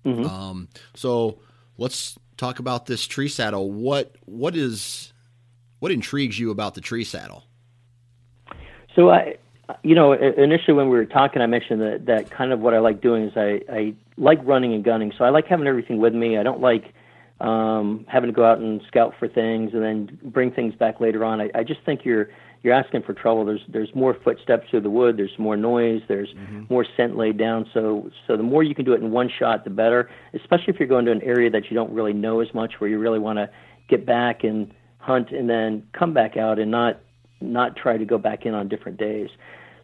Mm-hmm. 0.04 0.26
Um, 0.26 0.68
so 0.94 1.38
let's 1.78 2.18
talk 2.36 2.58
about 2.58 2.86
this 2.86 3.06
tree 3.06 3.28
saddle. 3.28 3.70
What 3.70 4.16
what 4.24 4.56
is 4.56 5.12
what 5.78 5.92
intrigues 5.92 6.38
you 6.38 6.50
about 6.50 6.74
the 6.74 6.80
tree 6.80 7.04
saddle? 7.04 7.44
So 8.94 9.10
I, 9.10 9.36
you 9.82 9.94
know, 9.94 10.12
initially 10.12 10.74
when 10.74 10.88
we 10.88 10.96
were 10.96 11.06
talking, 11.06 11.42
I 11.42 11.46
mentioned 11.46 11.80
that 11.80 12.06
that 12.06 12.30
kind 12.30 12.52
of 12.52 12.60
what 12.60 12.74
I 12.74 12.78
like 12.78 13.00
doing 13.00 13.24
is 13.24 13.32
I 13.36 13.60
I 13.70 13.94
like 14.16 14.38
running 14.44 14.72
and 14.74 14.84
gunning. 14.84 15.12
So 15.16 15.24
I 15.24 15.30
like 15.30 15.46
having 15.46 15.66
everything 15.66 15.98
with 15.98 16.14
me. 16.14 16.38
I 16.38 16.42
don't 16.42 16.60
like 16.60 16.94
um, 17.40 18.04
having 18.08 18.28
to 18.28 18.34
go 18.34 18.44
out 18.44 18.58
and 18.58 18.80
scout 18.86 19.14
for 19.18 19.28
things 19.28 19.72
and 19.74 19.82
then 19.82 20.18
bring 20.24 20.50
things 20.50 20.74
back 20.74 21.00
later 21.00 21.24
on. 21.24 21.40
I, 21.40 21.50
I 21.54 21.64
just 21.64 21.80
think 21.84 22.04
you're 22.04 22.28
you're 22.62 22.72
asking 22.72 23.02
for 23.02 23.12
trouble. 23.12 23.44
There's 23.44 23.60
there's 23.68 23.94
more 23.94 24.16
footsteps 24.24 24.68
through 24.70 24.80
the 24.80 24.90
wood. 24.90 25.16
There's 25.16 25.38
more 25.38 25.56
noise. 25.56 26.00
There's 26.08 26.30
mm-hmm. 26.30 26.64
more 26.70 26.86
scent 26.96 27.16
laid 27.16 27.36
down. 27.36 27.68
So 27.74 28.10
so 28.26 28.36
the 28.36 28.42
more 28.42 28.62
you 28.62 28.74
can 28.74 28.84
do 28.84 28.94
it 28.94 29.02
in 29.02 29.10
one 29.10 29.30
shot, 29.38 29.64
the 29.64 29.70
better. 29.70 30.10
Especially 30.32 30.72
if 30.72 30.78
you're 30.78 30.88
going 30.88 31.04
to 31.04 31.12
an 31.12 31.22
area 31.22 31.50
that 31.50 31.64
you 31.70 31.74
don't 31.74 31.92
really 31.92 32.14
know 32.14 32.40
as 32.40 32.52
much, 32.54 32.74
where 32.78 32.88
you 32.88 32.98
really 32.98 33.18
want 33.18 33.38
to 33.38 33.50
get 33.88 34.06
back 34.06 34.44
and 34.44 34.72
hunt 34.98 35.30
and 35.30 35.48
then 35.50 35.86
come 35.92 36.14
back 36.14 36.36
out 36.36 36.58
and 36.58 36.70
not 36.70 37.00
not 37.42 37.76
try 37.76 37.98
to 37.98 38.04
go 38.06 38.16
back 38.16 38.46
in 38.46 38.54
on 38.54 38.68
different 38.68 38.96
days. 38.96 39.28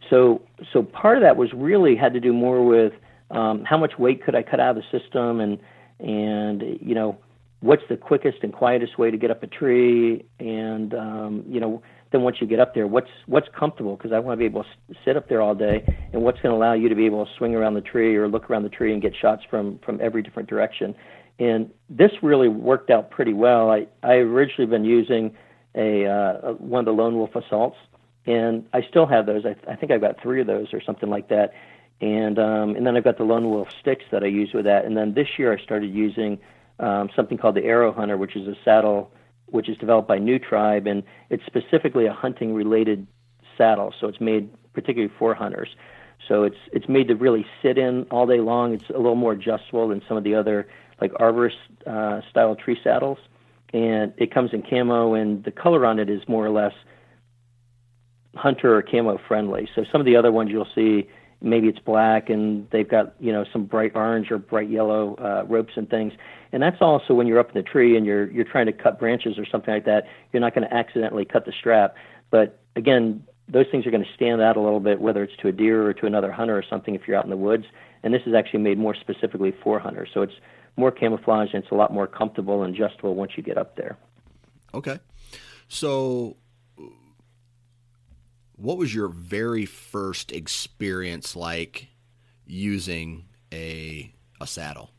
So 0.09 0.41
so 0.73 0.83
part 0.83 1.19
of 1.19 1.23
that 1.23 1.37
was 1.37 1.53
really 1.53 1.97
had 1.97 2.15
to 2.15 2.21
do 2.21 2.33
more 2.33 2.65
with 2.65 2.95
um, 3.31 3.65
how 3.65 3.77
much 3.77 3.99
weight 3.99 4.25
could 4.25 4.35
I 4.35 4.43
cut 4.43 4.59
out 4.59 4.77
of 4.77 4.83
the 4.83 4.99
system 4.99 5.41
and 5.41 5.59
and 5.99 6.63
you 6.81 6.95
know 6.95 7.19
what's 7.61 7.83
the 7.89 7.97
quickest 7.97 8.39
and 8.43 8.53
quietest 8.53 8.99
way 8.99 9.11
to 9.11 9.17
get 9.17 9.31
up 9.31 9.43
a 9.43 9.47
tree 9.47 10.25
and 10.39 10.95
um, 10.95 11.45
you 11.49 11.61
know 11.61 11.83
then 12.13 12.23
once 12.23 12.39
you 12.41 12.47
get 12.47 12.59
up 12.59 12.75
there, 12.75 12.87
what's 12.87 13.11
what's 13.27 13.47
comfortable? 13.57 13.97
Because 13.97 14.13
I 14.13 14.19
want 14.19 14.37
to 14.37 14.39
be 14.39 14.45
able 14.45 14.65
to 14.65 14.95
sit 15.05 15.17
up 15.17 15.29
there 15.29 15.41
all 15.41 15.55
day, 15.55 15.85
and 16.13 16.23
what's 16.23 16.41
going 16.41 16.53
to 16.53 16.57
allow 16.57 16.73
you 16.73 16.89
to 16.89 16.95
be 16.95 17.07
able 17.07 17.25
to 17.25 17.31
swing 17.39 17.55
around 17.55 17.75
the 17.75 17.81
tree 17.81 18.17
or 18.17 18.29
look 18.29 18.51
around 18.51 18.65
the 18.65 18.69
tree 18.69 18.93
and 18.93 19.01
get 19.01 19.13
shots 19.15 19.43
from 19.49 19.79
from 19.85 20.01
every 20.01 20.23
different 20.23 20.49
direction. 20.49 20.95
And 21.39 21.71
this 21.89 22.11
really 22.23 22.49
worked 22.49 22.91
out 22.91 23.11
pretty 23.11 23.33
well. 23.33 23.71
I 23.71 23.87
I 24.03 24.15
originally 24.15 24.69
been 24.69 24.85
using 24.85 25.37
a, 25.77 26.05
uh, 26.05 26.53
one 26.55 26.81
of 26.81 26.85
the 26.87 26.93
Lone 26.93 27.15
Wolf 27.15 27.37
assaults, 27.37 27.77
and 28.27 28.67
I 28.73 28.83
still 28.83 29.07
have 29.07 29.27
those. 29.27 29.45
I, 29.47 29.55
I 29.71 29.77
think 29.77 29.93
I've 29.93 30.01
got 30.01 30.21
three 30.21 30.41
of 30.41 30.49
those 30.49 30.75
or 30.75 30.83
something 30.83 31.09
like 31.09 31.29
that. 31.29 31.53
And 32.01 32.39
um, 32.41 32.75
and 32.75 32.85
then 32.85 32.97
I've 32.97 33.05
got 33.05 33.19
the 33.19 33.25
Lone 33.25 33.49
Wolf 33.49 33.69
sticks 33.81 34.05
that 34.11 34.25
I 34.25 34.27
use 34.27 34.51
with 34.53 34.65
that. 34.65 34.85
And 34.85 34.97
then 34.97 35.15
this 35.15 35.29
year 35.39 35.53
I 35.53 35.63
started 35.63 35.95
using 35.95 36.41
um, 36.81 37.11
something 37.15 37.39
called 37.39 37.55
the 37.55 37.63
AeroHunter, 37.63 38.19
which 38.19 38.37
is 38.37 38.49
a 38.49 38.55
saddle 38.65 39.11
which 39.47 39.69
is 39.69 39.77
developed 39.79 40.07
by 40.07 40.19
New 40.19 40.39
Tribe, 40.39 40.87
and 40.87 41.03
it's 41.29 41.45
specifically 41.45 42.07
a 42.07 42.13
hunting 42.13 42.55
related 42.55 43.07
saddle. 43.59 43.93
So 44.01 44.07
it's 44.07 44.21
made 44.21 44.49
particularly 44.73 45.13
for 45.19 45.35
hunters. 45.35 45.69
So 46.29 46.45
it's 46.45 46.57
it's 46.73 46.89
made 46.89 47.09
to 47.09 47.15
really 47.17 47.45
sit 47.63 47.79
in 47.79 48.05
all 48.11 48.27
day 48.27 48.41
long. 48.41 48.75
It's 48.75 48.89
a 48.91 48.99
little 48.99 49.17
more 49.17 49.33
adjustable 49.33 49.89
than 49.89 50.03
some 50.07 50.17
of 50.17 50.25
the 50.25 50.35
other 50.35 50.69
like 51.01 51.13
arborist 51.15 51.57
uh, 51.87 52.21
style 52.31 52.55
tree 52.55 52.79
saddles, 52.85 53.19
and 53.73 54.13
it 54.19 54.33
comes 54.33 54.53
in 54.53 54.63
camo, 54.63 55.15
and 55.15 55.43
the 55.45 55.51
color 55.51 55.85
on 55.87 55.99
it 55.99 56.11
is 56.11 56.23
more 56.29 56.45
or 56.45 56.51
less 56.51 56.75
hunter 58.37 58.77
or 58.77 58.83
camo 58.83 59.19
friendly. 59.27 59.69
So 59.75 59.85
some 59.91 60.01
of 60.01 60.05
the 60.05 60.15
other 60.17 60.31
ones 60.31 60.51
you'll 60.51 60.69
see, 60.75 61.09
maybe 61.43 61.69
it's 61.69 61.79
black 61.79 62.29
and 62.29 62.69
they've 62.71 62.89
got 62.89 63.15
you 63.19 63.33
know 63.33 63.45
some 63.53 63.65
bright 63.65 63.93
orange 63.95 64.31
or 64.31 64.39
bright 64.39 64.69
yellow 64.69 65.15
uh, 65.17 65.45
ropes 65.47 65.73
and 65.77 65.89
things. 65.89 66.13
And 66.53 66.63
that's 66.63 66.81
also 66.81 67.15
when 67.15 67.27
you're 67.27 67.39
up 67.39 67.49
in 67.49 67.55
the 67.55 67.63
tree 67.63 67.97
and 67.97 68.05
you're 68.05 68.31
you're 68.31 68.45
trying 68.45 68.67
to 68.67 68.73
cut 68.73 68.99
branches 68.99 69.39
or 69.39 69.47
something 69.47 69.73
like 69.73 69.85
that. 69.87 70.07
You're 70.33 70.41
not 70.41 70.55
going 70.55 70.69
to 70.69 70.75
accidentally 70.75 71.25
cut 71.25 71.47
the 71.47 71.53
strap. 71.53 71.95
But 72.31 72.61
again, 72.77 73.25
those 73.49 73.67
things 73.71 73.87
are 73.87 73.91
going 73.91 74.05
to 74.05 74.15
stand 74.15 74.41
out 74.41 74.57
a 74.57 74.61
little 74.61 74.81
bit, 74.81 75.01
whether 75.01 75.23
it's 75.23 75.37
to 75.39 75.49
a 75.49 75.53
deer 75.53 75.87
or 75.87 75.95
to 75.95 76.07
another 76.07 76.31
hunter 76.31 76.57
or 76.57 76.65
something 76.69 76.95
if 76.95 77.07
you're 77.07 77.17
out 77.17 77.25
in 77.25 77.31
the 77.31 77.37
woods. 77.37 77.65
And 78.03 78.15
this 78.15 78.23
is 78.27 78.35
actually 78.35 78.61
made 78.61 78.79
more 78.79 78.95
specifically 78.95 79.53
for 79.63 79.79
hunters, 79.79 80.09
so 80.15 80.23
it's 80.23 80.33
more 80.77 80.91
camouflage 80.91 81.53
and 81.53 81.63
it's 81.63 81.71
a 81.71 81.75
lot 81.75 81.93
more 81.93 82.07
comfortable 82.07 82.63
and 82.63 82.75
adjustable 82.75 83.15
once 83.15 83.33
you 83.37 83.43
get 83.43 83.59
up 83.59 83.77
there. 83.77 83.99
Okay, 84.73 84.99
so 85.69 86.37
what 88.61 88.77
was 88.77 88.95
your 88.95 89.09
very 89.09 89.65
first 89.65 90.33
experience 90.33 91.35
like 91.35 91.89
using 92.47 93.25
a 93.53 94.13
a 94.41 94.47
saddle? 94.47 94.91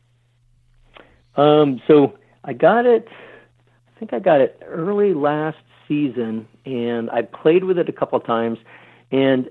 Um, 1.36 1.80
so 1.86 2.18
I 2.44 2.52
got 2.52 2.86
it. 2.86 3.06
I 3.08 3.98
think 3.98 4.12
I 4.12 4.18
got 4.18 4.40
it 4.40 4.60
early 4.66 5.14
last 5.14 5.58
season, 5.86 6.48
and 6.66 7.08
I 7.10 7.22
played 7.22 7.64
with 7.64 7.78
it 7.78 7.88
a 7.88 7.92
couple 7.92 8.18
times, 8.20 8.58
and 9.10 9.48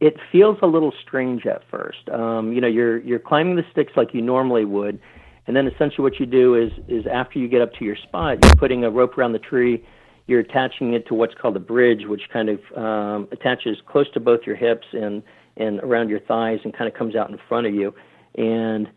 it 0.00 0.16
feels 0.32 0.58
a 0.62 0.66
little 0.66 0.92
strange 1.00 1.46
at 1.46 1.62
first. 1.70 2.08
Um, 2.08 2.52
you 2.52 2.60
know, 2.60 2.66
you're 2.66 2.98
you're 2.98 3.20
climbing 3.20 3.56
the 3.56 3.64
sticks 3.70 3.92
like 3.96 4.12
you 4.12 4.20
normally 4.20 4.64
would, 4.64 5.00
and 5.46 5.56
then 5.56 5.68
essentially 5.68 6.02
what 6.02 6.18
you 6.18 6.26
do 6.26 6.56
is 6.56 6.72
is 6.88 7.06
after 7.06 7.38
you 7.38 7.46
get 7.46 7.62
up 7.62 7.72
to 7.74 7.84
your 7.84 7.96
spot, 7.96 8.38
you're 8.44 8.56
putting 8.56 8.82
a 8.84 8.90
rope 8.90 9.16
around 9.16 9.32
the 9.32 9.38
tree 9.38 9.84
you're 10.26 10.40
attaching 10.40 10.94
it 10.94 11.06
to 11.08 11.14
what's 11.14 11.34
called 11.34 11.56
a 11.56 11.60
bridge, 11.60 12.06
which 12.06 12.22
kind 12.32 12.48
of 12.48 12.60
um, 12.76 13.28
attaches 13.32 13.78
close 13.86 14.10
to 14.14 14.20
both 14.20 14.40
your 14.46 14.56
hips 14.56 14.86
and 14.92 15.22
and 15.56 15.80
around 15.80 16.08
your 16.08 16.20
thighs 16.20 16.60
and 16.64 16.72
kind 16.72 16.88
of 16.88 16.96
comes 16.96 17.14
out 17.14 17.28
in 17.30 17.38
front 17.46 17.66
of 17.66 17.74
you. 17.74 17.94
And 18.36 18.88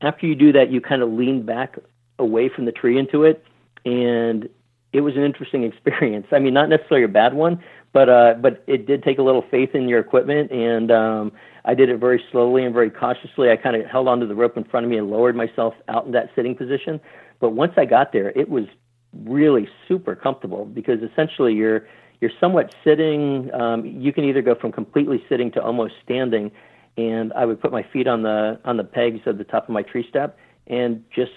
after 0.00 0.26
you 0.26 0.34
do 0.34 0.52
that, 0.52 0.70
you 0.70 0.80
kind 0.80 1.02
of 1.02 1.10
lean 1.10 1.44
back 1.44 1.76
away 2.18 2.48
from 2.48 2.64
the 2.64 2.72
tree 2.72 2.98
into 2.98 3.24
it, 3.24 3.44
and 3.84 4.48
it 4.92 5.00
was 5.00 5.16
an 5.16 5.24
interesting 5.24 5.64
experience. 5.72 6.26
I 6.32 6.38
mean, 6.38 6.54
not 6.54 6.68
necessarily 6.68 7.04
a 7.04 7.08
bad 7.08 7.34
one, 7.34 7.62
but 7.92 8.08
uh, 8.08 8.34
but 8.40 8.62
it 8.66 8.86
did 8.86 9.02
take 9.02 9.18
a 9.18 9.22
little 9.22 9.44
faith 9.50 9.70
in 9.74 9.88
your 9.88 10.00
equipment, 10.00 10.50
and 10.50 10.90
um, 10.90 11.32
I 11.64 11.74
did 11.74 11.88
it 11.88 11.98
very 11.98 12.22
slowly 12.30 12.64
and 12.64 12.72
very 12.72 12.90
cautiously. 12.90 13.50
I 13.50 13.56
kind 13.56 13.76
of 13.76 13.86
held 13.86 14.08
onto 14.08 14.26
the 14.26 14.34
rope 14.34 14.56
in 14.56 14.64
front 14.64 14.84
of 14.84 14.90
me 14.90 14.98
and 14.98 15.10
lowered 15.10 15.36
myself 15.36 15.74
out 15.88 16.06
in 16.06 16.12
that 16.12 16.30
sitting 16.34 16.54
position. 16.54 17.00
But 17.40 17.50
once 17.50 17.72
I 17.76 17.84
got 17.84 18.12
there, 18.12 18.30
it 18.30 18.48
was 18.48 18.64
really 19.12 19.68
super 19.88 20.14
comfortable 20.14 20.64
because 20.64 21.00
essentially 21.02 21.54
you're 21.54 21.86
you're 22.20 22.30
somewhat 22.40 22.74
sitting. 22.84 23.52
Um, 23.52 23.84
you 23.84 24.12
can 24.12 24.24
either 24.24 24.42
go 24.42 24.54
from 24.54 24.70
completely 24.70 25.22
sitting 25.28 25.50
to 25.52 25.62
almost 25.62 25.94
standing, 26.04 26.52
and 26.96 27.32
I 27.32 27.44
would 27.44 27.60
put 27.60 27.72
my 27.72 27.82
feet 27.92 28.06
on 28.06 28.22
the 28.22 28.60
on 28.64 28.76
the 28.76 28.84
pegs 28.84 29.20
at 29.26 29.38
the 29.38 29.44
top 29.44 29.64
of 29.64 29.70
my 29.70 29.82
tree 29.82 30.06
step 30.08 30.38
and 30.66 31.04
just 31.14 31.32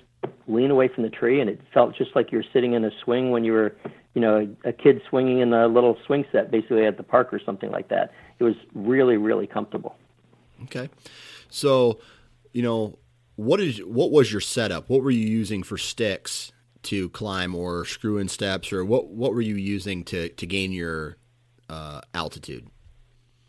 lean 0.47 0.71
away 0.71 0.87
from 0.87 1.03
the 1.03 1.09
tree, 1.09 1.41
and 1.41 1.49
it 1.49 1.59
felt 1.73 1.95
just 1.95 2.15
like 2.15 2.31
you're 2.31 2.43
sitting 2.53 2.73
in 2.73 2.85
a 2.85 2.91
swing 3.03 3.31
when 3.31 3.43
you 3.43 3.51
were, 3.51 3.75
you 4.13 4.21
know, 4.21 4.47
a, 4.65 4.69
a 4.69 4.73
kid 4.73 5.01
swinging 5.09 5.39
in 5.39 5.53
a 5.53 5.67
little 5.67 5.97
swing 6.05 6.25
set, 6.31 6.51
basically 6.51 6.85
at 6.85 6.97
the 6.97 7.03
park 7.03 7.33
or 7.33 7.39
something 7.43 7.71
like 7.71 7.89
that. 7.89 8.13
It 8.39 8.43
was 8.43 8.55
really 8.73 9.17
really 9.17 9.47
comfortable. 9.47 9.95
Okay, 10.63 10.89
so 11.49 11.99
you 12.53 12.61
know 12.61 12.99
what 13.35 13.59
is 13.59 13.79
what 13.79 14.11
was 14.11 14.31
your 14.31 14.41
setup? 14.41 14.87
What 14.87 15.03
were 15.03 15.11
you 15.11 15.27
using 15.27 15.63
for 15.63 15.77
sticks 15.77 16.51
to 16.85 17.09
climb 17.09 17.55
or 17.55 17.85
screw 17.85 18.17
in 18.17 18.27
steps 18.27 18.71
or 18.71 18.85
what 18.85 19.07
what 19.07 19.33
were 19.33 19.41
you 19.41 19.55
using 19.55 20.03
to 20.05 20.29
to 20.29 20.45
gain 20.45 20.71
your 20.71 21.17
uh, 21.69 22.01
altitude? 22.13 22.67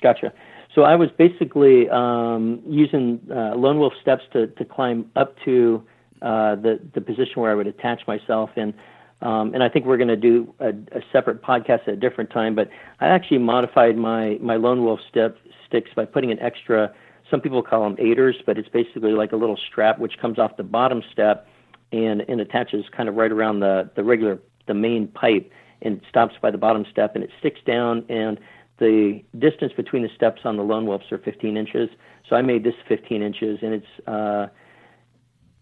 Gotcha. 0.02 0.32
So 0.74 0.82
I 0.82 0.94
was 0.94 1.08
basically 1.16 1.88
um, 1.88 2.60
using 2.66 3.20
uh, 3.30 3.54
lone 3.54 3.78
wolf 3.78 3.94
steps 4.00 4.24
to 4.32 4.48
to 4.48 4.64
climb 4.64 5.10
up 5.16 5.36
to 5.44 5.82
uh, 6.22 6.56
the 6.56 6.80
the 6.94 7.00
position 7.00 7.42
where 7.42 7.50
I 7.50 7.54
would 7.54 7.66
attach 7.66 8.06
myself 8.06 8.50
and. 8.56 8.74
Um, 9.22 9.54
and 9.54 9.62
I 9.62 9.70
think 9.70 9.86
we're 9.86 9.96
going 9.96 10.08
to 10.08 10.16
do 10.16 10.54
a, 10.60 10.68
a, 10.68 11.00
separate 11.10 11.40
podcast 11.40 11.88
at 11.88 11.94
a 11.94 11.96
different 11.96 12.28
time. 12.28 12.54
But 12.54 12.68
I 13.00 13.06
actually 13.06 13.38
modified 13.38 13.96
my 13.96 14.36
my 14.42 14.56
lone 14.56 14.84
wolf 14.84 15.00
step 15.08 15.38
sticks 15.66 15.90
by 15.96 16.04
putting 16.04 16.30
an 16.30 16.38
extra. 16.40 16.94
Some 17.30 17.40
people 17.40 17.62
call 17.62 17.84
them 17.84 17.96
aiders, 17.98 18.36
but 18.44 18.58
it's 18.58 18.68
basically 18.68 19.12
like 19.12 19.32
a 19.32 19.36
little 19.36 19.56
strap 19.56 19.98
which 19.98 20.18
comes 20.20 20.38
off 20.38 20.58
the 20.58 20.64
bottom 20.64 21.02
step 21.10 21.48
and, 21.92 22.22
and 22.28 22.40
attaches 22.40 22.84
kind 22.96 23.08
of 23.08 23.14
right 23.14 23.32
around 23.32 23.60
the, 23.60 23.90
the 23.96 24.04
regular, 24.04 24.38
the 24.66 24.74
main 24.74 25.08
pipe 25.08 25.50
and 25.82 26.00
stops 26.08 26.34
by 26.40 26.50
the 26.50 26.58
bottom 26.58 26.84
step 26.90 27.14
and 27.14 27.24
it 27.24 27.30
sticks 27.38 27.60
down 27.66 28.04
and 28.08 28.38
the 28.78 29.22
distance 29.38 29.72
between 29.76 30.02
the 30.02 30.10
steps 30.14 30.42
on 30.44 30.56
the 30.56 30.62
lone 30.62 30.86
wolves 30.86 31.10
are 31.10 31.18
15 31.18 31.56
inches. 31.56 31.88
So 32.28 32.36
I 32.36 32.42
made 32.42 32.64
this 32.64 32.74
15 32.88 33.22
inches 33.22 33.58
and 33.62 33.74
it's, 33.74 34.08
uh, 34.08 34.48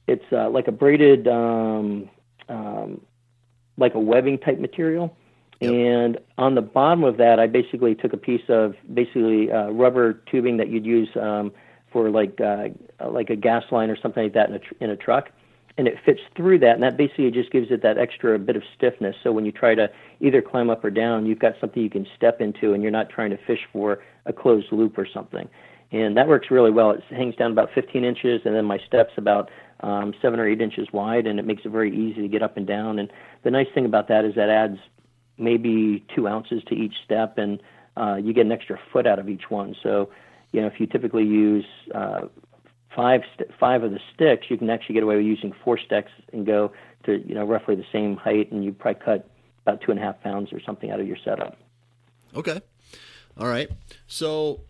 it's 0.06 0.24
uh, 0.32 0.50
like 0.50 0.66
a 0.66 0.72
braided, 0.72 1.28
um, 1.28 2.10
um, 2.48 3.00
like 3.76 3.94
a 3.94 4.00
webbing 4.00 4.38
type 4.38 4.58
material. 4.58 5.16
Yep. 5.60 5.72
And 5.72 6.18
on 6.36 6.54
the 6.54 6.62
bottom 6.62 7.04
of 7.04 7.16
that, 7.18 7.38
I 7.38 7.46
basically 7.46 7.94
took 7.94 8.12
a 8.12 8.16
piece 8.16 8.42
of 8.48 8.74
basically 8.92 9.50
uh, 9.50 9.68
rubber 9.70 10.14
tubing 10.30 10.56
that 10.56 10.68
you'd 10.68 10.84
use 10.84 11.08
um, 11.20 11.52
for 11.92 12.10
like 12.10 12.40
uh, 12.40 12.68
like 13.08 13.30
a 13.30 13.36
gas 13.36 13.62
line 13.70 13.88
or 13.88 13.96
something 13.96 14.24
like 14.24 14.34
that 14.34 14.48
in 14.48 14.56
a 14.56 14.58
tr- 14.58 14.74
in 14.80 14.90
a 14.90 14.96
truck 14.96 15.30
and 15.76 15.88
it 15.88 15.96
fits 16.04 16.20
through 16.36 16.60
that, 16.60 16.74
and 16.74 16.82
that 16.82 16.96
basically 16.96 17.30
just 17.30 17.50
gives 17.50 17.70
it 17.70 17.82
that 17.82 17.98
extra 17.98 18.38
bit 18.38 18.54
of 18.54 18.62
stiffness. 18.76 19.16
So 19.22 19.32
when 19.32 19.44
you 19.44 19.50
try 19.50 19.74
to 19.74 19.90
either 20.20 20.40
climb 20.40 20.70
up 20.70 20.84
or 20.84 20.90
down, 20.90 21.26
you've 21.26 21.40
got 21.40 21.54
something 21.60 21.82
you 21.82 21.90
can 21.90 22.06
step 22.16 22.40
into, 22.40 22.74
and 22.74 22.82
you're 22.82 22.92
not 22.92 23.10
trying 23.10 23.30
to 23.30 23.38
fish 23.44 23.60
for 23.72 24.02
a 24.26 24.32
closed 24.32 24.70
loop 24.70 24.96
or 24.96 25.06
something. 25.12 25.48
And 25.90 26.16
that 26.16 26.28
works 26.28 26.50
really 26.50 26.70
well. 26.70 26.90
It 26.90 27.02
hangs 27.10 27.34
down 27.36 27.50
about 27.50 27.70
15 27.74 28.04
inches, 28.04 28.42
and 28.44 28.54
then 28.54 28.64
my 28.64 28.78
steps 28.86 29.12
about 29.16 29.50
um, 29.80 30.14
seven 30.22 30.38
or 30.38 30.48
eight 30.48 30.60
inches 30.60 30.88
wide, 30.92 31.26
and 31.26 31.38
it 31.38 31.44
makes 31.44 31.62
it 31.64 31.70
very 31.70 31.94
easy 31.94 32.22
to 32.22 32.28
get 32.28 32.42
up 32.42 32.56
and 32.56 32.66
down. 32.66 32.98
And 32.98 33.12
the 33.42 33.50
nice 33.50 33.68
thing 33.74 33.84
about 33.84 34.08
that 34.08 34.24
is 34.24 34.34
that 34.36 34.48
adds 34.48 34.78
maybe 35.38 36.04
two 36.14 36.28
ounces 36.28 36.62
to 36.68 36.74
each 36.74 36.94
step, 37.04 37.36
and 37.38 37.60
uh, 37.96 38.14
you 38.16 38.32
get 38.32 38.46
an 38.46 38.52
extra 38.52 38.78
foot 38.92 39.06
out 39.06 39.18
of 39.18 39.28
each 39.28 39.50
one. 39.50 39.74
So, 39.82 40.10
you 40.52 40.60
know, 40.60 40.68
if 40.68 40.78
you 40.78 40.86
typically 40.86 41.24
use 41.24 41.66
uh, 41.94 42.22
five 42.94 43.22
st- 43.34 43.50
five 43.58 43.82
of 43.82 43.90
the 43.90 44.00
sticks, 44.14 44.46
you 44.48 44.56
can 44.56 44.70
actually 44.70 44.94
get 44.94 45.02
away 45.02 45.16
with 45.16 45.24
using 45.24 45.52
four 45.64 45.78
sticks 45.78 46.10
and 46.32 46.46
go 46.46 46.72
to 47.04 47.22
you 47.26 47.34
know 47.34 47.44
roughly 47.44 47.74
the 47.74 47.84
same 47.92 48.16
height, 48.16 48.50
and 48.52 48.64
you 48.64 48.72
probably 48.72 49.02
cut 49.04 49.30
about 49.66 49.80
two 49.80 49.90
and 49.90 50.00
a 50.00 50.02
half 50.02 50.20
pounds 50.22 50.52
or 50.52 50.60
something 50.60 50.90
out 50.90 51.00
of 51.00 51.06
your 51.06 51.16
setup. 51.24 51.56
Okay, 52.34 52.60
all 53.38 53.48
right. 53.48 53.70
So 54.06 54.62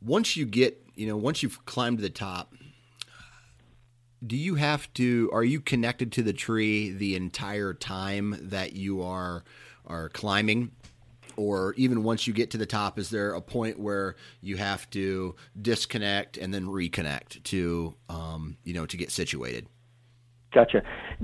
once 0.00 0.36
you 0.36 0.46
get 0.46 0.82
you 0.94 1.06
know 1.06 1.16
once 1.16 1.42
you've 1.42 1.64
climbed 1.64 1.98
to 1.98 2.02
the 2.02 2.10
top, 2.10 2.54
do 4.24 4.36
you 4.36 4.56
have 4.56 4.92
to? 4.94 5.30
Are 5.32 5.44
you 5.44 5.60
connected 5.60 6.12
to 6.12 6.22
the 6.22 6.32
tree 6.32 6.90
the 6.90 7.16
entire 7.16 7.74
time 7.74 8.36
that 8.40 8.74
you 8.74 9.02
are 9.02 9.44
are 9.86 10.08
climbing? 10.08 10.72
Or 11.36 11.74
even 11.74 12.02
once 12.02 12.26
you 12.26 12.32
get 12.32 12.50
to 12.52 12.58
the 12.58 12.66
top, 12.66 12.98
is 12.98 13.10
there 13.10 13.34
a 13.34 13.40
point 13.40 13.78
where 13.78 14.16
you 14.40 14.56
have 14.56 14.88
to 14.90 15.34
disconnect 15.60 16.36
and 16.36 16.52
then 16.52 16.66
reconnect 16.66 17.42
to, 17.44 17.94
um, 18.08 18.56
you 18.64 18.74
know, 18.74 18.86
to 18.86 18.96
get 18.96 19.10
situated? 19.10 19.66
Gotcha. 20.52 20.82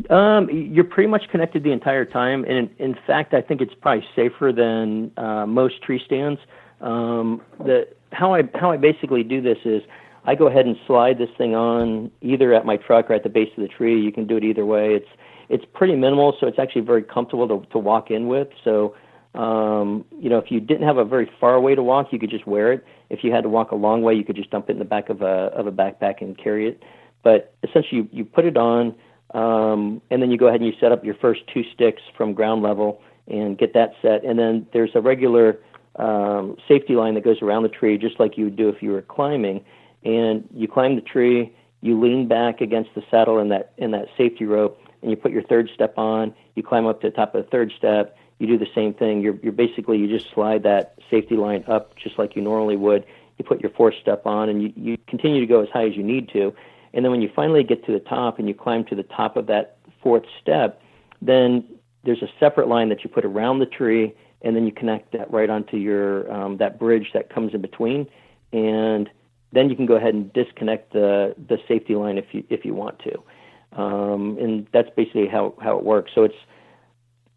Um, 0.08 0.48
you're 0.50 0.84
pretty 0.84 1.08
much 1.08 1.28
connected 1.30 1.62
the 1.62 1.72
entire 1.72 2.04
time, 2.04 2.44
and 2.44 2.70
in, 2.70 2.74
in 2.78 2.96
fact, 3.06 3.34
I 3.34 3.42
think 3.42 3.60
it's 3.60 3.74
probably 3.74 4.04
safer 4.16 4.52
than 4.52 5.12
uh, 5.18 5.44
most 5.46 5.82
tree 5.82 6.00
stands. 6.04 6.40
Um, 6.80 7.42
the 7.58 7.88
how 8.12 8.34
I 8.34 8.42
how 8.54 8.70
I 8.70 8.78
basically 8.78 9.22
do 9.22 9.42
this 9.42 9.58
is 9.64 9.82
I 10.24 10.34
go 10.34 10.46
ahead 10.46 10.66
and 10.66 10.76
slide 10.86 11.18
this 11.18 11.28
thing 11.36 11.54
on 11.54 12.10
either 12.22 12.54
at 12.54 12.64
my 12.64 12.76
truck 12.76 13.10
or 13.10 13.14
at 13.14 13.22
the 13.22 13.28
base 13.28 13.50
of 13.56 13.62
the 13.62 13.68
tree. 13.68 14.00
You 14.00 14.12
can 14.12 14.26
do 14.26 14.36
it 14.36 14.44
either 14.44 14.64
way. 14.64 14.94
It's 14.94 15.08
it's 15.48 15.64
pretty 15.74 15.96
minimal, 15.96 16.36
so 16.38 16.46
it's 16.46 16.58
actually 16.58 16.82
very 16.82 17.02
comfortable 17.02 17.48
to, 17.48 17.66
to 17.70 17.78
walk 17.78 18.10
in 18.10 18.28
with. 18.28 18.48
So 18.64 18.94
um, 19.34 20.04
you 20.18 20.30
know, 20.30 20.38
if 20.38 20.50
you 20.50 20.60
didn't 20.60 20.86
have 20.86 20.96
a 20.96 21.04
very 21.04 21.30
far 21.40 21.60
way 21.60 21.74
to 21.74 21.82
walk, 21.82 22.08
you 22.12 22.18
could 22.18 22.30
just 22.30 22.46
wear 22.46 22.72
it. 22.72 22.84
If 23.10 23.22
you 23.22 23.32
had 23.32 23.42
to 23.42 23.48
walk 23.48 23.70
a 23.70 23.76
long 23.76 24.02
way, 24.02 24.14
you 24.14 24.24
could 24.24 24.36
just 24.36 24.50
dump 24.50 24.68
it 24.68 24.72
in 24.72 24.78
the 24.78 24.84
back 24.84 25.08
of 25.10 25.22
a 25.22 25.50
of 25.54 25.66
a 25.66 25.72
backpack 25.72 26.20
and 26.20 26.36
carry 26.36 26.68
it. 26.68 26.82
But 27.22 27.54
essentially, 27.62 28.02
you, 28.02 28.08
you 28.12 28.24
put 28.24 28.44
it 28.44 28.56
on, 28.56 28.94
um, 29.34 30.00
and 30.10 30.22
then 30.22 30.30
you 30.30 30.38
go 30.38 30.48
ahead 30.48 30.60
and 30.60 30.68
you 30.68 30.74
set 30.80 30.92
up 30.92 31.04
your 31.04 31.14
first 31.16 31.42
two 31.52 31.62
sticks 31.74 32.02
from 32.16 32.32
ground 32.32 32.62
level 32.62 33.02
and 33.26 33.58
get 33.58 33.74
that 33.74 33.92
set. 34.00 34.24
And 34.24 34.38
then 34.38 34.66
there's 34.72 34.92
a 34.94 35.00
regular 35.00 35.58
um, 35.96 36.56
safety 36.66 36.94
line 36.94 37.14
that 37.14 37.24
goes 37.24 37.42
around 37.42 37.64
the 37.64 37.68
tree, 37.68 37.98
just 37.98 38.18
like 38.18 38.38
you 38.38 38.44
would 38.44 38.56
do 38.56 38.68
if 38.68 38.82
you 38.82 38.90
were 38.90 39.02
climbing. 39.02 39.64
And 40.04 40.48
you 40.54 40.68
climb 40.68 40.94
the 40.94 41.02
tree, 41.02 41.52
you 41.80 42.00
lean 42.00 42.28
back 42.28 42.60
against 42.60 42.90
the 42.94 43.02
saddle 43.10 43.38
in 43.38 43.48
that 43.48 43.72
in 43.76 43.90
that 43.90 44.06
safety 44.16 44.44
rope, 44.44 44.80
and 45.02 45.10
you 45.10 45.16
put 45.16 45.32
your 45.32 45.42
third 45.42 45.68
step 45.74 45.96
on. 45.98 46.34
You 46.54 46.62
climb 46.62 46.86
up 46.86 47.00
to 47.02 47.10
the 47.10 47.16
top 47.16 47.34
of 47.34 47.44
the 47.44 47.50
third 47.50 47.72
step 47.76 48.16
you 48.38 48.46
do 48.46 48.58
the 48.58 48.68
same 48.74 48.94
thing. 48.94 49.20
You're, 49.20 49.38
you're 49.42 49.52
basically, 49.52 49.98
you 49.98 50.08
just 50.08 50.32
slide 50.32 50.62
that 50.62 50.94
safety 51.10 51.36
line 51.36 51.64
up 51.66 51.96
just 51.96 52.18
like 52.18 52.36
you 52.36 52.42
normally 52.42 52.76
would. 52.76 53.04
You 53.36 53.44
put 53.44 53.60
your 53.60 53.70
fourth 53.70 53.94
step 54.00 54.26
on 54.26 54.48
and 54.48 54.62
you, 54.62 54.72
you 54.76 54.98
continue 55.06 55.40
to 55.40 55.46
go 55.46 55.62
as 55.62 55.68
high 55.70 55.86
as 55.86 55.96
you 55.96 56.02
need 56.02 56.28
to. 56.30 56.54
And 56.92 57.04
then 57.04 57.12
when 57.12 57.22
you 57.22 57.30
finally 57.34 57.62
get 57.62 57.84
to 57.86 57.92
the 57.92 58.00
top 58.00 58.38
and 58.38 58.48
you 58.48 58.54
climb 58.54 58.84
to 58.86 58.94
the 58.94 59.02
top 59.02 59.36
of 59.36 59.46
that 59.46 59.76
fourth 60.02 60.24
step, 60.40 60.80
then 61.20 61.64
there's 62.04 62.22
a 62.22 62.28
separate 62.40 62.68
line 62.68 62.88
that 62.88 63.04
you 63.04 63.10
put 63.10 63.24
around 63.24 63.58
the 63.58 63.66
tree, 63.66 64.14
and 64.42 64.54
then 64.54 64.64
you 64.64 64.72
connect 64.72 65.12
that 65.12 65.30
right 65.30 65.50
onto 65.50 65.76
your 65.76 66.32
um, 66.32 66.56
that 66.58 66.78
bridge 66.78 67.10
that 67.12 67.28
comes 67.28 67.52
in 67.54 67.60
between, 67.60 68.06
and 68.52 69.10
then 69.52 69.68
you 69.68 69.76
can 69.76 69.84
go 69.84 69.96
ahead 69.96 70.14
and 70.14 70.32
disconnect 70.32 70.92
the 70.92 71.34
the 71.48 71.58
safety 71.66 71.96
line 71.96 72.16
if 72.16 72.26
you 72.32 72.44
if 72.48 72.64
you 72.64 72.72
want 72.72 72.98
to, 73.00 73.80
um, 73.80 74.38
and 74.40 74.66
that's 74.72 74.88
basically 74.96 75.26
how 75.26 75.54
how 75.60 75.76
it 75.76 75.84
works. 75.84 76.12
So 76.14 76.22
it's 76.22 76.36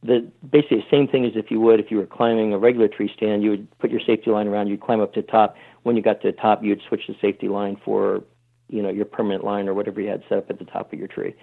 the 0.04 0.28
basically 0.50 0.78
the 0.78 0.90
same 0.90 1.08
thing 1.08 1.26
as 1.26 1.34
if 1.36 1.52
you 1.52 1.60
would 1.60 1.80
if 1.80 1.92
you 1.92 1.98
were 1.98 2.06
climbing 2.06 2.54
a 2.54 2.58
regular 2.58 2.88
tree 2.88 3.12
stand. 3.16 3.44
You 3.44 3.52
would 3.52 3.80
put 3.80 3.92
your 3.92 4.00
safety 4.00 4.32
line 4.32 4.48
around. 4.48 4.68
You'd 4.68 4.82
climb 4.82 5.02
up 5.02 5.14
to 5.14 5.22
the 5.22 5.28
top. 5.28 5.56
When 5.84 5.96
you 5.96 6.02
got 6.02 6.22
to 6.22 6.32
the 6.32 6.38
top, 6.38 6.64
you'd 6.64 6.82
switch 6.88 7.02
the 7.08 7.16
safety 7.22 7.48
line 7.48 7.78
for 7.84 8.24
you 8.70 8.82
know 8.82 8.90
your 8.90 9.06
permanent 9.06 9.44
line 9.44 9.68
or 9.68 9.74
whatever 9.74 10.02
you 10.02 10.10
had 10.10 10.24
set 10.28 10.40
up 10.40 10.50
at 10.50 10.60
the 10.60 10.66
top 10.66 10.92
of 10.92 11.00
your 11.00 11.08
tree. 11.08 11.36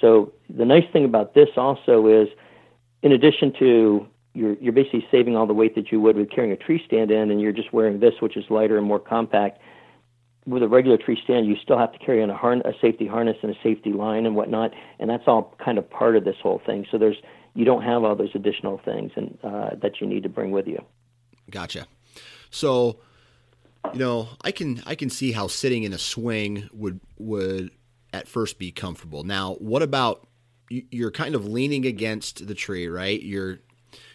So 0.00 0.32
the 0.48 0.64
nice 0.64 0.84
thing 0.92 1.04
about 1.04 1.34
this 1.34 1.48
also 1.56 2.06
is, 2.06 2.28
in 3.02 3.12
addition 3.12 3.52
to 3.60 4.06
you're 4.34 4.54
you're 4.54 4.72
basically 4.72 5.06
saving 5.10 5.36
all 5.36 5.46
the 5.46 5.54
weight 5.54 5.74
that 5.76 5.92
you 5.92 6.00
would 6.00 6.16
with 6.16 6.30
carrying 6.30 6.52
a 6.52 6.56
tree 6.56 6.82
stand 6.84 7.10
in, 7.10 7.30
and 7.30 7.40
you're 7.40 7.52
just 7.52 7.72
wearing 7.72 8.00
this, 8.00 8.14
which 8.20 8.36
is 8.36 8.44
lighter 8.50 8.78
and 8.78 8.86
more 8.86 8.98
compact 8.98 9.60
with 10.46 10.62
a 10.62 10.68
regular 10.68 10.96
tree 10.96 11.18
stand, 11.22 11.46
you 11.46 11.56
still 11.62 11.78
have 11.78 11.92
to 11.92 11.98
carry 11.98 12.22
on 12.22 12.30
a, 12.30 12.36
harn- 12.36 12.62
a 12.64 12.72
safety 12.80 13.06
harness 13.06 13.36
and 13.42 13.52
a 13.52 13.58
safety 13.62 13.92
line 13.92 14.26
and 14.26 14.34
whatnot, 14.34 14.72
and 14.98 15.08
that's 15.08 15.24
all 15.26 15.54
kind 15.64 15.78
of 15.78 15.88
part 15.88 16.16
of 16.16 16.24
this 16.24 16.36
whole 16.42 16.60
thing. 16.66 16.84
So 16.90 16.98
there's 16.98 17.16
you 17.54 17.64
don't 17.64 17.82
have 17.82 18.04
all 18.04 18.16
those 18.16 18.34
additional 18.34 18.80
things 18.84 19.12
and 19.16 19.38
uh, 19.42 19.70
that 19.82 20.00
you 20.00 20.06
need 20.06 20.22
to 20.22 20.28
bring 20.28 20.50
with 20.50 20.66
you. 20.66 20.82
Gotcha. 21.50 21.86
So, 22.50 22.98
you 23.92 23.98
know, 23.98 24.28
I 24.42 24.52
can 24.52 24.82
I 24.86 24.94
can 24.94 25.10
see 25.10 25.32
how 25.32 25.48
sitting 25.48 25.82
in 25.82 25.92
a 25.92 25.98
swing 25.98 26.68
would 26.72 27.00
would 27.18 27.70
at 28.12 28.28
first 28.28 28.58
be 28.58 28.70
comfortable. 28.70 29.24
Now, 29.24 29.54
what 29.54 29.82
about 29.82 30.26
you're 30.68 31.10
kind 31.10 31.34
of 31.34 31.46
leaning 31.46 31.84
against 31.84 32.46
the 32.46 32.54
tree, 32.54 32.88
right? 32.88 33.20
Your 33.22 33.58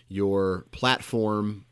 your 0.08 0.66
platform 0.72 1.66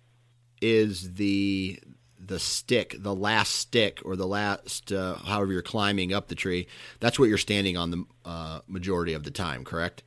is 0.61 1.13
the 1.13 1.79
the 2.19 2.39
stick, 2.39 2.95
the 2.99 3.13
last 3.13 3.55
stick, 3.55 4.01
or 4.03 4.15
the 4.15 4.25
last, 4.25 4.91
uh, 4.91 5.15
however 5.15 5.53
you're 5.53 5.61
climbing 5.61 6.11
up 6.11 6.27
the 6.27 6.35
tree, 6.35 6.67
that's 6.99 7.19
what 7.19 7.29
you're 7.29 7.37
standing 7.37 7.77
on 7.77 7.91
the 7.91 8.03
uh, 8.25 8.59
majority 8.67 9.13
of 9.13 9.23
the 9.23 9.29
time, 9.31 9.63
correct? 9.63 10.01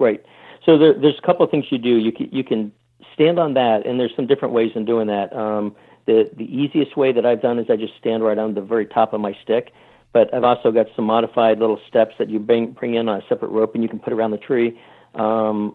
Right. 0.00 0.24
So 0.68 0.76
there, 0.76 0.92
there's 0.92 1.18
a 1.18 1.26
couple 1.26 1.44
of 1.44 1.50
things 1.50 1.66
you 1.70 1.78
do. 1.78 1.96
You 1.96 2.12
can, 2.12 2.28
you 2.30 2.44
can 2.44 2.72
stand 3.14 3.38
on 3.38 3.54
that, 3.54 3.86
and 3.86 3.98
there's 3.98 4.14
some 4.14 4.26
different 4.26 4.52
ways 4.52 4.72
in 4.74 4.84
doing 4.84 5.06
that. 5.06 5.34
Um, 5.34 5.74
the 6.06 6.30
the 6.36 6.44
easiest 6.44 6.96
way 6.96 7.12
that 7.12 7.24
I've 7.24 7.40
done 7.40 7.58
is 7.58 7.66
I 7.70 7.76
just 7.76 7.92
stand 7.98 8.22
right 8.22 8.38
on 8.38 8.54
the 8.54 8.60
very 8.60 8.86
top 8.86 9.12
of 9.12 9.20
my 9.20 9.36
stick. 9.42 9.72
But 10.12 10.32
I've 10.32 10.44
also 10.44 10.70
got 10.72 10.86
some 10.96 11.04
modified 11.04 11.58
little 11.58 11.78
steps 11.86 12.14
that 12.18 12.30
you 12.30 12.38
bring 12.38 12.72
bring 12.72 12.94
in 12.94 13.08
on 13.08 13.20
a 13.20 13.22
separate 13.28 13.50
rope, 13.50 13.74
and 13.74 13.82
you 13.82 13.88
can 13.88 13.98
put 13.98 14.12
around 14.12 14.32
the 14.32 14.38
tree. 14.38 14.78
Um, 15.14 15.74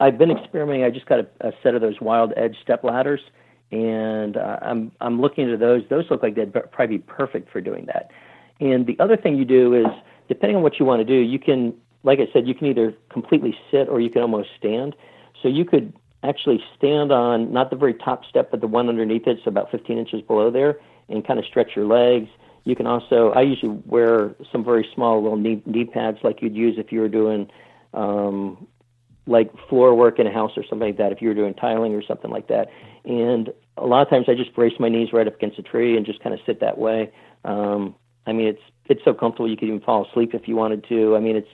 I've 0.00 0.18
been 0.18 0.30
experimenting. 0.30 0.84
I 0.84 0.90
just 0.90 1.06
got 1.06 1.20
a, 1.20 1.26
a 1.40 1.52
set 1.62 1.74
of 1.74 1.80
those 1.80 2.00
wild 2.00 2.32
edge 2.36 2.56
step 2.62 2.84
ladders 2.84 3.20
and 3.70 4.36
uh, 4.36 4.58
I'm 4.62 4.92
I'm 5.00 5.20
looking 5.20 5.50
at 5.50 5.58
those. 5.58 5.82
Those 5.90 6.04
look 6.10 6.22
like 6.22 6.34
they'd 6.34 6.52
probably 6.52 6.98
be 6.98 7.04
perfect 7.06 7.50
for 7.50 7.60
doing 7.60 7.86
that. 7.86 8.10
And 8.60 8.86
the 8.86 8.96
other 9.00 9.16
thing 9.16 9.36
you 9.36 9.44
do 9.44 9.74
is, 9.74 9.86
depending 10.28 10.56
on 10.56 10.62
what 10.62 10.78
you 10.78 10.86
want 10.86 11.00
to 11.00 11.04
do, 11.04 11.14
you 11.14 11.38
can, 11.38 11.74
like 12.04 12.20
I 12.20 12.28
said, 12.32 12.46
you 12.46 12.54
can 12.54 12.68
either 12.68 12.94
completely 13.10 13.56
sit 13.70 13.88
or 13.88 14.00
you 14.00 14.10
can 14.10 14.22
almost 14.22 14.50
stand. 14.56 14.94
So 15.42 15.48
you 15.48 15.64
could 15.64 15.92
actually 16.22 16.62
stand 16.76 17.10
on 17.10 17.52
not 17.52 17.70
the 17.70 17.76
very 17.76 17.94
top 17.94 18.24
step, 18.26 18.50
but 18.50 18.60
the 18.60 18.66
one 18.66 18.88
underneath 18.88 19.26
it, 19.26 19.38
so 19.42 19.48
about 19.48 19.70
15 19.70 19.98
inches 19.98 20.22
below 20.22 20.50
there, 20.50 20.78
and 21.08 21.26
kind 21.26 21.38
of 21.38 21.44
stretch 21.44 21.72
your 21.74 21.86
legs. 21.86 22.28
You 22.64 22.76
can 22.76 22.86
also, 22.86 23.30
I 23.30 23.42
usually 23.42 23.78
wear 23.84 24.34
some 24.52 24.64
very 24.64 24.88
small 24.94 25.22
little 25.22 25.36
knee, 25.36 25.62
knee 25.66 25.84
pads 25.84 26.18
like 26.22 26.40
you'd 26.40 26.54
use 26.54 26.76
if 26.78 26.92
you 26.92 27.00
were 27.00 27.08
doing 27.08 27.50
um, 27.92 28.66
like 29.26 29.50
floor 29.68 29.94
work 29.94 30.18
in 30.18 30.26
a 30.26 30.32
house 30.32 30.52
or 30.56 30.62
something 30.62 30.88
like 30.88 30.98
that, 30.98 31.12
if 31.12 31.20
you 31.20 31.28
were 31.28 31.34
doing 31.34 31.54
tiling 31.54 31.94
or 31.94 32.02
something 32.02 32.30
like 32.30 32.48
that. 32.48 32.68
And 33.04 33.52
a 33.76 33.86
lot 33.86 34.02
of 34.02 34.08
times 34.08 34.26
I 34.28 34.34
just 34.34 34.54
brace 34.54 34.74
my 34.78 34.88
knees 34.88 35.12
right 35.12 35.26
up 35.26 35.36
against 35.36 35.58
a 35.58 35.62
tree 35.62 35.96
and 35.96 36.06
just 36.06 36.22
kind 36.22 36.34
of 36.34 36.40
sit 36.46 36.60
that 36.60 36.78
way. 36.78 37.10
Um, 37.44 37.94
I 38.26 38.32
mean, 38.32 38.46
it's 38.46 38.62
it's 38.86 39.04
so 39.04 39.14
comfortable 39.14 39.48
you 39.48 39.56
could 39.56 39.68
even 39.68 39.80
fall 39.80 40.06
asleep 40.06 40.34
if 40.34 40.46
you 40.48 40.56
wanted 40.56 40.86
to. 40.88 41.16
I 41.16 41.20
mean, 41.20 41.36
it's 41.36 41.48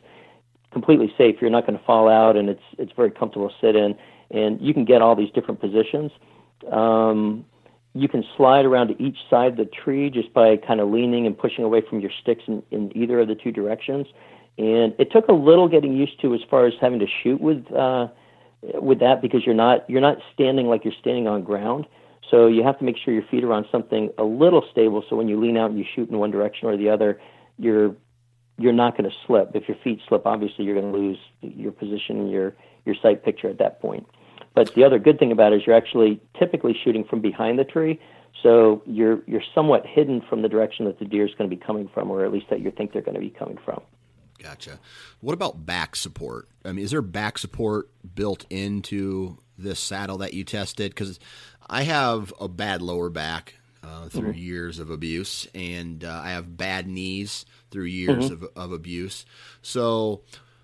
completely 0.73 1.13
safe. 1.19 1.37
You're 1.41 1.51
not 1.51 1.67
going 1.67 1.79
to 1.79 1.85
fall 1.85 2.09
out, 2.09 2.37
and 2.37 2.49
it's 2.49 2.63
it's 2.79 2.93
very 2.97 3.11
comfortable 3.11 3.49
to 3.49 3.55
sit 3.61 3.77
in. 3.77 3.97
And 4.31 4.61
you 4.61 4.73
can 4.73 4.85
get 4.85 5.03
all 5.03 5.17
these 5.17 5.31
different 5.33 5.61
positions. 5.61 6.13
Um, 6.71 7.45
you 7.95 8.09
can 8.09 8.25
slide 8.37 8.65
around 8.65 8.89
to 8.89 9.03
each 9.03 9.17
side 9.29 9.53
of 9.53 9.57
the 9.57 9.65
tree 9.65 10.11
just 10.11 10.33
by 10.33 10.57
kind 10.57 10.81
of 10.81 10.89
leaning 10.91 11.27
and 11.27 11.37
pushing 11.37 11.65
away 11.65 11.83
from 11.89 11.99
your 11.99 12.13
sticks 12.23 12.43
in, 12.47 12.63
in 12.71 12.97
either 12.97 13.21
of 13.21 13.29
the 13.29 13.35
two 13.35 13.51
directions. 13.51 14.07
And 14.59 14.95
it 14.99 15.11
took 15.11 15.27
a 15.29 15.33
little 15.33 15.69
getting 15.69 15.97
used 15.97 16.21
to 16.21 16.35
as 16.35 16.41
far 16.49 16.67
as 16.67 16.75
having 16.81 17.01
to 17.01 17.07
shoot 17.23 17.41
with 17.41 17.65
uh, 17.73 18.09
with 18.63 19.01
that 19.01 19.23
because 19.23 19.45
you're 19.45 19.55
not 19.55 19.89
you're 19.89 20.01
not 20.01 20.19
standing 20.35 20.67
like 20.67 20.85
you're 20.85 20.95
standing 21.01 21.27
on 21.27 21.43
ground. 21.43 21.87
So 22.31 22.47
you 22.47 22.63
have 22.63 22.79
to 22.79 22.85
make 22.85 22.97
sure 23.03 23.13
your 23.13 23.25
feet 23.31 23.43
are 23.43 23.53
on 23.53 23.67
something 23.73 24.11
a 24.19 24.23
little 24.23 24.65
stable. 24.71 25.03
So 25.09 25.17
when 25.17 25.27
you 25.27 25.41
lean 25.41 25.57
out 25.57 25.71
and 25.71 25.79
you 25.79 25.85
shoot 25.97 26.09
in 26.11 26.19
one 26.19 26.31
direction 26.31 26.69
or 26.69 26.77
the 26.77 26.89
other, 26.89 27.21
you're 27.59 27.97
you're 28.61 28.73
not 28.73 28.97
going 28.97 29.09
to 29.09 29.17
slip. 29.27 29.53
If 29.55 29.67
your 29.69 29.77
feet 29.83 30.01
slip, 30.07 30.27
obviously 30.27 30.65
you're 30.65 30.79
going 30.79 30.93
to 30.93 30.99
lose 30.99 31.19
your 31.41 31.73
position 31.73 32.21
and 32.21 32.31
your 32.31 32.55
your 32.85 32.95
sight 33.03 33.25
picture 33.25 33.49
at 33.49 33.59
that 33.59 33.81
point. 33.81 34.07
But 34.55 34.75
the 34.75 34.85
other 34.85 34.99
good 34.99 35.19
thing 35.19 35.33
about 35.33 35.53
it 35.53 35.57
is 35.57 35.63
you're 35.67 35.77
actually 35.77 36.21
typically 36.39 36.77
shooting 36.85 37.05
from 37.05 37.21
behind 37.21 37.59
the 37.59 37.65
tree, 37.65 38.01
so 38.43 38.83
you're 38.87 39.21
you're 39.27 39.43
somewhat 39.55 39.87
hidden 39.87 40.23
from 40.29 40.43
the 40.43 40.49
direction 40.49 40.85
that 40.85 40.99
the 40.99 41.05
deer 41.05 41.27
is 41.27 41.35
going 41.37 41.49
to 41.49 41.57
be 41.57 41.63
coming 41.63 41.89
from, 41.93 42.11
or 42.11 42.25
at 42.25 42.33
least 42.33 42.47
that 42.51 42.61
you 42.61 42.71
think 42.71 42.93
they're 42.93 43.03
going 43.03 43.15
to 43.15 43.21
be 43.21 43.31
coming 43.31 43.59
from. 43.65 43.81
Gotcha. 44.43 44.79
What 45.21 45.35
about 45.35 45.67
back 45.67 45.97
support? 45.97 46.49
I 46.65 46.73
mean, 46.73 46.85
is 46.85 46.91
there 46.91 47.03
back 47.03 47.39
support 47.39 47.91
built 48.15 48.47
into 48.51 49.39
this 49.59 49.79
saddle 49.79 50.19
that 50.19 50.33
you 50.33 50.45
tested? 50.45 50.93
Because 50.93 51.21
I 51.69 51.83
have 51.83 52.33
a 52.41 52.49
bad 52.49 52.81
lower 52.81 53.11
back 53.11 53.60
uh, 53.83 54.09
through 54.09 54.31
mm-hmm. 54.31 54.39
years 54.39 54.79
of 54.79 54.91
abuse, 54.91 55.47
and 55.55 56.05
uh, 56.05 56.21
I 56.25 56.31
have 56.31 56.57
bad 56.57 56.87
knees 56.87 57.45
through 57.71 57.85
years 57.85 58.31
mm-hmm. 58.31 58.45
of, 58.45 58.51
of 58.57 58.73
abuse. 58.73 59.25
So, 59.63 60.23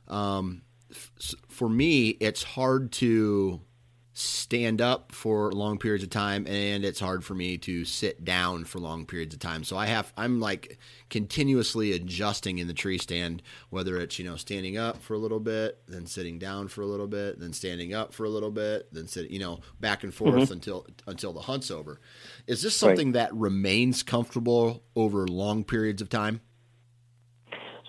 um, 0.09 0.63
f- 0.91 1.35
for 1.49 1.69
me, 1.69 2.11
it's 2.21 2.43
hard 2.43 2.93
to 2.93 3.61
stand 4.19 4.81
up 4.81 5.13
for 5.13 5.53
long 5.53 5.77
periods 5.77 6.03
of 6.03 6.09
time 6.09 6.47
and 6.47 6.87
it's 6.87 6.99
hard 6.99 7.23
for 7.23 7.35
me 7.35 7.59
to 7.59 7.85
sit 7.85 8.25
down 8.25 8.65
for 8.65 8.79
long 8.79 9.05
periods 9.05 9.35
of 9.35 9.41
time 9.41 9.63
so 9.63 9.77
i 9.77 9.85
have 9.85 10.11
i'm 10.17 10.41
like 10.41 10.79
continuously 11.11 11.93
adjusting 11.93 12.57
in 12.57 12.67
the 12.67 12.73
tree 12.73 12.97
stand 12.97 13.43
whether 13.69 13.99
it's 13.99 14.19
you 14.19 14.25
know 14.25 14.35
standing 14.35 14.79
up 14.79 15.03
for 15.03 15.13
a 15.13 15.19
little 15.19 15.39
bit 15.39 15.83
then 15.87 16.07
sitting 16.07 16.39
down 16.39 16.67
for 16.67 16.81
a 16.81 16.87
little 16.87 17.07
bit 17.07 17.39
then 17.39 17.53
standing 17.53 17.93
up 17.93 18.15
for 18.15 18.25
a 18.25 18.31
little 18.31 18.51
bit 18.51 18.89
then 18.91 19.07
sit 19.07 19.29
you 19.29 19.39
know 19.39 19.61
back 19.81 20.03
and 20.03 20.15
forth 20.15 20.35
mm-hmm. 20.35 20.53
until 20.55 20.87
until 21.07 21.35
the 21.35 21.43
hunt's 21.43 21.71
over 21.71 22.01
is 22.47 22.63
this 22.63 22.75
something 22.75 23.09
right. 23.09 23.15
that 23.15 23.35
remains 23.35 24.03
comfortable 24.03 24.83
over 24.97 25.29
long 25.29 25.63
periods 25.63 26.01
of 26.01 26.09
time 26.09 26.41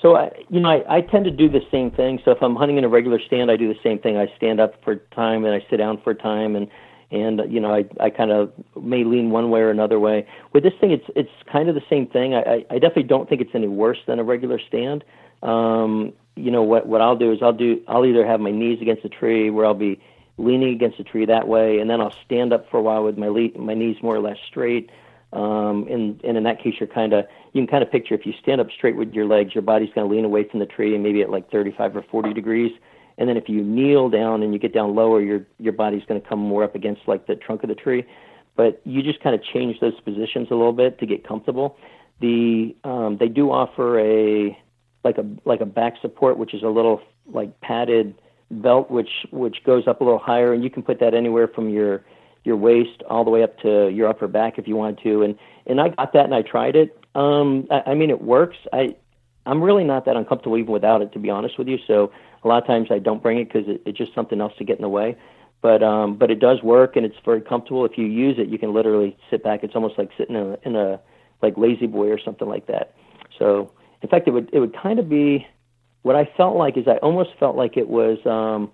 so 0.01 0.15
I, 0.15 0.31
you 0.49 0.59
know, 0.59 0.69
I, 0.69 0.97
I 0.97 1.01
tend 1.01 1.25
to 1.25 1.31
do 1.31 1.49
the 1.49 1.61
same 1.71 1.91
thing. 1.91 2.19
So 2.23 2.31
if 2.31 2.41
I'm 2.41 2.55
hunting 2.55 2.77
in 2.77 2.83
a 2.83 2.89
regular 2.89 3.19
stand, 3.19 3.49
I 3.49 3.57
do 3.57 3.67
the 3.67 3.79
same 3.81 3.99
thing. 3.99 4.17
I 4.17 4.27
stand 4.37 4.59
up 4.59 4.73
for 4.83 4.97
time 5.15 5.43
and 5.45 5.53
I 5.53 5.65
sit 5.69 5.77
down 5.77 5.99
for 6.03 6.13
time, 6.13 6.55
and 6.55 6.67
and 7.09 7.41
you 7.51 7.59
know, 7.59 7.73
I 7.73 7.85
I 7.99 8.09
kind 8.09 8.31
of 8.31 8.51
may 8.81 9.03
lean 9.03 9.31
one 9.31 9.49
way 9.49 9.61
or 9.61 9.71
another 9.71 9.99
way. 9.99 10.27
With 10.53 10.63
this 10.63 10.73
thing, 10.79 10.91
it's 10.91 11.05
it's 11.15 11.31
kind 11.51 11.69
of 11.69 11.75
the 11.75 11.81
same 11.89 12.07
thing. 12.07 12.35
I 12.35 12.65
I 12.69 12.79
definitely 12.79 13.03
don't 13.03 13.27
think 13.27 13.41
it's 13.41 13.55
any 13.55 13.67
worse 13.67 13.99
than 14.05 14.19
a 14.19 14.23
regular 14.23 14.59
stand. 14.59 15.03
Um, 15.41 16.13
you 16.35 16.51
know, 16.51 16.61
what 16.61 16.87
what 16.87 17.01
I'll 17.01 17.17
do 17.17 17.31
is 17.31 17.39
I'll 17.41 17.53
do 17.53 17.81
I'll 17.87 18.05
either 18.05 18.25
have 18.25 18.39
my 18.39 18.51
knees 18.51 18.81
against 18.81 19.03
a 19.03 19.09
tree 19.09 19.49
where 19.49 19.65
I'll 19.65 19.73
be 19.73 19.99
leaning 20.37 20.75
against 20.75 20.99
a 20.99 21.03
tree 21.03 21.25
that 21.25 21.47
way, 21.47 21.79
and 21.79 21.89
then 21.89 22.01
I'll 22.01 22.13
stand 22.25 22.53
up 22.53 22.69
for 22.69 22.77
a 22.77 22.81
while 22.83 23.03
with 23.03 23.17
my 23.17 23.29
le- 23.29 23.57
my 23.57 23.73
knees 23.73 23.97
more 24.03 24.15
or 24.15 24.21
less 24.21 24.37
straight 24.47 24.91
um, 25.33 25.87
and, 25.89 26.21
and 26.23 26.37
in 26.37 26.43
that 26.43 26.61
case, 26.63 26.75
you're 26.79 26.87
kind 26.87 27.13
of 27.13 27.25
you 27.53 27.61
can 27.61 27.67
kind 27.67 27.83
of 27.83 27.91
picture 27.91 28.13
if 28.13 28.25
you 28.25 28.33
stand 28.41 28.61
up 28.61 28.67
straight 28.75 28.95
with 28.95 29.13
your 29.13 29.25
legs, 29.25 29.53
your 29.53 29.61
body's 29.61 29.89
going 29.93 30.07
to 30.07 30.13
lean 30.13 30.25
away 30.25 30.47
from 30.47 30.59
the 30.59 30.65
tree 30.65 30.93
and 30.93 31.03
maybe 31.03 31.21
at 31.21 31.29
like 31.29 31.51
35 31.51 31.97
or 31.97 32.05
40 32.09 32.33
degrees. 32.33 32.71
And 33.17 33.27
then 33.27 33.35
if 33.35 33.49
you 33.49 33.63
kneel 33.63 34.09
down 34.09 34.43
and 34.43 34.53
you 34.53 34.59
get 34.59 34.73
down 34.73 34.95
lower, 34.95 35.21
your 35.21 35.45
your 35.59 35.73
body's 35.73 36.03
going 36.07 36.21
to 36.21 36.27
come 36.27 36.39
more 36.39 36.63
up 36.63 36.75
against 36.75 37.01
like 37.07 37.27
the 37.27 37.35
trunk 37.35 37.63
of 37.63 37.69
the 37.69 37.75
tree. 37.75 38.05
But 38.55 38.81
you 38.85 39.03
just 39.03 39.21
kind 39.21 39.35
of 39.35 39.43
change 39.43 39.79
those 39.79 39.99
positions 40.01 40.47
a 40.49 40.55
little 40.55 40.73
bit 40.73 40.99
to 40.99 41.05
get 41.05 41.27
comfortable. 41.27 41.77
The 42.21 42.75
um, 42.83 43.17
they 43.19 43.27
do 43.27 43.51
offer 43.51 43.99
a 43.99 44.57
like 45.03 45.17
a 45.17 45.25
like 45.45 45.61
a 45.61 45.65
back 45.65 45.95
support, 46.01 46.37
which 46.37 46.53
is 46.53 46.63
a 46.63 46.69
little 46.69 47.01
like 47.31 47.59
padded 47.61 48.15
belt, 48.49 48.89
which 48.89 49.25
which 49.31 49.63
goes 49.65 49.87
up 49.87 49.99
a 49.99 50.03
little 50.03 50.19
higher, 50.19 50.53
and 50.53 50.63
you 50.63 50.69
can 50.69 50.83
put 50.83 50.99
that 50.99 51.13
anywhere 51.13 51.47
from 51.47 51.69
your 51.69 52.03
your 52.47 52.57
waist 52.57 53.03
all 53.09 53.23
the 53.23 53.29
way 53.29 53.43
up 53.43 53.59
to 53.59 53.89
your 53.89 54.07
upper 54.07 54.27
back 54.27 54.57
if 54.57 54.67
you 54.67 54.75
wanted 54.75 55.03
to. 55.03 55.21
And 55.21 55.37
and 55.67 55.79
I 55.79 55.89
got 55.89 56.13
that 56.13 56.25
and 56.25 56.33
I 56.33 56.41
tried 56.41 56.75
it. 56.75 56.97
Um, 57.13 57.67
I, 57.69 57.91
I 57.91 57.93
mean, 57.93 58.09
it 58.09 58.21
works. 58.21 58.57
I 58.73 58.95
I'm 59.45 59.61
really 59.61 59.83
not 59.83 60.05
that 60.05 60.15
uncomfortable 60.15 60.57
even 60.57 60.71
without 60.71 61.01
it, 61.01 61.11
to 61.13 61.19
be 61.19 61.29
honest 61.29 61.59
with 61.59 61.67
you. 61.67 61.77
So 61.85 62.11
a 62.43 62.47
lot 62.47 62.61
of 62.61 62.67
times 62.67 62.87
I 62.89 62.99
don't 62.99 63.21
bring 63.21 63.37
it 63.37 63.51
because 63.51 63.67
it, 63.67 63.81
it's 63.85 63.97
just 63.97 64.15
something 64.15 64.41
else 64.41 64.53
to 64.57 64.63
get 64.63 64.77
in 64.77 64.81
the 64.81 64.89
way. 64.89 65.17
But 65.61 65.83
um, 65.83 66.15
but 66.15 66.31
it 66.31 66.39
does 66.39 66.63
work 66.63 66.95
and 66.95 67.05
it's 67.05 67.17
very 67.25 67.41
comfortable. 67.41 67.85
If 67.85 67.97
you 67.97 68.05
use 68.05 68.39
it, 68.39 68.47
you 68.47 68.57
can 68.57 68.73
literally 68.73 69.17
sit 69.29 69.43
back. 69.43 69.63
It's 69.63 69.75
almost 69.75 69.97
like 69.97 70.09
sitting 70.17 70.35
in 70.35 70.41
a, 70.41 70.57
in 70.63 70.75
a 70.75 70.99
like 71.41 71.55
La-Z-Boy 71.57 72.09
or 72.09 72.19
something 72.19 72.47
like 72.47 72.67
that. 72.67 72.95
So 73.37 73.71
in 74.01 74.09
fact, 74.09 74.27
it 74.27 74.31
would 74.31 74.49
it 74.53 74.59
would 74.59 74.75
kind 74.75 74.99
of 74.99 75.09
be 75.09 75.45
what 76.03 76.15
I 76.15 76.29
felt 76.37 76.55
like 76.55 76.77
is 76.77 76.87
I 76.87 76.97
almost 76.97 77.31
felt 77.39 77.57
like 77.57 77.75
it 77.75 77.89
was 77.89 78.17
um, 78.25 78.71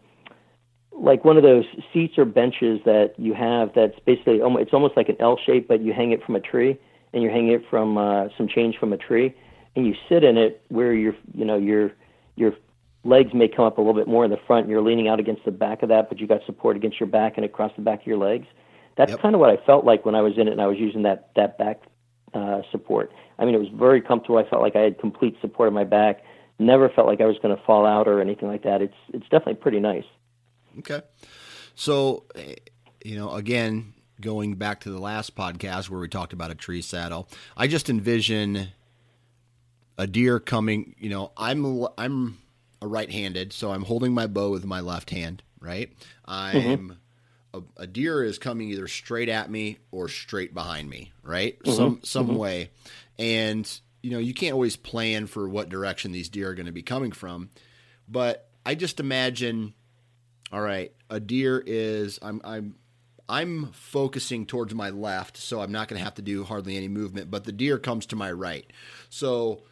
like 0.95 1.25
one 1.25 1.37
of 1.37 1.43
those 1.43 1.65
seats 1.91 2.17
or 2.17 2.25
benches 2.25 2.79
that 2.85 3.13
you 3.17 3.33
have 3.33 3.71
that's 3.75 3.97
basically 4.05 4.39
it's 4.41 4.73
almost 4.73 4.95
like 4.95 5.09
an 5.09 5.17
L 5.19 5.37
shape, 5.43 5.67
but 5.67 5.81
you 5.81 5.93
hang 5.93 6.11
it 6.11 6.23
from 6.23 6.35
a 6.35 6.39
tree 6.39 6.79
and 7.13 7.21
you're 7.21 7.31
hanging 7.31 7.51
it 7.51 7.63
from 7.69 7.97
uh, 7.97 8.27
some 8.37 8.47
change 8.47 8.77
from 8.77 8.91
a 8.91 8.97
tree, 8.97 9.35
and 9.75 9.85
you 9.85 9.95
sit 10.09 10.23
in 10.23 10.37
it 10.37 10.63
where 10.69 10.93
your 10.93 11.15
you 11.33 11.45
know 11.45 11.57
your 11.57 11.91
your 12.35 12.53
legs 13.03 13.33
may 13.33 13.47
come 13.47 13.65
up 13.65 13.77
a 13.77 13.81
little 13.81 13.93
bit 13.93 14.07
more 14.07 14.25
in 14.25 14.31
the 14.31 14.39
front, 14.47 14.63
and 14.63 14.71
you're 14.71 14.81
leaning 14.81 15.07
out 15.07 15.19
against 15.19 15.45
the 15.45 15.51
back 15.51 15.83
of 15.83 15.89
that, 15.89 16.09
but 16.09 16.19
you 16.19 16.27
got 16.27 16.41
support 16.45 16.75
against 16.75 16.99
your 16.99 17.07
back 17.07 17.33
and 17.35 17.45
across 17.45 17.71
the 17.75 17.81
back 17.81 18.01
of 18.01 18.07
your 18.07 18.17
legs. 18.17 18.47
That's 18.95 19.11
yep. 19.11 19.21
kind 19.21 19.35
of 19.35 19.41
what 19.41 19.49
I 19.49 19.57
felt 19.65 19.85
like 19.85 20.05
when 20.05 20.15
I 20.15 20.21
was 20.21 20.33
in 20.37 20.47
it 20.47 20.51
and 20.51 20.61
I 20.61 20.67
was 20.67 20.77
using 20.77 21.03
that 21.03 21.29
that 21.35 21.57
back 21.57 21.81
uh, 22.33 22.61
support. 22.71 23.11
I 23.39 23.45
mean, 23.45 23.55
it 23.55 23.59
was 23.59 23.69
very 23.73 24.01
comfortable. 24.01 24.37
I 24.37 24.49
felt 24.49 24.61
like 24.61 24.75
I 24.75 24.81
had 24.81 24.99
complete 24.99 25.35
support 25.41 25.67
of 25.67 25.73
my 25.73 25.83
back. 25.83 26.23
Never 26.59 26.89
felt 26.89 27.07
like 27.07 27.19
I 27.19 27.25
was 27.25 27.37
going 27.41 27.55
to 27.55 27.61
fall 27.63 27.85
out 27.85 28.07
or 28.07 28.21
anything 28.21 28.47
like 28.47 28.63
that. 28.63 28.81
It's 28.81 28.95
it's 29.13 29.23
definitely 29.23 29.55
pretty 29.55 29.79
nice. 29.79 30.05
Okay, 30.79 31.01
so 31.75 32.23
eh, 32.35 32.55
you 33.03 33.15
know, 33.15 33.31
again, 33.31 33.93
going 34.21 34.55
back 34.55 34.81
to 34.81 34.89
the 34.89 34.99
last 34.99 35.35
podcast 35.35 35.89
where 35.89 35.99
we 35.99 36.07
talked 36.07 36.33
about 36.33 36.51
a 36.51 36.55
tree 36.55 36.81
saddle, 36.81 37.29
I 37.55 37.67
just 37.67 37.89
envision 37.89 38.69
a 39.97 40.07
deer 40.07 40.39
coming. 40.39 40.95
You 40.97 41.09
know, 41.09 41.31
I'm 41.37 41.87
I'm 41.97 42.39
a 42.81 42.87
right-handed, 42.87 43.53
so 43.53 43.71
I'm 43.71 43.83
holding 43.83 44.13
my 44.13 44.27
bow 44.27 44.51
with 44.51 44.65
my 44.65 44.79
left 44.79 45.09
hand. 45.09 45.43
Right, 45.59 45.93
I'm. 46.25 46.55
Mm-hmm 46.55 46.91
a, 47.53 47.61
a, 47.77 47.87
deer 47.87 48.23
is 48.23 48.39
coming 48.39 48.69
either 48.69 48.87
straight 48.87 49.29
at 49.29 49.49
me 49.49 49.77
or 49.91 50.09
straight 50.09 50.53
behind 50.53 50.89
me, 50.89 51.11
right? 51.21 51.59
Mm-hmm. 51.59 51.75
Some 51.75 51.99
some 52.03 52.27
mm-hmm. 52.27 52.37
way. 52.37 52.69
And 53.19 53.79
you 54.01 54.11
know, 54.11 54.19
you 54.19 54.33
can't 54.33 54.53
always 54.53 54.75
plan 54.75 55.27
for 55.27 55.47
what 55.47 55.69
direction 55.69 56.11
these 56.11 56.29
deer 56.29 56.49
are 56.49 56.55
going 56.55 56.65
to 56.65 56.71
be 56.71 56.81
coming 56.81 57.11
from, 57.11 57.49
but 58.07 58.49
I 58.65 58.75
just 58.75 58.99
imagine 58.99 59.73
all 60.53 60.61
right, 60.61 60.93
a 61.09 61.19
deer 61.19 61.63
is 61.65 62.19
I'm 62.21 62.39
I'm 62.43 62.75
I'm 63.27 63.71
focusing 63.71 64.45
towards 64.45 64.75
my 64.75 64.91
left, 64.91 65.35
so 65.35 65.61
I'm 65.61 65.71
not 65.71 65.87
going 65.87 65.97
to 65.97 66.03
have 66.03 66.13
to 66.15 66.21
do 66.21 66.43
hardly 66.43 66.77
any 66.77 66.87
movement, 66.87 67.31
but 67.31 67.43
the 67.43 67.51
deer 67.51 67.79
comes 67.79 68.05
to 68.07 68.15
my 68.15 68.31
right. 68.31 68.71
So 69.09 69.63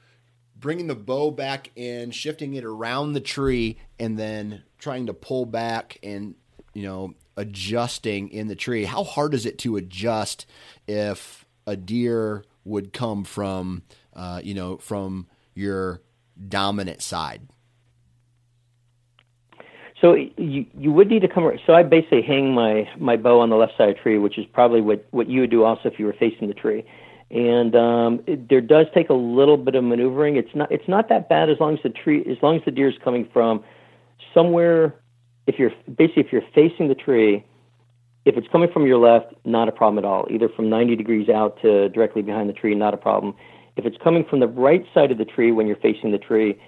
bringing 0.60 0.88
the 0.88 0.96
bow 0.96 1.30
back 1.30 1.70
in, 1.76 2.10
shifting 2.10 2.56
it 2.56 2.64
around 2.64 3.14
the 3.14 3.22
tree 3.22 3.78
and 4.00 4.18
then 4.18 4.64
trying 4.80 5.06
to 5.06 5.14
pull 5.14 5.46
back 5.46 6.00
and 6.02 6.34
you 6.74 6.82
know 6.82 7.14
adjusting 7.38 8.30
in 8.30 8.48
the 8.48 8.56
tree. 8.56 8.86
How 8.86 9.04
hard 9.04 9.36
is 9.36 9.46
it 9.46 9.60
to 9.60 9.78
adjust 9.78 10.48
if 10.88 11.46
a 11.68 11.76
deer 11.76 12.44
would 12.66 12.92
come 12.92 13.24
from, 13.24 13.84
uh, 14.16 14.42
you 14.44 14.56
know, 14.56 14.78
from 14.78 15.28
your 15.54 16.02
dominant 16.50 17.04
side? 17.04 17.42
So 20.02 20.16
you 20.16 20.66
you 20.78 20.92
would 20.92 21.10
need 21.10 21.22
to 21.22 21.28
come. 21.28 21.50
So 21.66 21.74
I 21.74 21.84
basically 21.84 22.24
hang 22.24 22.54
my 22.54 22.90
my 23.00 23.16
bow 23.16 23.40
on 23.40 23.50
the 23.50 23.56
left 23.56 23.74
side 23.78 23.90
of 23.90 23.96
the 23.96 24.02
tree, 24.02 24.18
which 24.18 24.38
is 24.38 24.46
probably 24.52 24.82
what 24.82 25.06
what 25.12 25.30
you 25.30 25.42
would 25.42 25.52
do 25.52 25.64
also 25.64 25.90
if 25.90 26.00
you 26.00 26.06
were 26.06 26.16
facing 26.20 26.48
the 26.48 26.56
tree. 26.56 26.84
And 27.30 27.76
um, 27.76 28.24
it, 28.28 28.50
there 28.50 28.60
does 28.60 28.88
take 28.94 29.10
a 29.10 29.14
little 29.14 29.56
bit 29.56 29.76
of 29.76 29.84
maneuvering. 29.84 30.36
It's 30.36 30.54
not 30.56 30.72
it's 30.72 30.88
not 30.88 31.08
that 31.10 31.30
bad 31.30 31.50
as 31.50 31.58
long 31.60 31.76
as 31.76 31.84
the 31.84 31.90
tree 31.90 32.26
as 32.30 32.38
long 32.42 32.58
as 32.58 32.66
the 32.66 32.72
deer 32.72 32.90
is 32.90 32.96
coming 33.04 33.30
from 33.32 33.64
somewhere 34.34 34.96
if 35.48 35.60
you're 35.60 35.72
basically 35.98 36.24
if 36.24 36.32
you're 36.32 36.44
facing 36.54 36.88
the 36.88 36.96
tree, 36.96 37.46
if 38.26 38.38
it's 38.38 38.48
coming 38.52 38.70
from 38.72 38.86
your 38.86 38.98
left, 38.98 39.34
not 39.46 39.68
a 39.68 39.72
problem 39.72 40.04
at 40.04 40.08
all. 40.08 40.28
Either 40.30 40.50
from 40.50 40.70
90 40.70 40.96
degrees 40.96 41.30
out 41.30 41.62
to 41.62 41.90
directly 41.90 42.22
behind 42.22 42.50
the 42.50 42.54
tree, 42.54 42.76
not 42.76 42.94
a 42.94 42.98
problem. 42.98 43.36
If 43.78 43.86
it's 43.86 43.98
coming 44.04 44.26
from 44.30 44.40
the 44.40 44.48
right 44.48 44.86
side 44.94 45.12
of 45.12 45.18
the 45.18 45.26
tree 45.26 45.52
when 45.52 45.68
you're 45.68 45.78
facing 45.78 46.12
the 46.12 46.18
tree, 46.18 46.60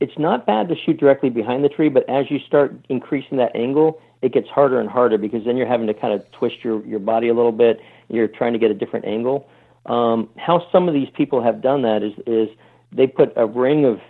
it's 0.00 0.18
not 0.18 0.46
bad 0.46 0.68
to 0.68 0.74
shoot 0.76 0.98
directly 0.98 1.30
behind 1.30 1.62
the 1.64 1.68
tree, 1.68 1.88
but 1.88 2.08
as 2.08 2.30
you 2.30 2.38
start 2.38 2.74
increasing 2.88 3.36
that 3.38 3.54
angle, 3.54 4.00
it 4.22 4.32
gets 4.32 4.48
harder 4.48 4.80
and 4.80 4.88
harder 4.88 5.18
because 5.18 5.44
then 5.44 5.56
you're 5.56 5.66
having 5.66 5.86
to 5.86 5.94
kind 5.94 6.12
of 6.12 6.30
twist 6.32 6.56
your, 6.64 6.84
your 6.84 7.00
body 7.00 7.28
a 7.28 7.34
little 7.34 7.52
bit. 7.52 7.80
You're 8.08 8.28
trying 8.28 8.52
to 8.54 8.58
get 8.58 8.70
a 8.70 8.74
different 8.74 9.04
angle. 9.04 9.48
Um, 9.86 10.28
how 10.36 10.66
some 10.72 10.88
of 10.88 10.94
these 10.94 11.08
people 11.14 11.42
have 11.42 11.62
done 11.62 11.82
that 11.82 12.02
is, 12.02 12.12
is 12.26 12.48
they 12.92 13.06
put 13.06 13.32
a 13.36 13.46
ring 13.46 13.84
of 13.84 14.00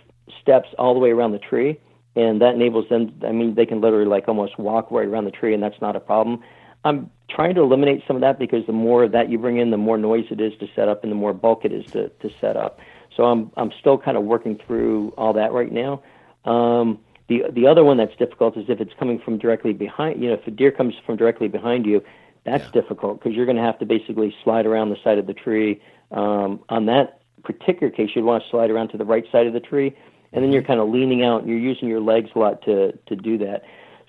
steps 0.41 0.69
all 0.79 0.93
the 0.93 0.99
way 0.99 1.11
around 1.11 1.31
the 1.31 1.39
tree 1.39 1.79
and 2.15 2.41
that 2.41 2.55
enables 2.55 2.89
them. 2.89 3.13
I 3.25 3.31
mean, 3.31 3.55
they 3.55 3.65
can 3.65 3.81
literally 3.81 4.05
like 4.05 4.27
almost 4.27 4.59
walk 4.59 4.91
right 4.91 5.07
around 5.07 5.25
the 5.25 5.31
tree, 5.31 5.53
and 5.53 5.63
that's 5.63 5.79
not 5.81 5.95
a 5.95 5.99
problem. 5.99 6.41
I'm 6.83 7.09
trying 7.29 7.55
to 7.55 7.61
eliminate 7.61 8.03
some 8.07 8.15
of 8.15 8.21
that 8.21 8.39
because 8.39 8.65
the 8.65 8.73
more 8.73 9.07
that 9.07 9.29
you 9.29 9.37
bring 9.37 9.57
in, 9.57 9.71
the 9.71 9.77
more 9.77 9.97
noise 9.97 10.25
it 10.31 10.41
is 10.41 10.53
to 10.59 10.67
set 10.75 10.87
up, 10.87 11.03
and 11.03 11.11
the 11.11 11.15
more 11.15 11.33
bulk 11.33 11.63
it 11.63 11.71
is 11.71 11.85
to, 11.91 12.09
to 12.09 12.29
set 12.41 12.57
up. 12.57 12.79
So 13.15 13.25
I'm 13.25 13.51
I'm 13.57 13.71
still 13.79 13.97
kind 13.97 14.17
of 14.17 14.23
working 14.23 14.59
through 14.65 15.13
all 15.17 15.33
that 15.33 15.51
right 15.51 15.71
now. 15.71 16.01
Um, 16.45 16.99
the 17.27 17.43
the 17.51 17.67
other 17.67 17.83
one 17.83 17.97
that's 17.97 18.15
difficult 18.17 18.57
is 18.57 18.65
if 18.67 18.79
it's 18.79 18.93
coming 18.99 19.19
from 19.19 19.37
directly 19.37 19.73
behind. 19.73 20.21
You 20.21 20.29
know, 20.29 20.35
if 20.35 20.47
a 20.47 20.51
deer 20.51 20.71
comes 20.71 20.95
from 21.05 21.17
directly 21.17 21.47
behind 21.47 21.85
you, 21.85 22.03
that's 22.45 22.65
yeah. 22.65 22.81
difficult 22.81 23.19
because 23.19 23.35
you're 23.35 23.45
going 23.45 23.57
to 23.57 23.63
have 23.63 23.79
to 23.79 23.85
basically 23.85 24.33
slide 24.43 24.65
around 24.65 24.89
the 24.89 24.97
side 25.03 25.17
of 25.17 25.27
the 25.27 25.33
tree. 25.33 25.81
Um, 26.11 26.59
on 26.69 26.87
that 26.87 27.21
particular 27.43 27.91
case, 27.91 28.11
you'd 28.15 28.25
want 28.25 28.43
to 28.43 28.49
slide 28.49 28.69
around 28.69 28.89
to 28.89 28.97
the 28.97 29.05
right 29.05 29.25
side 29.31 29.47
of 29.47 29.53
the 29.53 29.59
tree 29.59 29.95
and 30.33 30.43
then 30.43 30.51
you're 30.51 30.63
kind 30.63 30.79
of 30.79 30.89
leaning 30.89 31.23
out 31.23 31.41
and 31.41 31.49
you're 31.49 31.59
using 31.59 31.87
your 31.87 31.99
legs 31.99 32.29
a 32.35 32.39
lot 32.39 32.61
to 32.63 32.93
to 33.07 33.15
do 33.15 33.37
that. 33.39 33.63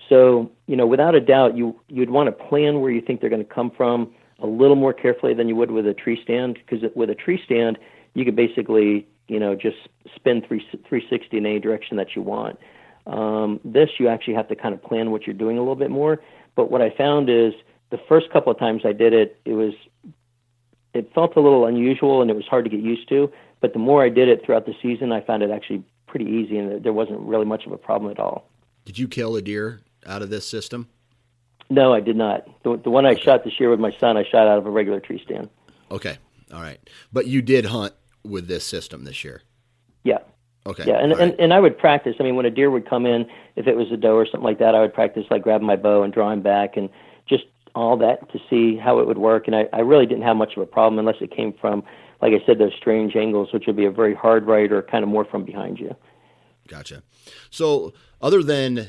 So 0.09 0.51
you 0.67 0.75
know, 0.75 0.87
without 0.87 1.15
a 1.15 1.21
doubt, 1.21 1.57
you 1.57 1.79
you'd 1.89 2.09
want 2.09 2.27
to 2.27 2.31
plan 2.31 2.81
where 2.81 2.91
you 2.91 3.01
think 3.01 3.21
they're 3.21 3.29
going 3.29 3.45
to 3.45 3.53
come 3.53 3.71
from 3.71 4.13
a 4.39 4.47
little 4.47 4.75
more 4.75 4.93
carefully 4.93 5.33
than 5.33 5.47
you 5.47 5.55
would 5.55 5.71
with 5.71 5.87
a 5.87 5.93
tree 5.93 6.19
stand 6.21 6.59
because 6.65 6.89
with 6.95 7.09
a 7.09 7.15
tree 7.15 7.41
stand 7.45 7.77
you 8.13 8.25
could 8.25 8.35
basically 8.35 9.07
you 9.27 9.39
know 9.39 9.55
just 9.55 9.77
spin 10.15 10.41
three 10.47 10.59
360 10.87 11.37
in 11.37 11.45
any 11.45 11.59
direction 11.59 11.97
that 11.97 12.15
you 12.15 12.21
want. 12.21 12.59
Um, 13.05 13.59
this 13.65 13.89
you 13.97 14.07
actually 14.07 14.35
have 14.35 14.47
to 14.47 14.55
kind 14.55 14.73
of 14.73 14.81
plan 14.81 15.11
what 15.11 15.27
you're 15.27 15.33
doing 15.33 15.57
a 15.57 15.61
little 15.61 15.75
bit 15.75 15.91
more. 15.91 16.21
But 16.55 16.71
what 16.71 16.81
I 16.81 16.89
found 16.89 17.29
is 17.29 17.53
the 17.89 17.99
first 18.07 18.31
couple 18.31 18.51
of 18.51 18.59
times 18.59 18.83
I 18.85 18.93
did 18.93 19.13
it, 19.13 19.39
it 19.45 19.53
was 19.53 19.73
it 20.93 21.11
felt 21.13 21.35
a 21.35 21.41
little 21.41 21.65
unusual 21.65 22.21
and 22.21 22.29
it 22.29 22.35
was 22.35 22.45
hard 22.45 22.65
to 22.65 22.69
get 22.69 22.79
used 22.79 23.09
to. 23.09 23.31
But 23.61 23.73
the 23.73 23.79
more 23.79 24.03
I 24.03 24.09
did 24.09 24.29
it 24.29 24.45
throughout 24.45 24.65
the 24.65 24.75
season, 24.81 25.11
I 25.11 25.21
found 25.21 25.41
it 25.41 25.49
actually 25.49 25.83
pretty 26.05 26.25
easy, 26.25 26.57
and 26.57 26.83
there 26.83 26.93
wasn't 26.93 27.19
really 27.21 27.45
much 27.45 27.65
of 27.65 27.71
a 27.71 27.77
problem 27.77 28.11
at 28.11 28.19
all. 28.19 28.49
Did 28.85 28.99
you 28.99 29.07
kill 29.07 29.35
a 29.35 29.41
deer 29.41 29.81
out 30.05 30.21
of 30.21 30.29
this 30.29 30.47
system? 30.47 30.89
No, 31.69 31.93
I 31.93 32.01
did 32.01 32.17
not. 32.17 32.45
The, 32.63 32.77
the 32.77 32.89
one 32.89 33.05
I 33.05 33.11
okay. 33.11 33.21
shot 33.21 33.43
this 33.45 33.59
year 33.59 33.69
with 33.69 33.79
my 33.79 33.91
son, 33.99 34.17
I 34.17 34.23
shot 34.23 34.47
out 34.47 34.57
of 34.57 34.65
a 34.65 34.69
regular 34.69 34.99
tree 34.99 35.21
stand. 35.23 35.49
Okay, 35.89 36.17
all 36.53 36.61
right. 36.61 36.79
But 37.11 37.25
you 37.27 37.41
did 37.41 37.65
hunt 37.65 37.93
with 38.23 38.47
this 38.47 38.65
system 38.65 39.03
this 39.03 39.23
year. 39.23 39.41
Yeah. 40.03 40.19
Okay. 40.65 40.85
Yeah, 40.87 41.01
and, 41.01 41.11
and 41.11 41.19
right. 41.19 41.35
and 41.39 41.53
I 41.53 41.59
would 41.59 41.77
practice. 41.77 42.15
I 42.19 42.23
mean, 42.23 42.35
when 42.35 42.45
a 42.45 42.49
deer 42.49 42.71
would 42.71 42.89
come 42.89 43.05
in, 43.05 43.25
if 43.55 43.67
it 43.67 43.75
was 43.75 43.91
a 43.91 43.97
doe 43.97 44.15
or 44.15 44.25
something 44.25 44.43
like 44.43 44.59
that, 44.59 44.75
I 44.75 44.79
would 44.81 44.93
practice 44.93 45.25
like 45.29 45.41
grabbing 45.41 45.67
my 45.67 45.75
bow 45.75 46.03
and 46.03 46.13
drawing 46.13 46.41
back 46.41 46.77
and 46.77 46.89
just 47.27 47.43
all 47.75 47.97
that 47.97 48.31
to 48.31 48.39
see 48.49 48.77
how 48.77 48.99
it 48.99 49.07
would 49.07 49.17
work. 49.17 49.47
And 49.47 49.55
I, 49.55 49.67
I 49.73 49.79
really 49.79 50.05
didn't 50.05 50.23
have 50.23 50.37
much 50.37 50.55
of 50.55 50.63
a 50.63 50.65
problem 50.65 50.99
unless 50.99 51.21
it 51.21 51.35
came 51.35 51.53
from 51.59 51.83
like 52.23 52.31
I 52.31 52.45
said, 52.45 52.57
those 52.57 52.73
strange 52.77 53.17
angles, 53.17 53.51
which 53.51 53.65
would 53.67 53.75
be 53.75 53.83
a 53.83 53.91
very 53.91 54.15
hard 54.15 54.47
right 54.47 54.71
or 54.71 54.81
kind 54.81 55.03
of 55.03 55.09
more 55.09 55.25
from 55.25 55.43
behind 55.43 55.77
you. 55.77 55.93
Gotcha. 56.69 57.03
So 57.49 57.91
other 58.21 58.41
than 58.41 58.87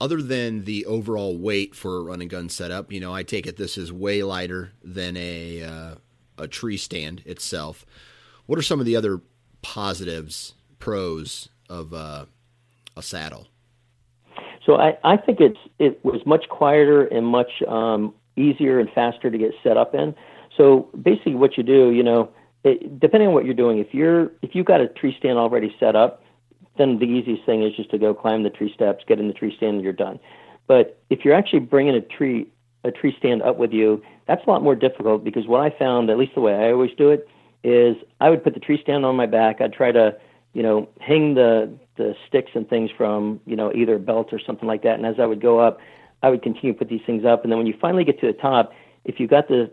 other 0.00 0.22
than 0.22 0.64
the 0.64 0.86
overall 0.86 1.36
weight 1.36 1.74
for 1.74 1.96
a 1.96 2.02
run 2.02 2.20
and 2.20 2.30
gun 2.30 2.48
setup, 2.48 2.92
you 2.92 3.00
know, 3.00 3.12
I 3.12 3.24
take 3.24 3.48
it 3.48 3.56
this 3.56 3.76
is 3.76 3.92
way 3.92 4.22
lighter 4.22 4.70
than 4.80 5.16
a 5.16 5.62
uh, 5.64 5.94
a 6.38 6.46
tree 6.46 6.76
stand 6.76 7.22
itself. 7.26 7.84
What 8.46 8.58
are 8.58 8.62
some 8.62 8.80
of 8.80 8.86
the 8.86 8.96
other 8.96 9.20
positives, 9.62 10.54
pros 10.78 11.48
of 11.68 11.94
uh, 11.94 12.26
a 12.96 13.02
saddle? 13.02 13.48
So 14.64 14.76
I, 14.76 14.96
I 15.04 15.16
think 15.16 15.40
it's 15.40 15.58
it 15.78 16.04
was 16.04 16.24
much 16.26 16.48
quieter 16.48 17.06
and 17.06 17.26
much 17.26 17.62
um, 17.68 18.14
easier 18.36 18.78
and 18.78 18.88
faster 18.90 19.30
to 19.30 19.38
get 19.38 19.52
set 19.62 19.76
up 19.76 19.94
in. 19.94 20.14
So 20.56 20.88
basically, 21.00 21.34
what 21.34 21.56
you 21.56 21.62
do, 21.62 21.90
you 21.90 22.02
know, 22.02 22.30
it, 22.64 23.00
depending 23.00 23.28
on 23.28 23.34
what 23.34 23.44
you're 23.44 23.54
doing, 23.54 23.78
if 23.78 23.92
you're 23.92 24.30
if 24.42 24.54
you've 24.54 24.66
got 24.66 24.80
a 24.80 24.88
tree 24.88 25.14
stand 25.18 25.38
already 25.38 25.74
set 25.80 25.96
up, 25.96 26.22
then 26.78 26.98
the 26.98 27.06
easiest 27.06 27.44
thing 27.44 27.62
is 27.62 27.74
just 27.74 27.90
to 27.90 27.98
go 27.98 28.14
climb 28.14 28.42
the 28.42 28.50
tree 28.50 28.72
steps, 28.72 29.04
get 29.06 29.18
in 29.18 29.28
the 29.28 29.34
tree 29.34 29.54
stand, 29.56 29.76
and 29.76 29.84
you're 29.84 29.92
done. 29.92 30.20
But 30.66 31.00
if 31.10 31.24
you're 31.24 31.34
actually 31.34 31.60
bringing 31.60 31.94
a 31.94 32.00
tree 32.00 32.46
a 32.84 32.90
tree 32.90 33.14
stand 33.18 33.42
up 33.42 33.58
with 33.58 33.72
you, 33.72 34.02
that's 34.26 34.44
a 34.46 34.50
lot 34.50 34.62
more 34.62 34.74
difficult 34.74 35.24
because 35.24 35.46
what 35.46 35.60
I 35.60 35.76
found, 35.76 36.10
at 36.10 36.18
least 36.18 36.34
the 36.34 36.40
way 36.40 36.54
I 36.54 36.72
always 36.72 36.90
do 36.96 37.10
it, 37.10 37.28
is 37.64 37.96
I 38.20 38.30
would 38.30 38.42
put 38.42 38.54
the 38.54 38.60
tree 38.60 38.80
stand 38.82 39.04
on 39.04 39.16
my 39.16 39.26
back. 39.26 39.60
I'd 39.60 39.72
try 39.72 39.92
to, 39.92 40.16
you 40.52 40.62
know, 40.62 40.88
hang 41.00 41.34
the 41.34 41.72
the 41.96 42.14
sticks 42.26 42.52
and 42.54 42.68
things 42.68 42.90
from, 42.96 43.40
you 43.46 43.54
know, 43.54 43.72
either 43.74 43.96
a 43.96 44.00
belt 44.00 44.32
or 44.32 44.40
something 44.44 44.66
like 44.66 44.82
that. 44.82 44.94
And 44.94 45.06
as 45.06 45.16
I 45.18 45.26
would 45.26 45.42
go 45.42 45.58
up, 45.58 45.78
I 46.22 46.30
would 46.30 46.42
continue 46.42 46.72
to 46.72 46.78
put 46.78 46.88
these 46.88 47.02
things 47.06 47.24
up. 47.24 47.42
And 47.42 47.52
then 47.52 47.58
when 47.58 47.66
you 47.66 47.74
finally 47.80 48.04
get 48.04 48.20
to 48.20 48.26
the 48.26 48.32
top, 48.32 48.72
if 49.04 49.20
you've 49.20 49.30
got 49.30 49.48
the 49.48 49.70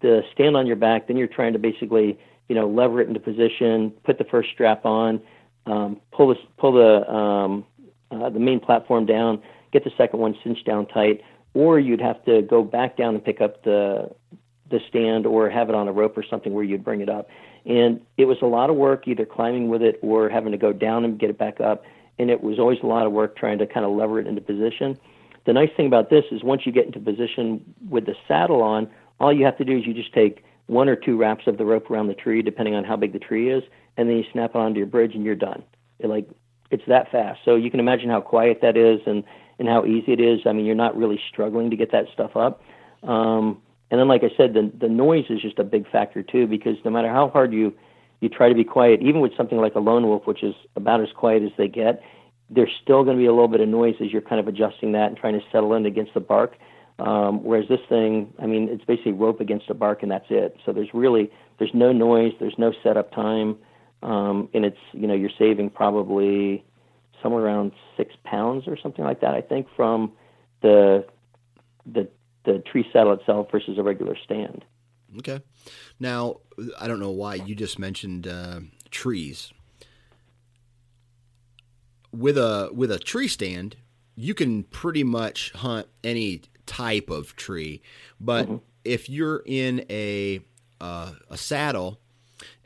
the 0.00 0.22
stand 0.32 0.56
on 0.56 0.66
your 0.66 0.76
back, 0.76 1.08
then 1.08 1.16
you're 1.16 1.28
trying 1.28 1.52
to 1.52 1.58
basically 1.58 2.18
you 2.50 2.56
know, 2.56 2.66
lever 2.66 3.00
it 3.00 3.06
into 3.06 3.20
position, 3.20 3.92
put 4.02 4.18
the 4.18 4.24
first 4.24 4.50
strap 4.52 4.84
on, 4.84 5.20
um, 5.66 6.00
pull 6.10 6.26
the 6.26 6.34
pull 6.58 6.72
the 6.72 7.08
um, 7.08 7.64
uh, 8.10 8.28
the 8.28 8.40
main 8.40 8.58
platform 8.58 9.06
down, 9.06 9.40
get 9.72 9.84
the 9.84 9.92
second 9.96 10.18
one 10.18 10.34
cinched 10.42 10.66
down 10.66 10.84
tight, 10.86 11.22
or 11.54 11.78
you'd 11.78 12.00
have 12.00 12.22
to 12.24 12.42
go 12.42 12.64
back 12.64 12.96
down 12.96 13.14
and 13.14 13.24
pick 13.24 13.40
up 13.40 13.62
the 13.62 14.10
the 14.70 14.80
stand 14.88 15.26
or 15.26 15.50
have 15.50 15.68
it 15.68 15.74
on 15.74 15.88
a 15.88 15.92
rope 15.92 16.16
or 16.16 16.24
something 16.28 16.52
where 16.52 16.64
you'd 16.64 16.84
bring 16.84 17.00
it 17.00 17.08
up. 17.08 17.28
And 17.66 18.00
it 18.16 18.24
was 18.24 18.38
a 18.42 18.46
lot 18.46 18.70
of 18.70 18.76
work 18.76 19.06
either 19.06 19.26
climbing 19.26 19.68
with 19.68 19.82
it 19.82 19.98
or 20.02 20.28
having 20.28 20.52
to 20.52 20.58
go 20.58 20.72
down 20.72 21.04
and 21.04 21.18
get 21.18 21.30
it 21.30 21.38
back 21.38 21.60
up. 21.60 21.84
And 22.18 22.30
it 22.30 22.42
was 22.42 22.58
always 22.58 22.78
a 22.82 22.86
lot 22.86 23.06
of 23.06 23.12
work 23.12 23.36
trying 23.36 23.58
to 23.58 23.66
kind 23.66 23.84
of 23.84 23.92
lever 23.92 24.20
it 24.20 24.26
into 24.26 24.40
position. 24.40 24.98
The 25.46 25.52
nice 25.52 25.70
thing 25.76 25.86
about 25.86 26.10
this 26.10 26.24
is 26.30 26.42
once 26.42 26.62
you 26.64 26.72
get 26.72 26.86
into 26.86 27.00
position 27.00 27.74
with 27.88 28.06
the 28.06 28.14
saddle 28.28 28.62
on, 28.62 28.88
all 29.18 29.32
you 29.32 29.44
have 29.44 29.58
to 29.58 29.64
do 29.64 29.78
is 29.78 29.86
you 29.86 29.94
just 29.94 30.12
take 30.12 30.44
one 30.66 30.88
or 30.88 30.96
two 30.96 31.16
wraps 31.16 31.46
of 31.46 31.58
the 31.58 31.64
rope 31.64 31.90
around 31.90 32.06
the 32.06 32.14
tree, 32.14 32.42
depending 32.42 32.74
on 32.74 32.84
how 32.84 32.96
big 32.96 33.12
the 33.12 33.18
tree 33.18 33.50
is, 33.50 33.62
and 33.96 34.08
then 34.08 34.16
you 34.16 34.24
snap 34.32 34.50
it 34.50 34.56
onto 34.56 34.78
your 34.78 34.86
bridge 34.86 35.14
and 35.14 35.24
you're 35.24 35.34
done. 35.34 35.62
It 35.98 36.08
like 36.08 36.28
it's 36.70 36.84
that 36.86 37.10
fast. 37.10 37.40
So 37.44 37.56
you 37.56 37.70
can 37.70 37.80
imagine 37.80 38.08
how 38.08 38.20
quiet 38.20 38.60
that 38.62 38.76
is 38.76 39.00
and 39.06 39.24
and 39.58 39.68
how 39.68 39.84
easy 39.84 40.12
it 40.12 40.20
is. 40.20 40.40
I 40.46 40.52
mean, 40.52 40.64
you're 40.64 40.74
not 40.74 40.96
really 40.96 41.20
struggling 41.30 41.70
to 41.70 41.76
get 41.76 41.92
that 41.92 42.06
stuff 42.14 42.36
up. 42.36 42.62
Um, 43.02 43.60
and 43.90 43.98
then, 43.98 44.08
like 44.08 44.22
I 44.22 44.30
said, 44.36 44.54
the 44.54 44.70
the 44.78 44.88
noise 44.88 45.24
is 45.30 45.40
just 45.40 45.58
a 45.58 45.64
big 45.64 45.90
factor 45.90 46.22
too, 46.22 46.46
because 46.46 46.76
no 46.84 46.90
matter 46.90 47.08
how 47.08 47.28
hard 47.28 47.52
you 47.52 47.74
you 48.20 48.28
try 48.28 48.48
to 48.48 48.54
be 48.54 48.64
quiet, 48.64 49.00
even 49.02 49.20
with 49.20 49.36
something 49.36 49.58
like 49.58 49.74
a 49.74 49.80
lone 49.80 50.06
wolf, 50.06 50.26
which 50.26 50.42
is 50.42 50.54
about 50.76 51.00
as 51.00 51.08
quiet 51.16 51.42
as 51.42 51.50
they 51.56 51.68
get, 51.68 52.02
there's 52.50 52.70
still 52.82 53.02
going 53.02 53.16
to 53.16 53.20
be 53.20 53.26
a 53.26 53.32
little 53.32 53.48
bit 53.48 53.60
of 53.60 53.68
noise 53.68 53.94
as 54.00 54.12
you're 54.12 54.22
kind 54.22 54.40
of 54.40 54.46
adjusting 54.46 54.92
that 54.92 55.08
and 55.08 55.16
trying 55.16 55.34
to 55.34 55.44
settle 55.50 55.74
in 55.74 55.86
against 55.86 56.14
the 56.14 56.20
bark. 56.20 56.56
Um, 56.98 57.42
whereas 57.42 57.66
this 57.68 57.80
thing, 57.88 58.32
I 58.38 58.46
mean, 58.46 58.68
it's 58.68 58.84
basically 58.84 59.12
rope 59.12 59.40
against 59.40 59.70
a 59.70 59.74
bark 59.74 60.02
and 60.02 60.10
that's 60.10 60.26
it. 60.28 60.56
So 60.66 60.72
there's 60.72 60.92
really 60.92 61.30
there's 61.58 61.72
no 61.72 61.92
noise, 61.92 62.32
there's 62.38 62.58
no 62.58 62.72
setup 62.82 63.12
time, 63.12 63.56
um, 64.02 64.48
and 64.52 64.64
it's 64.64 64.78
you 64.92 65.06
know 65.06 65.14
you're 65.14 65.30
saving 65.38 65.70
probably 65.70 66.62
somewhere 67.22 67.44
around 67.44 67.72
six 67.96 68.14
pounds 68.24 68.64
or 68.66 68.76
something 68.76 69.04
like 69.04 69.20
that. 69.20 69.34
I 69.34 69.40
think 69.40 69.66
from 69.74 70.12
the 70.62 71.06
the 71.86 72.08
the 72.44 72.58
tree 72.60 72.86
saddle 72.92 73.12
itself 73.12 73.48
versus 73.50 73.78
a 73.78 73.82
regular 73.82 74.16
stand. 74.24 74.64
Okay. 75.18 75.40
Now, 75.98 76.36
I 76.78 76.88
don't 76.88 77.00
know 77.00 77.10
why 77.10 77.34
you 77.34 77.54
just 77.54 77.78
mentioned 77.78 78.26
uh, 78.26 78.60
trees. 78.90 79.52
With 82.12 82.38
a 82.38 82.70
with 82.72 82.90
a 82.90 82.98
tree 82.98 83.28
stand, 83.28 83.76
you 84.16 84.34
can 84.34 84.64
pretty 84.64 85.04
much 85.04 85.52
hunt 85.52 85.86
any 86.02 86.42
type 86.66 87.08
of 87.08 87.36
tree, 87.36 87.82
but 88.20 88.46
mm-hmm. 88.46 88.56
if 88.84 89.08
you're 89.08 89.42
in 89.46 89.84
a 89.88 90.40
uh, 90.80 91.12
a 91.28 91.36
saddle 91.36 92.00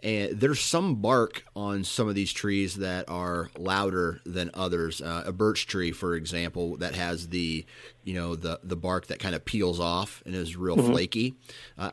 and 0.04 0.38
there's 0.38 0.60
some 0.60 0.96
bark 0.96 1.44
on 1.56 1.82
some 1.82 2.08
of 2.08 2.14
these 2.14 2.30
trees 2.30 2.76
that 2.76 3.08
are 3.08 3.50
louder 3.56 4.20
than 4.26 4.50
others. 4.52 5.00
Uh, 5.00 5.24
a 5.24 5.32
birch 5.32 5.66
tree, 5.66 5.92
for 5.92 6.14
example, 6.14 6.76
that 6.76 6.94
has 6.94 7.30
the 7.30 7.64
you 8.04 8.14
know 8.14 8.36
the 8.36 8.60
the 8.62 8.76
bark 8.76 9.06
that 9.06 9.18
kind 9.18 9.34
of 9.34 9.44
peels 9.44 9.80
off 9.80 10.22
and 10.26 10.34
is 10.34 10.56
real 10.56 10.76
mm-hmm. 10.76 10.92
flaky. 10.92 11.34
Uh, 11.78 11.90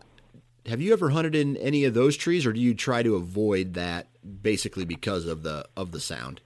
have 0.66 0.82
you 0.82 0.92
ever 0.92 1.10
hunted 1.10 1.34
in 1.36 1.56
any 1.58 1.86
of 1.86 1.94
those 1.94 2.18
trees, 2.18 2.46
or 2.46 2.52
do 2.52 2.60
you 2.60 2.76
try 2.76 3.02
to 3.02 3.16
avoid 3.16 3.76
that 3.76 4.08
basically 4.42 4.84
because 4.84 5.26
of 5.26 5.42
the 5.42 5.66
of 5.78 5.92
the 5.92 6.02
sound? 6.02 6.42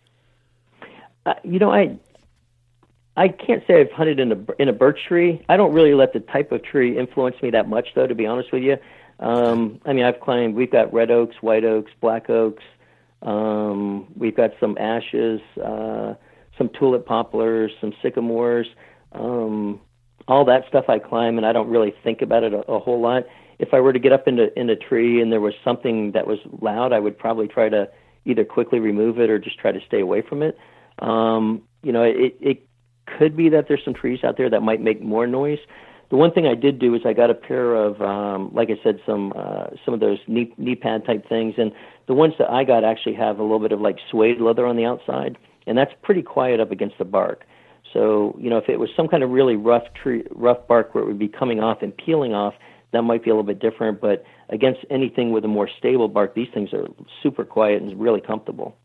Uh, 1.25 1.33
you 1.43 1.57
know, 1.57 1.71
I 1.71 1.97
I 3.17 3.29
can't 3.29 3.63
say 3.65 3.81
I've 3.81 3.91
hunted 3.91 4.19
in 4.19 4.31
a 4.31 4.37
in 4.59 4.69
a 4.69 4.73
birch 4.73 4.99
tree. 5.07 5.43
I 5.49 5.57
don't 5.57 5.73
really 5.73 5.95
let 5.95 6.13
the 6.13 6.19
type 6.19 6.51
of 6.51 6.63
tree 6.63 6.95
influence 6.95 7.41
me 7.41 7.49
that 7.49 7.67
much, 7.67 7.87
though. 7.95 8.05
To 8.05 8.13
be 8.13 8.27
honest 8.27 8.51
with 8.51 8.61
you, 8.61 8.77
um, 9.19 9.79
I 9.85 9.93
mean, 9.93 10.05
I've 10.05 10.19
climbed. 10.19 10.55
We've 10.55 10.71
got 10.71 10.93
red 10.93 11.11
oaks, 11.11 11.35
white 11.41 11.63
oaks, 11.63 11.91
black 12.01 12.29
oaks. 12.29 12.63
Um, 13.21 14.07
we've 14.15 14.35
got 14.35 14.51
some 14.59 14.77
ashes, 14.77 15.41
uh, 15.63 16.13
some 16.57 16.69
tulip 16.77 17.05
poplars, 17.05 17.71
some 17.81 17.93
sycamores. 18.01 18.67
Um, 19.13 19.79
all 20.27 20.45
that 20.45 20.67
stuff 20.67 20.85
I 20.89 20.99
climb, 20.99 21.37
and 21.37 21.45
I 21.45 21.53
don't 21.53 21.69
really 21.69 21.93
think 22.03 22.21
about 22.21 22.43
it 22.43 22.53
a, 22.53 22.59
a 22.71 22.79
whole 22.79 23.01
lot. 23.01 23.23
If 23.57 23.73
I 23.73 23.79
were 23.79 23.93
to 23.93 23.99
get 23.99 24.11
up 24.11 24.27
into 24.27 24.57
in 24.59 24.69
a 24.69 24.75
tree 24.75 25.21
and 25.21 25.31
there 25.31 25.39
was 25.39 25.53
something 25.63 26.11
that 26.11 26.27
was 26.27 26.39
loud, 26.61 26.91
I 26.91 26.99
would 26.99 27.17
probably 27.17 27.47
try 27.47 27.69
to 27.69 27.89
either 28.25 28.43
quickly 28.43 28.79
remove 28.79 29.19
it 29.19 29.29
or 29.29 29.39
just 29.39 29.59
try 29.59 29.71
to 29.71 29.79
stay 29.87 30.01
away 30.01 30.21
from 30.21 30.41
it. 30.41 30.57
Um, 30.99 31.61
you 31.83 31.91
know, 31.91 32.03
it, 32.03 32.35
it 32.41 32.67
could 33.05 33.37
be 33.37 33.49
that 33.49 33.67
there's 33.67 33.83
some 33.85 33.93
trees 33.93 34.23
out 34.23 34.35
there 34.37 34.49
that 34.49 34.61
might 34.61 34.81
make 34.81 35.01
more 35.01 35.27
noise. 35.27 35.59
The 36.09 36.17
one 36.17 36.31
thing 36.31 36.45
I 36.45 36.55
did 36.55 36.79
do 36.79 36.93
is 36.93 37.01
I 37.05 37.13
got 37.13 37.29
a 37.29 37.33
pair 37.33 37.73
of, 37.75 37.99
um, 38.01 38.51
like 38.53 38.69
I 38.69 38.81
said, 38.83 38.99
some 39.05 39.33
uh, 39.35 39.67
some 39.83 39.93
of 39.93 39.99
those 39.99 40.19
knee 40.27 40.53
knee 40.57 40.75
pad 40.75 41.05
type 41.05 41.27
things, 41.27 41.55
and 41.57 41.71
the 42.07 42.13
ones 42.13 42.33
that 42.37 42.49
I 42.49 42.63
got 42.63 42.83
actually 42.83 43.15
have 43.15 43.39
a 43.39 43.41
little 43.41 43.59
bit 43.59 43.71
of 43.71 43.81
like 43.81 43.97
suede 44.11 44.39
leather 44.39 44.65
on 44.65 44.77
the 44.77 44.85
outside, 44.85 45.37
and 45.65 45.77
that's 45.77 45.91
pretty 46.03 46.21
quiet 46.21 46.59
up 46.59 46.71
against 46.71 46.97
the 46.99 47.05
bark. 47.05 47.45
So 47.91 48.37
you 48.39 48.49
know, 48.49 48.57
if 48.57 48.69
it 48.69 48.77
was 48.77 48.89
some 48.95 49.07
kind 49.07 49.23
of 49.23 49.31
really 49.31 49.55
rough 49.55 49.83
tree, 50.01 50.23
rough 50.31 50.67
bark 50.67 50.93
where 50.93 51.03
it 51.03 51.07
would 51.07 51.19
be 51.19 51.27
coming 51.27 51.59
off 51.59 51.81
and 51.81 51.95
peeling 51.95 52.33
off, 52.33 52.53
that 52.93 53.01
might 53.01 53.23
be 53.23 53.31
a 53.31 53.33
little 53.33 53.43
bit 53.43 53.59
different. 53.59 53.99
But 53.99 54.23
against 54.49 54.81
anything 54.91 55.31
with 55.31 55.43
a 55.43 55.47
more 55.47 55.69
stable 55.79 56.07
bark, 56.07 56.35
these 56.35 56.49
things 56.53 56.71
are 56.71 56.87
super 57.23 57.43
quiet 57.43 57.81
and 57.81 57.99
really 57.99 58.21
comfortable. 58.21 58.77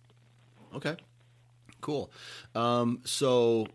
Okay, 0.75 0.97
cool. 1.83 2.11
Um, 2.55 3.03
so 3.05 3.67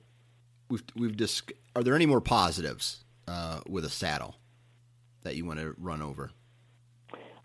we've 0.70 0.84
we've 0.96 1.16
dis- 1.16 1.44
Are 1.76 1.84
there 1.84 1.96
any 1.96 2.08
more 2.08 2.22
positives 2.22 3.05
uh, 3.27 3.61
with 3.68 3.85
a 3.85 3.89
saddle 3.89 4.35
that 5.23 5.35
you 5.35 5.45
want 5.45 5.60
to 5.60 5.76
run 5.77 6.02
over? 6.02 6.31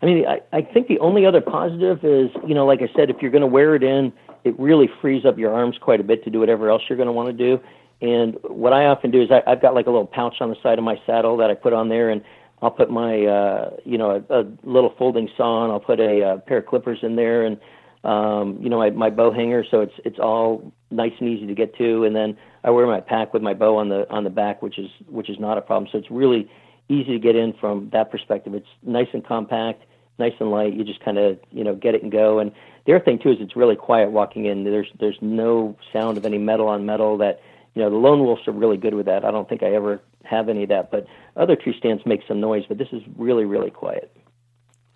I 0.01 0.05
mean, 0.05 0.25
I, 0.27 0.41
I 0.51 0.61
think 0.61 0.87
the 0.87 0.99
only 0.99 1.25
other 1.25 1.41
positive 1.41 2.03
is, 2.03 2.29
you 2.47 2.55
know, 2.55 2.65
like 2.65 2.81
I 2.81 2.89
said, 2.95 3.09
if 3.09 3.17
you're 3.21 3.31
going 3.31 3.41
to 3.41 3.47
wear 3.47 3.75
it 3.75 3.83
in, 3.83 4.11
it 4.43 4.59
really 4.59 4.89
frees 5.01 5.25
up 5.25 5.37
your 5.37 5.53
arms 5.53 5.77
quite 5.79 5.99
a 5.99 6.03
bit 6.03 6.23
to 6.23 6.29
do 6.31 6.39
whatever 6.39 6.69
else 6.69 6.81
you're 6.89 6.97
going 6.97 7.07
to 7.07 7.13
want 7.13 7.29
to 7.29 7.33
do. 7.33 7.61
And 8.01 8.35
what 8.43 8.73
I 8.73 8.85
often 8.85 9.11
do 9.11 9.21
is 9.21 9.29
I, 9.29 9.43
I've 9.49 9.61
got 9.61 9.75
like 9.75 9.85
a 9.85 9.91
little 9.91 10.07
pouch 10.07 10.37
on 10.41 10.49
the 10.49 10.55
side 10.63 10.79
of 10.79 10.83
my 10.83 10.99
saddle 11.05 11.37
that 11.37 11.51
I 11.51 11.53
put 11.53 11.73
on 11.73 11.89
there, 11.89 12.09
and 12.09 12.23
I'll 12.63 12.71
put 12.71 12.89
my, 12.89 13.25
uh, 13.25 13.69
you 13.85 13.97
know, 13.97 14.23
a, 14.27 14.39
a 14.39 14.43
little 14.63 14.93
folding 14.97 15.29
saw, 15.37 15.63
and 15.63 15.71
I'll 15.71 15.79
put 15.79 15.99
a, 15.99 16.33
a 16.33 16.37
pair 16.39 16.57
of 16.57 16.65
clippers 16.65 16.99
in 17.03 17.15
there, 17.15 17.45
and 17.45 17.59
um, 18.03 18.57
you 18.59 18.69
know, 18.69 18.79
my, 18.79 18.89
my 18.89 19.11
bow 19.11 19.31
hanger, 19.31 19.63
so 19.69 19.81
it's 19.81 19.93
it's 20.03 20.17
all 20.17 20.73
nice 20.89 21.11
and 21.19 21.29
easy 21.29 21.45
to 21.45 21.53
get 21.53 21.77
to. 21.77 22.03
And 22.03 22.15
then 22.15 22.35
I 22.63 22.69
wear 22.69 22.85
my 22.85 23.01
pack 23.01 23.33
with 23.33 23.41
my 23.41 23.53
bow 23.53 23.77
on 23.77 23.89
the 23.89 24.09
on 24.09 24.23
the 24.23 24.29
back, 24.29 24.61
which 24.61 24.77
is 24.77 24.89
which 25.07 25.29
is 25.29 25.39
not 25.39 25.57
a 25.57 25.61
problem. 25.61 25.89
So 25.91 25.97
it's 25.97 26.11
really 26.11 26.49
easy 26.89 27.13
to 27.13 27.19
get 27.19 27.35
in 27.35 27.53
from 27.53 27.89
that 27.93 28.11
perspective. 28.11 28.53
It's 28.53 28.67
nice 28.83 29.07
and 29.13 29.25
compact, 29.25 29.83
nice 30.19 30.33
and 30.39 30.51
light. 30.51 30.73
You 30.73 30.83
just 30.83 31.03
kind 31.03 31.17
of 31.17 31.39
you 31.51 31.63
know 31.63 31.75
get 31.75 31.95
it 31.95 32.03
and 32.03 32.11
go. 32.11 32.39
And 32.39 32.51
the 32.85 32.95
other 32.95 33.03
thing 33.03 33.19
too 33.19 33.31
is 33.31 33.37
it's 33.39 33.55
really 33.55 33.75
quiet 33.75 34.11
walking 34.11 34.45
in. 34.45 34.63
There's 34.63 34.89
there's 34.99 35.17
no 35.21 35.77
sound 35.91 36.17
of 36.17 36.25
any 36.25 36.37
metal 36.37 36.67
on 36.67 36.85
metal. 36.85 37.17
That 37.17 37.41
you 37.73 37.81
know 37.81 37.89
the 37.89 37.97
lone 37.97 38.19
wolves 38.19 38.47
are 38.47 38.53
really 38.53 38.77
good 38.77 38.93
with 38.93 39.07
that. 39.07 39.25
I 39.25 39.31
don't 39.31 39.49
think 39.49 39.63
I 39.63 39.73
ever 39.73 40.01
have 40.23 40.49
any 40.49 40.63
of 40.63 40.69
that, 40.69 40.91
but 40.91 41.07
other 41.35 41.55
tree 41.55 41.75
stands 41.77 42.05
make 42.05 42.21
some 42.27 42.39
noise. 42.39 42.63
But 42.67 42.77
this 42.77 42.89
is 42.91 43.01
really 43.17 43.45
really 43.45 43.71
quiet. 43.71 44.15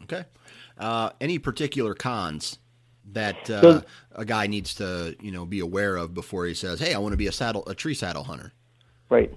Okay. 0.03 0.25
Uh, 0.77 1.09
any 1.21 1.39
particular 1.39 1.95
cons 1.95 2.59
that 3.13 3.49
uh, 3.49 3.61
so, 3.61 3.83
a 4.13 4.25
guy 4.25 4.47
needs 4.47 4.73
to 4.75 5.15
you 5.21 5.31
know 5.31 5.45
be 5.45 5.59
aware 5.59 5.95
of 5.95 6.13
before 6.13 6.45
he 6.45 6.53
says, 6.53 6.79
"Hey, 6.79 6.93
I 6.93 6.97
want 6.97 7.13
to 7.13 7.17
be 7.17 7.27
a 7.27 7.31
saddle 7.31 7.63
a 7.67 7.75
tree 7.75 7.93
saddle 7.93 8.23
hunter." 8.23 8.53
Right. 9.09 9.31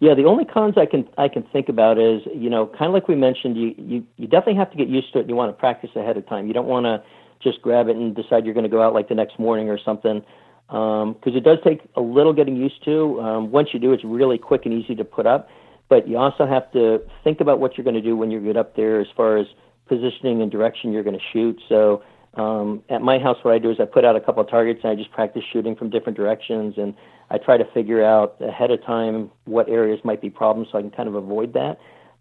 Yeah. 0.00 0.14
The 0.14 0.24
only 0.24 0.44
cons 0.44 0.74
I 0.76 0.86
can 0.86 1.08
I 1.16 1.28
can 1.28 1.42
think 1.44 1.68
about 1.68 1.98
is 1.98 2.22
you 2.34 2.50
know 2.50 2.66
kind 2.66 2.86
of 2.86 2.92
like 2.92 3.08
we 3.08 3.14
mentioned, 3.14 3.56
you 3.56 3.74
you 3.78 4.06
you 4.16 4.26
definitely 4.26 4.56
have 4.56 4.70
to 4.70 4.76
get 4.76 4.88
used 4.88 5.12
to 5.12 5.18
it. 5.18 5.22
and 5.22 5.30
You 5.30 5.36
want 5.36 5.50
to 5.50 5.58
practice 5.58 5.90
ahead 5.96 6.16
of 6.16 6.26
time. 6.28 6.46
You 6.46 6.54
don't 6.54 6.68
want 6.68 6.84
to 6.84 7.02
just 7.42 7.62
grab 7.62 7.88
it 7.88 7.96
and 7.96 8.14
decide 8.14 8.44
you're 8.44 8.54
going 8.54 8.64
to 8.64 8.70
go 8.70 8.82
out 8.82 8.94
like 8.94 9.08
the 9.08 9.14
next 9.14 9.38
morning 9.38 9.68
or 9.68 9.78
something 9.78 10.24
because 10.66 11.12
um, 11.26 11.36
it 11.36 11.44
does 11.44 11.58
take 11.62 11.80
a 11.94 12.00
little 12.00 12.32
getting 12.32 12.56
used 12.56 12.82
to. 12.84 13.20
Um, 13.20 13.50
once 13.50 13.68
you 13.72 13.78
do, 13.78 13.92
it's 13.92 14.04
really 14.04 14.38
quick 14.38 14.62
and 14.64 14.72
easy 14.72 14.94
to 14.94 15.04
put 15.04 15.26
up. 15.26 15.48
But 15.88 16.08
you 16.08 16.16
also 16.16 16.46
have 16.46 16.72
to 16.72 17.00
think 17.22 17.40
about 17.40 17.60
what 17.60 17.76
you're 17.76 17.84
going 17.84 17.94
to 17.94 18.00
do 18.00 18.16
when 18.16 18.30
you 18.30 18.40
get 18.40 18.56
up 18.56 18.74
there, 18.74 19.00
as 19.00 19.06
far 19.14 19.36
as 19.36 19.46
positioning 19.86 20.40
and 20.40 20.50
direction 20.50 20.92
you're 20.92 21.02
going 21.02 21.18
to 21.18 21.24
shoot. 21.32 21.60
So 21.68 22.02
um, 22.36 22.82
at 22.88 23.00
my 23.00 23.18
house, 23.18 23.36
what 23.42 23.54
I 23.54 23.58
do 23.58 23.70
is 23.70 23.78
I 23.80 23.84
put 23.84 24.04
out 24.04 24.16
a 24.16 24.20
couple 24.20 24.42
of 24.42 24.50
targets 24.50 24.80
and 24.82 24.90
I 24.90 24.94
just 24.94 25.12
practice 25.12 25.42
shooting 25.52 25.76
from 25.76 25.90
different 25.90 26.16
directions, 26.16 26.74
and 26.76 26.94
I 27.30 27.38
try 27.38 27.56
to 27.56 27.64
figure 27.72 28.04
out 28.04 28.36
ahead 28.40 28.70
of 28.70 28.84
time 28.84 29.30
what 29.44 29.68
areas 29.68 30.00
might 30.04 30.20
be 30.20 30.30
problems 30.30 30.68
so 30.72 30.78
I 30.78 30.82
can 30.82 30.90
kind 30.90 31.08
of 31.08 31.14
avoid 31.14 31.52
that. 31.54 31.78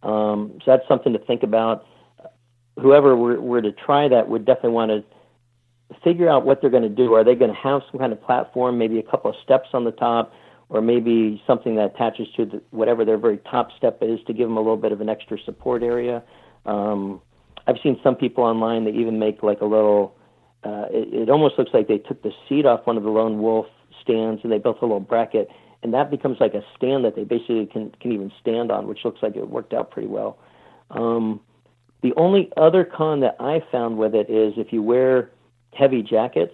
Um, 0.07 0.60
so 0.60 0.72
that's 0.72 0.88
something 0.88 1.14
to 1.14 1.19
think 1.19 1.44
about. 1.44 1.85
Whoever 2.80 3.15
were, 3.15 3.40
were 3.40 3.61
to 3.61 3.72
try 3.72 4.07
that 4.07 4.30
would 4.30 4.45
definitely 4.45 4.72
want 4.72 4.91
to 4.91 5.03
figure 6.03 6.30
out 6.30 6.45
what 6.45 6.61
they're 6.61 6.69
going 6.69 6.84
to 6.84 6.90
do. 6.90 7.14
Are 7.14 7.23
they 7.23 7.35
going 7.35 7.52
to 7.52 7.57
have 7.57 7.81
some 7.91 7.99
kind 7.99 8.11
of 8.11 8.22
platform, 8.22 8.77
maybe 8.77 8.99
a 8.99 9.03
couple 9.03 9.30
of 9.30 9.38
steps 9.44 9.69
on 9.73 9.84
the 9.84 9.91
top, 9.91 10.34
or 10.69 10.81
maybe 10.81 11.41
something 11.45 11.76
that 11.76 11.95
attaches 11.95 12.27
to 12.35 12.45
the, 12.45 12.61
whatever 12.72 13.06
their 13.06 13.18
very 13.18 13.38
top 13.38 13.69
step 13.77 13.99
is 14.02 14.19
to 14.27 14.34
give 14.34 14.48
them 14.48 14.57
a 14.57 14.60
little 14.60 14.77
bit 14.77 14.91
of 14.91 15.02
an 15.02 15.10
extra 15.10 15.38
support 15.45 15.84
area? 15.84 16.23
Um, 16.65 17.22
I've 17.68 17.77
seen 17.81 17.99
some 18.03 18.15
people 18.15 18.44
online 18.44 18.85
that 18.85 18.95
even 18.95 19.19
make 19.19 19.44
like 19.44 19.61
a 19.61 19.65
little. 19.65 20.15
Uh, 20.64 20.85
it, 20.91 21.14
it 21.14 21.30
almost 21.30 21.57
looks 21.57 21.72
like 21.73 21.88
they 21.88 21.98
took 21.98 22.22
the 22.23 22.31
seat 22.48 22.65
off 22.65 22.85
one 22.85 22.95
of 22.95 23.03
the 23.03 23.10
lone 23.10 23.41
wolf 23.41 23.65
stands 24.02 24.41
and 24.44 24.52
they 24.52 24.57
built 24.57 24.77
a 24.81 24.85
little 24.85 24.99
bracket, 24.99 25.49
and 25.81 25.94
that 25.94 26.10
becomes 26.10 26.38
like 26.40 26.53
a 26.53 26.61
stand 26.76 27.03
that 27.06 27.15
they 27.15 27.23
basically 27.23 27.65
can 27.65 27.91
can 27.99 28.11
even 28.11 28.31
stand 28.40 28.72
on, 28.72 28.88
which 28.88 28.99
looks 29.03 29.22
like 29.22 29.35
it 29.35 29.49
worked 29.49 29.73
out 29.73 29.91
pretty 29.91 30.07
well. 30.07 30.38
Um, 30.90 31.41
the 32.02 32.14
only 32.18 32.52
other 32.57 32.84
con 32.84 33.22
that 33.22 33.35
I 33.40 33.61
found 33.72 33.98
with 33.98 34.14
it 34.14 34.30
is 34.30 34.53
if 34.57 34.73
you 34.73 34.81
wear 34.84 35.31
heavy 35.73 36.03
jackets, 36.03 36.53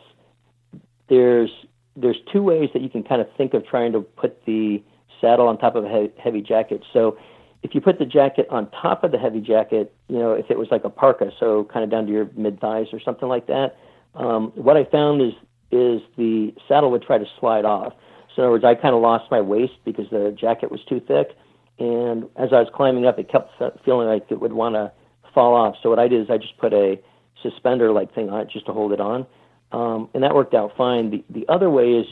there's 1.10 1.49
there's 1.95 2.18
two 2.31 2.44
ways 2.44 2.69
that 2.73 2.81
you 2.81 2.90
can 2.90 3.03
kind 3.03 3.22
of 3.22 3.27
think 3.36 3.53
of 3.53 3.65
trying 3.65 3.91
to 3.94 4.02
put 4.02 4.45
the 4.45 4.81
saddle 5.19 5.48
on 5.48 5.57
top 5.57 5.76
of 5.76 5.84
a 5.84 6.10
heavy 6.18 6.41
jacket. 6.41 6.84
So 6.94 7.18
if 7.64 7.76
you 7.76 7.81
put 7.81 7.99
the 7.99 8.06
jacket 8.06 8.48
on 8.49 8.69
top 8.72 9.03
of 9.03 9.11
the 9.11 9.18
heavy 9.18 9.41
jacket, 9.41 9.94
you 10.07 10.18
know, 10.18 10.34
if 10.34 10.49
it 10.49 10.57
was 10.57 10.69
like 10.72 10.86
a 10.86 10.90
parka, 10.90 11.31
so 11.40 11.65
kind 11.65 11.84
of 11.84 11.91
down 11.91 12.06
to 12.06 12.11
your 12.11 12.30
mid 12.36 12.60
thighs 12.60 12.88
or 12.94 12.99
something 12.99 13.27
like 13.27 13.48
that, 13.48 13.77
um, 14.15 14.52
what 14.56 14.77
I 14.77 14.86
found 14.86 15.22
is 15.22 15.34
is 15.72 16.02
the 16.18 16.53
saddle 16.68 16.90
would 16.91 17.03
try 17.03 17.18
to 17.18 17.26
slide 17.40 17.64
off. 17.65 17.94
So 18.36 18.41
in 18.41 18.45
other 18.45 18.52
words, 18.52 18.64
I 18.64 18.73
kind 18.76 18.95
of 18.95 19.02
lost 19.02 19.30
my 19.30 19.41
waist 19.41 19.73
because 19.86 20.10
the 20.10 20.36
jacket 20.40 20.72
was 20.72 20.80
too 20.88 20.99
thick, 20.99 21.36
and 21.77 22.23
as 22.36 22.49
I 22.53 22.60
was 22.60 22.69
climbing 22.73 23.06
up, 23.06 23.19
it 23.19 23.30
kept 23.30 23.52
feeling 23.84 24.07
like 24.07 24.26
it 24.30 24.40
would 24.40 24.53
want 24.53 24.76
to 24.76 24.91
fall 25.34 25.53
off. 25.53 25.76
So 25.84 25.90
what 25.90 25.99
I 25.99 26.07
did 26.07 26.22
is 26.22 26.30
I 26.30 26.38
just 26.38 26.57
put 26.57 26.73
a 26.73 26.99
suspender 27.44 27.91
like 27.91 28.14
thing 28.15 28.30
on 28.30 28.41
it 28.41 28.49
just 28.49 28.65
to 28.65 28.73
hold 28.73 28.94
it 28.94 29.02
on, 29.02 29.27
um, 29.72 30.10
and 30.14 30.23
that 30.23 30.34
worked 30.34 30.53
out 30.53 30.72
fine. 30.77 31.11
The 31.11 31.23
the 31.30 31.45
other 31.49 31.69
way 31.69 31.91
is 31.91 32.06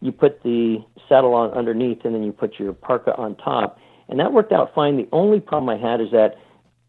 you 0.00 0.12
put 0.12 0.42
the 0.42 0.78
saddle 1.08 1.34
on 1.34 1.50
underneath, 1.50 2.04
and 2.04 2.14
then 2.14 2.22
you 2.22 2.32
put 2.32 2.58
your 2.58 2.72
parka 2.72 3.14
on 3.16 3.36
top, 3.36 3.78
and 4.08 4.20
that 4.20 4.32
worked 4.32 4.52
out 4.52 4.74
fine. 4.74 4.96
The 4.96 5.08
only 5.12 5.40
problem 5.40 5.68
I 5.68 5.80
had 5.80 6.00
is 6.00 6.10
that 6.12 6.36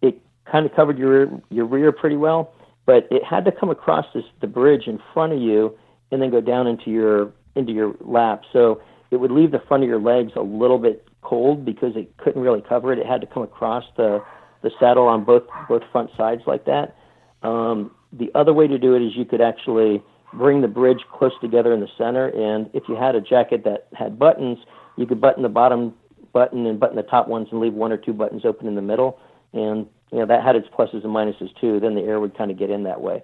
it 0.01 0.21
kind 0.49 0.65
of 0.65 0.75
covered 0.75 0.97
your 0.97 1.27
your 1.49 1.65
rear 1.65 1.91
pretty 1.91 2.17
well, 2.17 2.53
but 2.85 3.07
it 3.11 3.23
had 3.23 3.45
to 3.45 3.51
come 3.51 3.69
across 3.69 4.05
this 4.13 4.23
the 4.41 4.47
bridge 4.47 4.87
in 4.87 4.99
front 5.13 5.33
of 5.33 5.39
you 5.39 5.77
and 6.11 6.21
then 6.21 6.29
go 6.29 6.41
down 6.41 6.67
into 6.67 6.89
your 6.91 7.31
into 7.55 7.71
your 7.71 7.95
lap. 8.01 8.43
So 8.51 8.81
it 9.11 9.17
would 9.17 9.31
leave 9.31 9.51
the 9.51 9.61
front 9.67 9.83
of 9.83 9.89
your 9.89 9.99
legs 9.99 10.33
a 10.35 10.41
little 10.41 10.77
bit 10.77 11.07
cold 11.21 11.65
because 11.65 11.95
it 11.95 12.15
couldn't 12.17 12.41
really 12.41 12.61
cover 12.61 12.93
it. 12.93 12.99
It 12.99 13.05
had 13.05 13.21
to 13.21 13.27
come 13.27 13.43
across 13.43 13.83
the 13.97 14.23
the 14.61 14.71
saddle 14.79 15.07
on 15.07 15.23
both 15.23 15.43
both 15.67 15.83
front 15.91 16.09
sides 16.17 16.41
like 16.47 16.65
that. 16.65 16.95
Um, 17.43 17.91
the 18.11 18.31
other 18.33 18.53
way 18.53 18.67
to 18.67 18.77
do 18.77 18.95
it 18.95 19.01
is 19.05 19.15
you 19.15 19.25
could 19.25 19.41
actually 19.41 20.01
bring 20.33 20.61
the 20.61 20.67
bridge 20.67 20.99
close 21.13 21.31
together 21.41 21.73
in 21.73 21.79
the 21.79 21.87
center, 21.97 22.27
and 22.27 22.69
if 22.73 22.83
you 22.89 22.95
had 22.95 23.15
a 23.15 23.21
jacket 23.21 23.63
that 23.63 23.87
had 23.93 24.17
buttons, 24.17 24.57
you 24.97 25.05
could 25.05 25.21
button 25.21 25.43
the 25.43 25.49
bottom 25.49 25.93
button 26.35 26.67
and 26.67 26.79
button 26.79 26.97
the 26.97 27.03
top 27.03 27.29
ones 27.29 27.47
and 27.49 27.61
leave 27.61 27.73
one 27.73 27.93
or 27.93 27.97
two 27.97 28.11
buttons 28.11 28.43
open 28.43 28.67
in 28.67 28.75
the 28.75 28.81
middle, 28.81 29.17
and 29.53 29.87
you 30.11 30.19
know 30.19 30.25
that 30.25 30.43
had 30.43 30.57
its 30.57 30.67
pluses 30.67 31.05
and 31.05 31.15
minuses 31.15 31.49
too. 31.59 31.79
Then 31.79 31.95
the 31.95 32.01
air 32.01 32.19
would 32.19 32.37
kind 32.37 32.51
of 32.51 32.59
get 32.59 32.69
in 32.69 32.83
that 32.83 32.99
way. 33.01 33.23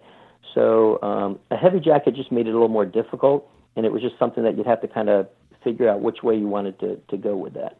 So 0.55 0.99
um, 1.03 1.37
a 1.51 1.57
heavy 1.57 1.81
jacket 1.81 2.15
just 2.15 2.31
made 2.31 2.47
it 2.47 2.51
a 2.51 2.53
little 2.53 2.69
more 2.69 2.85
difficult, 2.85 3.49
and 3.75 3.85
it 3.85 3.91
was 3.91 4.01
just 4.01 4.17
something 4.17 4.43
that 4.43 4.57
you'd 4.57 4.65
have 4.65 4.81
to 4.81 4.87
kind 4.87 5.09
of 5.09 5.27
figure 5.61 5.89
out 5.89 6.01
which 6.01 6.23
way 6.23 6.35
you 6.35 6.47
wanted 6.47 6.79
to, 6.79 6.95
to 7.09 7.17
go 7.17 7.35
with 7.35 7.53
that. 7.53 7.77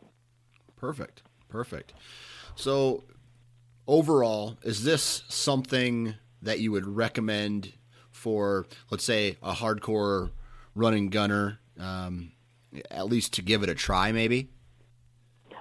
Perfect. 0.77 1.23
Perfect. 1.49 1.93
So 2.55 3.03
overall, 3.87 4.57
is 4.63 4.83
this 4.83 5.23
something 5.29 6.15
that 6.41 6.59
you 6.59 6.71
would 6.71 6.85
recommend 6.85 7.73
for, 8.09 8.67
let's 8.89 9.03
say, 9.03 9.37
a 9.41 9.53
hardcore 9.53 10.31
running 10.75 11.09
gunner, 11.09 11.59
um, 11.79 12.31
at 12.89 13.07
least 13.07 13.33
to 13.33 13.41
give 13.41 13.63
it 13.63 13.69
a 13.69 13.75
try, 13.75 14.11
maybe? 14.11 14.49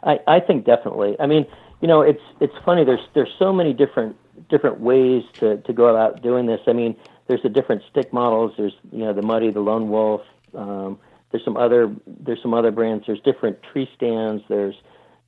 I, 0.02 0.18
I 0.26 0.40
think 0.40 0.64
definitely. 0.64 1.16
I 1.18 1.26
mean, 1.26 1.46
you 1.80 1.88
know, 1.88 2.02
it's 2.02 2.22
it's 2.40 2.54
funny. 2.64 2.84
There's 2.84 3.06
there's 3.14 3.32
so 3.38 3.52
many 3.52 3.72
different 3.72 4.16
different 4.48 4.80
ways 4.80 5.22
to, 5.34 5.58
to 5.58 5.72
go 5.72 5.86
about 5.86 6.22
doing 6.22 6.46
this. 6.46 6.60
I 6.66 6.72
mean, 6.72 6.96
there's 7.28 7.42
the 7.42 7.48
different 7.48 7.82
stick 7.90 8.12
models. 8.12 8.52
There's 8.56 8.74
you 8.92 9.04
know 9.04 9.12
the 9.12 9.22
Muddy, 9.22 9.50
the 9.50 9.60
Lone 9.60 9.90
Wolf. 9.90 10.22
Um, 10.54 10.98
there's 11.30 11.44
some 11.44 11.56
other 11.56 11.94
there's 12.06 12.42
some 12.42 12.54
other 12.54 12.70
brands. 12.70 13.04
There's 13.06 13.20
different 13.20 13.58
tree 13.72 13.88
stands. 13.96 14.42
There's 14.48 14.74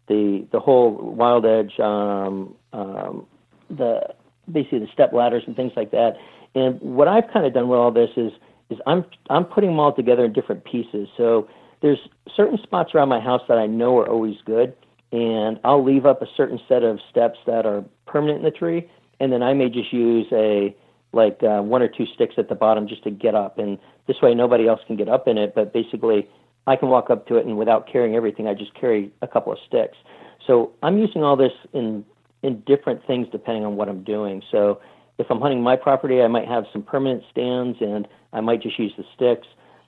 the 0.09 0.47
the 0.53 0.61
whole 0.61 0.91
Wild 0.91 1.47
Edge, 1.47 1.79
um, 1.81 2.55
um, 2.73 3.27
the 3.71 4.15
basically 4.51 4.81
the 4.81 4.89
step 4.93 5.13
ladders 5.13 5.45
and 5.47 5.55
things 5.55 5.73
like 5.77 5.93
that. 5.93 6.17
And 6.55 6.81
what 6.81 7.09
I've 7.09 7.31
kind 7.33 7.47
of 7.47 7.55
done 7.55 7.69
with 7.69 7.79
all 7.79 7.93
this 7.93 8.11
is 8.17 8.33
is 8.71 8.79
I'm 8.87 9.05
I'm 9.31 9.45
putting 9.45 9.71
them 9.71 9.81
all 9.81 9.95
together 9.95 10.25
in 10.25 10.33
different 10.33 10.65
pieces. 10.65 11.09
So 11.17 11.49
there's 11.83 11.99
certain 12.35 12.59
spots 12.63 12.95
around 12.95 13.09
my 13.09 13.21
house 13.21 13.43
that 13.49 13.59
I 13.59 13.67
know 13.67 13.99
are 13.99 14.09
always 14.09 14.37
good, 14.47 14.75
and 15.11 15.61
I'll 15.65 15.85
leave 15.85 16.07
up 16.07 16.23
a 16.23 16.27
certain 16.37 16.59
set 16.69 16.83
of 16.83 16.99
steps 17.11 17.39
that 17.47 17.67
are 17.67 17.85
permanent 18.07 18.39
in 18.39 18.45
the 18.45 18.51
tree, 18.51 18.89
and 19.21 19.33
then 19.33 19.43
I 19.43 19.53
may 19.53 19.69
just 19.69 19.93
use 19.93 20.27
a 20.33 20.75
like 21.13 21.43
uh, 21.43 21.61
one 21.61 21.83
or 21.83 21.89
two 21.89 22.07
sticks 22.15 22.37
at 22.39 22.49
the 22.49 22.55
bottom 22.55 22.89
just 22.89 23.05
to 23.05 23.11
get 23.11 23.35
up, 23.35 23.59
and 23.59 23.79
this 24.07 24.17
way 24.23 24.35
nobody 24.35 24.67
else 24.67 24.81
can 24.87 24.97
get 24.97 25.09
up 25.09 25.29
in 25.29 25.37
it. 25.37 25.55
But 25.55 25.73
basically, 25.73 26.29
I 26.67 26.77
can 26.77 26.89
walk 26.89 27.11
up 27.11 27.27
to 27.27 27.37
it, 27.37 27.45
and 27.45 27.59
without 27.59 27.91
carrying 27.91 28.17
everything, 28.17 28.47
I 28.47 28.55
just 28.55 28.73
carry 28.75 29.13
a 29.21 29.29
couple 29.29 29.53
of 29.53 29.59
sticks. 29.67 29.99
So 30.47 30.73
I'm 30.83 30.97
using 30.97 31.23
all 31.23 31.37
this 31.37 31.53
in 31.73 32.05
in 32.43 32.61
different 32.67 33.07
things 33.07 33.29
depending 33.31 33.65
on 33.65 33.77
what 33.77 33.89
I'm 33.89 34.03
doing. 34.03 34.43
So 34.51 34.81
if 35.19 35.27
I'm 35.31 35.41
hunting 35.41 35.63
my 35.63 35.77
property, 35.77 36.23
I 36.23 36.29
might 36.29 36.49
have 36.49 36.65
some 36.73 36.83
permanent 36.83 37.23
stands, 37.31 37.79
and 37.81 38.09
I 38.33 38.41
might 38.41 38.63
just 38.63 38.79
use 38.79 38.93
the 38.97 39.05
sticks. 39.15 39.47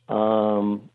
Um, 0.09 0.91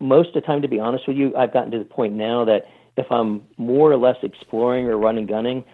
most 0.00 0.28
of 0.28 0.34
the 0.34 0.40
time, 0.40 0.62
to 0.62 0.68
be 0.68 0.80
honest 0.80 1.06
with 1.06 1.16
you, 1.16 1.36
I've 1.36 1.52
gotten 1.52 1.70
to 1.72 1.78
the 1.78 1.84
point 1.84 2.14
now 2.14 2.44
that 2.46 2.64
if 2.96 3.06
I'm 3.10 3.42
more 3.56 3.92
or 3.92 3.96
less 3.96 4.16
exploring 4.22 4.86
or 4.86 4.96
running 4.96 5.26
gunning, 5.26 5.64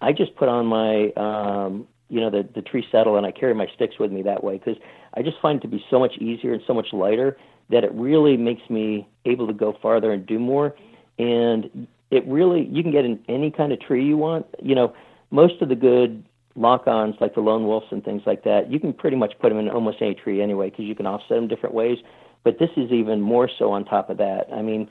I 0.00 0.12
just 0.12 0.34
put 0.36 0.48
on 0.48 0.66
my 0.66 1.10
um, 1.16 1.86
you 2.08 2.20
know 2.20 2.30
the 2.30 2.48
the 2.54 2.62
tree 2.62 2.84
saddle 2.90 3.16
and 3.16 3.26
I 3.26 3.32
carry 3.32 3.54
my 3.54 3.66
sticks 3.74 3.98
with 3.98 4.12
me 4.12 4.22
that 4.22 4.42
way 4.42 4.58
because 4.58 4.76
I 5.14 5.22
just 5.22 5.36
find 5.40 5.58
it 5.58 5.62
to 5.62 5.68
be 5.68 5.84
so 5.90 5.98
much 5.98 6.16
easier 6.18 6.52
and 6.52 6.62
so 6.66 6.74
much 6.74 6.88
lighter 6.92 7.36
that 7.70 7.84
it 7.84 7.92
really 7.94 8.36
makes 8.36 8.62
me 8.68 9.08
able 9.24 9.46
to 9.46 9.52
go 9.52 9.76
farther 9.80 10.12
and 10.12 10.26
do 10.26 10.38
more. 10.38 10.74
And 11.18 11.86
it 12.10 12.26
really 12.26 12.66
you 12.70 12.82
can 12.82 12.92
get 12.92 13.04
in 13.04 13.20
any 13.28 13.50
kind 13.50 13.72
of 13.72 13.80
tree 13.80 14.04
you 14.04 14.16
want. 14.16 14.46
You 14.62 14.74
know, 14.74 14.94
most 15.30 15.62
of 15.62 15.68
the 15.68 15.76
good 15.76 16.24
lock-ons 16.54 17.14
like 17.20 17.34
the 17.34 17.40
lone 17.40 17.66
wolves 17.66 17.86
and 17.90 18.04
things 18.04 18.22
like 18.26 18.44
that, 18.44 18.70
you 18.70 18.78
can 18.78 18.92
pretty 18.92 19.16
much 19.16 19.32
put 19.40 19.48
them 19.48 19.58
in 19.58 19.68
almost 19.70 19.98
any 20.02 20.14
tree 20.14 20.42
anyway 20.42 20.68
because 20.68 20.84
you 20.84 20.94
can 20.94 21.06
offset 21.06 21.36
them 21.36 21.48
different 21.48 21.74
ways. 21.74 21.98
But 22.44 22.58
this 22.58 22.70
is 22.76 22.90
even 22.90 23.20
more 23.20 23.48
so 23.58 23.72
on 23.72 23.84
top 23.84 24.10
of 24.10 24.18
that. 24.18 24.46
I 24.52 24.62
mean, 24.62 24.88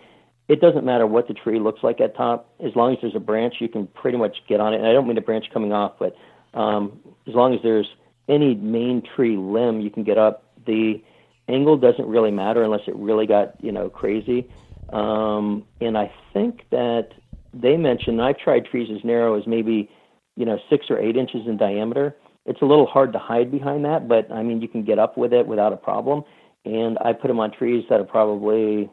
it 0.48 0.62
doesn't 0.62 0.86
matter 0.86 1.08
what 1.08 1.28
the 1.28 1.34
tree 1.34 1.60
looks 1.60 1.82
like 1.84 2.02
at 2.02 2.16
top. 2.16 2.54
As 2.66 2.76
long 2.76 2.94
as 2.94 3.00
there's 3.02 3.16
a 3.16 3.20
branch, 3.20 3.56
you 3.60 3.70
can 3.70 3.88
pretty 3.88 4.18
much 4.18 4.38
get 4.48 4.60
on 4.60 4.74
it. 4.74 4.78
And 4.78 4.88
I 4.88 4.94
don't 4.94 5.08
mean 5.08 5.18
a 5.18 5.22
branch 5.22 5.46
coming 5.54 5.72
off, 5.72 5.94
but 6.00 6.16
um, 6.54 7.00
as 7.28 7.34
long 7.34 7.54
as 7.54 7.62
there's 7.64 7.88
any 8.28 8.56
main 8.56 9.02
tree 9.16 9.38
limb, 9.38 9.82
you 9.82 9.90
can 9.90 10.04
get 10.04 10.18
up. 10.18 10.44
The 10.66 11.02
angle 11.48 11.78
doesn't 11.78 12.06
really 12.06 12.32
matter 12.32 12.64
unless 12.64 12.82
it 12.88 12.96
really 12.96 13.28
got 13.28 13.56
you 13.64 13.72
know 13.72 13.90
crazy. 13.90 14.50
Um, 14.92 15.66
and 15.80 15.98
I 15.98 16.12
think 16.34 16.64
that 16.72 17.10
they 17.54 17.78
mentioned 17.78 18.22
I've 18.22 18.38
tried 18.38 18.66
trees 18.66 18.90
as 18.94 19.04
narrow 19.04 19.40
as 19.40 19.48
maybe 19.48 19.90
you 20.36 20.46
know 20.46 20.58
six 20.70 20.88
or 20.90 21.00
eight 21.00 21.18
inches 21.18 21.42
in 21.48 21.58
diameter. 21.58 22.16
It's 22.46 22.62
a 22.62 22.66
little 22.66 22.88
hard 22.88 23.14
to 23.14 23.20
hide 23.20 23.52
behind 23.52 23.86
that, 23.86 24.08
but 24.08 24.32
I 24.32 24.44
mean 24.44 24.62
you 24.62 24.68
can 24.68 24.84
get 24.84 25.00
up 25.00 25.18
with 25.18 25.34
it 25.34 25.48
without 25.48 25.74
a 25.74 25.78
problem. 25.78 26.24
And 26.66 26.98
I 27.00 27.14
put 27.14 27.28
them 27.28 27.40
on 27.40 27.52
trees 27.52 27.86
that 27.90 28.00
are 28.00 28.06
probably 28.06 28.90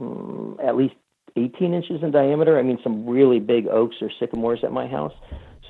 um, 0.00 0.58
at 0.62 0.76
least 0.76 0.94
18 1.36 1.74
inches 1.74 2.02
in 2.02 2.10
diameter. 2.10 2.58
I 2.58 2.62
mean, 2.62 2.78
some 2.82 3.06
really 3.06 3.40
big 3.40 3.66
oaks 3.66 3.96
or 4.00 4.10
sycamores 4.18 4.60
at 4.62 4.72
my 4.72 4.86
house. 4.86 5.14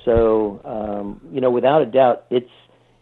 So, 0.05 0.61
um, 0.63 1.21
you 1.33 1.41
know, 1.41 1.51
without 1.51 1.81
a 1.81 1.85
doubt, 1.85 2.25
it's 2.29 2.49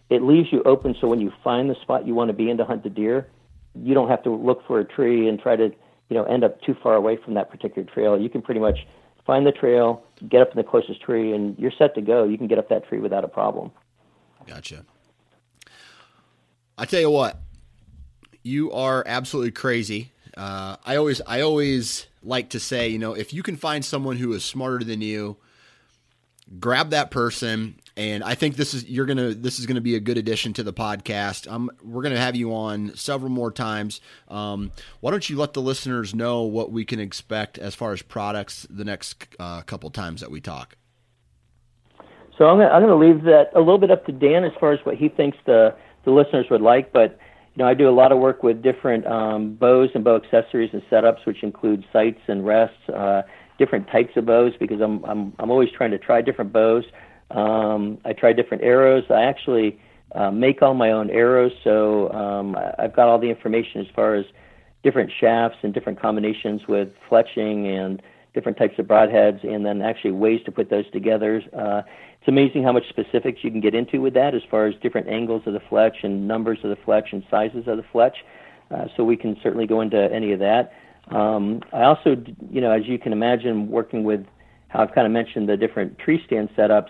it 0.09 0.21
leaves 0.21 0.47
you 0.51 0.63
open. 0.63 0.95
So 0.99 1.07
when 1.07 1.19
you 1.19 1.31
find 1.43 1.69
the 1.69 1.75
spot 1.81 2.07
you 2.07 2.15
want 2.15 2.29
to 2.29 2.33
be 2.33 2.49
in 2.49 2.57
to 2.57 2.65
hunt 2.65 2.83
the 2.83 2.89
deer, 2.89 3.27
you 3.75 3.93
don't 3.93 4.09
have 4.09 4.23
to 4.23 4.31
look 4.31 4.65
for 4.65 4.79
a 4.79 4.85
tree 4.85 5.27
and 5.27 5.39
try 5.39 5.55
to, 5.55 5.65
you 6.09 6.15
know, 6.15 6.23
end 6.23 6.43
up 6.43 6.61
too 6.61 6.75
far 6.81 6.95
away 6.95 7.17
from 7.23 7.33
that 7.35 7.49
particular 7.51 7.87
trail. 7.87 8.19
You 8.19 8.29
can 8.29 8.41
pretty 8.41 8.61
much 8.61 8.79
find 9.25 9.45
the 9.45 9.51
trail, 9.51 10.03
get 10.29 10.41
up 10.41 10.51
in 10.51 10.57
the 10.57 10.63
closest 10.63 11.01
tree, 11.01 11.33
and 11.33 11.57
you're 11.59 11.73
set 11.77 11.93
to 11.95 12.01
go. 12.01 12.23
You 12.23 12.37
can 12.37 12.47
get 12.47 12.57
up 12.57 12.69
that 12.69 12.87
tree 12.87 12.99
without 12.99 13.25
a 13.25 13.27
problem. 13.27 13.71
Gotcha. 14.47 14.85
I 16.77 16.85
tell 16.85 17.01
you 17.01 17.11
what, 17.11 17.37
you 18.47 18.71
are 18.71 19.03
absolutely 19.05 19.51
crazy 19.51 20.11
uh, 20.37 20.75
I 20.85 20.95
always 20.97 21.19
I 21.25 21.41
always 21.41 22.05
like 22.21 22.49
to 22.49 22.59
say, 22.59 22.87
you 22.89 22.99
know, 22.99 23.13
if 23.13 23.33
you 23.33 23.41
can 23.41 23.57
find 23.57 23.83
someone 23.83 24.17
who 24.17 24.31
is 24.33 24.45
smarter 24.45 24.85
than 24.85 25.01
you, 25.01 25.37
grab 26.59 26.91
that 26.91 27.09
person. 27.09 27.79
And 27.97 28.23
I 28.23 28.35
think 28.35 28.55
this 28.55 28.75
is 28.75 28.87
you're 28.87 29.07
gonna 29.07 29.33
this 29.33 29.57
is 29.57 29.65
gonna 29.65 29.81
be 29.81 29.95
a 29.95 29.99
good 29.99 30.19
addition 30.19 30.53
to 30.53 30.63
the 30.63 30.73
podcast. 30.73 31.51
Um, 31.51 31.71
we're 31.83 32.03
gonna 32.03 32.19
have 32.19 32.35
you 32.35 32.53
on 32.53 32.95
several 32.95 33.31
more 33.31 33.51
times. 33.51 33.99
Um, 34.27 34.71
why 34.99 35.09
don't 35.09 35.27
you 35.27 35.37
let 35.37 35.53
the 35.53 35.61
listeners 35.61 36.13
know 36.13 36.43
what 36.43 36.71
we 36.71 36.85
can 36.85 36.99
expect 36.99 37.57
as 37.57 37.73
far 37.73 37.91
as 37.91 38.03
products 38.03 38.67
the 38.69 38.85
next 38.85 39.27
uh, 39.39 39.63
couple 39.63 39.89
times 39.89 40.21
that 40.21 40.29
we 40.29 40.39
talk? 40.39 40.77
So 42.37 42.45
I'm 42.45 42.59
gonna, 42.59 42.69
I'm 42.69 42.83
gonna 42.83 42.95
leave 42.95 43.23
that 43.23 43.49
a 43.55 43.59
little 43.59 43.79
bit 43.79 43.89
up 43.89 44.05
to 44.05 44.11
Dan 44.11 44.43
as 44.43 44.53
far 44.59 44.71
as 44.71 44.85
what 44.85 44.97
he 44.97 45.09
thinks 45.09 45.39
the 45.47 45.73
the 46.03 46.11
listeners 46.11 46.45
would 46.51 46.61
like, 46.61 46.93
but 46.93 47.17
you 47.57 47.63
know, 47.63 47.69
I 47.69 47.73
do 47.73 47.89
a 47.89 47.91
lot 47.91 48.11
of 48.11 48.19
work 48.19 48.43
with 48.43 48.61
different 48.61 49.07
um, 49.07 49.55
bows 49.55 49.89
and 49.95 50.03
bow 50.03 50.15
accessories 50.15 50.69
and 50.73 50.83
setups, 50.91 51.25
which 51.25 51.41
include 51.41 51.83
sights 51.91 52.19
and 52.27 52.45
rests, 52.45 52.77
uh, 52.95 53.23
different 53.57 53.87
types 53.87 54.11
of 54.15 54.27
bows, 54.27 54.53
because 54.59 54.79
I'm 54.79 55.03
I'm 55.05 55.33
I'm 55.39 55.49
always 55.49 55.69
trying 55.75 55.89
to 55.89 55.97
try 55.97 56.21
different 56.21 56.53
bows. 56.53 56.83
Um, 57.31 57.97
I 58.05 58.13
try 58.13 58.31
different 58.31 58.61
arrows. 58.61 59.05
I 59.09 59.23
actually 59.23 59.79
uh, 60.13 60.29
make 60.29 60.61
all 60.61 60.75
my 60.75 60.91
own 60.91 61.09
arrows, 61.09 61.51
so 61.63 62.11
um, 62.11 62.55
I've 62.77 62.95
got 62.95 63.07
all 63.07 63.17
the 63.17 63.31
information 63.31 63.81
as 63.81 63.87
far 63.95 64.13
as 64.13 64.25
different 64.83 65.11
shafts 65.19 65.57
and 65.63 65.73
different 65.73 65.99
combinations 65.99 66.61
with 66.67 66.89
fletching 67.09 67.65
and 67.65 68.03
different 68.35 68.59
types 68.59 68.77
of 68.77 68.85
broadheads, 68.85 69.43
and 69.43 69.65
then 69.65 69.81
actually 69.81 70.11
ways 70.11 70.41
to 70.45 70.51
put 70.51 70.69
those 70.69 70.87
together. 70.91 71.41
Uh, 71.57 71.81
it's 72.27 72.33
amazing 72.33 72.61
how 72.61 72.73
much 72.73 72.83
specifics 72.89 73.39
you 73.41 73.49
can 73.49 73.61
get 73.61 73.73
into 73.73 74.01
with 74.01 74.13
that 74.15 74.35
as 74.35 74.41
far 74.51 74.67
as 74.67 74.75
different 74.83 75.07
angles 75.07 75.43
of 75.45 75.53
the 75.53 75.61
fletch 75.69 75.95
and 76.03 76.27
numbers 76.27 76.59
of 76.61 76.69
the 76.69 76.75
fletch 76.83 77.13
and 77.13 77.23
sizes 77.31 77.63
of 77.67 77.77
the 77.77 77.85
fletch. 77.89 78.17
Uh, 78.69 78.87
so 78.97 79.05
we 79.05 79.15
can 79.15 79.37
certainly 79.41 79.65
go 79.65 79.79
into 79.79 80.11
any 80.11 80.33
of 80.33 80.39
that. 80.39 80.73
Um, 81.09 81.61
I 81.71 81.83
also, 81.83 82.21
you 82.51 82.59
know, 82.59 82.71
as 82.71 82.85
you 82.85 82.99
can 82.99 83.13
imagine, 83.13 83.69
working 83.69 84.03
with 84.03 84.25
how 84.67 84.83
I've 84.83 84.93
kind 84.93 85.07
of 85.07 85.13
mentioned 85.13 85.47
the 85.47 85.55
different 85.55 85.99
tree 85.99 86.21
stand 86.25 86.49
setups. 86.57 86.89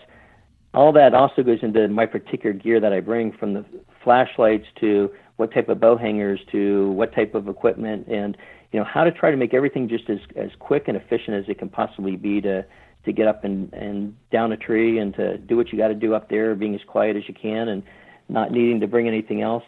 All 0.73 0.91
that 0.93 1.13
also 1.13 1.43
goes 1.43 1.59
into 1.61 1.87
my 1.87 2.07
particular 2.07 2.51
gear 2.51 2.79
that 2.79 2.91
I 2.91 2.99
bring, 2.99 3.31
from 3.31 3.53
the 3.53 3.63
flashlights 4.03 4.65
to 4.79 5.11
what 5.35 5.53
type 5.53 5.69
of 5.69 5.79
bow 5.79 5.97
hangers 5.97 6.39
to 6.51 6.89
what 6.93 7.13
type 7.13 7.35
of 7.35 7.47
equipment, 7.47 8.07
and 8.07 8.35
you 8.71 8.79
know 8.79 8.85
how 8.91 9.03
to 9.03 9.11
try 9.11 9.29
to 9.29 9.37
make 9.37 9.53
everything 9.53 9.87
just 9.87 10.09
as 10.09 10.17
as 10.35 10.49
quick 10.57 10.87
and 10.87 10.97
efficient 10.97 11.37
as 11.37 11.45
it 11.47 11.59
can 11.59 11.69
possibly 11.69 12.15
be 12.15 12.41
to 12.41 12.65
to 13.07 13.13
get 13.13 13.27
up 13.27 13.43
and 13.43 13.73
and 13.73 14.15
down 14.31 14.51
a 14.51 14.57
tree 14.57 14.99
and 14.99 15.13
to 15.15 15.37
do 15.37 15.57
what 15.57 15.71
you 15.71 15.77
got 15.77 15.87
to 15.87 15.95
do 15.95 16.13
up 16.13 16.29
there, 16.29 16.53
being 16.55 16.75
as 16.75 16.81
quiet 16.87 17.15
as 17.17 17.23
you 17.27 17.33
can 17.33 17.67
and 17.67 17.83
not 18.29 18.51
needing 18.51 18.79
to 18.81 18.87
bring 18.87 19.07
anything 19.07 19.41
else. 19.41 19.63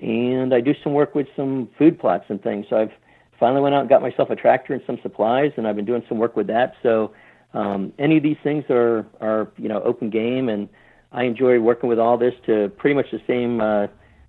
And 0.00 0.54
I 0.54 0.60
do 0.60 0.74
some 0.82 0.92
work 0.92 1.14
with 1.14 1.26
some 1.36 1.68
food 1.78 1.98
plots 1.98 2.24
and 2.28 2.42
things. 2.42 2.66
So 2.68 2.76
I've 2.76 2.92
finally 3.38 3.62
went 3.62 3.74
out 3.74 3.80
and 3.80 3.88
got 3.88 4.02
myself 4.02 4.30
a 4.30 4.36
tractor 4.36 4.72
and 4.74 4.82
some 4.86 4.98
supplies, 5.02 5.52
and 5.56 5.66
I've 5.66 5.76
been 5.76 5.84
doing 5.84 6.04
some 6.08 6.18
work 6.18 6.36
with 6.36 6.46
that. 6.48 6.74
So 6.82 7.12
um, 7.52 7.92
any 7.98 8.16
of 8.16 8.22
these 8.22 8.36
things 8.42 8.64
are 8.70 9.06
are 9.20 9.48
you 9.56 9.68
know 9.68 9.82
open 9.82 10.10
game, 10.10 10.48
and 10.48 10.68
I 11.12 11.24
enjoy 11.24 11.60
working 11.60 11.88
with 11.88 11.98
all 11.98 12.18
this 12.18 12.34
to 12.46 12.70
pretty 12.76 12.94
much 12.94 13.06
the 13.10 13.22
same 13.26 13.60
uh, 13.60 13.86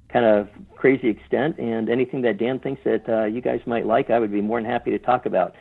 kind 0.09 0.25
of 0.25 0.47
crazy 0.75 1.09
extent. 1.09 1.57
And 1.57 1.89
anything 1.89 2.21
that 2.21 2.37
Dan 2.37 2.59
thinks 2.59 2.81
that 2.85 3.09
uh, 3.09 3.25
you 3.25 3.41
guys 3.41 3.59
might 3.65 3.85
like, 3.85 4.09
I 4.09 4.19
would 4.19 4.31
be 4.31 4.41
more 4.41 4.61
than 4.61 4.69
happy 4.69 4.91
to 4.91 4.99
talk 4.99 5.25
about. 5.25 5.55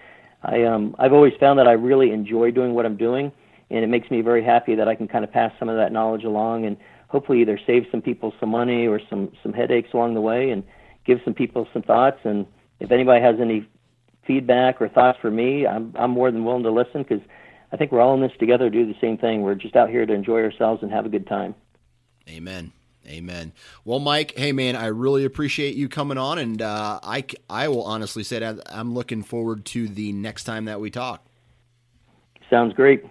I 0.44 0.64
um, 0.64 0.94
I've 0.98 1.12
always 1.12 1.32
found 1.40 1.58
that 1.58 1.66
I 1.66 1.72
really 1.72 2.12
enjoy 2.12 2.50
doing 2.50 2.74
what 2.74 2.86
I'm 2.86 2.96
doing, 2.96 3.32
and 3.70 3.84
it 3.84 3.88
makes 3.88 4.10
me 4.10 4.20
very 4.20 4.44
happy 4.44 4.74
that 4.74 4.88
I 4.88 4.94
can 4.94 5.08
kind 5.08 5.24
of 5.24 5.32
pass 5.32 5.52
some 5.58 5.68
of 5.68 5.76
that 5.76 5.92
knowledge 5.92 6.24
along 6.24 6.66
and 6.66 6.76
hopefully 7.08 7.40
either 7.40 7.58
save 7.66 7.86
some 7.90 8.02
people 8.02 8.32
some 8.40 8.50
money 8.50 8.86
or 8.86 9.00
some 9.08 9.32
some 9.42 9.52
headaches 9.52 9.90
along 9.94 10.14
the 10.14 10.20
way 10.20 10.50
and 10.50 10.62
give 11.04 11.20
some 11.24 11.34
people 11.34 11.66
some 11.72 11.82
thoughts. 11.82 12.18
And 12.24 12.46
if 12.80 12.90
anybody 12.90 13.22
has 13.22 13.36
any 13.40 13.68
feedback 14.26 14.80
or 14.80 14.88
thoughts 14.88 15.18
for 15.20 15.30
me 15.30 15.66
i'm 15.66 15.92
i'm 15.96 16.10
more 16.10 16.30
than 16.30 16.46
willing 16.46 16.62
to 16.62 16.70
listen 16.70 17.02
because 17.02 17.20
i 17.72 17.76
think 17.76 17.92
we're 17.92 18.00
all 18.00 18.14
in 18.14 18.22
this 18.22 18.32
together 18.38 18.70
to 18.70 18.84
do 18.84 18.86
the 18.86 18.98
same 18.98 19.18
thing. 19.18 19.42
We're 19.42 19.54
just 19.54 19.76
out 19.76 19.90
here 19.90 20.06
to 20.06 20.12
enjoy 20.12 20.42
ourselves 20.42 20.82
and 20.82 20.90
have 20.90 21.04
a 21.04 21.10
good 21.10 21.26
time. 21.26 21.54
Amen 22.28 22.72
Amen. 23.06 23.52
Well, 23.84 23.98
Mike, 23.98 24.34
hey 24.36 24.52
man, 24.52 24.76
I 24.76 24.86
really 24.86 25.24
appreciate 25.24 25.74
you 25.74 25.88
coming 25.88 26.18
on, 26.18 26.38
and 26.38 26.62
uh, 26.62 27.00
I 27.02 27.24
I 27.48 27.68
will 27.68 27.84
honestly 27.84 28.24
say 28.24 28.38
that 28.38 28.60
I'm 28.72 28.94
looking 28.94 29.22
forward 29.22 29.64
to 29.66 29.88
the 29.88 30.12
next 30.12 30.44
time 30.44 30.64
that 30.66 30.80
we 30.80 30.90
talk. 30.90 31.26
Sounds 32.50 32.74
great. 32.74 33.04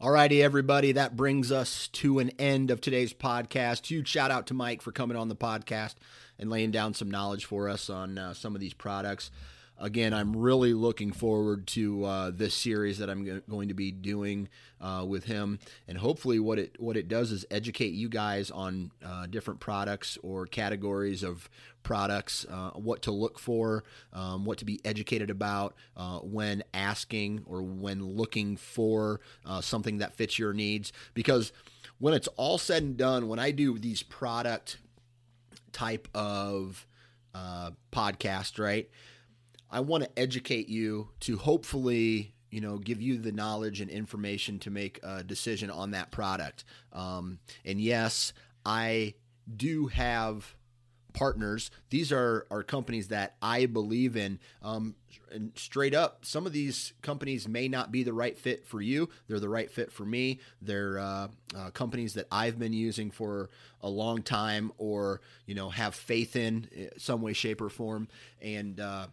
Alrighty, 0.00 0.42
everybody, 0.42 0.92
that 0.92 1.16
brings 1.16 1.50
us 1.50 1.88
to 1.88 2.20
an 2.20 2.30
end 2.38 2.70
of 2.70 2.80
today's 2.80 3.12
podcast. 3.12 3.86
Huge 3.86 4.06
shout 4.06 4.30
out 4.30 4.46
to 4.46 4.54
Mike 4.54 4.80
for 4.80 4.92
coming 4.92 5.16
on 5.16 5.28
the 5.28 5.34
podcast 5.34 5.94
and 6.38 6.48
laying 6.50 6.70
down 6.70 6.94
some 6.94 7.10
knowledge 7.10 7.44
for 7.44 7.68
us 7.68 7.90
on 7.90 8.16
uh, 8.16 8.32
some 8.32 8.54
of 8.54 8.60
these 8.60 8.74
products 8.74 9.32
again, 9.78 10.12
I'm 10.12 10.36
really 10.36 10.74
looking 10.74 11.12
forward 11.12 11.66
to 11.68 12.04
uh, 12.04 12.30
this 12.30 12.54
series 12.54 12.98
that 12.98 13.08
I'm 13.08 13.42
going 13.48 13.68
to 13.68 13.74
be 13.74 13.90
doing 13.90 14.48
uh, 14.80 15.04
with 15.06 15.24
him, 15.24 15.58
and 15.86 15.98
hopefully, 15.98 16.38
what 16.38 16.58
it 16.58 16.76
what 16.78 16.96
it 16.96 17.08
does 17.08 17.32
is 17.32 17.44
educate 17.50 17.92
you 17.92 18.08
guys 18.08 18.50
on 18.50 18.90
uh, 19.04 19.26
different 19.26 19.60
products 19.60 20.18
or 20.22 20.46
categories 20.46 21.22
of 21.22 21.48
products, 21.82 22.44
uh, 22.50 22.70
what 22.70 23.02
to 23.02 23.10
look 23.10 23.38
for, 23.38 23.84
um, 24.12 24.44
what 24.44 24.58
to 24.58 24.64
be 24.64 24.80
educated 24.84 25.30
about 25.30 25.74
uh, 25.96 26.18
when 26.18 26.62
asking 26.74 27.42
or 27.46 27.62
when 27.62 28.04
looking 28.04 28.56
for 28.56 29.20
uh, 29.46 29.60
something 29.60 29.98
that 29.98 30.14
fits 30.14 30.38
your 30.38 30.52
needs, 30.52 30.92
because. 31.14 31.52
When 32.00 32.14
it's 32.14 32.28
all 32.36 32.58
said 32.58 32.84
and 32.84 32.96
done, 32.96 33.26
when 33.26 33.40
I 33.40 33.50
do 33.50 33.76
these 33.76 34.04
product 34.04 34.78
type 35.72 36.06
of 36.14 36.86
podcast, 37.92 38.60
right? 38.60 38.88
I 39.70 39.80
want 39.80 40.04
to 40.04 40.18
educate 40.18 40.68
you 40.68 41.10
to 41.20 41.36
hopefully 41.36 42.34
you 42.50 42.60
know 42.60 42.78
give 42.78 43.02
you 43.02 43.18
the 43.18 43.32
knowledge 43.32 43.80
and 43.80 43.90
information 43.90 44.58
to 44.60 44.70
make 44.70 45.00
a 45.02 45.22
decision 45.22 45.70
on 45.70 45.92
that 45.92 46.10
product. 46.10 46.64
Um, 46.92 47.38
and 47.64 47.80
yes, 47.80 48.32
I 48.64 49.14
do 49.54 49.86
have 49.86 50.54
partners. 51.12 51.70
These 51.90 52.12
are 52.12 52.46
are 52.50 52.62
companies 52.62 53.08
that 53.08 53.36
I 53.42 53.66
believe 53.66 54.16
in. 54.16 54.38
Um, 54.62 54.94
and 55.30 55.52
straight 55.56 55.94
up, 55.94 56.24
some 56.24 56.46
of 56.46 56.52
these 56.52 56.92
companies 57.02 57.48
may 57.48 57.68
not 57.68 57.92
be 57.92 58.02
the 58.02 58.12
right 58.12 58.38
fit 58.38 58.64
for 58.66 58.80
you. 58.80 59.08
They're 59.26 59.40
the 59.40 59.48
right 59.48 59.70
fit 59.70 59.92
for 59.92 60.04
me. 60.04 60.40
They're 60.62 60.98
uh, 60.98 61.28
uh, 61.56 61.70
companies 61.70 62.14
that 62.14 62.26
I've 62.30 62.58
been 62.58 62.72
using 62.72 63.10
for 63.10 63.50
a 63.82 63.88
long 63.88 64.22
time, 64.22 64.72
or 64.78 65.20
you 65.46 65.54
know, 65.54 65.70
have 65.70 65.94
faith 65.94 66.36
in 66.36 66.68
uh, 66.74 66.94
some 66.98 67.20
way, 67.20 67.32
shape, 67.32 67.60
or 67.60 67.68
form. 67.68 68.08
And 68.40 68.80
uh, 68.80 69.08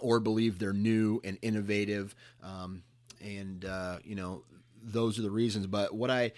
or 0.00 0.20
believe 0.20 0.58
they're 0.58 0.72
new 0.72 1.20
and 1.24 1.38
innovative. 1.42 2.14
Um, 2.42 2.82
and, 3.20 3.64
uh, 3.64 3.98
you 4.04 4.14
know, 4.14 4.44
those 4.82 5.18
are 5.18 5.22
the 5.22 5.30
reasons. 5.30 5.66
But 5.66 5.94
what 5.94 6.10
I, 6.10 6.32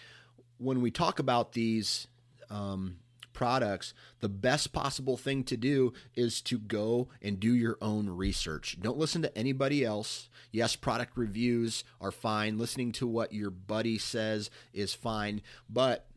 when 0.59 0.81
we 0.81 0.91
talk 0.91 1.19
about 1.19 1.53
these 1.53 2.07
um, 2.51 2.97
products, 3.33 3.95
the 4.19 4.29
best 4.29 4.73
possible 4.73 5.17
thing 5.17 5.45
to 5.45 5.57
do 5.57 5.93
is 6.17 6.43
to 6.43 6.59
go 6.59 7.09
and 7.23 7.39
do 7.39 7.55
your 7.55 7.79
own 7.81 8.09
research. 8.09 8.77
Don't 8.81 8.99
listen 8.99 9.23
to 9.23 9.39
anybody 9.39 9.85
else. 9.85 10.29
Yes, 10.51 10.75
product 10.75 11.17
reviews 11.17 11.85
are 12.01 12.11
fine. 12.11 12.59
Listening 12.59 12.91
to 12.93 13.07
what 13.07 13.33
your 13.33 13.51
buddy 13.51 13.97
says 13.97 14.51
is 14.73 14.93
fine. 14.93 15.41
But 15.71 16.08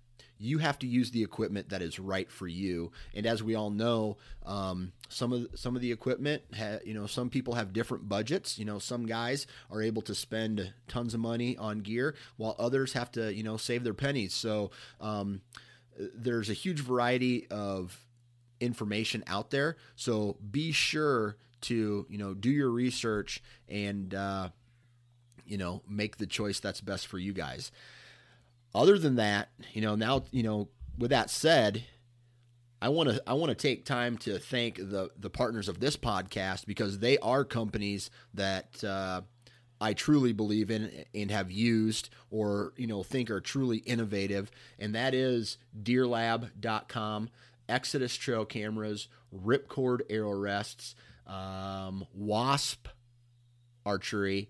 you 0.41 0.57
have 0.57 0.79
to 0.79 0.87
use 0.87 1.11
the 1.11 1.23
equipment 1.23 1.69
that 1.69 1.83
is 1.83 1.99
right 1.99 2.31
for 2.31 2.47
you. 2.47 2.91
And 3.13 3.27
as 3.27 3.43
we 3.43 3.53
all 3.53 3.69
know, 3.69 4.17
um, 4.45 4.91
some 5.07 5.31
of 5.31 5.47
some 5.53 5.75
of 5.75 5.81
the 5.81 5.91
equipment, 5.91 6.41
ha, 6.57 6.79
you 6.83 6.95
know, 6.95 7.05
some 7.05 7.29
people 7.29 7.53
have 7.53 7.73
different 7.73 8.09
budgets. 8.09 8.57
You 8.57 8.65
know, 8.65 8.79
some 8.79 9.05
guys 9.05 9.45
are 9.69 9.81
able 9.81 10.01
to 10.03 10.15
spend 10.15 10.73
tons 10.87 11.13
of 11.13 11.19
money 11.19 11.55
on 11.57 11.79
gear, 11.79 12.15
while 12.37 12.55
others 12.57 12.93
have 12.93 13.11
to, 13.11 13.31
you 13.33 13.43
know, 13.43 13.57
save 13.57 13.83
their 13.83 13.93
pennies. 13.93 14.33
So 14.33 14.71
um, 14.99 15.41
there's 15.97 16.49
a 16.49 16.53
huge 16.53 16.79
variety 16.79 17.47
of 17.51 18.05
information 18.59 19.23
out 19.27 19.51
there. 19.51 19.77
So 19.95 20.37
be 20.49 20.71
sure 20.71 21.37
to, 21.61 22.07
you 22.09 22.17
know, 22.17 22.33
do 22.33 22.49
your 22.49 22.69
research 22.71 23.43
and, 23.69 24.13
uh, 24.15 24.49
you 25.45 25.57
know, 25.57 25.83
make 25.87 26.17
the 26.17 26.25
choice 26.25 26.59
that's 26.59 26.81
best 26.81 27.05
for 27.05 27.19
you 27.19 27.33
guys. 27.33 27.71
Other 28.73 28.97
than 28.97 29.15
that, 29.15 29.49
you 29.73 29.81
know, 29.81 29.95
now, 29.95 30.23
you 30.31 30.43
know, 30.43 30.69
with 30.97 31.11
that 31.11 31.29
said, 31.29 31.83
I 32.81 32.89
want 32.89 33.09
to 33.09 33.21
I 33.27 33.33
want 33.33 33.49
to 33.49 33.55
take 33.55 33.85
time 33.85 34.17
to 34.19 34.39
thank 34.39 34.77
the 34.77 35.11
the 35.17 35.29
partners 35.29 35.69
of 35.69 35.79
this 35.79 35.97
podcast 35.97 36.65
because 36.65 36.99
they 36.99 37.17
are 37.19 37.45
companies 37.45 38.09
that 38.33 38.83
uh, 38.83 39.21
I 39.79 39.93
truly 39.93 40.33
believe 40.33 40.71
in 40.71 41.05
and 41.13 41.29
have 41.29 41.51
used 41.51 42.09
or 42.31 42.73
you 42.77 42.87
know 42.87 43.03
think 43.03 43.29
are 43.29 43.41
truly 43.41 43.77
innovative, 43.79 44.49
and 44.79 44.95
that 44.95 45.13
is 45.13 45.57
DeerLab.com, 45.79 47.29
Exodus 47.69 48.15
Trail 48.15 48.45
Cameras, 48.45 49.09
Ripcord 49.35 50.01
Arrow 50.09 50.33
Rests, 50.33 50.95
um, 51.27 52.05
Wasp 52.15 52.87
Archery, 53.85 54.49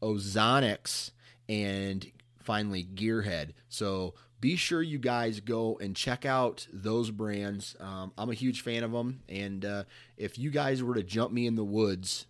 Ozonics, 0.00 1.10
and 1.48 2.10
finally 2.40 2.84
Gearhead. 2.84 3.50
So 3.68 4.14
be 4.40 4.56
sure 4.56 4.82
you 4.82 4.98
guys 4.98 5.40
go 5.40 5.78
and 5.80 5.94
check 5.94 6.24
out 6.24 6.66
those 6.72 7.10
brands. 7.10 7.76
Um, 7.78 8.12
I'm 8.16 8.30
a 8.30 8.34
huge 8.34 8.62
fan 8.62 8.82
of 8.82 8.92
them, 8.92 9.20
and 9.28 9.64
uh, 9.64 9.84
if 10.16 10.38
you 10.38 10.50
guys 10.50 10.82
were 10.82 10.94
to 10.94 11.02
jump 11.02 11.32
me 11.32 11.46
in 11.46 11.56
the 11.56 11.64
woods 11.64 12.26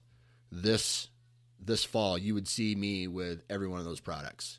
this 0.51 1.09
this 1.63 1.85
fall, 1.85 2.19
you 2.19 2.35
would 2.35 2.49
see 2.49 2.75
me 2.75 3.07
with 3.07 3.43
every 3.49 3.69
one 3.69 3.79
of 3.79 3.85
those 3.85 4.01
products. 4.01 4.59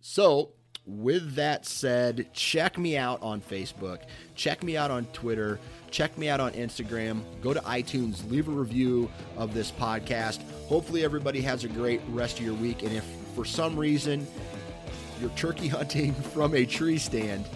So, 0.00 0.52
with 0.86 1.34
that 1.34 1.66
said, 1.66 2.32
check 2.32 2.78
me 2.78 2.96
out 2.96 3.22
on 3.22 3.40
Facebook, 3.40 4.00
check 4.34 4.62
me 4.62 4.76
out 4.76 4.90
on 4.90 5.04
Twitter, 5.06 5.60
check 5.90 6.16
me 6.16 6.28
out 6.28 6.40
on 6.40 6.52
Instagram. 6.52 7.22
Go 7.42 7.52
to 7.52 7.60
iTunes, 7.60 8.28
leave 8.30 8.48
a 8.48 8.52
review 8.52 9.10
of 9.36 9.54
this 9.54 9.70
podcast. 9.70 10.42
Hopefully, 10.66 11.04
everybody 11.04 11.40
has 11.42 11.64
a 11.64 11.68
great 11.68 12.00
rest 12.08 12.38
of 12.40 12.44
your 12.44 12.54
week, 12.54 12.82
and 12.82 12.92
if 12.92 13.04
for 13.36 13.44
some 13.44 13.78
reason 13.78 14.26
you're 15.20 15.30
turkey 15.30 15.68
hunting 15.68 16.12
from 16.14 16.54
a 16.54 16.66
tree 16.66 16.98
stand, 16.98 17.46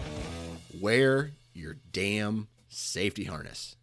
wear 0.79 1.31
your 1.53 1.75
damn 1.91 2.47
safety 2.69 3.23
harness. 3.23 3.75